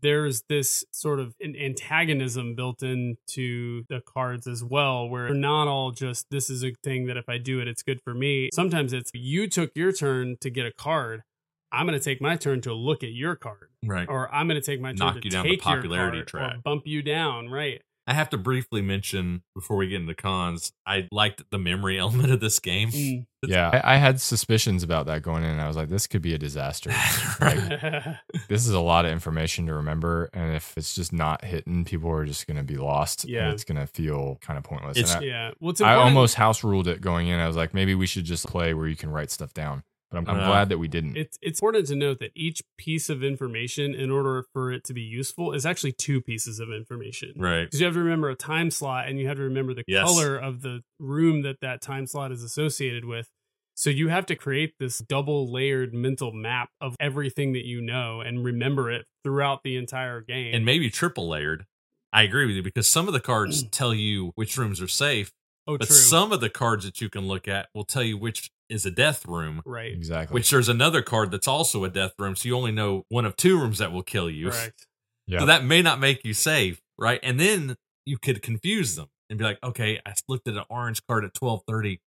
There's 0.00 0.42
this 0.48 0.84
sort 0.90 1.20
of 1.20 1.32
an 1.40 1.54
antagonism 1.54 2.56
built 2.56 2.82
into 2.82 3.84
the 3.88 4.00
cards 4.04 4.48
as 4.48 4.64
well, 4.64 5.08
where 5.08 5.28
they're 5.28 5.34
not 5.36 5.68
all 5.68 5.92
just 5.92 6.26
this 6.28 6.50
is 6.50 6.64
a 6.64 6.72
thing 6.82 7.06
that 7.06 7.16
if 7.16 7.28
I 7.28 7.38
do 7.38 7.60
it, 7.60 7.68
it's 7.68 7.84
good 7.84 8.00
for 8.02 8.12
me. 8.12 8.50
Sometimes 8.52 8.92
it's 8.92 9.12
you 9.14 9.48
took 9.48 9.70
your 9.76 9.92
turn 9.92 10.36
to 10.40 10.50
get 10.50 10.66
a 10.66 10.72
card. 10.72 11.22
I'm 11.70 11.86
going 11.86 11.96
to 11.98 12.04
take 12.04 12.20
my 12.20 12.34
turn 12.34 12.60
to 12.62 12.74
look 12.74 13.04
at 13.04 13.12
your 13.12 13.36
card, 13.36 13.68
Right. 13.86 14.06
or 14.08 14.28
I'm 14.34 14.48
going 14.48 14.60
to 14.60 14.66
take 14.66 14.80
my 14.80 14.88
turn 14.90 14.96
Knock 14.98 15.14
to 15.20 15.24
you 15.24 15.30
down 15.30 15.44
the 15.44 15.50
take 15.50 15.64
your 15.64 15.76
popularity 15.76 16.18
card, 16.18 16.26
track. 16.26 16.54
or 16.56 16.60
bump 16.64 16.82
you 16.86 17.00
down. 17.02 17.48
Right. 17.48 17.80
I 18.06 18.14
have 18.14 18.30
to 18.30 18.38
briefly 18.38 18.82
mention 18.82 19.42
before 19.54 19.76
we 19.76 19.88
get 19.88 20.00
into 20.00 20.14
cons, 20.14 20.72
I 20.84 21.06
liked 21.12 21.44
the 21.50 21.58
memory 21.58 21.98
element 22.00 22.32
of 22.32 22.40
this 22.40 22.58
game. 22.58 22.90
Mm. 22.90 23.26
Yeah. 23.46 23.70
I, 23.84 23.94
I 23.94 23.96
had 23.96 24.20
suspicions 24.20 24.82
about 24.82 25.06
that 25.06 25.22
going 25.22 25.44
in. 25.44 25.58
I 25.60 25.66
was 25.68 25.76
like, 25.76 25.88
this 25.88 26.06
could 26.06 26.22
be 26.22 26.34
a 26.34 26.38
disaster. 26.38 26.90
right. 27.40 28.16
this 28.48 28.66
is 28.66 28.70
a 28.72 28.80
lot 28.80 29.04
of 29.04 29.12
information 29.12 29.66
to 29.66 29.74
remember. 29.74 30.30
And 30.32 30.54
if 30.54 30.74
it's 30.76 30.94
just 30.94 31.12
not 31.12 31.44
hitting, 31.44 31.84
people 31.84 32.10
are 32.10 32.24
just 32.24 32.46
going 32.46 32.56
to 32.56 32.62
be 32.64 32.76
lost. 32.76 33.24
Yeah. 33.24 33.44
And 33.44 33.52
it's 33.54 33.64
going 33.64 33.80
to 33.80 33.86
feel 33.86 34.36
kind 34.40 34.58
of 34.58 34.64
pointless. 34.64 34.96
It's- 34.98 35.14
I- 35.16 35.20
yeah. 35.20 35.50
Well, 35.60 35.70
it's 35.70 35.80
I 35.80 35.94
almost 35.94 36.34
house 36.34 36.64
ruled 36.64 36.88
it 36.88 37.00
going 37.00 37.28
in. 37.28 37.38
I 37.38 37.46
was 37.46 37.56
like, 37.56 37.72
maybe 37.74 37.94
we 37.94 38.06
should 38.06 38.24
just 38.24 38.46
play 38.46 38.74
where 38.74 38.86
you 38.88 38.96
can 38.96 39.10
write 39.10 39.30
stuff 39.30 39.54
down. 39.54 39.82
But 40.12 40.18
I'm, 40.18 40.28
I'm 40.28 40.36
Yeah. 40.36 40.46
glad 40.46 40.68
that 40.68 40.78
we 40.78 40.88
didn't. 40.88 41.16
it's 41.16 41.38
it's 41.42 41.58
important 41.60 41.86
to 41.88 41.96
note 41.96 42.18
that 42.20 42.30
each 42.34 42.62
piece 42.76 43.08
of 43.08 43.24
information, 43.24 43.94
in 43.94 44.10
order 44.10 44.44
for 44.52 44.70
it 44.70 44.84
to 44.84 44.94
be 44.94 45.00
useful, 45.00 45.52
is 45.52 45.64
actually 45.66 45.92
two 45.92 46.20
pieces 46.20 46.60
of 46.60 46.70
information. 46.70 47.32
Right. 47.36 47.64
Because 47.64 47.80
you 47.80 47.86
have 47.86 47.94
to 47.94 48.00
remember 48.00 48.28
a 48.28 48.34
time 48.36 48.70
slot, 48.70 49.08
and 49.08 49.18
you 49.18 49.26
have 49.28 49.38
to 49.38 49.42
remember 49.42 49.74
the 49.74 49.84
Yes. 49.86 50.04
color 50.04 50.36
of 50.36 50.60
the 50.62 50.82
room 51.00 51.42
that 51.42 51.60
that 51.62 51.80
time 51.80 52.06
slot 52.06 52.30
is 52.30 52.42
associated 52.42 53.04
with. 53.04 53.30
So 53.74 53.88
you 53.88 54.08
have 54.08 54.26
to 54.26 54.36
create 54.36 54.74
this 54.78 54.98
double 54.98 55.50
layered 55.50 55.94
mental 55.94 56.30
map 56.30 56.68
of 56.80 56.94
everything 57.00 57.54
that 57.54 57.64
you 57.64 57.80
know 57.80 58.20
and 58.20 58.44
remember 58.44 58.90
it 58.90 59.06
throughout 59.24 59.62
the 59.62 59.76
entire 59.76 60.20
game. 60.20 60.54
And 60.54 60.64
maybe 60.66 60.90
triple 60.90 61.26
layered. 61.26 61.64
I 62.12 62.22
agree 62.24 62.44
with 62.44 62.54
you 62.54 62.62
because 62.62 62.86
some 62.86 63.06
of 63.08 63.14
the 63.14 63.20
cards 63.20 63.62
tell 63.70 63.94
you 63.94 64.32
which 64.34 64.58
rooms 64.58 64.82
are 64.82 64.88
safe, 64.88 65.32
oh, 65.66 65.78
but 65.78 65.86
true. 65.86 65.96
some 65.96 66.32
of 66.32 66.42
the 66.42 66.50
cards 66.50 66.84
that 66.84 67.00
you 67.00 67.08
can 67.08 67.26
look 67.26 67.48
at 67.48 67.70
will 67.74 67.84
tell 67.86 68.02
you 68.02 68.18
which 68.18 68.50
is 68.72 68.84
a 68.86 68.90
death 68.90 69.26
room. 69.26 69.62
right. 69.66 69.92
exactly. 69.92 70.34
Which 70.34 70.50
there's 70.50 70.68
another 70.68 71.02
card 71.02 71.30
that's 71.30 71.46
also 71.48 71.84
a 71.84 71.88
death 71.90 72.12
room, 72.18 72.34
so 72.34 72.48
you 72.48 72.56
only 72.56 72.72
know 72.72 73.04
one 73.08 73.24
of 73.24 73.36
two 73.36 73.58
rooms 73.60 73.78
that 73.78 73.92
will 73.92 74.02
kill 74.02 74.28
you. 74.30 74.50
Correct. 74.50 74.86
Yeah. 75.26 75.40
So 75.40 75.46
that 75.46 75.64
may 75.64 75.82
not 75.82 76.00
make 76.00 76.24
you 76.24 76.34
safe, 76.34 76.80
right? 76.98 77.20
And 77.22 77.38
then 77.38 77.76
you 78.06 78.18
could 78.18 78.42
confuse 78.42 78.96
them 78.96 79.06
and 79.30 79.38
be 79.38 79.44
like, 79.44 79.58
okay, 79.62 80.00
I 80.04 80.14
looked 80.28 80.48
at 80.48 80.54
an 80.56 80.64
orange 80.68 81.00
card 81.06 81.24
at 81.24 81.34
twelve 81.34 81.62
thirty. 81.68 82.00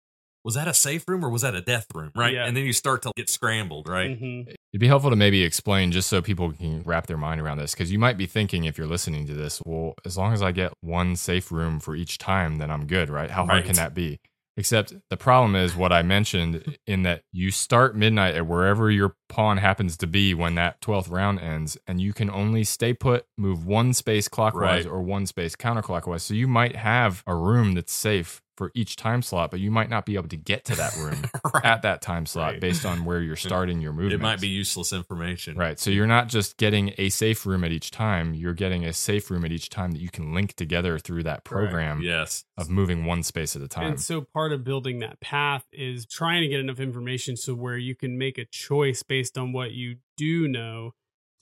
Was 0.44 0.54
that 0.54 0.68
a 0.68 0.74
safe 0.74 1.02
room 1.08 1.24
or 1.24 1.28
was 1.30 1.42
that 1.42 1.56
a 1.56 1.60
death 1.60 1.86
room? 1.92 2.12
Right. 2.14 2.34
Yeah. 2.34 2.44
And 2.46 2.56
then 2.56 2.64
you 2.64 2.72
start 2.72 3.02
to 3.02 3.10
get 3.16 3.28
scrambled, 3.28 3.88
right? 3.88 4.10
Mhm. 4.10 4.46
It'd 4.46 4.78
be 4.80 4.86
helpful 4.86 5.10
to 5.10 5.16
maybe 5.16 5.42
explain 5.42 5.90
just 5.90 6.08
so 6.08 6.22
people 6.22 6.52
can 6.52 6.82
wrap 6.84 7.08
their 7.08 7.16
mind 7.16 7.40
around 7.40 7.58
this. 7.58 7.72
Because 7.72 7.90
you 7.90 7.98
might 7.98 8.16
be 8.16 8.26
thinking, 8.26 8.62
if 8.62 8.78
you're 8.78 8.86
listening 8.86 9.26
to 9.26 9.34
this, 9.34 9.60
well, 9.66 9.94
as 10.04 10.16
long 10.16 10.32
as 10.32 10.42
I 10.42 10.52
get 10.52 10.72
one 10.82 11.16
safe 11.16 11.50
room 11.50 11.80
for 11.80 11.96
each 11.96 12.18
time, 12.18 12.58
then 12.58 12.70
I'm 12.70 12.86
good, 12.86 13.10
right? 13.10 13.28
How 13.28 13.44
hard 13.44 13.56
Right. 13.56 13.64
can 13.64 13.74
that 13.74 13.92
be? 13.92 14.20
Except 14.58 14.94
the 15.10 15.18
problem 15.18 15.54
is 15.54 15.76
what 15.76 15.92
I 15.92 16.02
mentioned 16.02 16.78
in 16.86 17.02
that 17.02 17.22
you 17.30 17.50
start 17.50 17.94
midnight 17.94 18.34
at 18.34 18.46
wherever 18.46 18.90
your 18.90 19.14
pawn 19.28 19.58
happens 19.58 19.98
to 19.98 20.06
be 20.06 20.32
when 20.32 20.54
that 20.54 20.80
12th 20.80 21.10
round 21.10 21.40
ends, 21.40 21.76
and 21.86 22.00
you 22.00 22.14
can 22.14 22.30
only 22.30 22.64
stay 22.64 22.94
put, 22.94 23.26
move 23.36 23.66
one 23.66 23.92
space 23.92 24.28
clockwise 24.28 24.86
Right. 24.86 24.92
or 24.92 25.02
one 25.02 25.26
space 25.26 25.56
counterclockwise. 25.56 26.22
So 26.22 26.32
you 26.32 26.48
might 26.48 26.76
have 26.76 27.22
a 27.26 27.34
room 27.36 27.74
that's 27.74 27.92
safe 27.92 28.40
for 28.56 28.72
each 28.74 28.96
time 28.96 29.22
slot, 29.22 29.50
but 29.50 29.60
you 29.60 29.70
might 29.70 29.88
not 29.90 30.06
be 30.06 30.14
able 30.16 30.28
to 30.28 30.36
get 30.36 30.64
to 30.66 30.74
that 30.76 30.96
room 30.96 31.24
Right. 31.54 31.64
at 31.64 31.82
that 31.82 32.02
time 32.02 32.26
slot 32.26 32.52
Right. 32.52 32.60
based 32.60 32.84
on 32.86 33.04
where 33.04 33.20
you're 33.20 33.36
starting 33.36 33.80
your 33.80 33.92
movement. 33.92 34.14
It 34.14 34.20
might 34.20 34.40
be 34.40 34.48
useless 34.48 34.92
information. 34.92 35.56
Right. 35.56 35.78
So 35.78 35.90
you're 35.90 36.06
not 36.06 36.28
just 36.28 36.56
getting 36.56 36.92
a 36.98 37.08
safe 37.10 37.44
room 37.46 37.64
at 37.64 37.72
each 37.72 37.90
time, 37.90 38.34
you're 38.34 38.54
getting 38.54 38.84
a 38.84 38.92
safe 38.92 39.30
room 39.30 39.44
at 39.44 39.52
each 39.52 39.68
time 39.68 39.92
that 39.92 40.00
you 40.00 40.10
can 40.10 40.32
link 40.34 40.54
together 40.54 40.98
through 40.98 41.22
that 41.24 41.44
program 41.44 42.00
Yes. 42.02 42.44
of 42.56 42.70
moving 42.70 43.04
one 43.04 43.22
space 43.22 43.54
at 43.56 43.62
a 43.62 43.68
time. 43.68 43.86
And 43.88 44.00
so 44.00 44.22
part 44.22 44.52
of 44.52 44.64
building 44.64 44.98
that 45.00 45.20
path 45.20 45.64
is 45.72 46.06
trying 46.06 46.42
to 46.42 46.48
get 46.48 46.60
enough 46.60 46.80
information 46.80 47.36
so 47.36 47.54
where 47.54 47.76
you 47.78 47.94
can 47.94 48.16
make 48.18 48.38
a 48.38 48.44
choice 48.44 49.02
based 49.02 49.36
on 49.38 49.52
what 49.52 49.72
you 49.72 49.96
do 50.16 50.48
know 50.48 50.92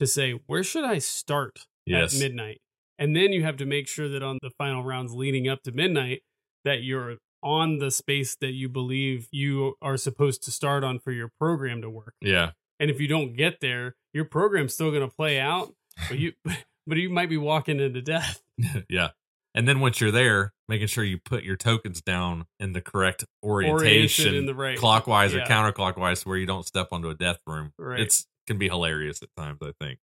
to 0.01 0.07
say, 0.07 0.32
where 0.47 0.65
should 0.65 0.85
I 0.85 0.99
start 0.99 1.66
Yes. 1.86 2.15
at 2.15 2.20
midnight? 2.20 2.61
And 2.99 3.15
then 3.16 3.32
you 3.32 3.43
have 3.43 3.57
to 3.59 3.66
make 3.66 3.89
sure 3.89 4.09
that 4.09 4.23
on 4.23 4.39
the 4.41 4.51
final 4.57 4.82
rounds 4.85 5.12
leading 5.12 5.49
up 5.49 5.62
to 5.65 5.73
midnight 5.73 6.23
that 6.65 6.82
you're 6.82 7.16
on 7.43 7.78
the 7.78 7.91
space 7.91 8.36
that 8.41 8.53
you 8.53 8.69
believe 8.69 9.28
you 9.31 9.74
are 9.82 9.97
supposed 9.97 10.43
to 10.43 10.51
start 10.51 10.82
on 10.82 10.99
for 10.99 11.12
your 11.12 11.31
program 11.39 11.82
to 11.82 11.91
work. 11.91 12.15
Yeah. 12.20 12.53
And 12.81 12.91
if 12.91 13.01
you 13.01 13.07
don't 13.07 13.36
get 13.36 13.61
there, 13.61 13.97
your 14.12 14.24
program's 14.24 14.74
still 14.74 14.91
going 14.91 15.09
to 15.09 15.15
play 15.15 15.39
out, 15.39 15.74
but 16.09 16.19
you 16.19 16.32
but 16.86 16.97
you 16.97 17.11
might 17.11 17.28
be 17.28 17.36
walking 17.36 17.81
into 17.81 18.03
death. 18.03 18.43
yeah. 18.89 19.09
And 19.55 19.69
then 19.69 19.78
once 19.78 20.01
you're 20.01 20.11
there, 20.11 20.53
making 20.69 20.89
sure 20.89 21.05
you 21.05 21.19
put 21.19 21.45
your 21.45 21.57
tokens 21.57 22.01
down 22.01 22.47
in 22.59 22.73
the 22.73 22.81
correct 22.81 23.24
Oriented 23.41 23.82
orientation, 23.82 24.35
in 24.35 24.47
the 24.47 24.55
right- 24.55 24.77
clockwise 24.77 25.32
or 25.32 25.41
counterclockwise, 25.43 26.27
where 26.27 26.36
you 26.36 26.47
don't 26.47 26.66
step 26.66 26.89
onto 26.91 27.09
a 27.09 27.15
death 27.15 27.39
room. 27.47 27.73
Right. 27.78 28.01
It's 28.01 28.27
can 28.47 28.59
be 28.59 28.69
hilarious 28.69 29.23
at 29.23 29.28
times, 29.36 29.61
I 29.62 29.73
think, 29.81 30.01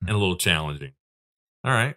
and 0.00 0.10
a 0.10 0.12
hmm. 0.14 0.20
little 0.20 0.36
challenging. 0.36 0.92
All 1.64 1.72
right. 1.72 1.96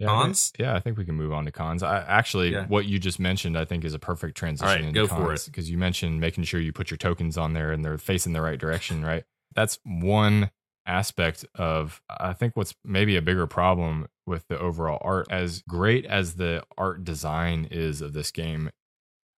Yeah, 0.00 0.06
I 0.08 0.10
think- 0.14 0.22
Cons? 0.24 0.52
yeah, 0.58 0.74
I 0.74 0.80
think 0.80 0.96
we 0.98 1.04
can 1.04 1.14
move 1.14 1.32
on 1.32 1.44
to 1.44 1.52
cons. 1.52 1.82
I, 1.82 1.98
actually, 2.00 2.52
Yeah. 2.52 2.66
what 2.66 2.86
you 2.86 2.98
just 2.98 3.20
mentioned, 3.20 3.56
I 3.58 3.64
think, 3.66 3.84
is 3.84 3.94
a 3.94 3.98
perfect 3.98 4.36
transition. 4.36 4.68
All 4.78 4.84
right, 4.86 4.94
go 4.94 5.06
for 5.06 5.32
it. 5.34 5.42
Because 5.44 5.70
you 5.70 5.76
mentioned 5.78 6.20
making 6.20 6.44
sure 6.44 6.58
you 6.58 6.72
put 6.72 6.90
your 6.90 6.98
tokens 6.98 7.36
on 7.36 7.52
there 7.52 7.70
and 7.70 7.84
they're 7.84 7.98
facing 7.98 8.32
the 8.32 8.40
right 8.40 8.58
direction, 8.58 9.04
right? 9.04 9.24
That's 9.54 9.78
one 9.84 10.50
aspect 10.86 11.44
of, 11.54 12.00
I 12.08 12.32
think, 12.32 12.56
what's 12.56 12.74
maybe 12.84 13.16
a 13.16 13.22
bigger 13.22 13.46
problem 13.46 14.08
with 14.26 14.48
the 14.48 14.58
overall 14.58 14.98
art. 15.02 15.26
As 15.30 15.62
great 15.68 16.06
as 16.06 16.36
the 16.36 16.64
art 16.78 17.04
design 17.04 17.66
is 17.70 18.00
of 18.00 18.12
this 18.14 18.30
game, 18.30 18.70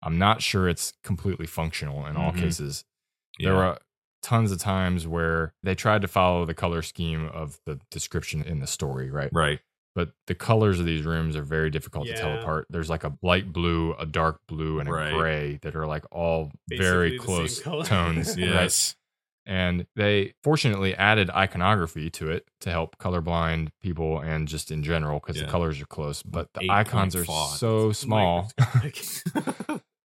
I'm 0.02 0.18
not 0.18 0.42
sure 0.42 0.68
it's 0.68 0.92
completely 1.02 1.46
functional 1.46 2.06
in 2.06 2.16
all 2.16 2.32
Mhm. 2.32 2.38
cases. 2.38 2.84
There 3.38 3.52
Yeah. 3.54 3.58
were 3.58 3.78
tons 4.22 4.52
of 4.52 4.58
times 4.58 5.06
where 5.06 5.54
they 5.62 5.74
tried 5.74 6.02
to 6.02 6.08
follow 6.08 6.44
the 6.44 6.52
color 6.54 6.82
scheme 6.82 7.26
of 7.26 7.58
the 7.64 7.80
description 7.90 8.42
in 8.42 8.60
the 8.60 8.66
story, 8.66 9.10
right? 9.10 9.30
right. 9.32 9.60
But 9.94 10.12
the 10.28 10.34
colors 10.36 10.78
of 10.78 10.86
these 10.86 11.04
rooms 11.04 11.34
are 11.36 11.42
very 11.42 11.68
difficult 11.70 12.06
to 12.06 12.14
tell 12.14 12.38
apart. 12.38 12.66
There's 12.70 12.88
like 12.88 13.02
a 13.04 13.12
light 13.22 13.52
blue, 13.52 13.94
a 13.98 14.06
dark 14.06 14.40
blue, 14.46 14.78
and 14.78 14.88
a 14.88 14.92
Right. 14.92 15.12
gray 15.12 15.58
that 15.62 15.74
are 15.74 15.86
like 15.86 16.04
all 16.12 16.52
Basically 16.68 16.86
very 16.86 17.18
close 17.18 17.60
tones. 17.60 18.28
right? 18.36 18.38
Yes. 18.38 18.94
And 19.46 19.86
they 19.96 20.34
fortunately 20.44 20.94
added 20.94 21.28
iconography 21.30 22.08
to 22.10 22.30
it 22.30 22.46
to 22.60 22.70
help 22.70 22.98
colorblind 22.98 23.70
people 23.82 24.20
and 24.20 24.46
just 24.46 24.70
in 24.70 24.84
general 24.84 25.18
because 25.18 25.38
Yeah. 25.38 25.46
the 25.46 25.50
colors 25.50 25.80
are 25.80 25.86
close. 25.86 26.22
But 26.22 26.50
the 26.54 26.64
Eight 26.64 26.70
icons 26.70 27.16
are 27.16 27.24
font. 27.24 27.58
so 27.58 27.90
small 28.06 28.48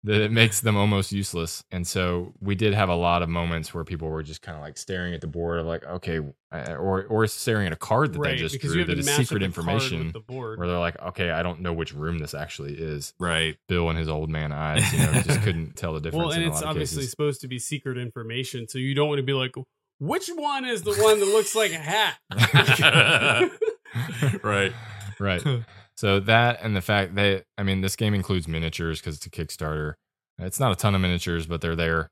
that 0.05 0.21
it 0.21 0.31
makes 0.31 0.59
them 0.59 0.75
almost 0.75 1.11
useless. 1.11 1.63
And 1.71 1.87
so 1.87 2.33
we 2.41 2.55
did 2.55 2.73
have 2.73 2.89
a 2.89 2.95
lot 2.95 3.21
of 3.21 3.29
moments 3.29 3.73
where 3.73 3.85
people 3.85 4.09
were 4.09 4.21
just 4.23 4.41
kind 4.41 4.57
of 4.57 4.61
like 4.61 4.77
staring 4.77 5.13
at 5.13 5.21
the 5.21 5.27
board, 5.27 5.65
like, 5.65 5.85
okay, 5.85 6.19
uh, 6.51 6.73
or 6.73 7.05
or 7.05 7.25
staring 7.27 7.67
at 7.67 7.73
a 7.73 7.77
card 7.77 8.13
that 8.13 8.19
right, 8.19 8.31
they 8.31 8.37
just 8.37 8.59
drew 8.59 8.83
that 8.83 8.99
is 8.99 9.09
secret 9.09 9.41
information. 9.41 10.11
the 10.11 10.19
board. 10.19 10.59
Where 10.59 10.67
they're 10.67 10.77
like, 10.77 11.01
okay, 11.01 11.31
I 11.31 11.41
don't 11.41 11.61
know 11.61 11.71
which 11.71 11.93
room 11.93 12.19
this 12.19 12.33
actually 12.33 12.73
is. 12.73 13.13
right. 13.19 13.57
Bill 13.69 13.89
and 13.89 13.97
his 13.97 14.09
old 14.09 14.29
man 14.29 14.51
eyes, 14.53 14.91
you 14.91 14.99
know, 14.99 15.13
just 15.21 15.41
couldn't 15.41 15.75
tell 15.75 15.93
the 15.93 16.01
difference. 16.01 16.25
Well, 16.25 16.33
and 16.33 16.43
in 16.43 16.49
a 16.49 16.51
it's 16.51 16.61
lot 16.61 16.71
obviously 16.71 16.97
cases. 16.97 17.11
supposed 17.11 17.41
to 17.41 17.47
be 17.47 17.57
secret 17.57 17.97
information, 17.97 18.67
so 18.67 18.77
you 18.79 18.93
don't 18.93 19.07
want 19.07 19.19
to 19.19 19.23
be 19.23 19.33
like, 19.33 19.55
which 19.99 20.27
one 20.35 20.65
is 20.65 20.81
the 20.81 20.93
one 20.95 21.19
that 21.21 21.27
looks 21.27 21.55
like 21.55 21.71
a 21.71 21.77
hat? 21.77 22.17
right. 24.43 24.73
right. 25.19 25.63
So 26.03 26.19
that 26.19 26.59
and 26.61 26.75
the 26.75 26.81
fact 26.81 27.15
that 27.15 27.45
I 27.57 27.63
mean, 27.63 27.79
this 27.79 27.95
game 27.95 28.13
includes 28.13 28.45
miniatures 28.45 28.99
because 28.99 29.15
it's 29.15 29.25
a 29.25 29.29
Kickstarter. 29.29 29.93
It's 30.37 30.59
not 30.59 30.73
a 30.73 30.75
ton 30.75 30.95
of 30.95 30.99
miniatures, 30.99 31.45
but 31.47 31.61
they're 31.61 31.77
there, 31.77 32.09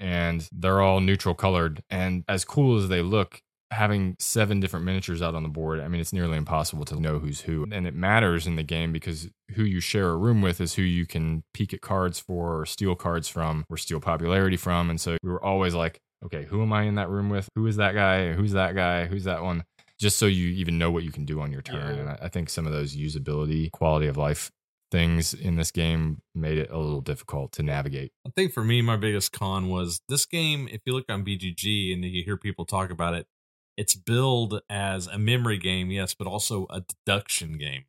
and 0.00 0.48
they're 0.50 0.80
all 0.80 1.00
neutral 1.00 1.34
colored. 1.34 1.82
And 1.90 2.24
as 2.28 2.46
cool 2.46 2.78
as 2.78 2.88
they 2.88 3.02
look, 3.02 3.42
having 3.72 4.16
seven 4.18 4.58
different 4.58 4.86
miniatures 4.86 5.20
out 5.20 5.34
on 5.34 5.42
the 5.42 5.50
board, 5.50 5.80
I 5.80 5.88
mean, 5.88 6.00
it's 6.00 6.14
nearly 6.14 6.38
impossible 6.38 6.86
to 6.86 6.98
know 6.98 7.18
who's 7.18 7.42
who. 7.42 7.66
And 7.70 7.86
it 7.86 7.94
matters 7.94 8.46
in 8.46 8.56
the 8.56 8.62
game 8.62 8.90
because 8.90 9.28
who 9.54 9.64
you 9.64 9.80
share 9.80 10.08
a 10.08 10.16
room 10.16 10.40
with 10.40 10.58
is 10.58 10.76
who 10.76 10.82
you 10.82 11.04
can 11.04 11.42
peek 11.52 11.74
at 11.74 11.82
cards 11.82 12.18
for, 12.18 12.58
or 12.58 12.64
steal 12.64 12.94
cards 12.94 13.28
from, 13.28 13.66
or 13.68 13.76
steal 13.76 14.00
popularity 14.00 14.56
from. 14.56 14.88
And 14.88 14.98
so 14.98 15.18
we 15.22 15.28
were 15.28 15.44
always 15.44 15.74
like, 15.74 15.98
okay, 16.24 16.44
who 16.44 16.62
am 16.62 16.72
I 16.72 16.84
in 16.84 16.94
that 16.94 17.10
room 17.10 17.28
with? 17.28 17.50
Who 17.54 17.66
is 17.66 17.76
that 17.76 17.94
guy? 17.94 18.32
Who's 18.32 18.52
that 18.52 18.74
guy? 18.74 19.04
Who's 19.04 19.24
that 19.24 19.42
one? 19.42 19.64
Just 19.98 20.18
so 20.18 20.26
you 20.26 20.48
even 20.48 20.78
know 20.78 20.90
what 20.90 21.04
you 21.04 21.12
can 21.12 21.24
do 21.24 21.40
on 21.40 21.52
your 21.52 21.62
turn. 21.62 21.94
Yeah. 21.94 22.00
And 22.00 22.10
I, 22.10 22.18
I 22.22 22.28
think 22.28 22.50
some 22.50 22.66
of 22.66 22.72
those 22.72 22.96
usability, 22.96 23.70
quality 23.70 24.06
of 24.06 24.16
life 24.16 24.50
things 24.90 25.34
in 25.34 25.56
this 25.56 25.70
game 25.70 26.22
made 26.34 26.58
it 26.58 26.70
a 26.70 26.78
little 26.78 27.00
difficult 27.00 27.52
to 27.52 27.62
navigate. 27.62 28.12
I 28.26 28.30
think 28.36 28.52
for 28.52 28.62
me, 28.62 28.82
my 28.82 28.96
biggest 28.96 29.32
con 29.32 29.68
was 29.68 30.00
this 30.08 30.26
game. 30.26 30.68
If 30.70 30.82
you 30.84 30.92
look 30.92 31.06
on 31.08 31.24
BGG 31.24 31.92
and 31.92 32.04
you 32.04 32.22
hear 32.24 32.36
people 32.36 32.64
talk 32.64 32.90
about 32.90 33.14
it, 33.14 33.26
it's 33.76 33.94
billed 33.94 34.60
as 34.70 35.06
a 35.06 35.18
memory 35.18 35.58
game, 35.58 35.90
yes, 35.90 36.14
but 36.14 36.26
also 36.26 36.66
a 36.70 36.82
deduction 36.82 37.58
game. 37.58 37.84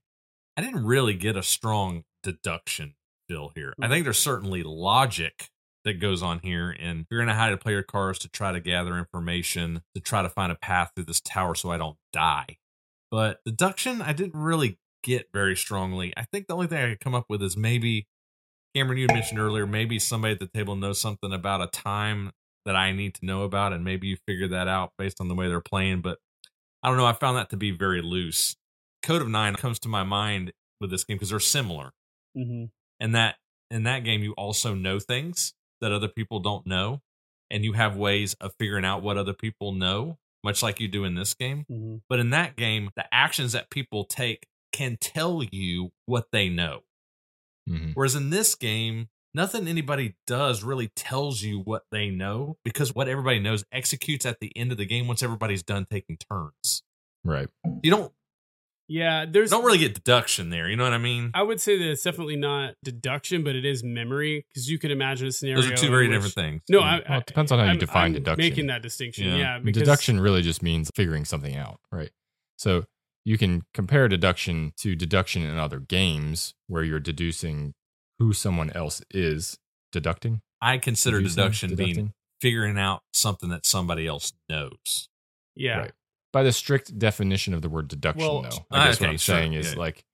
I 0.57 0.61
didn't 0.61 0.85
really 0.85 1.13
get 1.13 1.37
a 1.37 1.43
strong 1.43 2.03
deduction 2.23 2.95
feel 3.29 3.51
here. 3.55 3.73
I 3.79 3.83
mm-hmm. 3.83 3.93
think 3.93 4.03
there's 4.03 4.17
certainly 4.17 4.63
logic 4.63 5.49
that 5.85 5.99
goes 5.99 6.21
on 6.21 6.39
here 6.39 6.69
and 6.71 7.05
figuring 7.07 7.29
out 7.29 7.35
how 7.35 7.49
to 7.49 7.57
play 7.57 7.73
your 7.73 7.83
cards 7.83 8.19
to 8.19 8.29
try 8.29 8.51
to 8.51 8.59
gather 8.59 8.97
information, 8.97 9.81
to 9.95 10.01
try 10.01 10.21
to 10.21 10.29
find 10.29 10.51
a 10.51 10.55
path 10.55 10.91
through 10.95 11.05
this 11.05 11.21
tower 11.21 11.55
so 11.55 11.71
I 11.71 11.77
don't 11.77 11.97
die. 12.11 12.57
But 13.09 13.39
deduction, 13.45 14.01
I 14.01 14.13
didn't 14.13 14.35
really 14.35 14.79
get 15.03 15.29
very 15.33 15.55
strongly. 15.55 16.13
I 16.17 16.23
think 16.23 16.47
the 16.47 16.55
only 16.55 16.67
thing 16.67 16.83
I 16.83 16.89
could 16.89 16.99
come 16.99 17.15
up 17.15 17.25
with 17.29 17.41
is 17.41 17.55
maybe 17.55 18.07
Cameron, 18.75 18.99
you 18.99 19.07
mentioned 19.07 19.39
earlier, 19.39 19.65
maybe 19.65 19.97
somebody 19.97 20.33
at 20.33 20.39
the 20.39 20.47
table 20.47 20.75
knows 20.75 20.99
something 20.99 21.33
about 21.33 21.61
a 21.61 21.67
time 21.67 22.31
that 22.65 22.75
I 22.75 22.91
need 22.91 23.15
to 23.15 23.25
know 23.25 23.43
about, 23.43 23.73
and 23.73 23.83
maybe 23.83 24.07
you 24.07 24.17
figure 24.27 24.47
that 24.49 24.67
out 24.67 24.91
based 24.97 25.21
on 25.21 25.29
the 25.29 25.35
way 25.35 25.47
they're 25.47 25.61
playing. 25.61 26.01
But 26.01 26.19
I 26.83 26.89
don't 26.89 26.97
know. 26.97 27.05
I 27.05 27.13
found 27.13 27.37
that 27.37 27.49
to 27.51 27.57
be 27.57 27.71
very 27.71 28.01
loose. 28.01 28.55
Code 29.01 29.21
of 29.21 29.29
Nine 29.29 29.55
comes 29.55 29.79
to 29.79 29.89
my 29.89 30.03
mind 30.03 30.51
with 30.79 30.91
this 30.91 31.03
game 31.03 31.15
because 31.15 31.29
they're 31.29 31.39
similar, 31.39 31.91
hmm 32.35 32.65
and 32.99 33.15
that 33.15 33.35
in 33.71 33.83
that 33.83 34.03
game 34.03 34.23
you 34.23 34.33
also 34.33 34.73
know 34.73 34.99
things 34.99 35.53
that 35.81 35.91
other 35.91 36.07
people 36.07 36.39
don't 36.39 36.65
know, 36.65 37.01
and 37.49 37.63
you 37.63 37.73
have 37.73 37.95
ways 37.95 38.35
of 38.41 38.53
figuring 38.59 38.85
out 38.85 39.01
what 39.01 39.17
other 39.17 39.33
people 39.33 39.71
know, 39.71 40.17
much 40.43 40.61
like 40.63 40.79
you 40.79 40.87
do 40.87 41.03
in 41.03 41.15
this 41.15 41.33
game. 41.33 41.65
hmm 41.67 41.97
But 42.09 42.19
in 42.19 42.29
that 42.31 42.55
game, 42.55 42.91
the 42.95 43.05
actions 43.13 43.53
that 43.53 43.69
people 43.69 44.05
take 44.05 44.47
can 44.71 44.97
tell 44.97 45.43
you 45.43 45.91
what 46.05 46.27
they 46.31 46.49
know. 46.49 46.83
Mhm. 47.69 47.93
Whereas 47.95 48.15
in 48.15 48.29
this 48.29 48.55
game, 48.55 49.09
nothing 49.33 49.67
anybody 49.67 50.15
does 50.25 50.63
really 50.63 50.89
tells 50.89 51.41
you 51.41 51.59
what 51.59 51.85
they 51.91 52.09
know 52.09 52.57
because 52.63 52.93
what 52.95 53.07
everybody 53.07 53.39
knows 53.39 53.63
executes 53.71 54.25
at 54.25 54.39
the 54.39 54.55
end 54.55 54.71
of 54.71 54.77
the 54.77 54.85
game 54.85 55.07
once 55.07 55.21
everybody's 55.23 55.63
done 55.63 55.85
taking 55.85 56.17
turns. 56.17 56.83
Right. 57.23 57.49
You 57.83 57.91
don't 57.91 58.13
Yeah, 58.89 59.25
there's. 59.29 59.49
don't 59.49 59.65
really 59.65 59.77
get 59.79 59.93
deduction 59.95 60.49
there. 60.49 60.69
You 60.69 60.75
know 60.77 60.83
what 60.85 60.93
I 60.93 60.97
mean? 60.97 61.31
I 61.33 61.43
would 61.43 61.59
say 61.59 61.77
that 61.77 61.89
it's 61.91 62.03
definitely 62.03 62.37
not 62.37 62.75
deduction, 62.83 63.43
but 63.43 63.55
it 63.55 63.65
is 63.65 63.83
memory 63.83 64.45
because 64.49 64.69
you 64.69 64.79
could 64.79 64.91
imagine 64.91 65.27
a 65.27 65.31
scenario. 65.31 65.61
Those 65.61 65.71
are 65.71 65.75
two 65.75 65.89
very 65.89 66.07
which- 66.07 66.15
different 66.15 66.33
things. 66.35 66.61
No, 66.69 66.79
mm, 66.79 66.83
I, 66.83 67.01
Well, 67.09 67.19
it 67.19 67.25
depends 67.25 67.51
on 67.51 67.59
how 67.59 67.65
you 67.65 67.69
I'm- 67.71 67.79
define 67.79 68.05
I'm 68.07 68.13
deduction. 68.13 68.49
Making 68.49 68.67
that 68.67 68.81
distinction, 68.81 69.25
Yeah. 69.25 69.35
yeah. 69.37 69.59
Because 69.59 69.81
deduction 69.81 70.19
really 70.21 70.41
just 70.41 70.63
means 70.63 70.89
figuring 70.95 71.25
something 71.25 71.55
out, 71.55 71.79
right? 71.91 72.11
So 72.57 72.85
you 73.25 73.37
can 73.37 73.63
compare 73.73 74.07
deduction 74.07 74.71
to 74.77 74.95
deduction 74.95 75.43
in 75.43 75.57
other 75.57 75.79
games 75.81 76.53
where 76.67 76.83
you're 76.83 77.01
deducing 77.01 77.73
who 78.19 78.31
someone 78.31 78.69
else 78.71 79.01
is. 79.11 79.57
Deducting? 79.91 80.41
I 80.61 80.77
consider 80.77 81.17
Deducing? 81.17 81.35
deduction 81.43 81.75
being 81.75 82.13
figuring 82.41 82.77
out 82.77 83.03
something 83.13 83.49
that 83.49 83.65
somebody 83.65 84.05
else 84.07 84.33
knows. 84.49 85.09
Yeah, 85.55 85.77
Right. 85.79 85.91
By 86.37 86.43
the 86.43 86.51
strict 86.51 86.99
definition 86.99 87.55
of 87.55 87.63
the 87.63 87.67
word 87.67 87.87
deduction, 87.87 88.27
Well, 88.27 88.43
though, 88.43 88.65
I 88.69 88.85
guess 88.85 88.99
what 88.99 89.09
I'm 89.09 89.17
sure, 89.17 89.35
saying 89.37 89.53
is 89.53 89.73
yeah. 89.73 89.79
like 89.79 90.05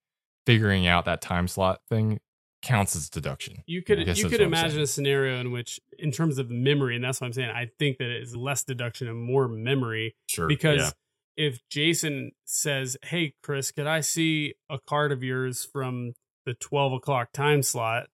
figuring 0.46 0.86
out 0.86 1.04
that 1.04 1.20
time 1.20 1.48
slot 1.48 1.82
thing 1.90 2.18
counts 2.62 2.96
as 2.96 3.10
deduction. 3.10 3.62
You 3.66 3.82
could 3.82 3.98
you 4.16 4.30
could 4.30 4.40
imagine 4.40 4.80
a 4.80 4.86
scenario 4.86 5.38
in 5.38 5.52
which, 5.52 5.80
in 5.98 6.12
terms 6.12 6.38
of 6.38 6.48
memory, 6.48 6.96
and 6.96 7.04
that's 7.04 7.20
what 7.20 7.26
I'm 7.26 7.34
saying. 7.34 7.50
I 7.50 7.68
think 7.78 7.98
that 7.98 8.08
it 8.08 8.22
is 8.22 8.34
less 8.34 8.64
deduction 8.64 9.06
and 9.06 9.18
more 9.20 9.48
memory 9.48 10.16
Sure. 10.26 10.48
because 10.48 10.94
yeah. 11.36 11.44
if 11.44 11.60
Jason 11.68 12.32
says, 12.46 12.96
"Hey, 13.02 13.34
Chris, 13.42 13.70
could 13.70 13.86
I 13.86 14.00
see 14.00 14.54
a 14.70 14.78
card 14.78 15.12
of 15.12 15.22
yours 15.22 15.68
from 15.70 16.14
the 16.46 16.54
12 16.54 16.94
o'clock 16.94 17.32
time 17.34 17.62
slot?" 17.62 18.06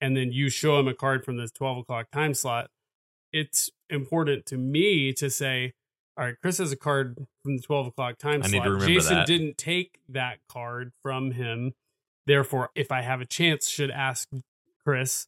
and 0.00 0.16
then 0.16 0.30
you 0.30 0.48
show 0.48 0.78
him 0.78 0.86
a 0.86 0.94
card 0.94 1.24
from 1.24 1.38
the 1.38 1.48
12 1.48 1.78
o'clock 1.78 2.06
time 2.12 2.34
slot, 2.34 2.70
it's 3.32 3.68
important 3.90 4.46
to 4.46 4.56
me 4.56 5.12
to 5.14 5.28
say, 5.28 5.72
"All 6.16 6.24
right, 6.24 6.34
Chris 6.40 6.58
has 6.58 6.72
a 6.72 6.76
card 6.76 7.16
from 7.42 7.56
the 7.56 7.62
12 7.62 7.88
o'clock 7.88 8.18
time 8.18 8.42
I 8.42 8.46
need 8.46 8.52
slot. 8.52 8.64
to 8.64 8.70
remember 8.72 8.92
Jason 8.94 9.14
that." 9.16 9.26
didn't 9.26 9.58
take 9.58 9.98
that 10.08 10.38
card 10.48 10.92
from 11.02 11.32
him. 11.32 11.72
Therefore, 12.26 12.70
if 12.74 12.92
I 12.92 13.00
have 13.02 13.20
a 13.20 13.26
chance, 13.26 13.68
should 13.68 13.90
ask 13.90 14.28
Chris." 14.84 15.26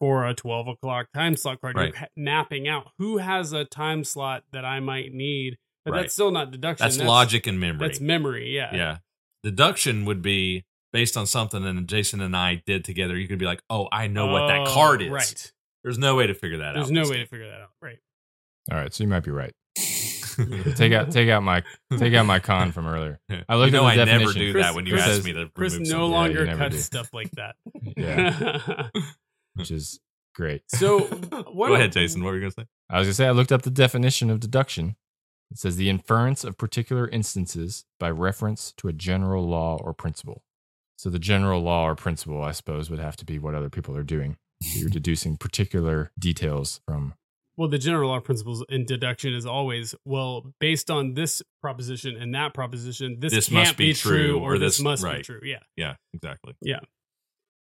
For 0.00 0.26
a 0.26 0.34
12 0.34 0.66
o'clock 0.66 1.12
time 1.14 1.36
slot 1.36 1.60
card, 1.60 1.76
Right. 1.76 1.90
you're 1.90 1.96
ha- 1.96 2.06
mapping 2.16 2.66
out 2.66 2.90
who 2.98 3.18
has 3.18 3.52
a 3.52 3.64
time 3.64 4.02
slot 4.02 4.42
that 4.50 4.64
I 4.64 4.80
might 4.80 5.12
need 5.12 5.58
but 5.84 5.92
Right. 5.92 6.00
that's 6.02 6.14
still 6.14 6.32
not 6.32 6.50
deduction. 6.50 6.84
That's, 6.84 6.98
logic 6.98 7.46
and 7.46 7.60
memory. 7.60 7.86
That's 7.86 8.00
memory. 8.00 8.52
Yeah. 8.52 8.74
Yeah. 8.74 8.98
Deduction 9.44 10.04
would 10.04 10.20
be 10.20 10.64
based 10.92 11.16
on 11.16 11.26
something 11.26 11.62
that 11.62 11.86
Jason 11.86 12.20
and 12.20 12.36
I 12.36 12.62
did 12.66 12.84
together. 12.84 13.16
You 13.16 13.28
could 13.28 13.38
be 13.38 13.46
like, 13.46 13.62
oh, 13.70 13.88
I 13.92 14.08
know 14.08 14.26
what 14.26 14.48
that 14.48 14.60
Oh, 14.66 14.74
card 14.74 15.02
is. 15.02 15.10
Right. 15.10 15.52
There's 15.84 15.98
no 15.98 16.16
way 16.16 16.26
to 16.26 16.34
figure 16.34 16.58
that 16.58 16.70
out. 16.70 16.74
There's 16.74 16.90
no 16.90 17.08
way 17.08 17.18
to 17.18 17.26
figure 17.26 17.48
that 17.48 17.60
out. 17.62 17.70
Right. 17.80 17.98
All 18.72 18.78
right, 18.78 18.92
so 18.92 19.04
you 19.04 19.08
might 19.08 19.24
be 19.24 19.30
right. 19.30 19.52
Take 20.76 20.92
out 20.92 21.10
take 21.10 21.28
out 21.28 21.42
my 21.42 21.62
take 21.98 22.14
out 22.14 22.26
my 22.26 22.38
con 22.38 22.72
from 22.72 22.86
earlier. 22.86 23.20
I 23.48 23.56
looked 23.56 23.72
you 23.72 23.78
know 23.80 23.86
at 23.88 23.96
the 23.96 24.02
I 24.02 24.04
never 24.04 24.18
definition. 24.26 24.40
do 24.40 24.52
Chris- 24.52 24.64
that 24.64 24.74
when 24.74 24.86
you 24.86 24.92
Chris 24.92 25.02
ask 25.04 25.12
says- 25.16 25.24
me 25.24 25.32
to 25.34 25.48
Chris 25.54 25.78
no 25.78 26.06
longer 26.06 26.40
you 26.40 26.46
never 26.46 26.58
cuts 26.58 26.76
do. 26.76 26.80
stuff 26.82 27.10
like 27.12 27.30
that. 27.32 27.56
Yeah. 27.96 28.88
which 29.54 29.70
is 29.70 30.00
great. 30.34 30.62
so 30.68 31.00
what? 31.52 31.68
Go 31.68 31.74
ahead, 31.74 31.92
Jason. 31.92 32.22
What 32.22 32.30
were 32.30 32.34
you 32.36 32.40
going 32.40 32.52
to 32.52 32.60
say? 32.62 32.66
I 32.90 32.98
was 32.98 33.06
gonna 33.08 33.14
say 33.14 33.26
I 33.26 33.32
looked 33.32 33.52
up 33.52 33.62
the 33.62 33.70
definition 33.70 34.30
of 34.30 34.40
deduction. 34.40 34.96
It 35.50 35.58
says 35.58 35.76
the 35.76 35.90
inference 35.90 36.44
of 36.44 36.56
particular 36.56 37.06
instances 37.08 37.84
by 38.00 38.10
reference 38.10 38.72
to 38.78 38.88
a 38.88 38.92
general 38.92 39.46
law 39.46 39.76
or 39.82 39.92
principle. 39.92 40.42
So 40.96 41.10
the 41.10 41.18
general 41.18 41.60
law 41.60 41.84
or 41.88 41.94
principle, 41.94 42.42
I 42.42 42.52
suppose, 42.52 42.88
would 42.88 43.00
have 43.00 43.16
to 43.16 43.24
be 43.26 43.38
what 43.38 43.54
other 43.54 43.68
people 43.68 43.94
are 43.96 44.02
doing. 44.04 44.36
So 44.62 44.78
you're 44.80 44.88
deducing 44.88 45.36
particular 45.36 46.12
details 46.18 46.80
from. 46.86 47.14
Well, 47.56 47.68
the 47.68 47.78
general 47.78 48.08
law 48.10 48.20
principles 48.20 48.64
in 48.70 48.86
deduction 48.86 49.34
is 49.34 49.44
always 49.44 49.94
well 50.06 50.52
based 50.58 50.90
on 50.90 51.12
this 51.14 51.42
proposition 51.60 52.16
and 52.16 52.34
that 52.34 52.54
proposition. 52.54 53.18
This, 53.20 53.32
This 53.32 53.48
can't 53.48 53.66
must 53.66 53.76
be 53.76 53.92
true, 53.92 54.38
or, 54.38 54.54
or 54.54 54.58
this, 54.58 54.78
this- 54.78 54.82
must 54.82 55.04
be 55.04 55.22
true. 55.22 55.40
Yeah. 55.44 55.58
Yeah, 55.76 55.94
exactly. 56.14 56.54
Yeah. 56.62 56.80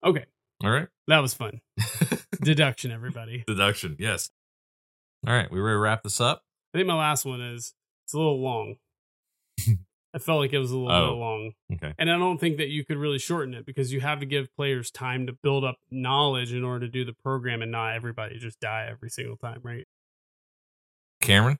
Okay. 0.05 0.25
All 0.63 0.69
right. 0.69 0.87
That 1.07 1.19
was 1.19 1.33
fun. 1.33 1.61
Deduction, 2.43 2.91
everybody. 2.91 3.43
Deduction. 3.47 3.95
Yes. 3.99 4.29
All 5.25 5.33
right. 5.33 5.51
We 5.51 5.59
ready 5.59 5.75
to 5.75 5.79
wrap 5.79 6.03
this 6.03 6.21
up? 6.21 6.43
I 6.73 6.77
think 6.77 6.87
my 6.87 6.95
last 6.97 7.25
one 7.25 7.41
is 7.41 7.73
it's 8.05 8.13
a 8.13 8.17
little 8.17 8.41
long. 8.41 8.75
I 10.13 10.17
felt 10.17 10.39
like 10.39 10.53
it 10.53 10.57
was 10.59 10.71
a 10.71 10.77
little 10.77 10.91
Oh. 10.91 11.09
bit 11.13 11.19
long. 11.19 11.51
Okay. 11.73 11.93
And 11.99 12.09
I 12.11 12.17
don't 12.17 12.39
think 12.39 12.57
that 12.57 12.69
you 12.69 12.83
could 12.83 12.97
really 12.97 13.19
shorten 13.19 13.53
it 13.53 13.65
because 13.65 13.93
you 13.93 14.01
have 14.01 14.19
to 14.21 14.25
give 14.25 14.53
players 14.55 14.89
time 14.89 15.27
to 15.27 15.33
build 15.33 15.63
up 15.63 15.77
knowledge 15.91 16.51
in 16.51 16.63
order 16.63 16.85
to 16.87 16.91
do 16.91 17.05
the 17.05 17.13
program 17.13 17.61
and 17.61 17.71
not 17.71 17.95
everybody 17.95 18.39
just 18.39 18.59
die 18.59 18.87
every 18.89 19.09
single 19.09 19.37
time, 19.37 19.59
right? 19.63 19.85
Cameron, 21.21 21.59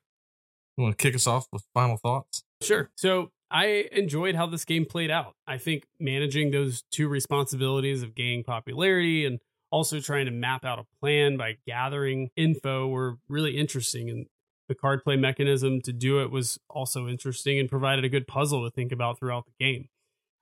you 0.76 0.84
want 0.84 0.98
to 0.98 1.02
kick 1.02 1.14
us 1.14 1.26
off 1.26 1.46
with 1.52 1.64
final 1.74 1.96
thoughts? 1.96 2.42
Sure. 2.62 2.90
So 2.96 3.30
I 3.50 3.88
enjoyed 3.92 4.34
how 4.34 4.46
this 4.46 4.64
game 4.64 4.84
played 4.84 5.10
out. 5.10 5.34
I 5.46 5.58
think 5.58 5.84
managing 5.98 6.50
those 6.50 6.82
two 6.90 7.08
responsibilities 7.08 8.02
of 8.02 8.14
gaining 8.14 8.42
popularity 8.44 9.24
and 9.26 9.38
also 9.70 10.00
trying 10.00 10.26
to 10.26 10.32
map 10.32 10.64
out 10.64 10.78
a 10.78 10.84
plan 11.00 11.36
by 11.36 11.56
gathering 11.66 12.30
info 12.36 12.88
were 12.88 13.18
really 13.28 13.56
interesting. 13.56 14.10
And 14.10 14.26
the 14.70 14.74
card 14.76 15.02
play 15.04 15.16
mechanism 15.16 15.80
to 15.82 15.92
do 15.92 16.22
it 16.22 16.30
was 16.30 16.58
also 16.70 17.08
interesting 17.08 17.58
and 17.58 17.68
provided 17.68 18.04
a 18.04 18.08
good 18.08 18.26
puzzle 18.28 18.62
to 18.64 18.70
think 18.70 18.92
about 18.92 19.18
throughout 19.18 19.44
the 19.44 19.52
game. 19.62 19.88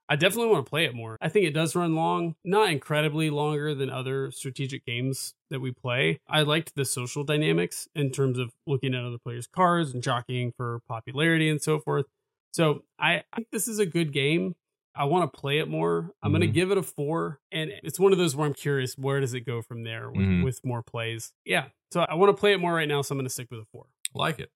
I 0.07 0.15
definitely 0.15 0.51
want 0.51 0.65
to 0.65 0.69
play 0.69 0.85
it 0.85 0.93
more. 0.95 1.17
I 1.19 1.29
think 1.29 1.45
it 1.45 1.53
does 1.53 1.75
run 1.75 1.95
long, 1.95 2.35
not 2.45 2.71
incredibly 2.71 3.29
longer 3.31 3.73
than 3.75 3.89
other 3.89 4.31
strategic 4.31 4.85
games 4.85 5.33
that 5.49 5.59
we 5.59 5.71
play. 5.71 6.19
I 6.27 6.41
liked 6.43 6.75
the 6.75 6.85
social 6.85 7.23
dynamics 7.23 7.87
in 7.95 8.11
terms 8.11 8.37
of 8.39 8.51
looking 8.67 8.95
at 8.95 9.03
other 9.03 9.17
players' 9.17 9.47
cards 9.47 9.93
and 9.93 10.01
jockeying 10.03 10.53
for 10.55 10.81
popularity 10.87 11.49
and 11.49 11.61
so 11.61 11.79
forth. 11.79 12.05
So 12.53 12.83
I, 12.99 13.23
I 13.33 13.35
think 13.37 13.47
this 13.51 13.67
is 13.67 13.77
a 13.79 13.85
good 13.85 14.11
game. 14.13 14.55
I 14.95 15.05
want 15.05 15.31
to 15.31 15.39
play 15.39 15.59
it 15.59 15.67
more. 15.67 16.11
I'm 16.23 16.31
going 16.31 16.41
to 16.41 16.47
give 16.47 16.71
it 16.71 16.77
a 16.79 16.83
four, 16.83 17.39
and 17.51 17.71
it's 17.83 17.99
one 17.99 18.11
of 18.11 18.17
those 18.17 18.35
where 18.35 18.47
I'm 18.47 18.55
curious 18.55 18.97
where 18.97 19.19
does 19.19 19.33
it 19.35 19.41
go 19.45 19.61
from 19.61 19.83
there 19.83 20.09
with, 20.09 20.25
Mhm. 20.25 20.43
with 20.43 20.65
more 20.65 20.81
plays. 20.81 21.31
Yeah, 21.45 21.65
so 21.91 22.01
I 22.01 22.15
want 22.15 22.35
to 22.35 22.39
play 22.39 22.53
it 22.53 22.59
more 22.59 22.73
right 22.73 22.87
now, 22.87 23.01
so 23.03 23.13
I'm 23.13 23.17
going 23.19 23.27
to 23.27 23.29
stick 23.33 23.49
with 23.51 23.59
a 23.61 23.65
four. 23.71 23.85
Like 24.13 24.39
it. 24.39 24.51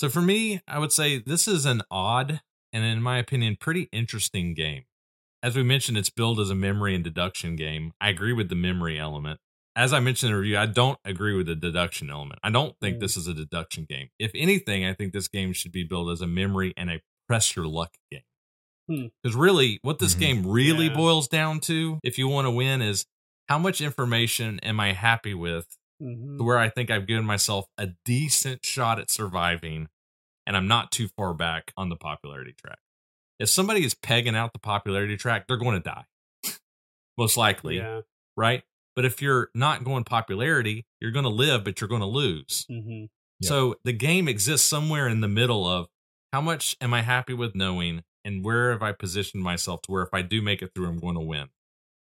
So 0.00 0.08
for 0.08 0.20
me, 0.20 0.60
I 0.68 0.78
would 0.78 0.92
say 0.92 1.18
this 1.18 1.48
is 1.48 1.64
an 1.66 1.82
odd 1.90 2.40
and, 2.72 2.84
in 2.84 3.02
my 3.02 3.18
opinion, 3.18 3.56
pretty 3.58 3.88
interesting 3.92 4.54
game. 4.54 4.84
As 5.42 5.56
we 5.56 5.62
mentioned, 5.62 5.98
it's 5.98 6.10
billed 6.10 6.40
as 6.40 6.50
a 6.50 6.54
memory 6.54 6.94
and 6.94 7.02
deduction 7.02 7.56
game. 7.56 7.92
I 8.00 8.08
agree 8.10 8.32
with 8.32 8.48
the 8.48 8.54
memory 8.54 8.98
element. 8.98 9.40
As 9.76 9.92
I 9.92 10.00
mentioned 10.00 10.30
in 10.30 10.34
the 10.36 10.40
review, 10.40 10.58
I 10.58 10.66
don't 10.66 10.98
agree 11.04 11.34
with 11.36 11.46
the 11.46 11.54
deduction 11.54 12.10
element. 12.10 12.40
I 12.42 12.50
don't 12.50 12.76
think 12.80 12.96
Mm. 12.96 13.00
this 13.00 13.16
is 13.16 13.28
a 13.28 13.34
deduction 13.34 13.86
game. 13.88 14.08
If 14.18 14.32
anything, 14.34 14.84
I 14.84 14.94
think 14.94 15.12
this 15.12 15.28
game 15.28 15.52
should 15.52 15.70
be 15.72 15.84
billed 15.84 16.10
as 16.10 16.20
a 16.20 16.26
memory 16.26 16.74
and 16.76 16.90
a 16.90 17.00
press 17.28 17.54
your 17.54 17.66
luck 17.66 17.94
game. 18.10 18.22
Hmm. 18.88 19.06
Because 19.22 19.36
really, 19.36 19.78
what 19.82 19.98
this 20.00 20.14
Mhm. 20.14 20.18
game 20.20 20.46
really 20.46 20.86
Yeah. 20.86 20.94
boils 20.94 21.28
down 21.28 21.60
to, 21.60 22.00
if 22.02 22.18
you 22.18 22.26
want 22.26 22.46
to 22.46 22.50
win, 22.50 22.82
is 22.82 23.06
how 23.48 23.58
much 23.58 23.80
information 23.80 24.58
am 24.60 24.80
I 24.80 24.92
happy 24.92 25.34
with 25.34 25.76
Mhm. 26.00 26.38
to 26.38 26.44
where 26.44 26.58
I 26.58 26.68
think 26.68 26.90
I've 26.90 27.06
given 27.06 27.24
myself 27.24 27.66
a 27.76 27.88
decent 28.04 28.64
shot 28.64 28.98
at 28.98 29.10
surviving 29.10 29.88
and 30.46 30.56
I'm 30.56 30.66
not 30.68 30.90
too 30.92 31.08
far 31.08 31.34
back 31.34 31.72
on 31.76 31.88
the 31.90 31.96
popularity 31.96 32.54
track. 32.54 32.78
If 33.38 33.48
somebody 33.50 33.84
is 33.84 33.94
pegging 33.94 34.34
out 34.36 34.52
the 34.52 34.58
popularity 34.58 35.16
track, 35.16 35.46
they're 35.46 35.56
going 35.56 35.80
to 35.80 35.90
die. 35.90 36.04
Most 37.18 37.36
likely, 37.36 37.76
Yeah. 37.76 38.02
right? 38.36 38.62
But 38.96 39.04
if 39.04 39.22
you're 39.22 39.50
not 39.54 39.84
going 39.84 40.04
popularity, 40.04 40.86
you're 41.00 41.12
going 41.12 41.24
to 41.24 41.28
live, 41.30 41.64
but 41.64 41.80
you're 41.80 41.88
going 41.88 42.00
to 42.00 42.06
lose. 42.06 42.66
hmm 42.68 43.04
Yep. 43.40 43.48
So 43.48 43.76
the 43.84 43.92
game 43.92 44.26
exists 44.26 44.66
somewhere 44.68 45.06
in 45.06 45.20
the 45.20 45.28
middle 45.28 45.64
of 45.64 45.86
how 46.32 46.40
much 46.40 46.76
am 46.80 46.92
I 46.92 47.02
happy 47.02 47.34
with 47.34 47.54
knowing 47.54 48.02
and 48.24 48.44
where 48.44 48.72
have 48.72 48.82
I 48.82 48.90
positioned 48.92 49.44
myself 49.44 49.82
to 49.82 49.92
where 49.92 50.02
if 50.02 50.12
I 50.12 50.22
do 50.22 50.42
make 50.42 50.60
it 50.60 50.72
through, 50.74 50.88
I'm 50.88 50.98
going 50.98 51.14
to 51.14 51.20
win, 51.20 51.48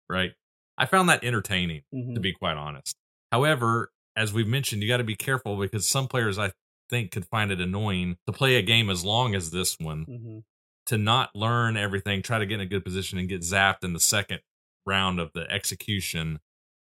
right? 0.08 0.32
I 0.78 0.86
found 0.86 1.08
that 1.10 1.22
entertaining 1.24 1.82
hmm 1.92 2.14
to 2.14 2.20
be 2.20 2.32
quite 2.32 2.56
honest. 2.56 2.96
However, 3.32 3.92
as 4.16 4.32
we've 4.32 4.46
mentioned, 4.48 4.82
you 4.82 4.88
got 4.88 4.96
to 4.98 5.04
be 5.04 5.16
careful 5.16 5.56
because 5.56 5.86
some 5.86 6.08
players 6.08 6.38
I 6.38 6.52
think 6.90 7.10
could 7.10 7.26
find 7.26 7.50
it 7.50 7.60
annoying 7.60 8.16
to 8.26 8.32
play 8.32 8.56
a 8.56 8.62
game 8.62 8.88
as 8.90 9.04
long 9.04 9.34
as 9.34 9.50
this 9.50 9.76
one 9.78 10.04
hmm 10.04 10.38
to 10.86 10.96
not 10.96 11.28
learn 11.36 11.76
everything, 11.76 12.22
try 12.22 12.38
to 12.38 12.46
get 12.46 12.54
in 12.54 12.60
a 12.62 12.66
good 12.66 12.82
position 12.82 13.18
and 13.18 13.28
get 13.28 13.42
zapped 13.42 13.84
in 13.84 13.92
the 13.92 14.00
second 14.00 14.40
round 14.86 15.20
of 15.20 15.30
the 15.34 15.42
execution 15.50 16.40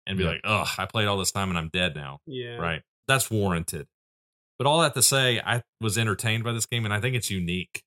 and 0.08 0.18
be 0.18 0.24
Yeah. 0.24 0.30
like, 0.30 0.40
"Ugh, 0.42 0.66
I 0.76 0.86
played 0.86 1.06
all 1.06 1.16
this 1.18 1.30
time 1.30 1.50
and 1.50 1.56
I'm 1.56 1.68
dead 1.68 1.94
now." 1.94 2.18
Yeah. 2.26 2.56
Right? 2.56 2.82
That's 3.06 3.30
warranted. 3.30 3.86
But 4.58 4.66
all 4.66 4.80
that 4.80 4.94
to 4.94 5.02
say, 5.02 5.38
I 5.38 5.62
was 5.80 5.96
entertained 5.96 6.42
by 6.42 6.50
this 6.50 6.66
game 6.66 6.84
and 6.84 6.92
I 6.92 7.00
think 7.00 7.14
it's 7.14 7.30
unique. 7.30 7.84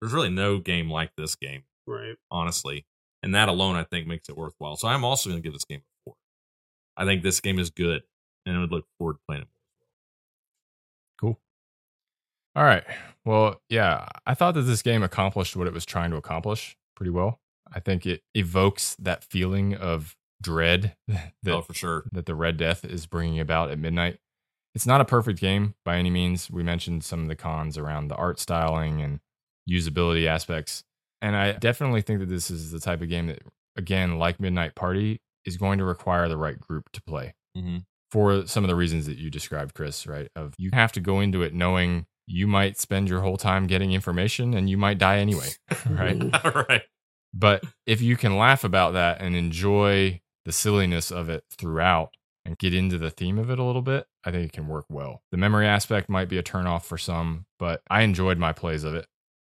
There's 0.00 0.14
really 0.14 0.30
no 0.30 0.60
game 0.60 0.90
like 0.90 1.10
this 1.16 1.34
game 1.36 1.64
Right. 1.86 2.16
honestly. 2.30 2.86
And 3.22 3.34
that 3.34 3.50
alone, 3.50 3.76
I 3.76 3.84
think, 3.84 4.06
makes 4.06 4.30
it 4.30 4.38
worthwhile. 4.38 4.76
So 4.76 4.88
I'm 4.88 5.04
also 5.04 5.28
going 5.28 5.42
to 5.42 5.46
give 5.46 5.52
this 5.52 5.66
game. 5.66 5.82
I 6.96 7.04
think 7.04 7.22
this 7.22 7.40
game 7.40 7.58
is 7.58 7.70
good, 7.70 8.02
and 8.46 8.56
I 8.56 8.60
would 8.60 8.72
look 8.72 8.86
forward 8.98 9.14
to 9.14 9.20
playing 9.26 9.42
it. 9.42 9.48
Cool. 11.20 11.38
All 12.56 12.64
right. 12.64 12.84
Well, 13.24 13.60
yeah, 13.68 14.06
I 14.26 14.34
thought 14.34 14.54
that 14.54 14.62
this 14.62 14.82
game 14.82 15.02
accomplished 15.02 15.56
what 15.56 15.66
it 15.66 15.72
was 15.72 15.84
trying 15.84 16.10
to 16.10 16.16
accomplish 16.16 16.76
pretty 16.96 17.10
well. 17.10 17.40
I 17.72 17.80
think 17.80 18.06
it 18.06 18.22
evokes 18.34 18.96
that 18.98 19.24
feeling 19.24 19.74
of 19.74 20.16
dread 20.42 20.96
that 21.08 21.24
oh, 21.54 21.62
for 21.62 21.74
sure. 21.74 22.04
that 22.12 22.26
the 22.26 22.34
Red 22.34 22.56
Death 22.56 22.84
is 22.84 23.06
bringing 23.06 23.40
about 23.40 23.70
at 23.70 23.78
midnight. 23.78 24.18
It's 24.74 24.86
not 24.86 25.00
a 25.00 25.04
perfect 25.04 25.40
game 25.40 25.74
by 25.84 25.96
any 25.96 26.10
means. 26.10 26.50
We 26.50 26.62
mentioned 26.62 27.04
some 27.04 27.22
of 27.22 27.28
the 27.28 27.36
cons 27.36 27.76
around 27.76 28.08
the 28.08 28.16
art 28.16 28.38
styling 28.38 29.02
and 29.02 29.20
usability 29.68 30.26
aspects. 30.26 30.84
And 31.20 31.36
I 31.36 31.52
definitely 31.52 32.02
think 32.02 32.20
that 32.20 32.28
this 32.28 32.50
is 32.50 32.70
the 32.70 32.80
type 32.80 33.02
of 33.02 33.08
game 33.08 33.26
that, 33.26 33.42
again, 33.76 34.18
like 34.18 34.40
Midnight 34.40 34.74
Party, 34.74 35.20
is 35.44 35.56
going 35.56 35.78
to 35.78 35.84
require 35.84 36.28
the 36.28 36.36
right 36.36 36.58
group 36.58 36.90
to 36.92 37.02
play 37.02 37.34
hmm 37.56 37.78
for 38.10 38.46
some 38.46 38.64
of 38.64 38.68
the 38.68 38.74
reasons 38.74 39.06
that 39.06 39.18
you 39.18 39.30
described, 39.30 39.74
Chris, 39.74 40.06
right? 40.06 40.28
Of 40.34 40.54
you 40.58 40.70
have 40.72 40.92
to 40.92 41.00
go 41.00 41.20
into 41.20 41.42
it 41.42 41.54
knowing 41.54 42.06
you 42.26 42.46
might 42.46 42.78
spend 42.78 43.08
your 43.08 43.20
whole 43.20 43.36
time 43.36 43.66
getting 43.66 43.92
information 43.92 44.54
and 44.54 44.68
you 44.68 44.76
might 44.76 44.98
die 44.98 45.18
anyway, 45.18 45.48
right? 45.88 46.20
right. 46.68 46.82
But 47.32 47.62
if 47.86 48.00
you 48.02 48.16
can 48.16 48.36
laugh 48.36 48.64
about 48.64 48.94
that 48.94 49.20
and 49.20 49.36
enjoy 49.36 50.20
the 50.44 50.52
silliness 50.52 51.10
of 51.12 51.28
it 51.28 51.44
throughout 51.56 52.10
and 52.44 52.58
get 52.58 52.74
into 52.74 52.98
the 52.98 53.10
theme 53.10 53.38
of 53.38 53.50
it 53.50 53.58
a 53.58 53.64
little 53.64 53.82
bit, 53.82 54.06
I 54.24 54.32
think 54.32 54.46
it 54.46 54.52
can 54.52 54.66
work 54.66 54.86
well. 54.88 55.22
The 55.30 55.36
memory 55.36 55.66
aspect 55.66 56.08
might 56.08 56.28
be 56.28 56.38
a 56.38 56.42
turnoff 56.42 56.82
for 56.84 56.98
some, 56.98 57.46
but 57.58 57.82
I 57.88 58.02
enjoyed 58.02 58.38
my 58.38 58.52
plays 58.52 58.82
of 58.82 58.94
it 58.94 59.06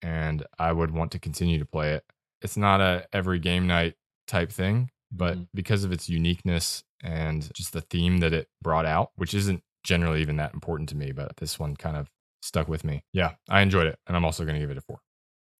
and 0.01 0.45
I 0.59 0.73
would 0.73 0.91
want 0.91 1.11
to 1.13 1.19
continue 1.19 1.59
to 1.59 1.65
play 1.65 1.93
it. 1.93 2.03
It's 2.41 2.57
not 2.57 2.81
a 2.81 3.05
every 3.13 3.39
game 3.39 3.67
night 3.67 3.95
type 4.27 4.51
thing, 4.51 4.89
but 5.11 5.37
Mhm. 5.37 5.47
because 5.53 5.83
of 5.83 5.91
its 5.91 6.07
uniqueness 6.09 6.83
and 7.03 7.53
just 7.53 7.73
the 7.73 7.81
theme 7.81 8.19
that 8.19 8.33
it 8.33 8.49
brought 8.61 8.85
out, 8.85 9.11
which 9.15 9.33
isn't 9.33 9.63
generally 9.83 10.21
even 10.21 10.35
that 10.37 10.53
important 10.53 10.89
to 10.89 10.95
me, 10.95 11.11
but 11.11 11.35
this 11.37 11.57
one 11.59 11.75
kind 11.75 11.97
of 11.97 12.09
stuck 12.41 12.67
with 12.67 12.83
me. 12.83 13.03
Yeah, 13.13 13.35
I 13.49 13.61
enjoyed 13.61 13.87
it 13.87 13.99
and 14.07 14.15
I'm 14.15 14.25
also 14.25 14.43
going 14.45 14.55
to 14.55 14.59
give 14.59 14.69
it 14.71 14.77
a 14.77 14.81
4. 14.81 14.99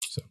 So, 0.04 0.22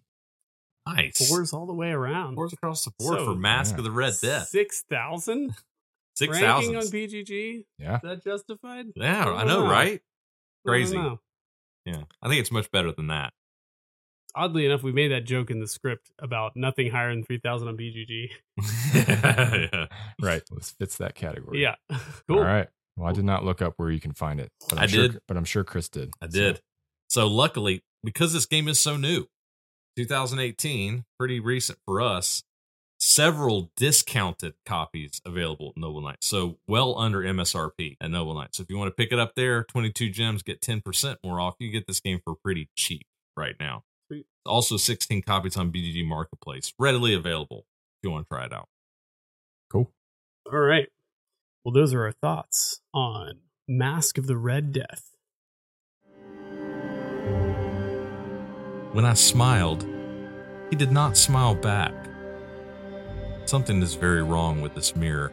Nice. 0.86 1.28
Fours 1.28 1.52
all 1.52 1.66
the 1.66 1.74
way 1.74 1.90
around. 1.90 2.34
Fours 2.36 2.52
across 2.52 2.84
the 2.84 2.92
board 2.98 3.18
So, 3.18 3.24
for 3.26 3.34
Masque 3.38 3.72
yeah. 3.72 3.78
of 3.78 3.84
the 3.84 3.90
Red 3.90 4.14
Death. 4.20 4.48
Six 4.48 4.82
thousand 4.88 5.54
Six 6.16 6.40
ranking 6.40 6.76
on 6.76 6.82
thousand. 6.82 6.92
BGG. 6.98 7.64
yeah. 7.78 7.96
Is 7.96 8.00
that 8.02 8.24
justified? 8.24 8.86
Yeah, 8.96 9.20
I 9.22 9.24
don't 9.24 9.46
know, 9.46 9.64
know. 9.64 9.70
right? 9.70 10.00
I 10.66 10.68
Crazy. 10.68 10.96
know. 10.96 11.20
Yeah, 11.86 12.04
I 12.22 12.28
think 12.28 12.40
it's 12.40 12.50
much 12.50 12.70
better 12.70 12.92
than 12.92 13.06
that. 13.08 13.32
Oddly 14.34 14.66
enough, 14.66 14.82
we 14.82 14.92
made 14.92 15.08
that 15.12 15.24
joke 15.24 15.50
in 15.50 15.60
the 15.60 15.66
script 15.66 16.10
about 16.18 16.52
nothing 16.54 16.90
higher 16.90 17.10
than 17.14 17.24
three 17.24 17.38
thousand 17.38 17.68
on 17.68 17.76
BGG. 17.76 18.30
yeah. 18.94 19.86
Right. 20.20 20.42
This 20.50 20.70
fits 20.72 20.96
that 20.98 21.14
category. 21.14 21.62
Yeah, 21.62 21.76
cool. 22.28 22.38
All 22.38 22.44
right. 22.44 22.68
Well, 22.96 23.08
I 23.08 23.12
did 23.12 23.24
not 23.24 23.44
look 23.44 23.62
up 23.62 23.74
where 23.76 23.90
you 23.90 24.00
can 24.00 24.12
find 24.12 24.40
it. 24.40 24.50
But 24.68 24.78
I'm 24.78 24.84
I 24.84 24.86
sure, 24.86 25.08
did. 25.08 25.20
But 25.26 25.36
I'm 25.36 25.44
sure 25.44 25.64
Chris 25.64 25.88
did. 25.88 26.10
I 26.20 26.26
So, 26.26 26.30
did. 26.38 26.60
So 27.08 27.26
luckily, 27.26 27.82
because 28.04 28.32
this 28.32 28.46
game 28.46 28.68
is 28.68 28.78
so 28.78 28.96
new, 28.96 29.26
2018, 29.96 31.04
pretty 31.18 31.40
recent 31.40 31.78
for 31.86 32.00
us, 32.00 32.42
several 32.98 33.70
discounted 33.76 34.54
copies 34.66 35.20
available 35.24 35.72
at 35.74 35.80
Noble 35.80 36.00
Knight. 36.02 36.18
So 36.20 36.58
well 36.68 36.98
under 36.98 37.20
MSRP 37.20 37.96
at 38.00 38.10
Noble 38.10 38.34
Knight. 38.34 38.54
So 38.54 38.62
if 38.62 38.70
you 38.70 38.76
want 38.76 38.88
to 38.88 38.94
pick 38.94 39.12
it 39.12 39.18
up 39.18 39.34
there, 39.34 39.64
22 39.64 40.10
gems, 40.10 40.42
get 40.42 40.60
10% 40.60 41.16
more 41.24 41.40
off. 41.40 41.54
You 41.58 41.70
get 41.70 41.86
this 41.86 42.00
game 42.00 42.20
for 42.24 42.34
pretty 42.34 42.68
cheap 42.76 43.06
right 43.36 43.56
now. 43.58 43.82
Sweet. 44.46 44.52
Also 44.52 44.76
16 44.76 45.22
copies 45.22 45.56
on 45.56 45.72
BGG 45.72 46.06
Marketplace, 46.06 46.72
readily 46.78 47.14
available 47.14 47.66
if 47.98 48.04
you 48.04 48.10
want 48.10 48.26
to 48.26 48.34
try 48.34 48.44
it 48.44 48.52
out. 48.52 48.68
Cool. 49.70 49.90
All 50.52 50.58
right. 50.58 50.88
Well, 51.64 51.72
those 51.72 51.92
are 51.92 52.04
our 52.04 52.12
thoughts 52.12 52.80
on 52.94 53.40
Masque 53.68 54.18
of 54.18 54.26
the 54.26 54.36
Red 54.36 54.72
Death. 54.72 55.10
When 58.92 59.04
I 59.04 59.14
smiled, 59.14 59.86
he 60.70 60.76
did 60.76 60.90
not 60.90 61.16
smile 61.16 61.54
back. 61.54 61.94
Something 63.44 63.82
is 63.82 63.94
very 63.94 64.22
wrong 64.22 64.62
with 64.62 64.74
this 64.74 64.96
mirror. 64.96 65.32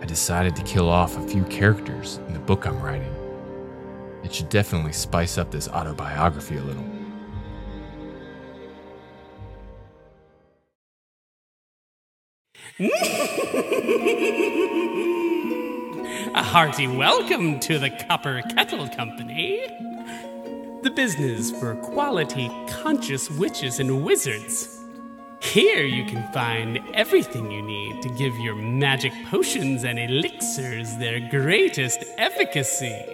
I 0.00 0.04
decided 0.04 0.54
to 0.56 0.62
kill 0.62 0.88
off 0.88 1.16
a 1.16 1.26
few 1.26 1.44
characters 1.44 2.20
in 2.28 2.32
the 2.32 2.40
book 2.40 2.66
I'm 2.66 2.80
writing. 2.80 3.14
It 4.22 4.34
should 4.34 4.48
definitely 4.48 4.92
spice 4.92 5.38
up 5.38 5.50
this 5.50 5.68
autobiography 5.68 6.56
a 6.56 6.62
little. 6.62 6.84
A 16.32 16.42
hearty 16.42 16.86
welcome 16.86 17.60
to 17.60 17.78
the 17.78 17.90
Copper 17.90 18.42
Kettle 18.54 18.88
Company. 18.88 19.66
The 20.82 20.90
business 20.90 21.50
for 21.50 21.74
quality, 21.76 22.50
conscious 22.68 23.30
witches 23.30 23.80
and 23.80 24.04
wizards. 24.04 24.78
Here 25.42 25.84
you 25.84 26.04
can 26.04 26.30
find 26.32 26.80
everything 26.94 27.50
you 27.50 27.62
need 27.62 28.02
to 28.02 28.08
give 28.10 28.34
your 28.38 28.54
magic 28.54 29.12
potions 29.30 29.84
and 29.84 29.98
elixirs 29.98 30.96
their 30.96 31.20
greatest 31.28 32.04
efficacy. 32.16 33.04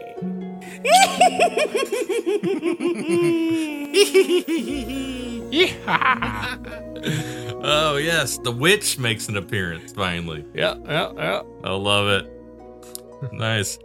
Oh 7.69 7.97
yes, 7.97 8.39
the 8.39 8.53
witch 8.53 8.99
makes 8.99 9.29
an 9.29 9.37
appearance 9.37 9.93
finally. 9.93 10.45
Yeah, 10.55 10.77
yeah, 10.85 11.13
yeah. 11.17 11.43
I 11.65 11.71
love 11.73 12.09
it. 12.09 13.33
nice. 13.33 13.79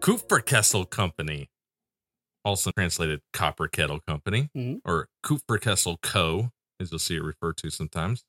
Kupferkessel 0.00 0.88
Company, 0.88 1.48
also 2.44 2.70
translated 2.72 3.20
Copper 3.32 3.66
Kettle 3.68 4.00
Company, 4.06 4.48
Mhm. 4.56 4.80
or 4.84 5.08
Kupferkessel 5.24 6.00
Co., 6.02 6.50
as 6.80 6.90
you'll 6.92 6.98
see 7.00 7.16
it 7.16 7.22
referred 7.22 7.56
to 7.58 7.70
sometimes. 7.70 8.24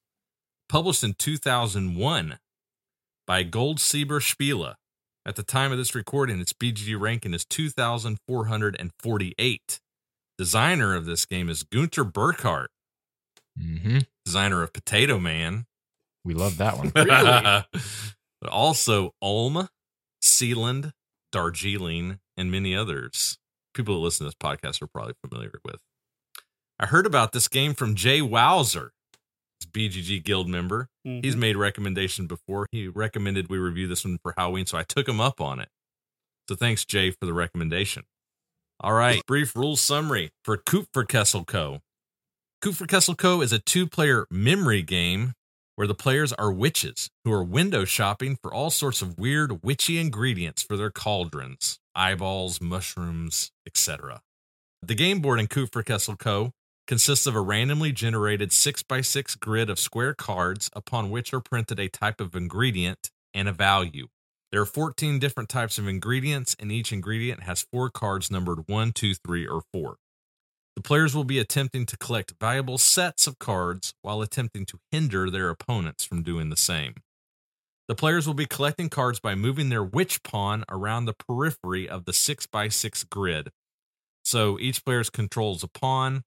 Published 0.68 1.04
in 1.04 1.14
2001 1.14 2.40
by 3.28 3.44
Goldsieber 3.44 4.20
Spiele. 4.22 4.76
At 5.30 5.36
the 5.36 5.44
time 5.44 5.72
of 5.72 5.78
this 5.78 5.94
recording, 5.94 6.40
its 6.40 6.54
BGG 6.54 7.00
ranking 7.00 7.36
is 7.36 7.46
2,448. 7.46 9.80
Designer 10.40 10.96
of 10.96 11.06
this 11.06 11.28
game 11.28 11.50
is 11.50 11.62
Gunter 11.62 12.04
Burkhardt, 12.04 12.72
hmm 13.56 14.00
designer 14.26 14.64
of 14.64 14.74
Potato 14.74 15.20
Man. 15.20 15.68
We 16.26 16.34
love 16.34 16.58
that 16.58 16.80
one. 16.80 16.92
Really? 16.96 17.64
but 18.42 18.50
also 18.50 19.14
Ulm, 19.22 19.70
Seeland, 20.20 20.94
Darjeeling, 21.32 22.18
and 22.36 22.52
many 22.52 22.76
others. 22.76 23.38
People 23.76 23.98
who 23.98 24.02
listen 24.02 24.26
to 24.26 24.30
this 24.30 24.34
podcast 24.34 24.82
are 24.82 24.88
probably 24.88 25.14
familiar 25.24 25.60
with. 25.64 25.84
I 26.80 26.88
heard 26.88 27.06
about 27.06 27.34
this 27.34 27.48
game 27.48 27.76
from 27.76 27.94
Jay 27.94 28.24
Wowzer, 28.24 28.94
BGG 29.72 30.24
Guild 30.24 30.48
member. 30.48 30.90
Mhm. 31.06 31.24
He's 31.24 31.36
made 31.36 31.56
recommendation 31.56 32.28
before. 32.28 32.68
He 32.72 32.88
recommended 32.88 33.50
we 33.50 33.58
review 33.58 33.88
this 33.88 34.04
one 34.04 34.18
for 34.22 34.34
Halloween, 34.38 34.66
so 34.66 34.78
I 34.78 34.84
took 34.84 35.08
him 35.08 35.20
up 35.20 35.40
on 35.42 35.60
it. 35.60 35.70
So 36.48 36.56
thanks, 36.56 36.86
Jay, 36.86 37.12
for 37.12 37.26
the 37.26 37.34
recommendation. 37.34 38.04
All 38.80 38.94
right, 38.94 39.26
brief 39.26 39.56
rules 39.56 39.82
summary 39.82 40.32
for 40.44 40.58
Kupferkessel 40.58 41.46
Co. 41.46 41.82
Kupferkessel 42.64 43.18
Co. 43.18 43.42
is 43.42 43.52
a 43.52 43.60
two-player 43.60 44.26
memory 44.32 44.82
game 44.82 45.34
where 45.76 45.88
the 45.88 45.96
players 45.96 46.34
are 46.34 46.52
witches 46.52 47.10
who 47.24 47.32
are 47.32 47.44
window 47.44 47.86
shopping 47.86 48.38
for 48.42 48.54
all 48.54 48.70
sorts 48.70 49.02
of 49.02 49.18
weird 49.18 49.64
witchy 49.64 49.98
ingredients 49.98 50.62
for 50.62 50.76
their 50.76 50.92
cauldrons, 50.92 51.80
eyeballs, 51.96 52.60
mushrooms, 52.60 53.52
etc. 53.66 54.22
The 54.82 54.96
game 54.96 55.22
board 55.22 55.40
in 55.40 55.48
Kupferkessel 55.48 56.18
Co. 56.20 56.52
consists 56.90 57.28
of 57.28 57.36
a 57.36 57.40
randomly 57.40 57.92
generated 57.92 58.50
6x6 58.50 59.40
grid 59.40 59.70
of 59.70 59.78
square 59.78 60.16
cards 60.16 60.72
upon 60.74 61.12
which 61.12 61.32
are 61.36 61.40
printed 61.40 61.80
a 61.80 61.88
type 61.88 62.20
of 62.20 62.36
ingredient 62.36 63.12
and 63.32 63.48
a 63.48 63.54
value. 63.54 64.08
There 64.52 64.60
are 64.60 64.66
14 64.66 65.20
different 65.20 65.50
types 65.50 65.78
of 65.78 65.88
ingredients, 65.88 66.56
and 66.60 66.72
each 66.72 66.92
ingredient 66.92 67.44
has 67.44 67.68
four 67.72 67.92
cards 67.92 68.32
numbered 68.32 68.68
1, 68.68 68.92
2, 68.94 69.14
3, 69.14 69.46
or 69.46 69.62
4. 69.72 69.98
The 70.76 70.82
players 70.82 71.14
will 71.14 71.24
be 71.24 71.38
attempting 71.38 71.86
to 71.86 71.98
collect 71.98 72.34
valuable 72.42 72.80
sets 72.80 73.28
of 73.28 73.38
cards 73.38 73.94
while 74.02 74.24
attempting 74.24 74.66
to 74.66 74.80
hinder 74.92 75.30
their 75.30 75.52
opponents 75.52 76.04
from 76.04 76.24
doing 76.24 76.50
the 76.50 76.58
same. 76.58 76.96
The 77.88 77.94
players 77.94 78.26
will 78.26 78.34
be 78.34 78.48
collecting 78.48 78.90
cards 78.90 79.20
by 79.20 79.36
moving 79.36 79.70
their 79.70 79.84
witch 79.84 80.24
pawn 80.24 80.64
around 80.68 81.06
the 81.06 81.14
periphery 81.14 81.88
of 81.88 82.06
the 82.06 82.14
6x6 82.14 83.08
grid. 83.12 83.50
So 84.24 84.58
each 84.58 84.84
player 84.84 85.04
controls 85.04 85.64
a 85.64 85.68
pawn. 85.68 86.24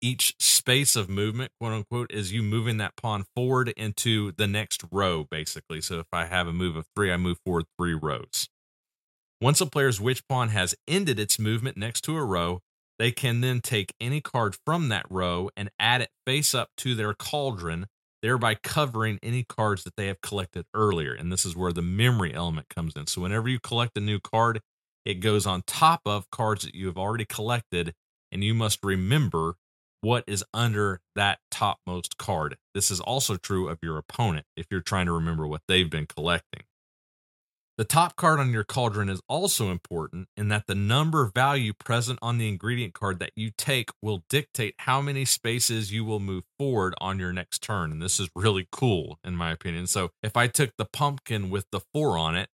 Each 0.00 0.34
space 0.38 0.94
of 0.94 1.08
movement, 1.08 1.50
quote 1.60 1.72
unquote, 1.72 2.12
is 2.12 2.32
you 2.32 2.42
moving 2.42 2.76
that 2.76 2.96
pawn 2.96 3.24
forward 3.34 3.70
into 3.70 4.32
the 4.32 4.46
next 4.46 4.84
row, 4.92 5.26
basically. 5.28 5.80
So 5.80 5.98
if 5.98 6.06
I 6.12 6.26
have 6.26 6.46
a 6.46 6.52
move 6.52 6.76
of 6.76 6.86
three, 6.94 7.12
I 7.12 7.16
move 7.16 7.38
forward 7.44 7.64
three 7.76 7.94
rows. 7.94 8.48
Once 9.40 9.60
a 9.60 9.66
player's 9.66 10.00
witch 10.00 10.26
pawn 10.28 10.50
has 10.50 10.74
ended 10.86 11.18
its 11.18 11.38
movement 11.38 11.76
next 11.76 12.02
to 12.02 12.16
a 12.16 12.24
row, 12.24 12.60
they 12.98 13.10
can 13.10 13.40
then 13.40 13.60
take 13.60 13.94
any 14.00 14.20
card 14.20 14.56
from 14.66 14.88
that 14.88 15.06
row 15.10 15.50
and 15.56 15.70
add 15.78 16.00
it 16.00 16.10
face 16.26 16.54
up 16.54 16.70
to 16.76 16.94
their 16.94 17.14
cauldron, 17.14 17.86
thereby 18.22 18.54
covering 18.54 19.18
any 19.22 19.44
cards 19.44 19.84
that 19.84 19.94
they 19.96 20.06
have 20.08 20.20
collected 20.20 20.66
earlier. 20.74 21.12
And 21.12 21.32
this 21.32 21.46
is 21.46 21.56
where 21.56 21.72
the 21.72 21.82
memory 21.82 22.34
element 22.34 22.68
comes 22.68 22.94
in. 22.96 23.06
So 23.06 23.22
whenever 23.22 23.48
you 23.48 23.60
collect 23.60 23.96
a 23.96 24.00
new 24.00 24.18
card, 24.18 24.60
it 25.04 25.14
goes 25.14 25.46
on 25.46 25.62
top 25.66 26.02
of 26.04 26.30
cards 26.30 26.64
that 26.64 26.74
you 26.74 26.86
have 26.86 26.98
already 26.98 27.24
collected, 27.24 27.94
and 28.30 28.42
you 28.42 28.54
must 28.54 28.80
remember 28.82 29.54
what 30.00 30.24
is 30.26 30.44
under 30.54 31.00
that 31.14 31.38
topmost 31.50 32.18
card. 32.18 32.56
This 32.74 32.90
is 32.90 33.00
also 33.00 33.36
true 33.36 33.68
of 33.68 33.78
your 33.82 33.98
opponent 33.98 34.46
if 34.56 34.66
you're 34.70 34.80
trying 34.80 35.06
to 35.06 35.12
remember 35.12 35.46
what 35.46 35.62
they've 35.68 35.90
been 35.90 36.06
collecting. 36.06 36.62
The 37.78 37.84
top 37.84 38.16
card 38.16 38.40
on 38.40 38.50
your 38.50 38.64
cauldron 38.64 39.08
is 39.08 39.20
also 39.28 39.70
important 39.70 40.26
in 40.36 40.48
that 40.48 40.64
the 40.66 40.74
number 40.74 41.30
value 41.32 41.72
present 41.72 42.18
on 42.20 42.36
the 42.36 42.48
ingredient 42.48 42.92
card 42.92 43.20
that 43.20 43.30
you 43.36 43.52
take 43.56 43.90
will 44.02 44.24
dictate 44.28 44.74
how 44.78 45.00
many 45.00 45.24
spaces 45.24 45.92
you 45.92 46.04
will 46.04 46.18
move 46.18 46.42
forward 46.58 46.96
on 47.00 47.20
your 47.20 47.32
next 47.32 47.62
turn. 47.62 47.92
And 47.92 48.02
this 48.02 48.18
is 48.18 48.28
really 48.34 48.66
cool, 48.72 49.20
in 49.22 49.36
my 49.36 49.52
opinion. 49.52 49.86
So 49.86 50.10
if 50.24 50.36
I 50.36 50.48
took 50.48 50.72
the 50.76 50.86
pumpkin 50.86 51.50
with 51.50 51.66
the 51.70 51.78
four 51.94 52.18
on 52.18 52.34
it, 52.34 52.48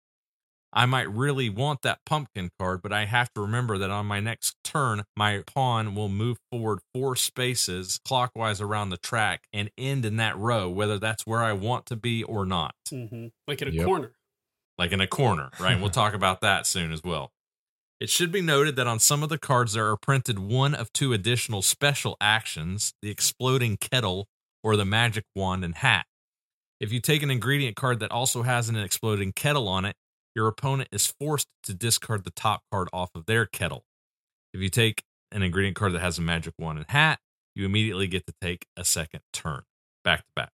I 0.73 0.85
might 0.85 1.09
really 1.11 1.49
want 1.49 1.81
that 1.81 1.99
pumpkin 2.05 2.49
card, 2.59 2.81
but 2.81 2.93
I 2.93 3.05
have 3.05 3.33
to 3.33 3.41
remember 3.41 3.77
that 3.77 3.91
on 3.91 4.05
my 4.05 4.19
next 4.19 4.55
turn, 4.63 5.03
my 5.17 5.43
pawn 5.45 5.95
will 5.95 6.09
move 6.09 6.37
forward 6.51 6.79
four 6.93 7.15
spaces 7.15 7.99
clockwise 8.05 8.61
around 8.61 8.89
the 8.89 8.97
track 8.97 9.47
and 9.51 9.69
end 9.77 10.05
in 10.05 10.17
that 10.17 10.37
row, 10.37 10.69
whether 10.69 10.97
that's 10.97 11.25
where 11.27 11.41
I 11.41 11.53
want 11.53 11.85
to 11.87 11.95
be 11.95 12.23
or 12.23 12.45
not 12.45 12.73
hmm 12.89 13.27
Like 13.47 13.61
in 13.61 13.67
a 13.67 13.71
Yep. 13.71 13.85
corner. 13.85 14.11
like 14.77 14.91
in 14.91 15.01
a 15.01 15.07
corner, 15.07 15.51
right? 15.59 15.73
And 15.73 15.81
we'll 15.81 15.91
talk 16.03 16.13
about 16.13 16.41
that 16.41 16.65
soon 16.65 16.91
as 16.91 17.03
well. 17.03 17.31
It 17.99 18.09
should 18.09 18.31
be 18.31 18.41
noted 18.41 18.75
that 18.77 18.87
on 18.87 18.99
some 18.99 19.23
of 19.23 19.29
the 19.29 19.37
cards, 19.37 19.73
there 19.73 19.87
are 19.89 19.97
printed 19.97 20.39
one 20.39 20.73
of 20.73 20.91
two 20.93 21.13
additional 21.13 21.61
special 21.61 22.17
actions 22.19 22.93
the 23.01 23.11
exploding 23.11 23.77
kettle 23.77 24.27
or 24.63 24.75
the 24.75 24.85
magic 24.85 25.25
wand 25.35 25.63
and 25.63 25.75
hat. 25.75 26.05
If 26.79 26.91
you 26.91 26.99
take 26.99 27.21
an 27.21 27.29
ingredient 27.31 27.75
card 27.75 27.99
that 27.99 28.11
also 28.11 28.41
has 28.43 28.69
an 28.69 28.75
exploding 28.75 29.33
kettle 29.33 29.67
on 29.67 29.85
it, 29.85 29.95
your 30.35 30.47
opponent 30.47 30.89
is 30.91 31.07
forced 31.07 31.47
to 31.63 31.73
discard 31.73 32.23
the 32.23 32.31
top 32.31 32.61
card 32.71 32.87
off 32.93 33.09
of 33.15 33.25
their 33.25 33.45
kettle. 33.45 33.85
If 34.53 34.61
you 34.61 34.69
take 34.69 35.03
an 35.31 35.43
ingredient 35.43 35.75
card 35.75 35.93
that 35.93 36.01
has 36.01 36.17
a 36.17 36.21
magic 36.21 36.53
wand 36.59 36.77
and 36.77 36.89
hat, 36.89 37.19
you 37.55 37.65
immediately 37.65 38.07
get 38.07 38.25
to 38.27 38.33
take 38.41 38.65
a 38.77 38.85
second 38.85 39.21
turn 39.33 39.63
back 40.03 40.19
to 40.19 40.31
back. 40.35 40.51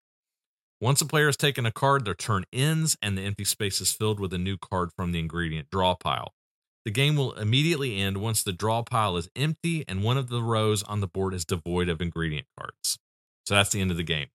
Once 0.80 1.00
a 1.00 1.06
player 1.06 1.26
has 1.26 1.36
taken 1.36 1.64
a 1.64 1.70
card, 1.70 2.04
their 2.04 2.14
turn 2.14 2.44
ends 2.52 2.96
and 3.00 3.16
the 3.16 3.22
empty 3.22 3.44
space 3.44 3.80
is 3.80 3.92
filled 3.92 4.18
with 4.18 4.32
a 4.32 4.38
new 4.38 4.56
card 4.56 4.90
from 4.96 5.12
the 5.12 5.18
ingredient 5.18 5.68
draw 5.70 5.94
pile. 5.94 6.32
The 6.84 6.90
game 6.90 7.14
will 7.14 7.32
immediately 7.34 8.00
end 8.00 8.18
once 8.18 8.42
the 8.42 8.52
draw 8.52 8.82
pile 8.82 9.16
is 9.16 9.28
empty 9.36 9.84
and 9.86 10.02
one 10.02 10.18
of 10.18 10.28
the 10.28 10.42
rows 10.42 10.82
on 10.82 11.00
the 11.00 11.06
board 11.06 11.34
is 11.34 11.44
devoid 11.44 11.88
of 11.88 12.00
ingredient 12.00 12.48
cards. 12.58 12.98
So 13.46 13.54
that's 13.54 13.70
the 13.70 13.80
end 13.80 13.92
of 13.92 13.96
the 13.96 14.02
game. 14.02 14.28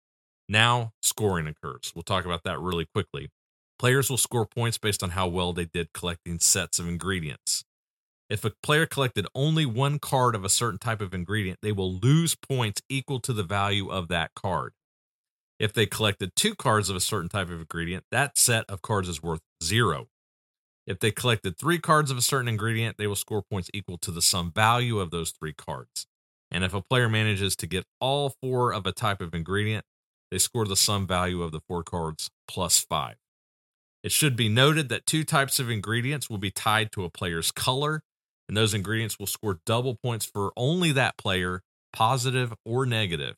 Now, 0.48 0.92
scoring 1.02 1.46
occurs. 1.46 1.92
We'll 1.94 2.02
talk 2.02 2.26
about 2.26 2.42
that 2.44 2.60
really 2.60 2.86
quickly. 2.94 3.30
Players 3.78 4.08
will 4.08 4.16
score 4.16 4.46
points 4.46 4.78
based 4.78 5.02
on 5.02 5.10
how 5.10 5.26
well 5.26 5.52
they 5.52 5.64
did 5.66 5.92
collecting 5.92 6.38
sets 6.38 6.78
of 6.78 6.88
ingredients. 6.88 7.64
If 8.30 8.44
a 8.44 8.52
player 8.62 8.86
collected 8.86 9.26
only 9.34 9.66
one 9.66 9.98
card 9.98 10.34
of 10.34 10.44
a 10.44 10.48
certain 10.48 10.78
type 10.78 11.00
of 11.00 11.12
ingredient, 11.12 11.58
they 11.62 11.72
will 11.72 11.92
lose 11.92 12.34
points 12.34 12.80
equal 12.88 13.20
to 13.20 13.32
the 13.32 13.42
value 13.42 13.90
of 13.90 14.08
that 14.08 14.30
card. 14.34 14.72
If 15.58 15.72
they 15.72 15.86
collected 15.86 16.32
two 16.34 16.54
cards 16.54 16.88
of 16.88 16.96
a 16.96 17.00
certain 17.00 17.28
type 17.28 17.48
of 17.50 17.60
ingredient, 17.60 18.04
that 18.10 18.38
set 18.38 18.64
of 18.68 18.82
cards 18.82 19.08
is 19.08 19.22
worth 19.22 19.42
zero. 19.62 20.08
If 20.86 20.98
they 20.98 21.10
collected 21.10 21.56
three 21.56 21.78
cards 21.78 22.10
of 22.10 22.18
a 22.18 22.22
certain 22.22 22.48
ingredient, 22.48 22.96
they 22.98 23.06
will 23.06 23.14
score 23.14 23.42
points 23.42 23.70
equal 23.72 23.98
to 23.98 24.10
the 24.10 24.22
sum 24.22 24.52
value 24.52 24.98
of 24.98 25.10
those 25.10 25.30
three 25.30 25.54
cards. 25.54 26.06
And 26.50 26.64
if 26.64 26.74
a 26.74 26.82
player 26.82 27.08
manages 27.08 27.56
to 27.56 27.66
get 27.66 27.84
all 28.00 28.34
four 28.42 28.72
of 28.72 28.86
a 28.86 28.92
type 28.92 29.20
of 29.20 29.34
ingredient, 29.34 29.84
they 30.30 30.38
score 30.38 30.66
the 30.66 30.76
sum 30.76 31.06
value 31.06 31.42
of 31.42 31.52
the 31.52 31.60
four 31.60 31.82
cards 31.82 32.30
plus 32.48 32.78
five. 32.78 33.16
It 34.04 34.12
should 34.12 34.36
be 34.36 34.50
noted 34.50 34.90
that 34.90 35.06
two 35.06 35.24
types 35.24 35.58
of 35.58 35.70
ingredients 35.70 36.28
will 36.28 36.36
be 36.36 36.50
tied 36.50 36.92
to 36.92 37.04
a 37.04 37.10
player's 37.10 37.50
color, 37.50 38.02
and 38.46 38.56
those 38.56 38.74
ingredients 38.74 39.18
will 39.18 39.26
score 39.26 39.60
double 39.64 39.94
points 39.94 40.26
for 40.26 40.52
only 40.58 40.92
that 40.92 41.16
player, 41.16 41.62
positive 41.90 42.52
or 42.66 42.84
negative. 42.84 43.36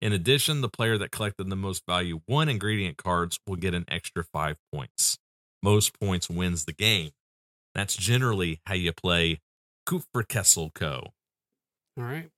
In 0.00 0.14
addition, 0.14 0.62
the 0.62 0.70
player 0.70 0.96
that 0.96 1.10
collected 1.10 1.50
the 1.50 1.56
most 1.56 1.82
value 1.86 2.22
one 2.24 2.48
ingredient 2.48 2.96
cards 2.96 3.38
will 3.46 3.56
get 3.56 3.74
an 3.74 3.84
extra 3.88 4.24
five 4.24 4.56
points. 4.72 5.18
Most 5.62 6.00
points 6.00 6.30
wins 6.30 6.64
the 6.64 6.72
game. 6.72 7.10
That's 7.74 7.94
generally 7.94 8.62
how 8.64 8.74
you 8.76 8.94
play 8.94 9.40
Kupferkessel 9.86 10.72
Co. 10.72 11.12
All 11.98 12.04
right. 12.04 12.30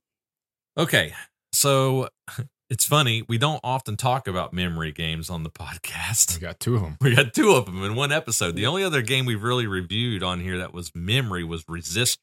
Okay, 0.76 1.12
so 1.52 2.08
It's 2.72 2.86
funny, 2.86 3.22
we 3.28 3.36
don't 3.36 3.60
often 3.62 3.98
talk 3.98 4.26
about 4.26 4.54
memory 4.54 4.92
games 4.92 5.28
on 5.28 5.42
the 5.42 5.50
podcast. 5.50 6.36
We 6.36 6.40
got 6.40 6.58
two 6.58 6.76
of 6.76 6.80
them. 6.80 6.96
We 7.02 7.14
got 7.14 7.34
two 7.34 7.50
of 7.50 7.66
them 7.66 7.84
in 7.84 7.94
one 7.94 8.12
episode. 8.12 8.56
The 8.56 8.64
only 8.64 8.82
other 8.82 9.02
game 9.02 9.26
we've 9.26 9.42
really 9.42 9.66
reviewed 9.66 10.22
on 10.22 10.40
here 10.40 10.56
that 10.56 10.72
was 10.72 10.90
memory 10.94 11.44
was 11.44 11.64
Resistor. 11.64 12.16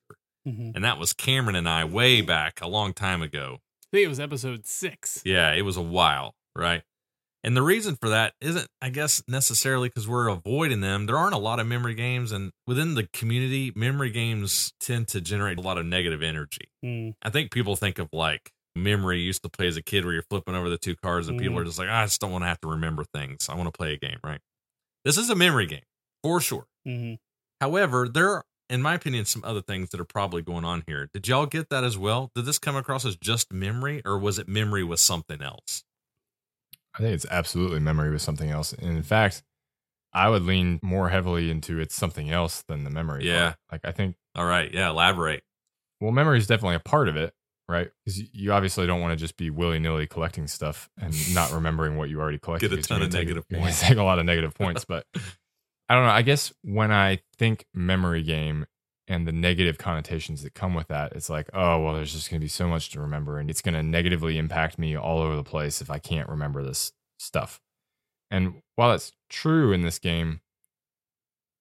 Mhm. 0.48 0.72
And 0.74 0.84
that 0.84 0.98
was 0.98 1.14
Cameron 1.14 1.56
and 1.56 1.70
I 1.70 1.86
way 1.86 2.22
back 2.22 2.62
a 2.64 2.68
long 2.68 2.94
time 2.94 3.22
ago. 3.22 3.60
I 3.62 3.98
think 3.98 4.06
it 4.06 4.10
was 4.10 4.20
episode 4.20 4.66
six. 4.66 5.22
Yeah, 5.24 5.54
it 5.54 5.62
was 5.62 5.78
a 5.78 5.84
while, 5.84 6.34
right? 6.56 6.82
And 7.44 7.56
the 7.56 7.62
reason 7.62 7.96
for 7.96 8.10
that 8.10 8.34
isn't, 8.42 8.66
I 8.82 8.90
guess, 8.90 9.22
necessarily 9.28 9.90
because 9.90 10.08
we're 10.08 10.30
avoiding 10.30 10.82
them. 10.82 11.06
There 11.06 11.18
aren't 11.20 11.36
a 11.36 11.38
lot 11.38 11.60
of 11.60 11.68
memory 11.68 11.94
games, 11.94 12.32
and 12.32 12.54
within 12.66 12.96
the 12.96 13.08
community, 13.14 13.72
memory 13.76 14.10
games 14.10 14.74
tend 14.80 15.10
to 15.10 15.22
generate 15.22 15.60
a 15.60 15.62
lot 15.62 15.78
of 15.78 15.86
negative 15.86 16.24
energy. 16.24 16.72
Mm. 16.84 17.14
I 17.22 17.30
think 17.30 17.52
people 17.52 17.76
think 17.76 18.00
of 18.00 18.10
like 18.12 18.52
memory 18.80 19.20
you 19.20 19.26
used 19.28 19.44
to 19.44 19.50
play 19.50 19.68
as 19.68 19.78
a 19.78 19.82
kid 19.84 20.06
where 20.06 20.14
you're 20.14 20.24
flipping 20.30 20.56
over 20.56 20.70
the 20.70 20.78
two 20.78 20.96
cards 20.96 21.28
and 21.30 21.38
people 21.38 21.58
Mhm. 21.58 21.62
are 21.62 21.66
just 21.66 21.80
like, 21.80 21.90
I 21.90 22.06
just 22.06 22.22
don't 22.22 22.32
want 22.32 22.44
to 22.44 22.48
have 22.48 22.62
to 22.62 22.70
remember 22.70 23.04
things. 23.14 23.50
I 23.50 23.56
want 23.56 23.68
to 23.68 23.78
play 23.78 23.94
a 23.94 23.98
game, 23.98 24.20
right? 24.24 24.42
This 25.06 25.18
is 25.18 25.30
a 25.30 25.36
memory 25.36 25.68
game 25.68 25.84
for 26.24 26.42
sure. 26.42 26.68
hmm 26.86 27.16
However, 27.62 28.08
there 28.10 28.30
are, 28.30 28.46
in 28.70 28.82
my 28.82 28.96
opinion, 28.96 29.26
some 29.26 29.44
other 29.46 29.62
things 29.62 29.90
that 29.92 30.00
are 30.00 30.06
probably 30.06 30.42
going 30.42 30.66
on 30.66 30.84
here. 30.88 31.10
Did 31.14 31.28
y'all 31.28 31.46
get 31.46 31.70
that 31.70 31.84
as 31.84 31.98
well? 31.98 32.32
Did 32.36 32.46
this 32.46 32.60
come 32.60 32.76
across 32.76 33.06
as 33.06 33.18
just 33.18 33.52
memory 33.54 34.02
or 34.06 34.20
was 34.20 34.40
it 34.40 34.48
memory 34.48 34.84
with 34.84 35.00
something 35.02 35.42
else? 35.42 35.84
I 36.96 37.00
think 37.00 37.14
it's 37.16 37.26
absolutely 37.30 37.80
memory 37.80 38.12
with 38.12 38.22
something 38.22 38.50
else. 38.50 38.74
And 38.74 38.98
in 38.98 39.04
fact, 39.04 39.44
I 40.14 40.30
would 40.30 40.44
lean 40.44 40.80
more 40.84 41.10
heavily 41.10 41.52
into 41.52 41.80
it's 41.80 41.96
something 41.96 42.32
else 42.32 42.64
than 42.64 42.84
the 42.86 42.90
memory. 42.92 43.26
Yeah. 43.26 43.52
part. 43.52 43.58
Like 43.72 43.82
I 43.86 43.92
think, 43.92 44.18
All 44.36 44.46
right. 44.46 44.74
Yeah. 44.74 44.90
Elaborate. 44.90 45.44
well, 46.02 46.12
memory 46.12 46.38
is 46.38 46.48
definitely 46.48 46.76
a 46.76 46.80
part 46.80 47.10
of 47.10 47.16
it, 47.18 47.34
right? 47.70 47.92
Because 48.04 48.20
you 48.34 48.52
obviously 48.52 48.88
don't 48.88 49.00
want 49.00 49.12
to 49.12 49.16
just 49.16 49.38
be 49.38 49.52
willy 49.52 49.78
nilly 49.80 50.08
collecting 50.08 50.48
stuff 50.48 50.90
and 50.98 51.14
not 51.36 51.52
remembering 51.54 51.98
what 51.98 52.10
you 52.10 52.20
already 52.20 52.40
collected. 52.40 52.72
Get 52.72 52.80
a 52.80 52.82
ton 52.82 53.02
of 53.04 53.12
take- 53.12 53.22
negative 53.22 53.48
points. 53.48 53.80
Take 53.80 53.98
a 53.98 54.04
lot 54.04 54.18
of 54.18 54.26
negative 54.26 54.54
points, 54.56 54.86
but 54.86 55.06
I 55.88 55.94
don't 55.96 56.04
know. 56.04 56.12
I 56.12 56.24
guess 56.24 56.52
when 56.64 56.92
I 56.92 57.20
think 57.38 57.66
memory 57.74 58.24
game 58.24 58.66
and 59.08 59.28
the 59.28 59.32
negative 59.32 59.78
connotations 59.78 60.42
that 60.44 60.56
come 60.56 60.74
with 60.74 60.88
that, 60.88 61.14
it's 61.14 61.30
like, 61.30 61.50
oh, 61.54 61.80
well, 61.82 61.94
there's 61.94 62.12
just 62.12 62.30
going 62.32 62.40
to 62.40 62.44
be 62.44 62.50
so 62.50 62.68
much 62.68 62.90
to 62.92 63.02
remember 63.02 63.38
and 63.38 63.50
it's 63.50 63.62
going 63.62 63.76
to 63.76 63.84
negatively 63.84 64.40
impact 64.40 64.80
me 64.80 64.98
all 64.98 65.20
over 65.20 65.36
the 65.36 65.44
place 65.44 65.80
if 65.80 65.92
I 65.92 66.00
can't 66.00 66.28
remember 66.28 66.64
this 66.64 66.92
stuff. 67.20 67.62
And 68.32 68.62
while 68.76 68.94
it's 68.94 69.12
true 69.30 69.74
in 69.74 69.82
this 69.82 70.00
game, 70.00 70.42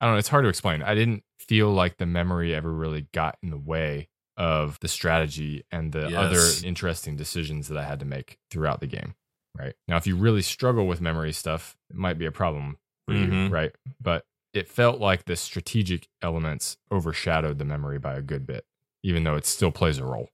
I 0.00 0.06
don't 0.06 0.14
know, 0.14 0.18
it's 0.18 0.28
hard 0.28 0.44
to 0.44 0.48
explain. 0.48 0.82
I 0.82 0.94
didn't 0.94 1.22
feel 1.38 1.70
like 1.70 1.98
the 1.98 2.06
memory 2.06 2.54
ever 2.54 2.72
really 2.72 3.08
got 3.12 3.36
in 3.42 3.50
the 3.50 3.58
way 3.58 4.08
of 4.38 4.78
the 4.80 4.88
strategy 4.88 5.64
and 5.70 5.92
the 5.92 6.08
Yes. 6.10 6.14
other 6.14 6.66
interesting 6.66 7.16
decisions 7.16 7.68
that 7.68 7.76
I 7.76 7.84
had 7.84 8.00
to 8.00 8.06
make 8.06 8.38
throughout 8.50 8.80
the 8.80 8.86
game. 8.86 9.14
Right. 9.58 9.74
Now, 9.88 9.96
if 9.96 10.06
you 10.06 10.16
really 10.16 10.42
struggle 10.42 10.86
with 10.86 11.00
memory 11.00 11.32
stuff, 11.32 11.76
it 11.90 11.96
might 11.96 12.16
be 12.18 12.24
a 12.26 12.30
problem 12.32 12.78
for 13.06 13.14
you. 13.14 13.26
Mhm. 13.26 13.50
Right. 13.50 13.72
But 14.00 14.24
it 14.54 14.68
felt 14.68 15.00
like 15.00 15.24
the 15.24 15.36
strategic 15.36 16.08
elements 16.22 16.76
overshadowed 16.92 17.58
the 17.58 17.64
memory 17.64 17.98
by 17.98 18.14
a 18.14 18.22
good 18.22 18.46
bit, 18.46 18.64
even 19.02 19.24
though 19.24 19.34
it 19.36 19.44
still 19.44 19.72
plays 19.72 19.98
a 19.98 20.04
role. 20.04 20.30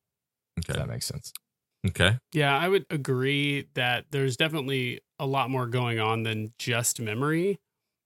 If 0.59 0.69
Okay. 0.71 0.79
that 0.79 0.89
makes 0.89 1.07
sense. 1.07 1.33
Okay. 1.87 2.19
Yeah, 2.33 2.57
I 2.57 2.69
would 2.69 2.87
agree 2.91 3.69
that 3.75 4.07
there's 4.11 4.37
definitely 4.37 5.01
a 5.19 5.27
lot 5.27 5.51
more 5.51 5.67
going 5.67 5.99
on 5.99 6.23
than 6.23 6.53
just 6.59 7.01
memory. 7.01 7.59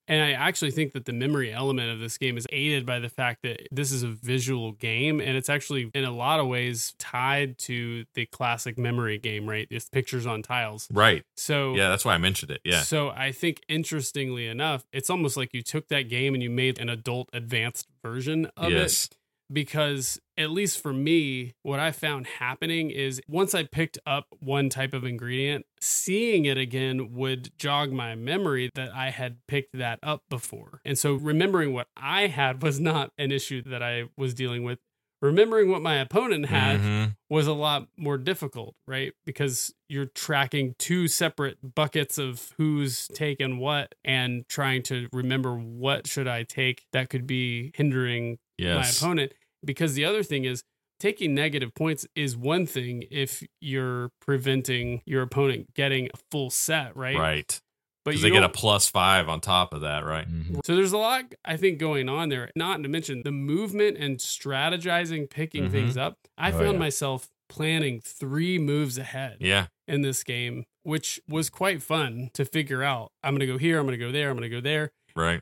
And 0.09 0.23
I 0.23 0.33
actually 0.33 0.71
think 0.71 0.93
that 0.95 1.05
the 1.05 1.13
memory 1.13 1.53
element 1.53 1.91
of 1.91 2.01
this 2.01 2.17
game 2.17 2.37
is 2.37 2.47
aided 2.51 2.87
by 2.87 2.99
the 2.99 3.09
fact 3.09 3.43
that 3.43 3.69
this 3.71 3.93
is 3.93 4.03
a 4.03 4.09
visual 4.09 4.73
game 4.73 5.21
and 5.21 5.37
it's 5.37 5.49
actually 5.49 5.91
in 5.95 6.05
a 6.05 6.11
lot 6.11 6.41
of 6.41 6.47
ways 6.47 6.95
tied 6.99 7.59
to 7.59 8.05
the 8.15 8.27
classic 8.27 8.79
memory 8.79 9.19
game, 9.19 9.49
right? 9.49 9.69
It's 9.71 9.89
pictures 9.89 10.27
on 10.27 10.43
tiles. 10.43 10.89
Right. 10.91 11.25
So 11.37 11.75
Yeah. 11.75 11.91
That's 11.91 12.05
why 12.05 12.15
I 12.15 12.19
mentioned 12.19 12.51
it. 12.51 12.61
Yeah. 12.65 12.83
So 12.83 13.11
I 13.11 13.33
think 13.33 13.61
interestingly 13.69 14.47
enough, 14.47 14.87
it's 14.93 15.11
almost 15.11 15.37
like 15.37 15.53
you 15.53 15.63
took 15.63 15.89
that 15.89 16.09
game 16.09 16.35
and 16.35 16.43
you 16.43 16.51
made 16.51 16.79
an 16.79 16.89
adult 16.89 17.29
advanced 17.33 17.87
version 18.03 18.49
of 18.57 18.73
it 18.73 18.79
yes. 18.79 19.09
Because 19.53 20.21
at 20.37 20.51
least 20.51 20.83
for 20.83 20.93
me 20.93 21.55
what 21.63 21.81
i 21.81 21.91
found 21.91 22.27
happening 22.27 22.91
is 22.91 23.21
once 23.29 23.55
i 23.55 23.63
picked 23.63 23.99
up 24.07 24.27
one 24.41 24.69
type 24.69 24.95
of 24.95 25.05
ingredient 25.05 25.65
seeing 25.81 26.45
it 26.45 26.57
again 26.59 27.13
would 27.13 27.51
jog 27.59 27.91
my 27.93 28.15
memory 28.15 28.71
that 28.75 28.93
i 28.95 29.11
had 29.11 29.39
picked 29.49 29.77
that 29.77 29.99
up 30.03 30.23
before 30.29 30.81
and 30.85 30.99
so 30.99 31.15
remembering 31.15 31.73
what 31.73 31.89
i 31.97 32.27
had 32.27 32.63
was 32.63 32.79
not 32.79 33.11
an 33.19 33.33
issue 33.33 33.63
that 33.63 33.83
i 33.83 34.05
was 34.17 34.35
dealing 34.35 34.63
with 34.63 34.79
remembering 35.21 35.69
what 35.69 35.83
my 35.83 35.97
opponent 35.97 36.47
had 36.47 36.79
Mhm. 36.81 37.17
was 37.29 37.49
a 37.49 37.53
lot 37.53 37.89
more 37.97 38.17
difficult, 38.17 38.77
right? 38.87 39.13
Because 39.27 39.75
you're 39.89 40.07
tracking 40.07 40.77
two 40.79 41.09
separate 41.09 41.59
buckets 41.75 42.19
of 42.19 42.55
who's 42.57 43.09
taken 43.09 43.59
what 43.59 43.97
and 44.05 44.45
trying 44.49 44.85
to 44.85 45.09
remember 45.13 45.57
what 45.57 46.07
should 46.07 46.29
I 46.29 46.45
take 46.45 46.85
that 46.93 47.11
could 47.11 47.27
be 47.27 47.73
hindering 47.75 48.39
Yes. 48.59 49.03
my 49.03 49.07
opponent. 49.09 49.33
Because 49.65 49.95
the 49.95 50.05
other 50.05 50.23
thing 50.23 50.45
is 50.45 50.63
taking 51.01 51.35
negative 51.35 51.75
points 51.75 52.07
is 52.15 52.37
one 52.37 52.67
thing 52.67 53.05
if 53.11 53.43
you're 53.61 54.11
preventing 54.21 55.03
your 55.07 55.23
opponent 55.23 55.73
getting 55.75 56.07
a 56.13 56.19
full 56.31 56.51
set, 56.51 56.97
right? 56.97 57.17
Right. 57.17 57.61
But 58.05 58.13
Because 58.13 58.23
they 58.23 58.31
get 58.31 58.43
a 58.45 58.49
plus 58.49 58.89
five 58.89 59.29
on 59.29 59.41
top 59.41 59.75
of 59.75 59.83
that, 59.83 60.05
right? 60.05 60.27
Mhm. 60.29 60.61
so 60.65 60.75
there's 60.75 60.93
a 60.93 60.99
lot 60.99 61.25
I 61.45 61.57
think 61.57 61.79
going 61.79 62.09
on 62.09 62.31
there. 62.31 62.51
Not 62.57 62.83
to 62.83 62.89
mention 62.89 63.23
the 63.23 63.33
movement 63.33 63.99
and 63.99 64.19
strategizing, 64.19 65.29
picking 65.29 65.69
Mhm. 65.69 65.71
things 65.73 65.97
up. 65.97 66.15
I 66.37 66.51
Oh, 66.51 66.59
found 66.59 66.73
yeah. 66.75 66.79
myself 66.79 67.29
planning 67.49 68.01
three 68.01 68.59
moves 68.59 68.99
ahead 68.99 69.37
Yeah. 69.41 69.67
in 69.87 70.03
this 70.03 70.23
game, 70.23 70.65
which 70.85 71.21
was 71.29 71.49
quite 71.51 71.83
fun 71.83 72.31
to 72.35 72.45
figure 72.45 72.83
out. 72.83 73.11
I'm 73.23 73.33
going 73.35 73.41
to 73.41 73.47
go 73.47 73.59
here, 73.59 73.79
I'm 73.79 73.87
going 73.87 73.99
to 73.99 74.05
go 74.05 74.13
there, 74.13 74.31
I'm 74.31 74.37
going 74.37 74.49
to 74.51 74.57
go 74.57 74.61
there. 74.61 74.91
Right. 75.17 75.41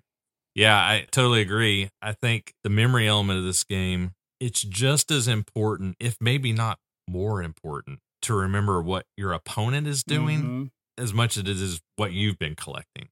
Yeah, 0.57 0.75
I 0.77 1.07
totally 1.11 1.43
agree. 1.43 1.91
I 2.01 2.13
think 2.15 2.55
the 2.65 2.71
memory 2.71 3.07
element 3.07 3.39
of 3.39 3.45
this 3.45 3.63
game, 3.63 4.13
it's 4.41 4.63
just 4.63 5.11
as 5.11 5.29
important, 5.29 5.97
if 6.01 6.17
maybe 6.19 6.53
not 6.53 6.79
more 7.07 7.43
important, 7.43 8.01
to 8.23 8.35
remember 8.35 8.81
what 8.81 9.05
your 9.19 9.33
opponent 9.33 9.87
is 9.87 10.03
doing 10.03 10.43
Mhm. 10.43 10.71
as 10.97 11.13
much 11.13 11.37
as 11.37 11.43
it 11.43 11.49
is 11.61 11.83
what 11.97 12.15
you've 12.15 12.39
been 12.39 12.55
collecting. 12.57 13.11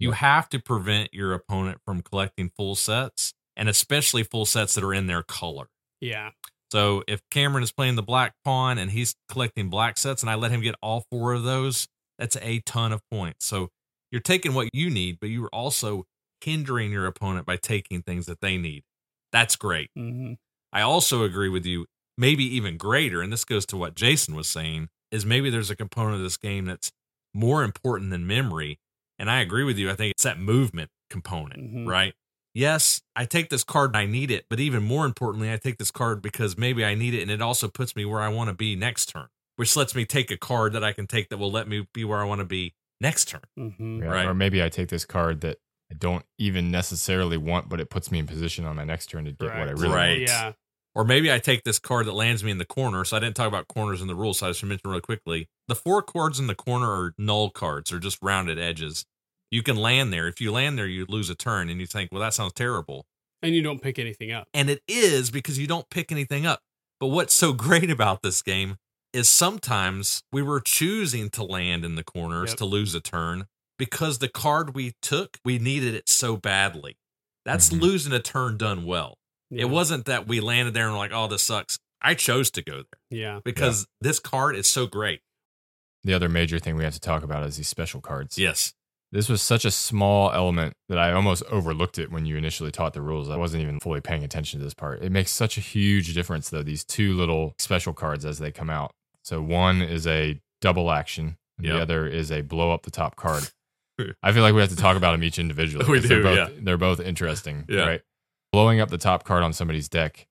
You 0.00 0.10
have 0.10 0.48
to 0.48 0.58
prevent 0.58 1.14
your 1.14 1.32
opponent 1.32 1.80
from 1.86 2.02
collecting 2.02 2.50
full 2.56 2.74
sets, 2.74 3.32
and 3.56 3.68
especially 3.68 4.24
full 4.24 4.44
sets 4.44 4.74
that 4.74 4.82
are 4.82 4.92
in 4.92 5.06
their 5.06 5.22
color. 5.22 5.68
Yeah. 6.00 6.32
So 6.72 7.04
if 7.06 7.20
Cameron 7.30 7.62
is 7.62 7.70
playing 7.70 7.94
the 7.94 8.02
black 8.02 8.34
pawn 8.44 8.78
and 8.78 8.90
he's 8.90 9.14
collecting 9.28 9.70
black 9.70 9.98
sets, 9.98 10.20
and 10.22 10.28
I 10.28 10.34
let 10.34 10.50
him 10.50 10.60
get 10.62 10.74
all 10.82 11.06
four 11.12 11.32
of 11.32 11.44
those, 11.44 11.86
that's 12.18 12.36
a 12.38 12.58
ton 12.60 12.92
of 12.92 13.02
points. 13.08 13.46
So 13.46 13.70
you're 14.10 14.20
taking 14.20 14.52
what 14.52 14.68
you 14.72 14.90
need, 14.90 15.18
but 15.20 15.28
you're 15.30 15.50
also 15.52 16.06
hindering 16.42 16.92
your 16.92 17.06
opponent 17.06 17.46
by 17.46 17.56
taking 17.56 18.02
things 18.02 18.26
that 18.26 18.40
they 18.40 18.56
need. 18.58 18.84
That's 19.32 19.56
great. 19.56 19.90
hmm 19.94 20.34
I 20.74 20.80
also 20.80 21.22
agree 21.22 21.50
with 21.50 21.66
you, 21.66 21.84
maybe 22.16 22.44
even 22.44 22.78
greater, 22.78 23.20
and 23.20 23.30
this 23.30 23.44
goes 23.44 23.66
to 23.66 23.76
what 23.76 23.94
Jason 23.94 24.34
was 24.34 24.48
saying, 24.48 24.88
is 25.10 25.26
maybe 25.26 25.50
there's 25.50 25.70
a 25.70 25.76
component 25.76 26.16
of 26.16 26.22
this 26.22 26.38
game 26.38 26.64
that's 26.64 26.90
more 27.34 27.62
important 27.62 28.10
than 28.10 28.26
memory. 28.26 28.78
And 29.18 29.30
I 29.30 29.40
agree 29.40 29.64
with 29.64 29.76
you. 29.76 29.90
I 29.90 29.94
think 29.94 30.12
it's 30.12 30.22
that 30.22 30.38
movement 30.38 30.90
component, 31.10 31.60
Mhm. 31.74 31.86
right? 31.86 32.14
Yes, 32.54 33.02
I 33.14 33.24
take 33.26 33.50
this 33.50 33.64
card 33.64 33.90
and 33.90 33.96
I 33.98 34.06
need 34.06 34.30
it, 34.30 34.46
but 34.48 34.60
even 34.60 34.82
more 34.82 35.04
importantly, 35.06 35.52
I 35.52 35.56
take 35.58 35.76
this 35.78 35.90
card 35.90 36.22
because 36.22 36.56
maybe 36.56 36.84
I 36.84 36.94
need 36.94 37.12
it 37.14 37.22
and 37.22 37.30
it 37.30 37.42
also 37.42 37.68
puts 37.68 37.94
me 37.94 38.04
where 38.06 38.20
I 38.20 38.28
want 38.28 38.48
to 38.48 38.54
be 38.54 38.74
next 38.76 39.06
turn, 39.10 39.28
which 39.56 39.76
lets 39.76 39.94
me 39.94 40.04
take 40.06 40.30
a 40.30 40.36
card 40.38 40.72
that 40.72 40.82
I 40.84 40.92
can 40.92 41.06
take 41.06 41.28
that 41.30 41.38
will 41.38 41.50
let 41.52 41.68
me 41.68 41.86
be 41.92 42.04
where 42.04 42.18
I 42.20 42.24
want 42.24 42.40
to 42.40 42.46
be 42.46 42.74
next 43.00 43.28
turn. 43.28 43.42
hmm 43.56 44.00
Yeah, 44.02 44.08
Right. 44.08 44.26
Or 44.26 44.34
maybe 44.34 44.62
I 44.62 44.68
take 44.70 44.88
this 44.88 45.04
card 45.04 45.40
that 45.42 45.58
I 45.92 45.94
don't 45.98 46.24
even 46.38 46.70
necessarily 46.70 47.36
want, 47.36 47.68
but 47.68 47.80
it 47.80 47.90
puts 47.90 48.10
me 48.10 48.18
in 48.18 48.26
position 48.26 48.64
on 48.64 48.76
my 48.76 48.84
next 48.84 49.06
turn 49.10 49.24
to 49.26 49.32
get 49.32 49.48
what 49.58 49.68
I 49.68 49.72
really 49.72 49.88
Right. 49.88 50.08
want. 50.18 50.20
Yeah. 50.28 50.52
Or 50.94 51.04
maybe 51.04 51.32
I 51.32 51.38
take 51.38 51.64
this 51.64 51.78
card 51.78 52.06
that 52.06 52.12
lands 52.12 52.42
me 52.44 52.50
in 52.50 52.58
the 52.58 52.64
corner. 52.66 53.04
So 53.04 53.16
I 53.16 53.20
didn't 53.20 53.36
talk 53.36 53.48
about 53.48 53.66
corners 53.68 54.00
in 54.02 54.08
the 54.08 54.14
rules, 54.14 54.38
so 54.38 54.48
I 54.48 54.52
should 54.52 54.68
mention 54.68 54.88
really 54.90 55.00
quickly. 55.00 55.48
The 55.68 55.74
four 55.74 56.02
cards 56.02 56.38
in 56.38 56.46
the 56.48 56.54
corner 56.54 56.86
are 56.90 57.14
null 57.18 57.50
cards, 57.50 57.92
or 57.92 57.98
just 57.98 58.18
rounded 58.22 58.58
edges. 58.58 59.04
You 59.50 59.62
can 59.62 59.76
land 59.76 60.12
there. 60.12 60.28
If 60.28 60.40
you 60.40 60.50
land 60.52 60.78
there, 60.78 60.86
you 60.86 61.04
lose 61.08 61.28
a 61.30 61.34
turn, 61.34 61.68
and 61.70 61.78
you 61.80 61.86
think, 61.86 62.10
well, 62.12 62.20
that 62.20 62.34
sounds 62.34 62.52
terrible. 62.54 63.06
And 63.42 63.54
you 63.54 63.62
don't 63.62 63.80
pick 63.82 63.98
anything 63.98 64.32
up. 64.32 64.48
And 64.54 64.70
it 64.70 64.82
is 64.86 65.30
because 65.30 65.58
you 65.58 65.66
don't 65.66 65.88
pick 65.90 66.10
anything 66.12 66.46
up. 66.46 66.60
But 67.00 67.08
what's 67.08 67.34
so 67.34 67.52
great 67.54 67.90
about 67.90 68.22
this 68.22 68.40
game 68.42 68.76
is 69.12 69.28
sometimes 69.28 70.22
we 70.32 70.42
were 70.42 70.60
choosing 70.60 71.28
to 71.30 71.42
land 71.44 71.84
in 71.84 71.96
the 71.96 72.04
corners 72.04 72.50
Yep. 72.50 72.58
to 72.58 72.64
lose 72.64 72.94
a 72.94 73.00
turn 73.00 73.46
because 73.86 74.18
the 74.20 74.28
card 74.28 74.76
we 74.76 74.92
took, 75.02 75.38
we 75.44 75.58
needed 75.58 75.92
it 75.92 76.08
so 76.08 76.36
badly. 76.36 76.96
That's 77.44 77.70
Mhm. 77.70 77.80
losing 77.80 78.12
a 78.12 78.20
turn 78.20 78.56
done 78.56 78.84
well. 78.84 79.18
Yeah. 79.50 79.62
It 79.62 79.70
wasn't 79.70 80.04
that 80.04 80.28
we 80.28 80.40
landed 80.40 80.72
there 80.72 80.84
and 80.84 80.92
were 80.92 80.98
like, 80.98 81.10
oh, 81.12 81.26
this 81.26 81.42
sucks. 81.42 81.80
I 82.00 82.14
chose 82.14 82.48
to 82.52 82.62
go 82.62 82.76
there 82.84 83.18
Yeah. 83.18 83.40
because 83.44 83.88
this 84.00 84.20
card 84.20 84.54
is 84.54 84.68
so 84.70 84.86
great. 84.86 85.20
The 86.04 86.14
other 86.14 86.28
major 86.28 86.60
thing 86.60 86.76
we 86.76 86.84
have 86.84 86.94
to 86.94 87.00
talk 87.00 87.24
about 87.24 87.44
is 87.44 87.56
these 87.56 87.66
special 87.66 88.00
cards. 88.00 88.38
Yes. 88.38 88.72
This 89.10 89.28
was 89.28 89.42
such 89.42 89.64
a 89.64 89.70
small 89.72 90.30
element 90.30 90.74
that 90.88 90.98
I 90.98 91.10
almost 91.12 91.42
overlooked 91.50 91.98
it 91.98 92.12
when 92.12 92.24
you 92.24 92.36
initially 92.36 92.70
taught 92.70 92.92
the 92.94 93.02
rules. 93.02 93.28
I 93.28 93.36
wasn't 93.36 93.64
even 93.64 93.80
fully 93.80 94.00
paying 94.00 94.22
attention 94.22 94.60
to 94.60 94.64
this 94.64 94.74
part. 94.74 95.02
It 95.02 95.10
makes 95.10 95.32
such 95.32 95.58
a 95.58 95.60
huge 95.60 96.14
difference, 96.14 96.48
though, 96.50 96.62
these 96.62 96.84
two 96.84 97.14
little 97.14 97.54
special 97.58 97.94
cards 97.94 98.24
as 98.24 98.38
they 98.38 98.52
come 98.52 98.70
out. 98.70 98.92
So, 99.24 99.42
one 99.42 99.82
is 99.82 100.06
a 100.06 100.40
double 100.60 100.92
action. 100.92 101.36
And 101.58 101.66
Yep. 101.66 101.74
The 101.76 101.82
other 101.82 102.06
is 102.06 102.30
a 102.32 102.40
blow 102.42 102.72
up 102.72 102.82
the 102.84 102.90
top 102.92 103.16
card. 103.16 103.50
I 104.22 104.32
feel 104.32 104.42
like 104.42 104.54
we 104.54 104.60
have 104.60 104.70
to 104.70 104.76
talk 104.76 104.96
about 104.96 105.12
them 105.12 105.22
each 105.24 105.38
individually. 105.38 105.84
We 105.88 106.00
'cause 106.00 106.08
they're 106.08 106.18
do, 106.18 106.24
both, 106.24 106.36
yeah. 106.36 106.48
They're 106.62 106.76
both 106.78 107.00
interesting. 107.00 107.64
Yeah. 107.68 107.80
Right. 107.86 108.02
Blowing 108.52 108.80
up 108.80 108.90
the 108.90 108.98
top 108.98 109.24
card 109.24 109.42
on 109.42 109.52
somebody's 109.52 109.88
deck 109.88 110.26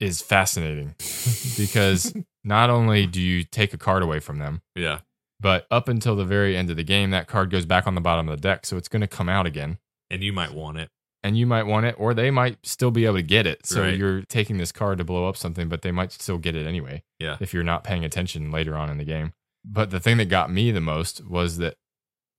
is 0.00 0.20
fascinating 0.20 0.94
because 1.56 2.14
not 2.42 2.70
only 2.70 3.06
do 3.06 3.20
you 3.20 3.44
take 3.44 3.72
a 3.72 3.78
card 3.78 4.02
away 4.02 4.20
from 4.20 4.38
them, 4.38 4.60
Yeah. 4.74 5.00
but 5.40 5.66
up 5.70 5.88
until 5.88 6.16
the 6.16 6.24
very 6.24 6.56
end 6.56 6.70
of 6.70 6.76
the 6.76 6.84
game, 6.84 7.10
that 7.10 7.26
card 7.26 7.50
goes 7.50 7.64
back 7.66 7.86
on 7.86 7.94
the 7.94 8.00
bottom 8.00 8.28
of 8.28 8.36
the 8.36 8.42
deck. 8.42 8.66
So 8.66 8.76
it's 8.76 8.88
going 8.88 9.00
to 9.02 9.06
come 9.08 9.28
out 9.28 9.46
again. 9.46 9.78
And 10.10 10.22
you 10.22 10.32
might 10.32 10.52
want 10.52 10.78
it. 10.78 10.90
And 11.22 11.38
you 11.38 11.46
might 11.46 11.62
want 11.62 11.86
it, 11.86 11.94
or 11.98 12.12
they 12.12 12.30
might 12.30 12.58
still 12.66 12.90
be 12.90 13.06
able 13.06 13.16
to 13.16 13.22
get 13.22 13.46
it. 13.46 13.64
So 13.64 13.80
Right. 13.82 13.96
you're 13.96 14.22
taking 14.22 14.58
this 14.58 14.72
card 14.72 14.98
to 14.98 15.04
blow 15.04 15.26
up 15.26 15.38
something, 15.38 15.70
but 15.70 15.80
they 15.80 15.90
might 15.90 16.12
still 16.12 16.36
get 16.36 16.54
it 16.54 16.66
anyway. 16.66 17.02
Yeah. 17.18 17.38
If 17.40 17.54
you're 17.54 17.62
not 17.64 17.82
paying 17.82 18.04
attention 18.04 18.50
later 18.50 18.76
on 18.76 18.90
in 18.90 18.98
the 18.98 19.04
game. 19.04 19.32
But 19.64 19.88
the 19.90 20.00
thing 20.00 20.18
that 20.18 20.26
got 20.26 20.50
me 20.52 20.70
the 20.70 20.82
most 20.82 21.24
was 21.26 21.56
that 21.58 21.76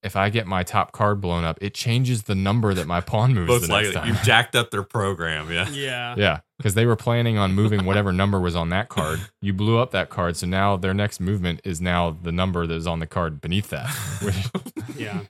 if 0.06 0.16
I 0.16 0.30
get 0.30 0.46
my 0.48 0.64
top 0.64 0.92
card 0.92 1.20
blown 1.20 1.44
up, 1.44 1.58
it 1.62 1.74
changes 1.74 2.24
the 2.24 2.36
number 2.36 2.74
that 2.74 2.88
my 2.88 3.02
pawn 3.02 3.34
moves 3.34 3.50
Looks 3.50 3.68
the 3.68 3.74
like 3.74 3.84
next 3.86 3.96
time. 3.96 4.08
you 4.08 4.16
jacked 4.24 4.56
up 4.56 4.72
their 4.72 4.84
program. 4.84 5.52
Yeah. 5.52 5.68
Yeah. 5.72 6.16
Yeah, 6.18 6.40
because 6.58 6.74
they 6.76 6.86
were 6.86 6.96
planning 6.96 7.38
on 7.38 7.54
moving 7.54 7.86
whatever 7.86 8.12
number 8.14 8.40
was 8.40 8.56
on 8.56 8.70
that 8.70 8.90
card. 8.90 9.20
You 9.42 9.54
blew 9.54 9.78
up 9.80 9.92
that 9.92 10.10
card, 10.10 10.38
so 10.38 10.48
now 10.48 10.78
their 10.78 10.94
next 10.94 11.20
movement 11.20 11.62
is 11.66 11.82
now 11.82 12.12
the 12.22 12.32
number 12.32 12.66
that 12.68 12.74
is 12.76 12.88
on 12.88 13.00
the 13.00 13.08
card 13.08 13.42
beneath 13.42 13.70
that. 13.70 13.90
Which- 14.22 14.96
Yeah. 14.98 15.22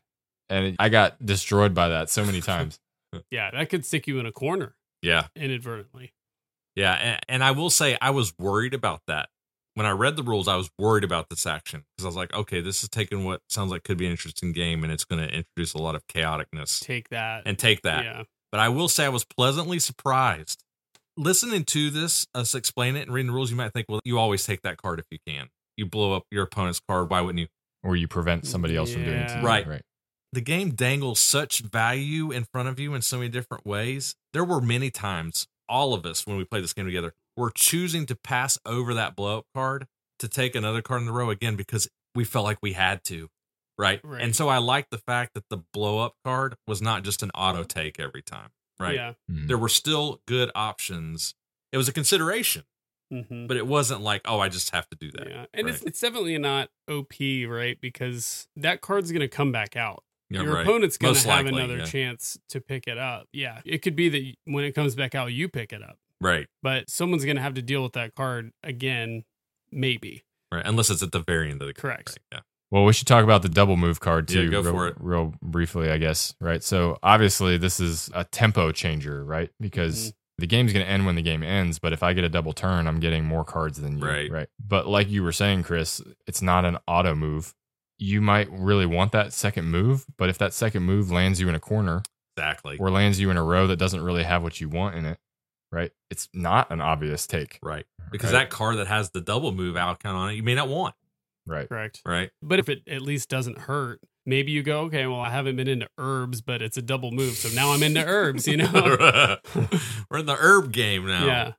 and 0.49 0.65
it- 0.65 0.75
I 0.79 0.89
got 0.89 1.23
destroyed 1.25 1.73
by 1.73 1.89
that 1.89 2.09
so 2.09 2.23
many 2.25 2.41
times. 2.41 2.79
Yeah. 3.31 3.51
That 3.51 3.69
could 3.69 3.85
stick 3.85 4.07
you 4.07 4.19
in 4.19 4.25
a 4.25 4.31
corner 4.31 4.75
Yeah. 5.01 5.27
inadvertently. 5.35 6.13
Yeah. 6.75 6.93
And, 6.93 7.19
and 7.29 7.43
I 7.43 7.51
will 7.51 7.69
say, 7.69 7.97
I 8.01 8.09
was 8.09 8.33
worried 8.37 8.73
about 8.73 9.01
that. 9.07 9.29
When 9.75 9.85
I 9.85 9.91
read 9.91 10.15
the 10.15 10.23
rules, 10.23 10.47
I 10.47 10.55
was 10.55 10.69
worried 10.79 11.03
about 11.03 11.29
this 11.29 11.45
action 11.45 11.83
because 11.95 12.05
I 12.05 12.07
was 12.07 12.15
like, 12.15 12.33
okay, 12.33 12.61
this 12.61 12.81
is 12.81 12.89
taking 12.89 13.25
what 13.25 13.41
sounds 13.49 13.71
like 13.71 13.83
could 13.83 13.97
be 13.97 14.05
an 14.05 14.11
interesting 14.11 14.53
game 14.53 14.83
and 14.83 14.91
it's 14.91 15.03
going 15.03 15.21
to 15.21 15.33
introduce 15.33 15.73
a 15.73 15.77
lot 15.77 15.95
of 15.95 16.07
chaoticness 16.07 16.79
Take 16.79 17.09
that. 17.09 17.43
and 17.45 17.59
take 17.59 17.81
that. 17.81 18.05
Yeah. 18.05 18.23
But 18.51 18.61
I 18.61 18.69
will 18.69 18.87
say 18.87 19.05
I 19.05 19.09
was 19.09 19.25
pleasantly 19.25 19.79
surprised. 19.79 20.63
Listening 21.17 21.65
to 21.65 21.89
this, 21.89 22.25
us 22.33 22.55
explain 22.55 22.95
it 22.95 23.01
and 23.01 23.13
reading 23.13 23.27
the 23.27 23.33
rules, 23.33 23.51
you 23.51 23.57
might 23.57 23.73
think, 23.73 23.87
well, 23.89 23.99
you 24.05 24.17
always 24.17 24.45
take 24.45 24.61
that 24.61 24.77
card 24.77 24.99
if 24.99 25.05
you 25.11 25.17
can. 25.27 25.49
You 25.75 25.85
blow 25.85 26.13
up 26.13 26.23
your 26.31 26.43
opponent's 26.43 26.79
card. 26.79 27.09
Why 27.09 27.19
wouldn't 27.19 27.39
you? 27.39 27.47
Or 27.83 27.97
you 27.97 28.07
prevent 28.07 28.47
somebody 28.47 28.77
else 28.77 28.93
from 28.93 29.03
doing 29.03 29.17
it 29.17 29.27
to 29.27 29.41
Right. 29.41 29.67
Right. 29.67 29.81
The 30.31 30.41
game 30.41 30.71
dangles 30.71 31.19
such 31.19 31.59
value 31.59 32.31
in 32.31 32.45
front 32.45 32.67
of 32.67 32.79
you 32.79 32.93
in 32.93 33.01
so 33.01 33.17
many 33.17 33.29
different 33.29 33.65
ways. 33.65 34.15
There 34.33 34.43
were 34.43 34.59
many 34.59 34.89
times, 34.89 35.47
all 35.69 35.93
of 35.93 36.05
us, 36.05 36.25
when 36.25 36.37
we 36.37 36.43
played 36.45 36.63
this 36.63 36.73
game 36.73 36.85
together, 36.85 37.13
were 37.37 37.51
choosing 37.51 38.05
to 38.07 38.15
pass 38.15 38.57
over 38.65 38.93
that 38.93 39.15
blow 39.15 39.39
up 39.39 39.45
card 39.53 39.87
to 40.19 40.27
take 40.27 40.55
another 40.55 40.81
card 40.81 41.01
in 41.01 41.05
the 41.05 41.11
row 41.13 41.29
again 41.29 41.55
because 41.55 41.87
we 42.13 42.23
felt 42.23 42.45
like 42.45 42.59
we 42.61 42.73
had 42.73 43.03
to. 43.05 43.29
Right. 43.77 43.99
Right. 44.03 44.21
And 44.21 44.33
so 44.35 44.47
I 44.47 44.57
like 44.59 44.89
the 44.89 44.97
fact 44.97 45.33
that 45.33 45.43
the 45.49 45.57
blow 45.73 45.99
up 45.99 46.13
card 46.23 46.55
was 46.65 46.81
not 46.81 47.03
just 47.03 47.21
an 47.23 47.31
auto 47.35 47.63
take 47.63 47.99
every 47.99 48.21
time. 48.21 48.49
Right. 48.79 48.95
Yeah. 48.95 49.13
Mhm. 49.29 49.47
There 49.47 49.57
were 49.57 49.67
still 49.69 50.21
good 50.27 50.49
options. 50.55 51.35
It 51.73 51.77
was 51.77 51.89
a 51.89 51.93
consideration, 51.93 52.63
hmm 53.11 53.47
but 53.47 53.57
it 53.57 53.67
wasn't 53.67 53.99
like, 54.01 54.21
oh, 54.25 54.39
I 54.39 54.47
just 54.47 54.69
have 54.73 54.87
to 54.91 54.95
do 54.95 55.11
that. 55.11 55.27
Yeah. 55.29 55.45
And 55.53 55.67
it's, 55.67 55.79
Right. 55.79 55.87
it's 55.87 55.99
definitely 55.99 56.37
not 56.37 56.69
OP, 56.89 57.45
right? 57.45 57.77
Because 57.81 58.47
that 58.55 58.79
card's 58.79 59.11
going 59.11 59.19
to 59.21 59.27
come 59.27 59.51
back 59.51 59.75
out. 59.75 60.03
Yeah, 60.29 60.43
Your 60.43 60.53
right. 60.55 60.61
opponent's 60.61 60.97
going 60.97 61.13
to 61.13 61.19
have 61.29 61.45
likely, 61.45 61.59
another 61.61 61.79
yeah. 61.79 61.85
chance 61.85 62.37
to 62.49 62.61
pick 62.61 62.87
it 62.87 62.97
up. 62.97 63.27
Yeah. 63.33 63.61
It 63.65 63.79
could 63.81 63.95
be 63.97 64.07
that 64.09 64.35
when 64.45 64.63
it 64.63 64.71
comes 64.71 64.95
back 64.95 65.13
out, 65.15 65.33
you 65.33 65.49
pick 65.49 65.71
it 65.73 65.83
up, 65.83 65.97
Right. 66.21 66.47
but 66.63 66.89
someone's 66.89 67.25
going 67.25 67.35
to 67.37 67.41
have 67.41 67.53
to 67.55 67.61
deal 67.61 67.83
with 67.83 67.93
that 67.93 68.15
card 68.15 68.51
again, 68.63 69.23
maybe. 69.71 70.23
Right. 70.51 70.65
Unless 70.65 70.89
it's 70.89 71.03
at 71.03 71.11
the 71.11 71.19
very 71.21 71.51
end 71.51 71.61
of 71.61 71.67
the 71.67 71.73
game. 71.73 71.81
Correct. 71.81 72.09
Right. 72.09 72.17
Yeah. 72.31 72.39
Well, 72.71 72.85
we 72.85 72.93
should 72.93 73.07
talk 73.07 73.23
about 73.23 73.41
the 73.41 73.49
double 73.49 73.77
move 73.77 73.99
card 73.99 74.27
too. 74.27 74.39
Yeah, 74.39 74.45
too. 74.45 74.51
go 74.51 74.61
real, 74.61 74.71
for 74.73 74.87
it. 74.87 74.95
Real 74.99 75.33
briefly, 75.41 75.89
I 75.91 75.97
guess. 75.97 76.33
Right. 76.41 76.63
So 76.63 76.97
obviously, 77.03 77.57
this 77.57 77.79
is 77.79 78.09
a 78.13 78.23
tempo 78.25 78.71
changer, 78.71 79.23
right? 79.23 79.49
Because 79.59 80.07
Mm-hmm. 80.07 80.09
the 80.39 80.47
game's 80.47 80.73
going 80.73 80.85
to 80.85 80.91
end 80.91 81.05
when 81.05 81.15
the 81.15 81.21
game 81.21 81.43
ends. 81.43 81.79
But 81.79 81.93
if 81.93 82.01
I 82.03 82.13
get 82.13 82.23
a 82.23 82.29
double 82.29 82.53
turn, 82.53 82.87
I'm 82.87 82.99
getting 82.99 83.23
more 83.23 83.43
cards 83.45 83.79
than 83.79 83.97
you. 83.99 84.05
Right. 84.05 84.31
Right. 84.31 84.47
But 84.65 84.87
like 84.87 85.09
you 85.09 85.23
were 85.23 85.31
saying, 85.31 85.63
Chris, 85.63 86.01
it's 86.27 86.41
not 86.41 86.65
an 86.65 86.77
auto 86.87 87.13
move. 87.15 87.53
You 87.97 88.19
might 88.19 88.49
really 88.51 88.85
want 88.85 89.11
that 89.13 89.31
second 89.31 89.65
move, 89.65 90.05
but 90.17 90.29
if 90.29 90.37
that 90.39 90.53
second 90.53 90.83
move 90.83 91.11
lands 91.11 91.39
you 91.39 91.47
in 91.47 91.55
a 91.55 91.59
corner 91.61 92.01
Exactly. 92.35 92.77
or 92.77 92.89
lands 92.89 93.19
you 93.21 93.29
in 93.29 93.37
a 93.37 93.43
row 93.43 93.67
that 93.67 93.77
doesn't 93.77 94.01
really 94.01 94.23
have 94.23 94.43
what 94.43 94.59
you 94.59 94.67
want 94.67 94.95
in 94.95 95.05
it, 95.05 95.17
right? 95.71 95.91
It's 96.09 96.29
not 96.33 96.71
an 96.71 96.81
obvious 96.81 97.27
take. 97.27 97.59
Right. 97.61 97.85
Because 98.11 98.31
Right. 98.33 98.39
that 98.39 98.49
car 98.49 98.75
that 98.75 98.87
has 98.87 99.11
the 99.11 99.21
double 99.21 99.51
move 99.51 99.75
outcome 99.77 100.15
on 100.15 100.29
it, 100.31 100.33
you 100.33 100.43
may 100.43 100.55
not 100.55 100.67
want. 100.67 100.95
Right. 101.47 101.67
Correct. 101.69 102.01
Right. 102.05 102.31
But 102.41 102.59
if 102.59 102.69
it 102.69 102.83
at 102.87 103.01
least 103.01 103.29
doesn't 103.29 103.59
hurt, 103.59 103.99
maybe 104.25 104.51
you 104.51 104.63
go, 104.63 104.81
okay, 104.81 105.05
well, 105.05 105.19
I 105.19 105.29
haven't 105.29 105.55
been 105.57 105.67
into 105.67 105.87
herbs, 105.97 106.41
but 106.41 106.61
it's 106.61 106.77
a 106.77 106.81
double 106.81 107.11
move. 107.11 107.33
So 107.35 107.49
now 107.55 107.71
I'm 107.71 107.83
into 107.83 108.03
herbs, 108.03 108.47
you 108.47 108.57
know? 108.57 109.37
We're 110.09 110.17
in 110.19 110.25
the 110.25 110.37
herb 110.39 110.71
game 110.71 111.05
now. 111.07 111.25
yeah. 111.25 111.51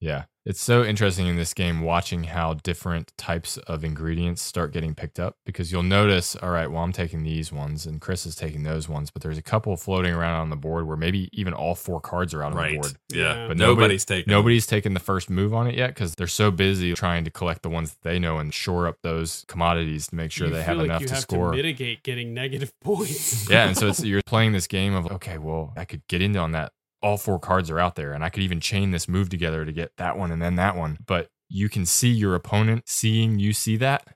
Yeah. 0.00 0.24
It's 0.46 0.60
so 0.62 0.84
interesting 0.84 1.26
in 1.26 1.34
this 1.36 1.52
game 1.52 1.80
watching 1.82 2.22
how 2.24 2.54
different 2.54 3.12
types 3.18 3.56
of 3.58 3.82
ingredients 3.84 4.40
start 4.42 4.72
getting 4.72 4.94
picked 4.94 5.18
up 5.18 5.36
because 5.44 5.72
you'll 5.72 5.82
notice, 5.82 6.36
all 6.36 6.50
right, 6.50 6.70
well, 6.70 6.84
I'm 6.84 6.92
taking 6.92 7.24
these 7.24 7.52
ones 7.52 7.84
and 7.84 8.00
Chris 8.00 8.24
is 8.26 8.36
taking 8.36 8.62
those 8.62 8.88
ones, 8.88 9.10
but 9.10 9.22
there's 9.22 9.38
a 9.38 9.42
couple 9.42 9.76
floating 9.76 10.14
around 10.14 10.40
on 10.40 10.50
the 10.50 10.56
board 10.56 10.86
where 10.86 10.96
maybe 10.96 11.28
even 11.32 11.52
all 11.52 11.74
four 11.74 12.00
cards 12.00 12.32
are 12.32 12.44
out 12.44 12.52
on 12.52 12.58
Right. 12.58 12.72
the 12.74 12.78
board. 12.78 12.92
Yeah. 13.12 13.34
Yeah. 13.34 13.48
But 13.48 13.56
nobody's 13.58 14.04
taking 14.04 14.30
Nobody's 14.30 14.66
taken 14.68 14.94
the 14.94 15.00
first 15.00 15.28
move 15.28 15.52
on 15.52 15.66
it 15.66 15.74
yet 15.74 15.88
because 15.88 16.14
they're 16.14 16.28
so 16.28 16.52
busy 16.52 16.94
trying 16.94 17.24
to 17.24 17.30
collect 17.30 17.62
the 17.62 17.68
ones 17.70 17.90
that 17.94 18.02
they 18.08 18.20
know 18.20 18.38
and 18.38 18.54
shore 18.54 18.86
up 18.86 18.98
those 19.02 19.44
commodities 19.48 20.06
to 20.08 20.14
make 20.14 20.30
sure 20.30 20.46
You 20.46 20.54
they 20.54 20.62
have 20.62 20.76
like 20.76 20.84
enough 20.84 21.00
you 21.00 21.08
to 21.08 21.14
have 21.14 21.22
score. 21.22 21.50
to 21.50 21.56
mitigate 21.56 22.04
getting 22.04 22.34
negative 22.34 22.72
points. 22.80 23.50
yeah, 23.50 23.66
and 23.66 23.76
so 23.76 23.88
it's 23.88 24.04
you're 24.04 24.22
playing 24.24 24.52
this 24.52 24.68
game 24.68 24.94
of 24.94 25.10
okay, 25.10 25.38
well, 25.38 25.72
I 25.76 25.84
could 25.84 26.06
get 26.06 26.22
into 26.22 26.38
on 26.38 26.52
that. 26.52 26.72
All 27.02 27.16
four 27.18 27.38
cards 27.38 27.70
are 27.70 27.78
out 27.78 27.94
there, 27.94 28.12
and 28.12 28.24
I 28.24 28.28
could 28.30 28.42
even 28.42 28.60
chain 28.60 28.90
this 28.90 29.08
move 29.08 29.28
together 29.28 29.64
to 29.64 29.72
get 29.72 29.92
that 29.98 30.16
one 30.18 30.30
and 30.32 30.40
then 30.40 30.56
that 30.56 30.76
one. 30.76 30.98
But 31.06 31.28
you 31.48 31.68
can 31.68 31.86
see 31.86 32.08
your 32.10 32.34
opponent 32.34 32.84
seeing 32.86 33.38
you 33.38 33.52
see 33.52 33.76
that. 33.76 34.06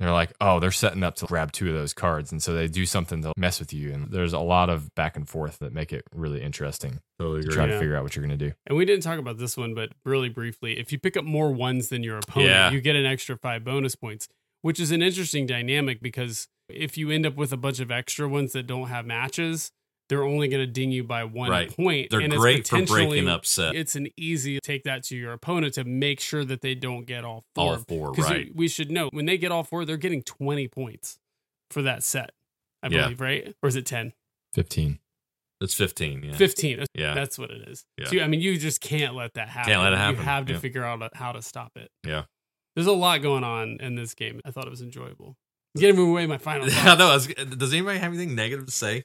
They're 0.00 0.10
like, 0.12 0.32
oh, 0.40 0.60
they're 0.60 0.70
setting 0.70 1.02
up 1.04 1.14
to 1.16 1.26
grab 1.26 1.52
two 1.52 1.68
of 1.68 1.74
those 1.74 1.92
cards, 1.92 2.32
and 2.32 2.42
so 2.42 2.54
they 2.54 2.68
do 2.68 2.86
something 2.86 3.20
to 3.22 3.32
mess 3.36 3.60
with 3.60 3.74
you. 3.74 3.92
And 3.92 4.10
there's 4.10 4.32
a 4.32 4.38
lot 4.38 4.70
of 4.70 4.94
back 4.94 5.14
and 5.14 5.28
forth 5.28 5.58
that 5.58 5.74
make 5.74 5.92
it 5.92 6.04
really 6.14 6.40
interesting 6.40 7.00
Totally 7.18 7.42
to 7.42 7.46
agree. 7.48 7.54
try 7.54 7.66
Yeah. 7.66 7.72
to 7.74 7.78
figure 7.78 7.96
out 7.96 8.02
what 8.02 8.16
you're 8.16 8.24
gonna 8.24 8.38
do. 8.38 8.52
And 8.66 8.78
we 8.78 8.86
didn't 8.86 9.02
talk 9.02 9.18
about 9.18 9.36
this 9.36 9.58
one, 9.58 9.74
but 9.74 9.90
really 10.06 10.30
briefly, 10.30 10.78
if 10.78 10.90
you 10.90 10.98
pick 10.98 11.18
up 11.18 11.24
more 11.26 11.52
ones 11.52 11.90
than 11.90 12.02
your 12.02 12.16
opponent, 12.16 12.48
Yeah. 12.50 12.70
you 12.70 12.80
get 12.80 12.96
an 12.96 13.04
extra 13.04 13.36
five 13.36 13.62
bonus 13.62 13.94
points, 13.94 14.26
which 14.62 14.80
is 14.80 14.90
an 14.90 15.02
interesting 15.02 15.44
dynamic 15.44 16.00
because 16.00 16.48
if 16.70 16.96
you 16.96 17.10
end 17.10 17.26
up 17.26 17.36
with 17.36 17.52
a 17.52 17.58
bunch 17.58 17.78
of 17.78 17.90
extra 17.90 18.26
ones 18.26 18.52
that 18.52 18.66
don't 18.66 18.88
have 18.88 19.04
matches, 19.04 19.70
they're 20.10 20.22
only 20.24 20.48
going 20.48 20.60
to 20.60 20.70
ding 20.70 20.92
you 20.92 21.02
by 21.04 21.24
one 21.24 21.48
Right. 21.50 21.74
point. 21.74 22.10
They're 22.10 22.20
and 22.20 22.32
it's 22.32 22.40
great 22.40 22.68
for 22.68 22.76
potentially- 22.76 23.06
breaking 23.06 23.28
upset. 23.30 23.74
It's 23.74 23.96
an 23.96 24.08
easy 24.18 24.58
take 24.62 24.82
that 24.84 25.04
to 25.04 25.16
your 25.16 25.32
opponent 25.32 25.72
to 25.74 25.84
make 25.84 26.20
sure 26.20 26.44
that 26.44 26.60
they 26.60 26.74
don't 26.74 27.06
get 27.06 27.24
all 27.24 27.44
four. 27.54 27.64
All 27.76 27.84
four, 27.88 28.10
Because 28.12 28.30
right. 28.30 28.54
we 28.54 28.68
should 28.68 28.90
know 28.90 29.08
when 29.12 29.24
they 29.24 29.38
get 29.38 29.50
all 29.50 29.64
four, 29.64 29.86
they're 29.86 29.96
getting 29.96 30.22
20 30.22 30.68
points 30.68 31.18
for 31.70 31.80
that 31.82 32.02
set, 32.02 32.32
I 32.82 32.88
Yeah. 32.88 33.04
believe, 33.04 33.20
right? 33.22 33.54
Or 33.62 33.68
is 33.68 33.76
it 33.76 33.86
10? 33.86 34.12
Fifteen. 34.52 34.98
It's 35.62 35.74
15. 35.74 36.22
Yeah. 36.24 36.36
15. 36.36 36.84
Yeah. 36.94 37.14
That's 37.14 37.38
what 37.38 37.50
it 37.50 37.68
is. 37.68 37.84
Yeah. 37.98 38.06
So, 38.08 38.18
I 38.20 38.26
mean, 38.26 38.40
you 38.40 38.58
just 38.58 38.80
can't 38.80 39.14
let 39.14 39.34
that 39.34 39.48
happen. 39.50 39.72
Can't 39.72 39.82
let 39.82 39.92
it 39.92 39.98
happen. 39.98 40.16
You 40.16 40.22
have 40.24 40.46
to 40.46 40.52
Yeah. 40.54 40.58
figure 40.58 40.84
out 40.84 41.14
how 41.16 41.32
to 41.32 41.42
stop 41.42 41.76
it. 41.76 41.90
Yeah. 42.04 42.24
There's 42.74 42.86
a 42.86 42.92
lot 42.92 43.20
going 43.22 43.44
on 43.44 43.76
in 43.80 43.94
this 43.94 44.14
game. 44.14 44.40
I 44.44 44.50
thought 44.50 44.66
it 44.66 44.70
was 44.70 44.80
enjoyable. 44.80 45.36
Getting 45.76 46.00
away 46.00 46.26
my 46.26 46.38
final 46.38 46.66
I 46.66 46.70
thoughts. 46.70 47.00
I 47.28 47.42
was- 47.42 47.56
Does 47.56 47.72
anybody 47.74 47.98
have 47.98 48.12
anything 48.12 48.34
negative 48.34 48.66
to 48.66 48.72
say? 48.72 49.04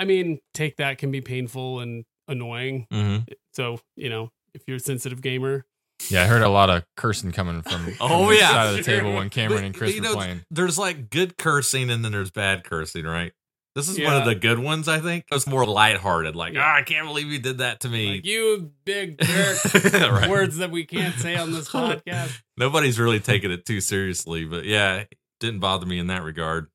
I 0.00 0.04
mean, 0.04 0.38
take 0.54 0.76
that 0.76 0.98
can 0.98 1.10
be 1.10 1.20
painful 1.20 1.80
and 1.80 2.04
annoying. 2.28 2.86
Mm-hmm. 2.92 3.32
So, 3.54 3.80
you 3.96 4.08
know, 4.08 4.30
if 4.54 4.62
you're 4.66 4.76
a 4.76 4.80
sensitive 4.80 5.20
gamer, 5.22 5.66
Yeah, 6.10 6.22
I 6.22 6.26
heard 6.26 6.42
a 6.42 6.48
lot 6.48 6.70
of 6.70 6.84
cursing 6.96 7.32
coming 7.32 7.62
from, 7.62 7.94
Oh, 8.00 8.28
the 8.30 8.36
yeah. 8.36 8.48
side 8.50 8.68
of 8.70 8.76
the 8.76 8.82
table 8.82 9.14
when 9.14 9.30
Cameron 9.30 9.64
and 9.64 9.74
Chris 9.74 9.94
you 9.94 10.00
were 10.02 10.08
know, 10.08 10.14
playing. 10.14 10.42
There's 10.50 10.78
like 10.78 11.10
good 11.10 11.36
cursing 11.38 11.90
and 11.90 12.04
then 12.04 12.12
there's 12.12 12.30
bad 12.30 12.64
cursing, 12.64 13.04
right? 13.04 13.32
This 13.74 13.88
is 13.88 14.00
one 14.00 14.14
of 14.16 14.24
the 14.24 14.34
good 14.34 14.58
ones, 14.58 14.88
I 14.88 14.98
think. 14.98 15.24
It's 15.30 15.46
more 15.46 15.64
lighthearted, 15.64 16.34
like, 16.34 16.54
Yeah. 16.54 16.62
ah, 16.64 16.76
I 16.78 16.82
can't 16.82 17.06
believe 17.06 17.28
you 17.28 17.38
did 17.38 17.58
that 17.58 17.80
to 17.80 17.88
me. 17.88 18.16
like 18.16 18.24
you 18.26 18.72
big 18.84 19.18
jerk, 19.22 19.64
Right. 19.84 20.28
words 20.28 20.56
that 20.56 20.72
we 20.72 20.84
can't 20.84 21.14
say 21.14 21.36
on 21.36 21.52
this 21.52 21.68
podcast. 21.70 22.40
Nobody's 22.56 22.98
really 22.98 23.20
taking 23.20 23.52
it 23.52 23.64
too 23.64 23.80
seriously, 23.80 24.44
but 24.46 24.64
yeah, 24.64 24.96
it 24.96 25.14
didn't 25.38 25.60
bother 25.60 25.86
me 25.86 25.98
in 26.00 26.08
that 26.08 26.24
regard. 26.24 26.68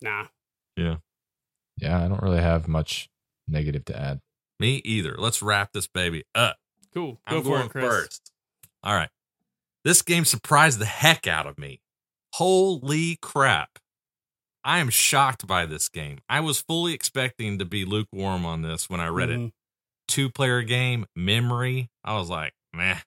Nah. 0.00 0.26
Yeah, 0.76 0.96
I 1.82 2.08
don't 2.08 2.22
really 2.22 2.40
have 2.40 2.68
much 2.68 3.08
negative 3.46 3.84
to 3.86 3.98
add. 4.00 4.20
Me 4.60 4.76
either. 4.84 5.14
Let's 5.18 5.40
wrap 5.42 5.72
this 5.72 5.86
baby 5.86 6.24
up. 6.34 6.56
Cool. 6.92 7.20
Go 7.28 7.36
I'm 7.38 7.42
for 7.42 7.48
going 7.50 7.66
it, 7.66 7.70
Chris. 7.70 7.84
first. 7.84 8.32
All 8.82 8.94
right. 8.94 9.10
This 9.84 10.02
game 10.02 10.24
surprised 10.24 10.78
the 10.78 10.84
heck 10.86 11.26
out 11.26 11.46
of 11.46 11.58
me. 11.58 11.80
Holy 12.34 13.16
crap. 13.22 13.78
I 14.64 14.78
am 14.80 14.90
shocked 14.90 15.46
by 15.46 15.64
this 15.66 15.88
game. 15.88 16.18
I 16.28 16.40
was 16.40 16.60
fully 16.60 16.92
expecting 16.92 17.58
to 17.58 17.64
be 17.64 17.84
lukewarm 17.84 18.44
on 18.44 18.62
this 18.62 18.90
when 18.90 19.00
I 19.00 19.06
read 19.08 19.30
it. 19.30 19.38
Mhm. 19.38 19.52
Two 20.08 20.28
player 20.30 20.62
game, 20.62 21.06
memory. 21.14 21.90
I 22.04 22.14
was 22.18 22.28
like, 22.28 22.54
meh. 22.72 22.98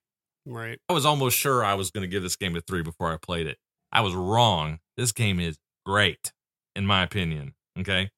Right. 0.45 0.79
I 0.89 0.93
was 0.93 1.05
almost 1.05 1.37
sure 1.37 1.63
I 1.63 1.73
was 1.75 1.91
going 1.91 2.01
to 2.03 2.07
give 2.07 2.23
this 2.23 2.35
game 2.35 2.55
a 2.55 2.61
three 2.61 2.81
before 2.81 3.11
I 3.13 3.17
played 3.17 3.45
it. 3.47 3.57
I 3.91 4.01
was 4.01 4.15
wrong. 4.15 4.79
This 4.97 5.11
game 5.11 5.39
is 5.39 5.57
great, 5.85 6.31
in 6.75 6.85
my 6.85 7.03
opinion. 7.03 7.53
Okay. 7.77 8.09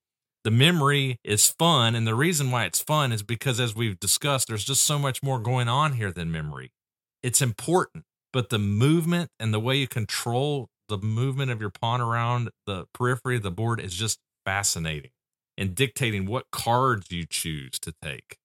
The 0.43 0.51
memory 0.51 1.17
is 1.23 1.47
fun. 1.49 1.95
And 1.95 2.05
the 2.05 2.15
reason 2.15 2.51
why 2.51 2.65
it's 2.65 2.81
fun 2.81 3.11
is 3.11 3.23
because, 3.23 3.59
as 3.59 3.75
we've 3.75 3.99
discussed, 3.99 4.47
there's 4.47 4.65
just 4.65 4.83
so 4.83 4.99
much 4.99 5.23
more 5.23 5.39
going 5.39 5.67
on 5.67 5.93
here 5.93 6.11
than 6.11 6.31
memory. 6.31 6.71
It's 7.21 7.41
important, 7.41 8.03
but 8.33 8.49
the 8.49 8.59
movement 8.59 9.29
and 9.39 9.53
the 9.53 9.59
way 9.59 9.77
you 9.77 9.87
control 9.87 10.69
the 10.89 10.97
movement 10.97 11.49
of 11.49 11.61
your 11.61 11.69
pawn 11.69 12.01
around 12.01 12.49
the 12.65 12.85
periphery 12.93 13.37
of 13.37 13.43
the 13.43 13.51
board 13.51 13.79
is 13.79 13.93
just 13.93 14.19
fascinating 14.45 15.11
and 15.57 15.73
dictating 15.73 16.25
what 16.25 16.51
cards 16.51 17.09
you 17.09 17.25
choose 17.25 17.79
to 17.79 17.93
take. 18.01 18.37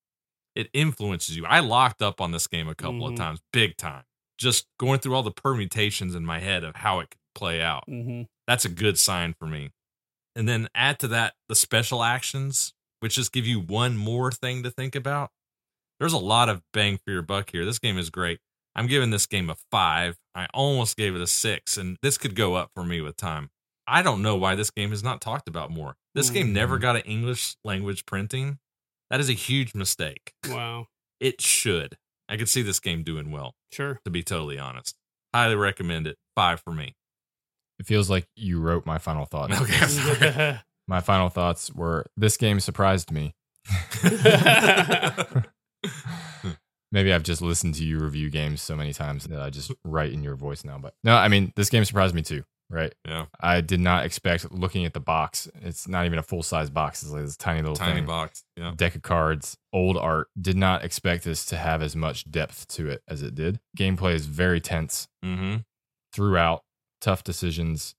It 0.54 0.68
influences 0.72 1.36
you. 1.36 1.46
I 1.46 1.60
locked 1.60 2.02
up 2.02 2.20
on 2.20 2.32
this 2.32 2.46
game 2.46 2.68
a 2.68 2.74
couple 2.74 3.06
Mhm. 3.06 3.10
of 3.10 3.16
times, 3.16 3.40
big 3.52 3.76
time, 3.76 4.04
just 4.38 4.66
going 4.78 5.00
through 5.00 5.14
all 5.14 5.22
the 5.22 5.30
permutations 5.32 6.14
in 6.14 6.24
my 6.24 6.38
head 6.38 6.64
of 6.64 6.76
how 6.76 7.00
it 7.00 7.10
could 7.10 7.20
play 7.34 7.60
out. 7.62 7.84
hmm 7.86 8.22
That's 8.46 8.64
a 8.64 8.68
good 8.70 8.98
sign 8.98 9.34
for 9.34 9.46
me. 9.46 9.70
And 10.38 10.48
then 10.48 10.68
add 10.72 11.00
to 11.00 11.08
that 11.08 11.34
the 11.48 11.56
special 11.56 12.04
actions, 12.04 12.72
which 13.00 13.16
just 13.16 13.32
give 13.32 13.44
you 13.44 13.58
one 13.58 13.96
more 13.96 14.30
thing 14.30 14.62
to 14.62 14.70
think 14.70 14.94
about. 14.94 15.30
There's 15.98 16.12
a 16.12 16.18
lot 16.18 16.48
of 16.48 16.62
bang 16.72 17.00
for 17.04 17.10
your 17.10 17.22
buck 17.22 17.50
here. 17.50 17.64
This 17.64 17.80
game 17.80 17.98
is 17.98 18.08
great. 18.08 18.38
I'm 18.76 18.86
giving 18.86 19.10
this 19.10 19.26
game 19.26 19.50
a 19.50 19.56
five. 19.72 20.16
I 20.36 20.46
almost 20.54 20.96
gave 20.96 21.16
it 21.16 21.20
a 21.20 21.26
six, 21.26 21.76
and 21.76 21.96
this 22.02 22.16
could 22.16 22.36
go 22.36 22.54
up 22.54 22.70
for 22.72 22.84
me 22.84 23.00
with 23.00 23.16
time. 23.16 23.50
I 23.88 24.02
don't 24.02 24.22
know 24.22 24.36
why 24.36 24.54
this 24.54 24.70
game 24.70 24.92
is 24.92 25.02
not 25.02 25.20
talked 25.20 25.48
about 25.48 25.72
more. 25.72 25.96
This 26.14 26.30
game 26.30 26.52
never 26.52 26.78
mm. 26.78 26.82
got 26.82 26.94
an 26.94 27.02
English 27.02 27.56
language 27.64 28.06
printing. 28.06 28.58
That 29.10 29.18
is 29.18 29.28
a 29.28 29.34
huge 29.34 29.74
mistake. 29.74 30.34
Wow. 30.48 30.86
It 31.18 31.40
should. 31.40 31.96
I 32.28 32.36
could 32.36 32.48
see 32.48 32.62
this 32.62 32.78
game 32.78 33.02
doing 33.02 33.32
well, 33.32 33.54
Sure. 33.72 33.98
to 34.04 34.10
be 34.10 34.22
totally 34.22 34.58
honest. 34.58 34.94
Highly 35.34 35.56
recommend 35.56 36.06
it. 36.06 36.16
Five 36.36 36.60
for 36.60 36.72
me. 36.72 36.94
It 37.78 37.86
feels 37.86 38.10
like 38.10 38.26
you 38.36 38.60
wrote 38.60 38.84
my 38.86 38.98
final 38.98 39.24
thoughts. 39.24 39.60
Okay, 39.60 39.76
I'm 39.80 39.88
sorry. 39.88 40.60
My 40.88 41.00
final 41.00 41.28
thoughts 41.28 41.70
were 41.72 42.06
this 42.16 42.38
game 42.38 42.60
surprised 42.60 43.12
me. 43.12 43.34
Maybe 46.90 47.12
I've 47.12 47.22
just 47.22 47.42
listened 47.42 47.74
to 47.74 47.84
you 47.84 47.98
review 47.98 48.30
games 48.30 48.62
so 48.62 48.74
many 48.74 48.94
times 48.94 49.24
that 49.24 49.42
I 49.42 49.50
just 49.50 49.70
write 49.84 50.12
in 50.12 50.22
your 50.22 50.34
voice 50.36 50.64
now. 50.64 50.78
But 50.78 50.94
no, 51.04 51.14
I 51.16 51.28
mean, 51.28 51.52
this 51.56 51.68
game 51.68 51.84
surprised 51.84 52.14
me 52.14 52.22
too, 52.22 52.44
right? 52.70 52.94
yeah. 53.06 53.26
I 53.38 53.60
did 53.60 53.80
not 53.80 54.06
expect 54.06 54.50
looking 54.50 54.86
at 54.86 54.94
the 54.94 55.00
box. 55.00 55.46
It's 55.60 55.86
not 55.86 56.06
even 56.06 56.18
a 56.18 56.22
full 56.22 56.42
size 56.42 56.70
box. 56.70 57.02
It's 57.02 57.12
like 57.12 57.24
this 57.24 57.36
tiny 57.36 57.60
little 57.60 57.76
Tiny 57.76 57.96
thing. 57.96 58.06
box. 58.06 58.42
Yeah. 58.56 58.72
deck 58.74 58.94
of 58.94 59.02
cards, 59.02 59.58
old 59.74 59.98
art. 59.98 60.28
Did 60.40 60.56
not 60.56 60.82
expect 60.82 61.24
this 61.24 61.44
to 61.46 61.58
have 61.58 61.82
as 61.82 61.94
much 61.94 62.30
depth 62.30 62.66
to 62.68 62.88
it 62.88 63.02
as 63.06 63.22
it 63.22 63.34
did. 63.34 63.60
Gameplay 63.76 64.14
is 64.14 64.24
very 64.24 64.60
tense 64.62 65.06
Mm-hmm. 65.22 65.56
throughout, 66.14 66.62
tough 67.00 67.22
decisions. 67.24 67.94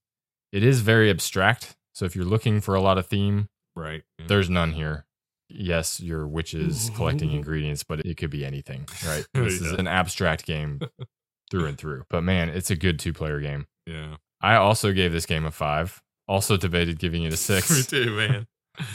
It 0.51 0.63
is 0.63 0.81
very 0.81 1.09
abstract. 1.09 1.75
So 1.93 2.05
if 2.05 2.15
you're 2.15 2.25
looking 2.25 2.61
for 2.61 2.75
a 2.75 2.81
lot 2.81 2.97
of 2.97 3.07
theme, 3.07 3.49
Right. 3.75 4.03
Yeah. 4.17 4.25
there's 4.27 4.49
none 4.49 4.73
here. 4.73 5.05
Yes, 5.49 5.99
you're 5.99 6.27
witches 6.27 6.91
collecting 6.95 7.31
ingredients, 7.33 7.83
but 7.83 7.99
it 8.01 8.17
could 8.17 8.29
be 8.29 8.45
anything, 8.45 8.87
right? 9.05 9.25
This 9.33 9.61
is 9.61 9.71
an 9.71 9.87
abstract 9.87 10.45
game 10.45 10.79
through 11.51 11.65
and 11.65 11.77
through. 11.77 12.03
But 12.09 12.21
man, 12.23 12.49
it's 12.49 12.69
a 12.71 12.75
good 12.75 12.99
two 12.99 13.13
player 13.13 13.39
game. 13.39 13.67
yeah. 13.85 14.15
I 14.41 14.55
also 14.55 14.93
gave 14.93 15.11
this 15.11 15.25
game 15.25 15.45
a 15.45 15.51
five. 15.51 16.01
Also 16.27 16.55
debated 16.55 16.97
giving 16.99 17.23
it 17.23 17.33
a 17.33 17.37
six. 17.37 17.69
Me 17.69 17.83
too, 17.83 18.15
man. 18.15 18.47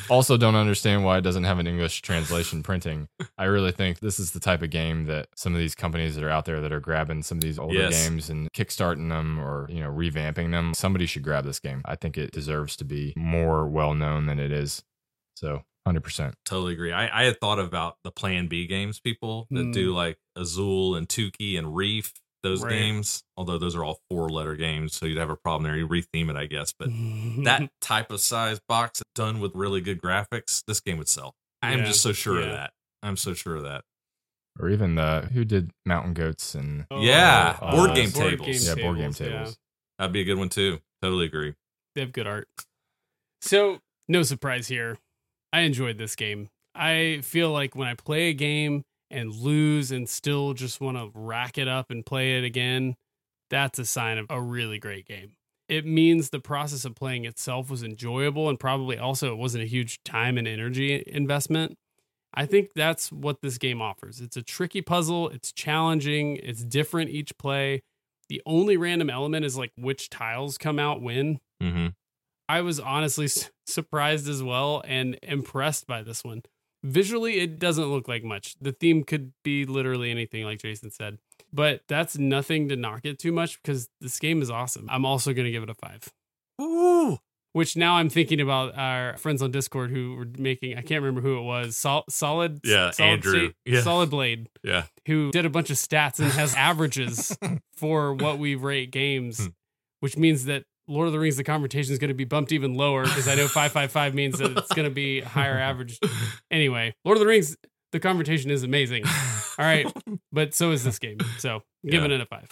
Also 0.09 0.36
don't 0.36 0.55
understand 0.55 1.05
why 1.05 1.19
it 1.19 1.23
doesn't 1.23 1.44
have 1.44 1.59
an 1.59 1.66
English 1.66 2.02
translation 2.02 2.62
printing. 2.62 3.09
I 3.39 3.44
really 3.44 3.73
think 3.73 4.01
this 4.01 4.19
is 4.19 4.31
the 4.32 4.40
type 4.40 4.62
of 4.62 4.70
game 4.70 5.05
that 5.06 5.28
some 5.36 5.52
of 5.55 5.59
these 5.59 5.74
companies 5.74 6.15
that 6.15 6.24
are 6.24 6.31
out 6.31 6.44
there 6.44 6.61
that 6.61 6.73
are 6.73 6.81
grabbing 6.81 7.23
some 7.23 7.39
of 7.39 7.43
these 7.43 7.59
older 7.59 7.74
Yes. 7.74 7.93
games 8.09 8.31
and 8.31 8.52
kickstarting 8.52 9.09
them 9.09 9.39
or, 9.39 9.66
you 9.70 9.81
know, 9.81 9.90
revamping 9.90 10.51
them. 10.51 10.74
Somebody 10.74 11.06
should 11.06 11.23
grab 11.23 11.44
this 11.44 11.59
game. 11.61 11.82
I 11.85 11.97
think 11.97 12.16
it 12.19 12.31
deserves 12.32 12.77
to 12.77 12.85
be 12.85 13.12
more 13.16 13.66
well 13.69 13.94
known 13.94 14.27
than 14.27 14.39
it 14.39 14.52
is. 14.52 14.82
So, 15.36 15.62
100%. 15.86 16.32
Totally 16.47 16.73
agree. 16.73 16.93
I, 16.93 17.23
I 17.23 17.24
had 17.24 17.40
thought 17.40 17.59
about 17.59 17.97
the 18.05 18.11
Plan 18.11 18.47
B 18.47 18.66
games 18.66 19.01
people 19.01 19.47
that 19.51 19.65
Hmm. 19.65 19.70
do 19.73 19.94
like 19.94 20.19
Azul 20.36 20.94
and 20.97 21.09
Tuki 21.09 21.59
and 21.59 21.74
Reef, 21.74 22.12
those 22.45 22.62
Right. 22.62 22.71
games. 22.71 23.25
Although 23.37 23.59
those 23.59 23.75
are 23.75 23.83
all 23.83 23.99
four 24.09 24.29
letter 24.29 24.55
games, 24.55 24.95
so 24.95 25.07
you'd 25.07 25.19
have 25.19 25.31
a 25.31 25.37
problem 25.37 25.65
there. 25.65 25.77
You 25.77 25.89
retheme 25.89 26.31
it, 26.31 26.37
I 26.37 26.47
guess. 26.47 26.73
But 26.79 26.89
that 27.45 27.69
type 27.81 28.12
of 28.12 28.21
size 28.21 28.61
box 28.69 29.03
done 29.16 29.41
with 29.41 29.51
really 29.57 29.81
good 29.81 30.01
graphics, 30.01 30.62
this 30.69 30.81
game 30.81 30.99
would 30.99 31.09
sell. 31.09 31.35
I'm 31.61 31.81
Yeah. 31.81 31.85
just 31.87 32.01
so 32.03 32.12
sure 32.12 32.41
of 32.41 32.51
that. 32.51 32.73
I'm 33.03 33.16
so 33.16 33.35
sure 33.35 33.57
of 33.57 33.65
that. 33.65 33.83
Or 34.61 34.71
even 34.71 34.95
the 34.95 35.23
who 35.33 35.45
did 35.45 35.73
Mountain 35.85 36.15
Goats 36.15 36.55
and 36.55 36.87
Oh, 36.93 37.01
yeah, 37.03 37.59
uh, 37.61 37.73
board 37.75 37.91
uh, 37.91 37.95
game 37.95 38.11
board 38.11 38.31
tables. 38.39 38.65
yeah, 38.69 38.75
board 38.77 38.99
game 38.99 39.12
tables, 39.12 39.21
yeah. 39.21 39.39
tables. 39.39 39.59
That'd 39.99 40.12
be 40.12 40.21
a 40.21 40.25
good 40.25 40.39
one 40.39 40.49
too. 40.49 40.79
Totally 41.03 41.27
agree. 41.27 41.55
They 41.97 42.03
have 42.03 42.12
good 42.12 42.27
art. 42.29 42.47
So, 43.41 43.81
no 44.09 44.23
surprise 44.23 44.69
here. 44.69 44.99
I 45.53 45.61
enjoyed 45.61 45.99
this 45.99 46.15
game. 46.16 46.49
I 46.75 47.21
feel 47.23 47.51
like 47.53 47.75
when 47.77 47.89
I 47.89 47.95
play 47.95 48.31
a 48.31 48.33
game 48.33 48.85
and 49.15 49.35
lose 49.35 49.91
and 49.91 50.09
still 50.09 50.53
just 50.53 50.81
want 50.81 50.97
to 50.97 51.11
rack 51.15 51.57
it 51.59 51.69
up 51.69 51.91
and 51.91 52.05
play 52.05 52.39
it 52.39 52.45
again, 52.45 52.97
that's 53.51 53.78
a 53.78 53.85
sign 53.85 54.19
of 54.19 54.27
a 54.28 54.41
really 54.41 54.78
great 54.78 55.07
game. 55.07 55.32
It 55.69 55.86
means 55.86 56.31
the 56.31 56.41
process 56.41 56.85
of 56.85 56.95
playing 56.95 57.24
itself 57.24 57.70
was 57.70 57.82
enjoyable 57.82 58.49
and 58.49 58.61
probably 58.61 58.99
also 58.99 59.32
it 59.32 59.36
wasn't 59.36 59.65
a 59.65 59.66
huge 59.66 60.03
time 60.05 60.36
and 60.36 60.47
energy 60.47 61.03
investment. 61.07 61.78
I 62.35 62.47
think 62.47 62.74
that's 62.74 63.12
what 63.12 63.41
this 63.41 63.59
game 63.59 63.81
offers. 63.81 64.20
It's 64.20 64.36
a 64.36 64.43
tricky 64.43 64.82
puzzle, 64.82 65.28
it's 65.28 65.53
challenging, 65.53 66.36
it's 66.43 66.65
different 66.65 67.11
each 67.11 67.36
play. 67.39 67.82
The 68.28 68.43
only 68.45 68.77
random 68.77 69.09
element 69.09 69.45
is 69.45 69.57
like 69.57 69.70
which 69.77 70.11
tiles 70.11 70.59
come 70.59 70.78
out 70.78 71.01
when. 71.01 71.39
Mm-hmm. 71.62 71.89
I 72.49 72.61
was 72.61 72.81
honestly 72.81 73.27
s- 73.27 73.51
surprised 73.66 74.28
as 74.28 74.43
well 74.43 74.82
and 74.86 75.19
impressed 75.23 75.86
by 75.86 76.03
this 76.03 76.24
one. 76.24 76.43
Visually, 76.85 77.39
it 77.40 77.59
doesn't 77.59 77.86
look 77.86 78.06
like 78.09 78.23
much. 78.23 78.56
The 78.61 78.73
theme 78.73 79.05
could 79.05 79.32
be 79.43 79.65
literally 79.65 80.11
anything, 80.11 80.44
like 80.44 80.61
Jason 80.61 80.90
said, 80.90 81.19
but 81.52 81.81
that's 81.89 82.19
nothing 82.19 82.69
to 82.69 82.77
knock 82.77 83.01
it 83.05 83.19
too 83.19 83.32
much 83.32 83.61
because 83.62 83.89
this 84.02 84.19
game 84.19 84.43
is 84.43 84.51
awesome. 84.51 84.86
I'm 84.90 85.06
also 85.06 85.32
going 85.32 85.47
to 85.47 85.51
give 85.51 85.62
it 85.62 85.70
a 85.70 85.74
five. 85.74 86.06
Ooh. 86.61 87.19
Which 87.55 87.77
now 87.77 87.94
I'm 87.97 88.09
thinking 88.11 88.40
about 88.40 88.77
our 88.77 89.16
friends 89.16 89.40
on 89.40 89.51
Discord 89.52 89.90
who 89.93 90.16
were 90.16 90.27
making, 90.39 90.73
I 90.77 90.82
can't 90.82 91.02
remember 91.02 91.20
who 91.20 91.39
it 91.39 91.43
was, 91.43 91.77
Sol- 91.77 92.05
Solid, 92.11 92.61
Yeah, 92.65 92.90
Solid 92.90 93.09
Andrew. 93.12 93.32
State- 93.32 93.55
Yeah. 93.65 93.81
Solid 93.81 94.11
Blade, 94.11 94.48
Yeah. 94.62 94.85
who 95.06 95.31
did 95.31 95.47
a 95.47 95.51
bunch 95.51 95.70
of 95.70 95.77
stats 95.77 96.19
and 96.19 96.31
has 96.32 96.55
averages 96.56 97.35
for 97.77 98.12
what 98.12 98.39
we 98.39 98.56
rate 98.56 98.90
games, 98.90 99.39
Hmm. 99.39 99.47
which 100.01 100.16
means 100.19 100.44
that 100.47 100.65
Lord 100.86 101.06
of 101.06 101.12
the 101.12 101.19
Rings: 101.19 101.36
The 101.36 101.44
Confrontation 101.44 101.93
is 101.93 101.98
going 101.98 102.09
to 102.09 102.15
be 102.15 102.24
bumped 102.24 102.52
even 102.52 102.74
lower 102.74 103.05
because 103.05 103.27
I 103.28 103.35
know 103.35 103.48
five 103.48 103.73
five 103.73 103.90
five 103.90 104.15
means 104.15 104.39
that 104.39 104.56
it's 104.56 104.73
going 104.74 104.89
to 104.89 104.94
be 104.94 105.20
higher 105.20 105.59
average. 105.59 105.98
Anyway, 106.51 106.94
Lord 107.05 107.16
of 107.16 107.20
the 107.20 107.27
Rings: 107.27 107.56
The 107.93 108.01
Confrontation 108.01 108.51
is 108.51 108.62
amazing. 108.62 109.05
All 109.06 109.65
right, 109.65 109.90
but 110.32 110.55
so 110.55 110.70
is 110.73 110.85
this 110.85 110.98
game. 110.98 111.19
So 111.39 111.56
I'm 111.85 111.90
giving 111.90 112.11
it 112.11 112.20
a 112.20 112.27
five. 112.27 112.48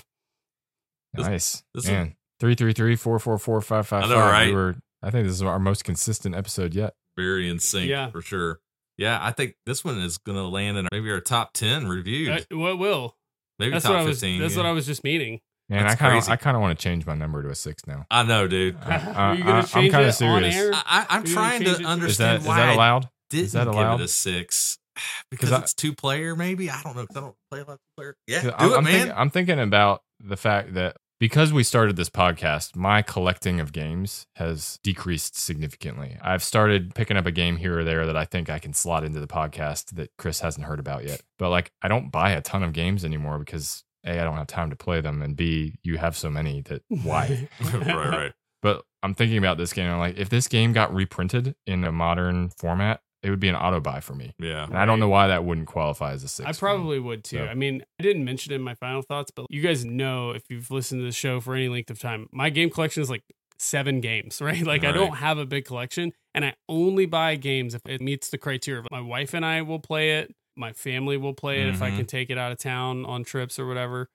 Nice. 1.14 1.62
this 1.74 1.86
Man, 1.86 2.14
three 2.40 2.54
three 2.54 2.72
three 2.72 2.96
four 2.96 3.18
four 3.18 3.38
four 3.38 3.60
five 3.60 3.86
five 3.86 4.04
I 4.04 4.08
five. 4.08 4.16
right? 4.32 4.46
We 4.48 4.54
were. 4.54 4.76
I 5.02 5.10
think 5.10 5.26
this 5.26 5.34
is 5.34 5.42
our 5.42 5.58
most 5.58 5.84
consistent 5.84 6.34
episode 6.34 6.74
yet. 6.74 6.94
Very 7.16 7.48
in 7.50 7.58
sync 7.58 7.88
Yeah. 7.90 8.10
for 8.10 8.22
sure. 8.22 8.60
Yeah, 8.96 9.18
I 9.20 9.32
think 9.32 9.56
this 9.66 9.84
one 9.84 9.98
is 9.98 10.16
going 10.18 10.38
to 10.38 10.44
land 10.44 10.78
in 10.78 10.86
maybe 10.92 11.10
our 11.10 11.20
top 11.20 11.54
10 11.54 11.88
reviewed. 11.88 12.46
Uh, 12.52 12.56
what 12.56 12.78
will? 12.78 13.16
maybe 13.58 13.72
That's 13.72 13.84
top 13.84 13.92
what 13.94 14.00
I 14.00 14.04
was. 14.04 14.20
15. 14.20 14.40
That's 14.40 14.54
yeah. 14.54 14.60
what 14.62 14.66
I 14.66 14.72
was 14.72 14.86
just 14.86 15.02
meaning. 15.02 15.40
Man, 15.72 15.82
That's 15.86 15.94
I 15.94 15.96
kind 16.04 16.18
of 16.18 16.28
I 16.28 16.36
kind 16.36 16.56
of 16.56 16.60
want 16.60 16.78
to 16.78 16.82
change 16.82 17.06
my 17.06 17.14
number 17.14 17.42
to 17.42 17.48
a 17.48 17.54
six 17.54 17.86
now. 17.86 18.04
I 18.10 18.22
know, 18.24 18.46
dude. 18.46 18.76
I, 18.82 18.96
Are 19.12 19.34
you 19.34 19.42
gonna 19.44 19.58
I, 19.58 19.78
I'm 19.78 19.90
kind 19.90 20.04
it 20.04 20.08
of 20.08 20.14
serious. 20.14 20.54
on 20.56 20.62
air? 20.66 20.70
I, 20.74 20.82
I, 20.86 21.06
I'm 21.16 21.22
Are 21.24 21.26
you 21.26 21.34
gonna 21.34 21.46
trying 21.48 21.60
to 21.64 21.74
to- 21.74 21.80
Is 21.80 21.86
understand 21.86 22.30
that 22.38 22.40
is 22.42 22.46
why 22.46 22.56
that 22.58 22.68
I 22.68 22.72
allowed? 22.74 23.08
didn't 23.30 23.44
is 23.46 23.52
that 23.52 23.64
give 23.64 23.74
allowed? 23.74 24.00
it 24.00 24.04
a 24.04 24.08
six. 24.08 24.78
Because 25.30 25.48
'Cause 25.48 25.58
I- 25.58 25.62
it's 25.62 25.72
two 25.74 25.94
player, 25.94 26.36
maybe. 26.36 26.68
I 26.70 26.82
don't 26.82 26.94
know. 26.94 27.06
'cause 27.06 27.16
I 27.16 27.20
don't 27.20 27.34
play 27.50 27.60
a 27.60 27.64
lot 27.64 27.72
of 27.74 27.78
player. 27.96 28.14
Yeah, 28.26 28.42
'Cause 28.42 28.50
do 28.50 28.56
I'm, 28.58 28.70
it, 28.72 28.76
I'm 28.76 28.84
man. 28.84 28.92
Thinking, 28.92 29.12
I'm 29.16 29.30
thinking 29.30 29.58
about 29.60 30.02
the 30.20 30.36
fact 30.36 30.74
that 30.74 30.96
because 31.18 31.52
we 31.52 31.62
started 31.62 31.96
this 31.96 32.10
podcast, 32.10 32.76
my 32.76 33.00
collecting 33.00 33.58
of 33.60 33.72
games 33.72 34.26
has 34.36 34.78
decreased 34.82 35.38
significantly. 35.38 36.18
I've 36.20 36.42
started 36.42 36.94
picking 36.94 37.16
up 37.16 37.24
a 37.26 37.30
game 37.30 37.56
here 37.56 37.78
or 37.78 37.84
there 37.84 38.04
that 38.06 38.16
I 38.16 38.24
think 38.26 38.50
I 38.50 38.58
can 38.58 38.74
slot 38.74 39.04
into 39.04 39.20
the 39.20 39.26
podcast 39.28 39.94
that 39.94 40.10
Chris 40.18 40.40
hasn't 40.40 40.66
heard 40.66 40.80
about 40.80 41.04
yet. 41.06 41.22
But 41.38 41.48
like, 41.50 41.70
I 41.80 41.88
don't 41.88 42.10
buy 42.10 42.32
a 42.32 42.42
ton 42.42 42.62
of 42.62 42.72
games 42.74 43.04
anymore 43.04 43.38
because 43.38 43.84
A, 44.04 44.20
I 44.20 44.24
don't 44.24 44.36
have 44.36 44.46
time 44.46 44.70
to 44.70 44.76
play 44.76 45.00
them, 45.00 45.22
and 45.22 45.36
B, 45.36 45.78
you 45.82 45.98
have 45.98 46.16
so 46.16 46.30
many 46.30 46.62
that 46.62 46.82
why? 46.88 47.48
right, 47.72 47.86
right. 47.86 48.32
But 48.62 48.84
I'm 49.02 49.14
thinking 49.14 49.38
about 49.38 49.58
this 49.58 49.72
game. 49.72 49.90
I'm 49.90 49.98
like, 49.98 50.16
if 50.18 50.28
this 50.28 50.46
game 50.48 50.72
got 50.72 50.94
reprinted 50.94 51.54
in 51.66 51.84
a 51.84 51.90
modern 51.92 52.50
format, 52.50 53.00
it 53.22 53.30
would 53.30 53.40
be 53.40 53.48
an 53.48 53.54
auto 53.56 53.80
buy 53.80 54.00
for 54.00 54.14
me. 54.14 54.34
Yeah. 54.38 54.64
And 54.64 54.76
I 54.76 54.84
don't 54.84 54.98
know 55.00 55.08
why 55.08 55.28
that 55.28 55.44
wouldn't 55.44 55.66
qualify 55.68 56.12
as 56.12 56.24
a 56.24 56.28
six. 56.28 56.48
I 56.48 56.52
for 56.52 56.66
me. 56.66 56.74
probably 56.74 56.98
would 57.00 57.24
too. 57.24 57.38
So- 57.38 57.44
I 57.46 57.54
mean, 57.54 57.82
I 57.98 58.02
didn't 58.02 58.24
mention 58.24 58.52
it 58.52 58.56
in 58.56 58.62
my 58.62 58.74
final 58.74 59.02
thoughts, 59.02 59.30
but 59.34 59.46
you 59.50 59.62
guys 59.62 59.84
know 59.84 60.30
if 60.30 60.42
you've 60.48 60.70
listened 60.70 61.00
to 61.00 61.04
the 61.04 61.12
show 61.12 61.40
for 61.40 61.54
any 61.54 61.68
length 61.68 61.90
of 61.90 61.98
time, 62.00 62.28
my 62.32 62.50
game 62.50 62.70
collection 62.70 63.02
is 63.02 63.10
like 63.10 63.22
seven 63.58 64.00
games, 64.00 64.40
right? 64.42 64.64
Like 64.64 64.84
I 64.84 64.92
don't 64.92 65.16
have 65.16 65.38
a 65.38 65.46
big 65.46 65.64
collection 65.64 66.12
and 66.34 66.44
I 66.44 66.54
only 66.68 67.06
buy 67.06 67.36
games 67.36 67.74
if 67.74 67.82
it 67.86 68.00
meets 68.00 68.28
the 68.30 68.38
criteria. 68.38 68.82
My 68.90 69.00
wife 69.00 69.34
and 69.34 69.44
I 69.44 69.62
will 69.62 69.78
play 69.80 70.18
it. 70.18 70.34
My 70.56 70.72
family 70.72 71.16
will 71.16 71.34
play 71.34 71.62
it 71.62 71.68
if 71.68 71.80
I 71.82 71.88
can 71.88 72.00
mm-hmm. 72.00 72.06
take 72.06 72.30
it 72.30 72.38
out 72.38 72.52
of 72.52 72.58
town 72.58 73.04
on 73.06 73.24
trips 73.24 73.58
or 73.58 73.66
whatever. 73.66 74.08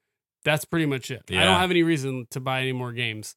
That's 0.44 0.66
pretty 0.66 0.86
much 0.86 1.12
it. 1.12 1.24
I 1.30 1.44
don't 1.44 1.60
have 1.60 1.72
any 1.72 1.84
reason 1.84 2.28
to 2.32 2.40
buy 2.40 2.62
any 2.62 2.74
more 2.74 2.92
games. 2.92 3.36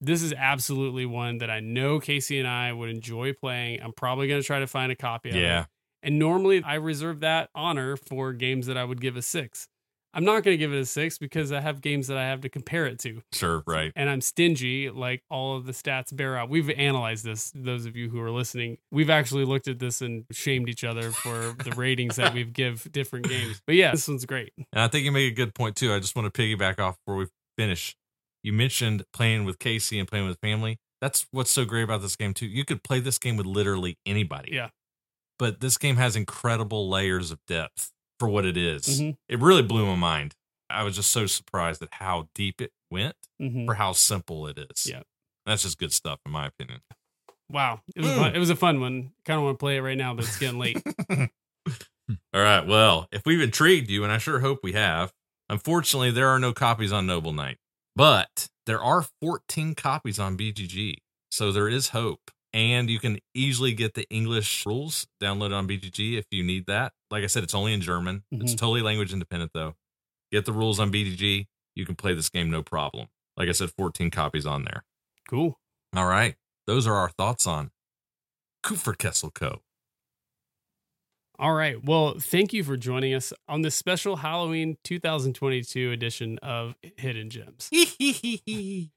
this 0.00 0.22
is 0.22 0.32
absolutely 0.32 1.06
one 1.06 1.38
that 1.38 1.50
I 1.50 1.60
know 1.60 2.00
Casey 2.00 2.38
and 2.38 2.46
I 2.46 2.72
would 2.72 2.90
enjoy 2.90 3.32
playing. 3.32 3.80
I'm 3.82 3.92
probably 3.92 4.28
going 4.28 4.40
to 4.40 4.46
try 4.46 4.60
to 4.60 4.66
find 4.66 4.92
a 4.92 4.96
copy 4.96 5.30
of 5.30 5.36
it. 5.36 5.40
Yeah. 5.40 5.64
And 6.02 6.18
normally 6.18 6.62
I 6.62 6.74
reserve 6.74 7.20
that 7.20 7.50
honor 7.54 7.96
for 7.96 8.32
games 8.32 8.66
that 8.66 8.76
I 8.76 8.84
would 8.84 9.00
give 9.00 9.16
a 9.16 9.22
six. 9.22 9.68
I'm 10.14 10.24
not 10.24 10.42
going 10.44 10.54
to 10.54 10.56
give 10.56 10.72
it 10.72 10.78
a 10.78 10.86
six 10.86 11.18
because 11.18 11.52
I 11.52 11.60
have 11.60 11.82
games 11.82 12.06
that 12.06 12.16
I 12.16 12.24
have 12.24 12.40
to 12.40 12.48
compare 12.48 12.86
it 12.86 12.98
to. 13.00 13.22
Sure. 13.32 13.62
Right. 13.66 13.92
And 13.94 14.08
I'm 14.08 14.20
stingy, 14.22 14.88
like 14.88 15.22
all 15.30 15.56
of 15.56 15.66
the 15.66 15.72
stats 15.72 16.14
bear 16.14 16.38
out. 16.38 16.48
We've 16.48 16.70
analyzed 16.70 17.24
this, 17.24 17.52
those 17.54 17.84
of 17.84 17.96
you 17.96 18.08
who 18.08 18.20
are 18.20 18.30
listening. 18.30 18.78
We've 18.90 19.10
actually 19.10 19.44
looked 19.44 19.68
at 19.68 19.78
this 19.78 20.00
and 20.00 20.24
shamed 20.32 20.68
each 20.68 20.84
other 20.84 21.10
for 21.10 21.54
the 21.62 21.72
ratings 21.76 22.16
that 22.16 22.32
we've 22.32 22.52
give 22.54 22.90
different 22.90 23.28
games. 23.28 23.60
But 23.66 23.74
yeah, 23.74 23.90
this 23.90 24.08
one's 24.08 24.24
great. 24.24 24.52
And 24.56 24.80
I 24.80 24.88
think 24.88 25.04
you 25.04 25.12
make 25.12 25.30
a 25.32 25.34
good 25.34 25.54
point 25.54 25.76
too. 25.76 25.92
I 25.92 25.98
just 25.98 26.16
want 26.16 26.32
to 26.32 26.42
piggyback 26.42 26.80
off 26.80 26.96
before 27.04 27.16
we 27.16 27.26
finish. 27.58 27.94
You 28.42 28.52
mentioned 28.52 29.04
playing 29.12 29.44
with 29.44 29.58
Casey 29.58 29.98
and 29.98 30.08
playing 30.08 30.26
with 30.26 30.38
family. 30.40 30.78
That's 31.00 31.26
what's 31.30 31.50
so 31.50 31.64
great 31.64 31.82
about 31.82 32.00
this 32.00 32.16
game 32.16 32.32
too. 32.32 32.46
You 32.46 32.64
could 32.64 32.82
play 32.82 33.00
this 33.00 33.18
game 33.18 33.36
with 33.36 33.46
literally 33.46 33.98
anybody. 34.06 34.52
Yeah. 34.54 34.68
But 35.38 35.60
this 35.60 35.76
game 35.76 35.96
has 35.96 36.16
incredible 36.16 36.88
layers 36.88 37.30
of 37.30 37.38
depth 37.46 37.90
for 38.18 38.28
what 38.28 38.44
it 38.46 38.56
is. 38.56 39.00
Mhm. 39.00 39.16
It 39.28 39.38
really 39.40 39.62
blew 39.62 39.86
my 39.86 39.96
mind. 39.96 40.34
I 40.70 40.82
was 40.82 40.96
just 40.96 41.10
so 41.10 41.26
surprised 41.26 41.82
at 41.82 41.88
how 41.94 42.28
deep 42.34 42.60
it 42.60 42.72
went 42.90 43.16
Mhm. 43.40 43.66
for 43.66 43.74
how 43.74 43.92
simple 43.92 44.46
it 44.46 44.58
is. 44.58 44.86
Yeah. 44.86 45.02
That's 45.44 45.62
just 45.62 45.78
good 45.78 45.92
stuff 45.92 46.18
in 46.26 46.32
my 46.32 46.46
opinion. 46.46 46.80
Wow. 47.48 47.82
It 47.94 48.00
was, 48.02 48.10
fun. 48.12 48.34
it 48.34 48.38
was 48.38 48.50
a 48.50 48.56
fun 48.56 48.80
one. 48.80 49.12
Kind 49.24 49.38
of 49.38 49.44
want 49.44 49.54
to 49.58 49.62
play 49.62 49.76
it 49.76 49.80
right 49.82 49.96
now, 49.96 50.14
but 50.14 50.24
it's 50.24 50.38
getting 50.38 50.58
late. 50.58 50.82
All 52.34 52.40
right. 52.42 52.66
Well, 52.66 53.08
if 53.12 53.22
we've 53.26 53.40
intrigued 53.40 53.90
you, 53.90 54.02
and 54.04 54.12
I 54.12 54.18
sure 54.18 54.40
hope 54.40 54.60
we 54.62 54.72
have, 54.72 55.12
unfortunately, 55.48 56.10
there 56.10 56.28
are 56.28 56.38
no 56.38 56.52
copies 56.52 56.92
on 56.92 57.06
Noble 57.06 57.32
Knight, 57.32 57.58
but 57.94 58.48
there 58.66 58.82
are 58.82 59.06
14 59.22 59.74
copies 59.74 60.18
on 60.18 60.36
BGG. 60.36 60.96
So 61.30 61.52
there 61.52 61.68
is 61.68 61.90
hope. 61.90 62.30
And 62.52 62.88
you 62.88 62.98
can 62.98 63.18
easily 63.34 63.74
get 63.74 63.94
the 63.94 64.08
English 64.08 64.64
rules 64.64 65.06
downloaded 65.22 65.54
on 65.54 65.66
BGG 65.68 66.16
if 66.16 66.24
you 66.30 66.42
need 66.42 66.66
that. 66.66 66.92
Like 67.10 67.22
I 67.24 67.26
said, 67.28 67.44
it's 67.44 67.54
only 67.54 67.72
in 67.72 67.80
German. 67.80 68.24
It's 68.32 68.54
Mhm. 68.54 68.58
totally 68.58 68.82
language 68.82 69.12
independent, 69.12 69.52
though. 69.54 69.76
Get 70.32 70.44
the 70.44 70.52
rules 70.52 70.80
on 70.80 70.90
BGG. 70.90 71.46
You 71.74 71.86
can 71.86 71.94
play 71.94 72.14
this 72.14 72.28
game 72.28 72.50
no 72.50 72.62
problem. 72.62 73.08
Like 73.36 73.48
I 73.48 73.52
said, 73.52 73.70
14 73.76 74.10
copies 74.10 74.46
on 74.46 74.64
there. 74.64 74.84
cool. 75.28 75.60
All 75.94 76.06
right. 76.06 76.36
Those 76.66 76.86
are 76.86 76.94
our 76.94 77.08
thoughts 77.10 77.46
on 77.46 77.70
Kupferkessel 78.64 79.34
Co. 79.34 79.62
All 81.38 81.52
right. 81.52 81.84
Well, 81.84 82.14
thank 82.18 82.52
you 82.54 82.64
for 82.64 82.76
joining 82.78 83.12
us 83.12 83.32
on 83.46 83.60
this 83.60 83.74
special 83.74 84.16
Halloween 84.16 84.78
2022 84.84 85.90
edition 85.92 86.38
of 86.38 86.74
Hidden 86.96 87.28
Gems. 87.30 87.68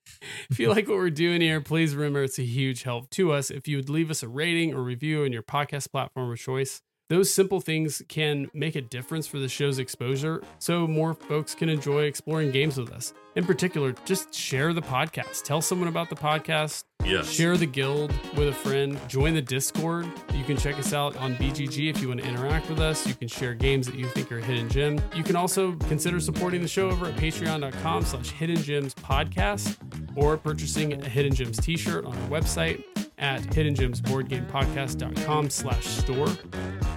If 0.49 0.57
you 0.59 0.69
like 0.69 0.87
what 0.87 0.97
we're 0.97 1.09
doing 1.09 1.41
here, 1.41 1.61
please 1.61 1.95
remember 1.95 2.23
it's 2.23 2.39
a 2.39 2.43
huge 2.43 2.83
help 2.83 3.09
to 3.11 3.31
us 3.31 3.49
if 3.51 3.67
you 3.67 3.77
would 3.77 3.89
leave 3.89 4.09
us 4.09 4.23
a 4.23 4.27
rating 4.27 4.73
or 4.73 4.81
review 4.81 5.23
on 5.25 5.31
your 5.33 5.43
podcast 5.43 5.91
platform 5.91 6.31
of 6.31 6.39
choice. 6.39 6.81
Those 7.09 7.33
simple 7.33 7.59
things 7.59 8.03
can 8.07 8.51
make 8.53 8.75
a 8.75 8.81
difference 8.81 9.25
for 9.25 9.39
the 9.39 9.47
show's 9.47 9.79
exposure 9.79 10.43
so 10.59 10.85
more 10.85 11.15
folks 11.15 11.55
can 11.55 11.67
enjoy 11.67 12.03
exploring 12.03 12.51
games 12.51 12.77
with 12.77 12.91
us. 12.91 13.15
In 13.35 13.45
particular, 13.45 13.95
just 14.05 14.31
share 14.31 14.73
the 14.73 14.81
podcast. 14.83 15.41
Tell 15.41 15.59
someone 15.59 15.87
about 15.87 16.11
the 16.11 16.15
podcast. 16.15 16.83
Yes. 17.03 17.27
Share 17.27 17.57
the 17.57 17.65
guild 17.65 18.13
with 18.37 18.49
a 18.49 18.53
friend. 18.53 18.99
Join 19.07 19.33
the 19.33 19.41
Discord. 19.41 20.05
You 20.35 20.43
can 20.43 20.55
check 20.55 20.77
us 20.77 20.93
out 20.93 21.17
on 21.17 21.35
BGG 21.37 21.89
if 21.89 21.99
you 21.99 22.09
want 22.09 22.21
to 22.21 22.27
interact 22.27 22.69
with 22.69 22.79
us. 22.79 23.07
You 23.07 23.15
can 23.15 23.27
share 23.27 23.55
games 23.55 23.87
that 23.87 23.95
you 23.95 24.05
think 24.05 24.31
are 24.31 24.39
hidden 24.39 24.69
gem. 24.69 25.01
You 25.15 25.23
can 25.23 25.35
also 25.35 25.71
consider 25.87 26.19
supporting 26.19 26.61
the 26.61 26.67
show 26.67 26.91
over 26.91 27.07
at 27.07 27.15
patreon.com 27.15 28.05
slash 28.05 28.29
hidden 28.29 28.57
gems 28.57 28.93
podcast 28.93 29.77
or 30.15 30.37
purchasing 30.37 30.93
a 30.93 31.09
hidden 31.09 31.33
gems 31.33 31.57
t-shirt 31.57 32.05
on 32.05 32.15
our 32.15 32.29
website 32.29 32.83
at 33.19 33.41
hiddengemsboardgamepodcast.com 33.41 35.49
slash 35.49 35.85
store. 35.85 36.29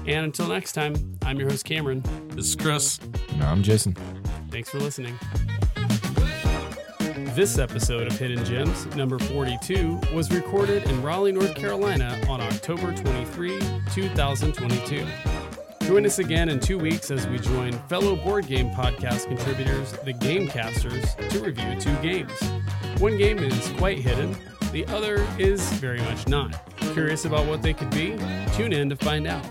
And 0.06 0.24
until 0.24 0.48
next 0.48 0.72
time, 0.72 0.94
I'm 1.22 1.38
your 1.38 1.50
host 1.50 1.64
Cameron. 1.64 2.02
This 2.28 2.46
is 2.46 2.56
Chris. 2.56 2.98
No, 3.36 3.46
I'm 3.46 3.62
Jason. 3.62 3.96
Thanks 4.50 4.70
for 4.70 4.78
listening. 4.78 5.18
This 7.34 7.58
episode 7.58 8.06
of 8.08 8.18
Hidden 8.18 8.44
Gems, 8.44 8.84
number 8.94 9.18
42, 9.18 9.98
was 10.12 10.30
recorded 10.30 10.84
in 10.84 11.02
Raleigh, 11.02 11.32
North 11.32 11.54
Carolina 11.54 12.20
on 12.28 12.42
October 12.42 12.94
23, 12.94 13.58
2022. 13.90 15.06
Join 15.86 16.04
us 16.04 16.18
again 16.18 16.50
in 16.50 16.60
two 16.60 16.78
weeks 16.78 17.10
as 17.10 17.26
we 17.28 17.38
join 17.38 17.72
fellow 17.88 18.16
board 18.16 18.46
game 18.46 18.68
podcast 18.70 19.28
contributors, 19.28 19.92
the 20.04 20.12
Gamecasters, 20.12 21.16
to 21.30 21.40
review 21.40 21.80
two 21.80 21.94
games. 21.96 22.38
One 23.00 23.16
game 23.16 23.38
is 23.38 23.68
quite 23.78 23.98
hidden, 23.98 24.36
the 24.72 24.86
other 24.86 25.26
is 25.38 25.62
very 25.74 26.00
much 26.00 26.26
not. 26.26 26.66
Curious 26.94 27.24
about 27.24 27.46
what 27.46 27.62
they 27.62 27.74
could 27.74 27.90
be? 27.90 28.16
Tune 28.54 28.72
in 28.72 28.88
to 28.88 28.96
find 28.96 29.26
out. 29.26 29.44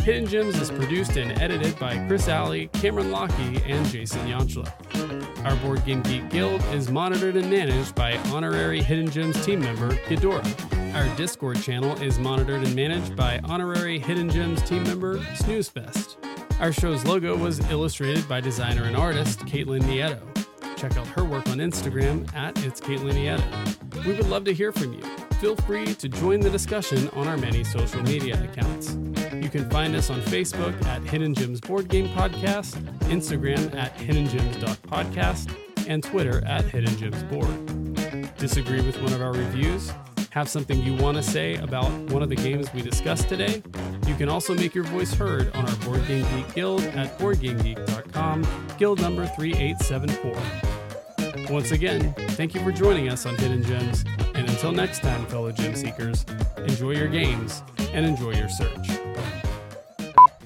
Hidden 0.00 0.26
Gems 0.26 0.60
is 0.60 0.70
produced 0.70 1.16
and 1.16 1.32
edited 1.40 1.78
by 1.78 1.96
Chris 2.06 2.28
Alley, 2.28 2.68
Cameron 2.74 3.10
Lockey, 3.10 3.62
and 3.66 3.86
Jason 3.86 4.20
Yanchuleff. 4.28 5.44
Our 5.46 5.56
Board 5.56 5.82
Game 5.86 6.02
Geek 6.02 6.28
Guild 6.28 6.62
is 6.74 6.90
monitored 6.90 7.36
and 7.36 7.48
managed 7.48 7.94
by 7.94 8.18
honorary 8.30 8.82
Hidden 8.82 9.10
Gems 9.10 9.42
team 9.46 9.60
member 9.60 9.94
Ghidorah. 10.06 10.94
Our 10.94 11.16
Discord 11.16 11.62
channel 11.62 11.96
is 12.02 12.18
monitored 12.18 12.62
and 12.64 12.76
managed 12.76 13.16
by 13.16 13.40
honorary 13.44 13.98
Hidden 13.98 14.28
Gems 14.28 14.62
team 14.62 14.82
member 14.82 15.18
Snoozefest. 15.36 16.16
Our 16.60 16.70
show's 16.70 17.04
logo 17.04 17.34
was 17.36 17.60
illustrated 17.70 18.28
by 18.28 18.40
designer 18.42 18.84
and 18.84 18.96
artist 18.96 19.40
Caitlin 19.40 19.82
Nieto. 19.82 20.33
Check 20.76 20.96
out 20.96 21.06
her 21.08 21.24
work 21.24 21.48
on 21.48 21.58
Instagram 21.58 22.32
at 22.34 22.56
It's 22.64 22.80
Caitlin 22.80 23.14
Nieto. 23.14 24.04
We 24.04 24.12
would 24.12 24.28
love 24.28 24.44
to 24.44 24.54
hear 24.54 24.72
from 24.72 24.92
you. 24.92 25.02
Feel 25.40 25.56
free 25.56 25.94
to 25.94 26.08
join 26.08 26.40
the 26.40 26.50
discussion 26.50 27.08
on 27.10 27.28
our 27.28 27.36
many 27.36 27.64
social 27.64 28.02
media 28.02 28.42
accounts. 28.44 28.94
You 29.34 29.48
can 29.48 29.68
find 29.70 29.94
us 29.94 30.10
on 30.10 30.20
Facebook 30.22 30.82
at 30.86 31.02
Hidden 31.02 31.34
Gems 31.34 31.60
Board 31.60 31.88
Game 31.88 32.08
Podcast, 32.08 32.72
Instagram 33.10 33.74
at 33.74 33.96
hiddengems.podcast, 33.96 35.54
and 35.88 36.02
Twitter 36.02 36.44
at 36.46 36.64
Hidden 36.64 36.96
Gems 36.96 37.22
Board. 37.24 38.36
Disagree 38.36 38.80
with 38.80 39.00
one 39.02 39.12
of 39.12 39.22
our 39.22 39.32
reviews? 39.32 39.92
Have 40.34 40.48
something 40.48 40.82
you 40.82 40.94
want 40.96 41.16
to 41.16 41.22
say 41.22 41.54
about 41.58 41.88
one 42.10 42.20
of 42.20 42.28
the 42.28 42.34
games 42.34 42.66
we 42.74 42.82
discussed 42.82 43.28
today? 43.28 43.62
You 44.08 44.16
can 44.16 44.28
also 44.28 44.52
make 44.52 44.74
your 44.74 44.82
voice 44.82 45.14
heard 45.14 45.54
on 45.54 45.64
our 45.64 45.76
Board 45.76 46.04
Game 46.08 46.26
Geek 46.34 46.52
Guild 46.56 46.82
at 46.82 47.16
BoardGameGeek.com, 47.20 48.44
guild 48.76 49.00
number 49.00 49.28
3874. 49.28 51.54
Once 51.54 51.70
again, 51.70 52.12
thank 52.30 52.52
you 52.52 52.60
for 52.64 52.72
joining 52.72 53.08
us 53.08 53.26
on 53.26 53.36
Hidden 53.36 53.62
Gems, 53.62 54.04
and 54.34 54.50
until 54.50 54.72
next 54.72 55.02
time, 55.02 55.24
fellow 55.26 55.52
gem 55.52 55.76
seekers, 55.76 56.26
enjoy 56.56 56.96
your 56.96 57.06
games 57.06 57.62
and 57.92 58.04
enjoy 58.04 58.32
your 58.32 58.48
search. 58.48 58.88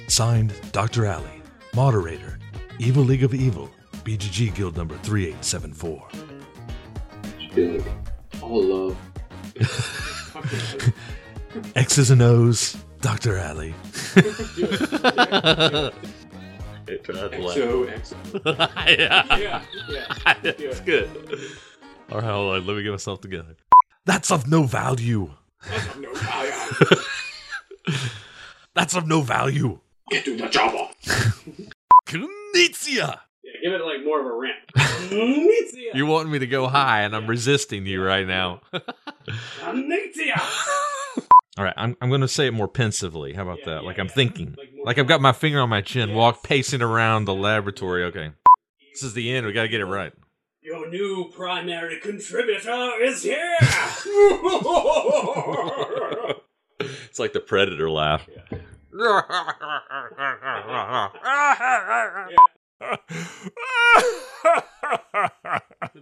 Signed, 0.06 0.52
Dr. 0.72 1.06
Alley, 1.06 1.40
moderator, 1.74 2.38
Evil 2.78 3.04
League 3.04 3.24
of 3.24 3.32
Evil, 3.32 3.70
BGG 4.04 4.54
Guild 4.54 4.76
number 4.76 4.98
3874. 4.98 6.08
All 8.42 8.62
love. 8.62 9.07
X's 11.76 12.10
and 12.10 12.22
O's, 12.22 12.76
Dr. 13.00 13.36
Alley. 13.36 13.74
It 16.88 17.04
tried 17.04 17.32
to 17.32 17.38
laugh. 17.38 17.56
XO, 17.56 18.00
XO. 18.00 18.18
yeah. 18.98 19.36
Yeah, 19.36 19.62
yeah. 19.88 20.34
That's 20.42 20.80
good. 20.80 21.08
All 22.10 22.20
right, 22.20 22.30
hold 22.30 22.54
on. 22.54 22.66
Let 22.66 22.76
me 22.76 22.82
get 22.82 22.92
myself 22.92 23.20
together. 23.20 23.56
That's 24.06 24.30
of 24.30 24.48
no 24.48 24.62
value. 24.62 25.30
No, 25.98 26.08
I, 26.14 27.04
That's 28.74 28.94
of 28.94 29.06
no 29.06 29.20
value. 29.20 29.80
Get 30.10 30.24
to 30.24 30.36
the 30.36 30.48
job. 30.48 30.90
Knizia! 32.06 33.18
Yeah, 33.62 33.70
give 33.70 33.80
it 33.80 33.84
like 33.84 34.04
more 34.04 34.20
of 34.20 34.26
a 34.26 34.32
ramp. 34.32 34.58
You 35.94 36.06
want 36.06 36.28
me 36.28 36.38
to 36.38 36.46
go 36.46 36.68
high, 36.68 37.02
and 37.02 37.16
I'm 37.16 37.26
resisting 37.26 37.86
you 37.86 38.02
right 38.02 38.26
now. 38.26 38.60
All 41.56 41.64
right, 41.64 41.74
I'm, 41.76 41.96
I'm 42.00 42.08
going 42.10 42.20
to 42.20 42.28
say 42.28 42.46
it 42.46 42.52
more 42.52 42.68
pensively. 42.68 43.32
How 43.32 43.42
about 43.42 43.60
that? 43.64 43.84
Like 43.84 43.98
I'm 43.98 44.08
thinking. 44.08 44.54
Like 44.84 44.98
I've 44.98 45.06
got 45.06 45.20
my 45.20 45.32
finger 45.32 45.60
on 45.60 45.68
my 45.68 45.80
chin, 45.80 46.14
walk 46.14 46.42
pacing 46.42 46.82
around 46.82 47.24
the 47.24 47.34
laboratory. 47.34 48.04
Okay. 48.04 48.30
This 48.92 49.02
is 49.02 49.14
the 49.14 49.32
end. 49.32 49.46
We 49.46 49.52
got 49.52 49.62
to 49.62 49.68
get 49.68 49.80
it 49.80 49.86
right. 49.86 50.12
Your 50.60 50.88
new 50.90 51.30
primary 51.34 51.98
contributor 52.00 52.90
is 53.00 53.22
here! 53.22 53.56
It's 56.80 57.18
like 57.18 57.32
the 57.32 57.40
predator 57.40 57.90
laugh. 57.90 58.28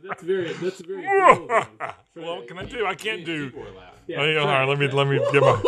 that's 0.02 0.22
very, 0.22 0.52
that's 0.54 0.80
very 0.80 1.06
well, 2.16 2.42
can 2.42 2.58
I 2.58 2.64
do? 2.64 2.84
I 2.86 2.94
can't 2.94 3.24
do. 3.24 3.50
Oh, 3.56 3.64
yeah, 4.06 4.40
all 4.40 4.46
right, 4.46 4.68
let 4.68 4.78
me 4.78 4.88
let 4.88 5.06
me 5.08 5.18
get 5.32 5.40
my. 5.42 5.48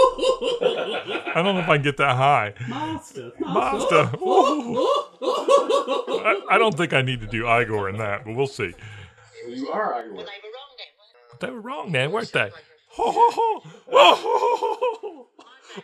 I 1.34 1.42
don't 1.42 1.54
know 1.54 1.60
if 1.60 1.68
I 1.68 1.76
can 1.76 1.82
get 1.82 1.96
that 1.96 2.16
high. 2.16 2.52
Master, 2.68 3.32
Master. 3.40 4.10
I, 6.20 6.42
I 6.50 6.58
don't 6.58 6.76
think 6.76 6.92
I 6.92 7.00
need 7.00 7.20
to 7.20 7.26
do 7.26 7.48
Igor 7.48 7.88
in 7.88 7.96
that, 7.96 8.26
but 8.26 8.34
we'll 8.34 8.46
see. 8.46 8.74
You 9.48 9.70
are 9.70 10.04
Igor. 10.04 10.14
Will 10.14 10.20
I 10.20 10.38
be 10.42 10.48
wrong 10.48 10.76
then? 10.76 10.86
But 11.30 11.40
they 11.40 11.50
were 11.50 11.60
wrong 11.60 11.90
then, 11.92 12.12
weren't 12.12 12.32
they? 12.32 12.50
Ho, 12.90 13.10
ho, 13.10 13.30
ho. 13.32 13.62
Whoa, 13.86 14.14
ho, 14.14 14.38
ho, 14.38 14.96
ho, 15.00 15.28
ho. 15.76 15.82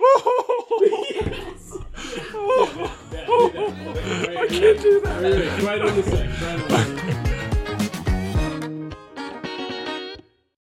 Whoa, 2.32 2.66
ho, 2.66 2.86
ho, 3.27 3.48
ho. 3.48 3.65
I 4.40 4.47
can't 4.48 4.81
do 4.81 5.01
that. 5.01 5.62
Right 5.62 5.82
on 5.82 5.97
the. 5.97 6.02
Right 6.02 6.81
on 6.81 6.97
the 7.06 7.23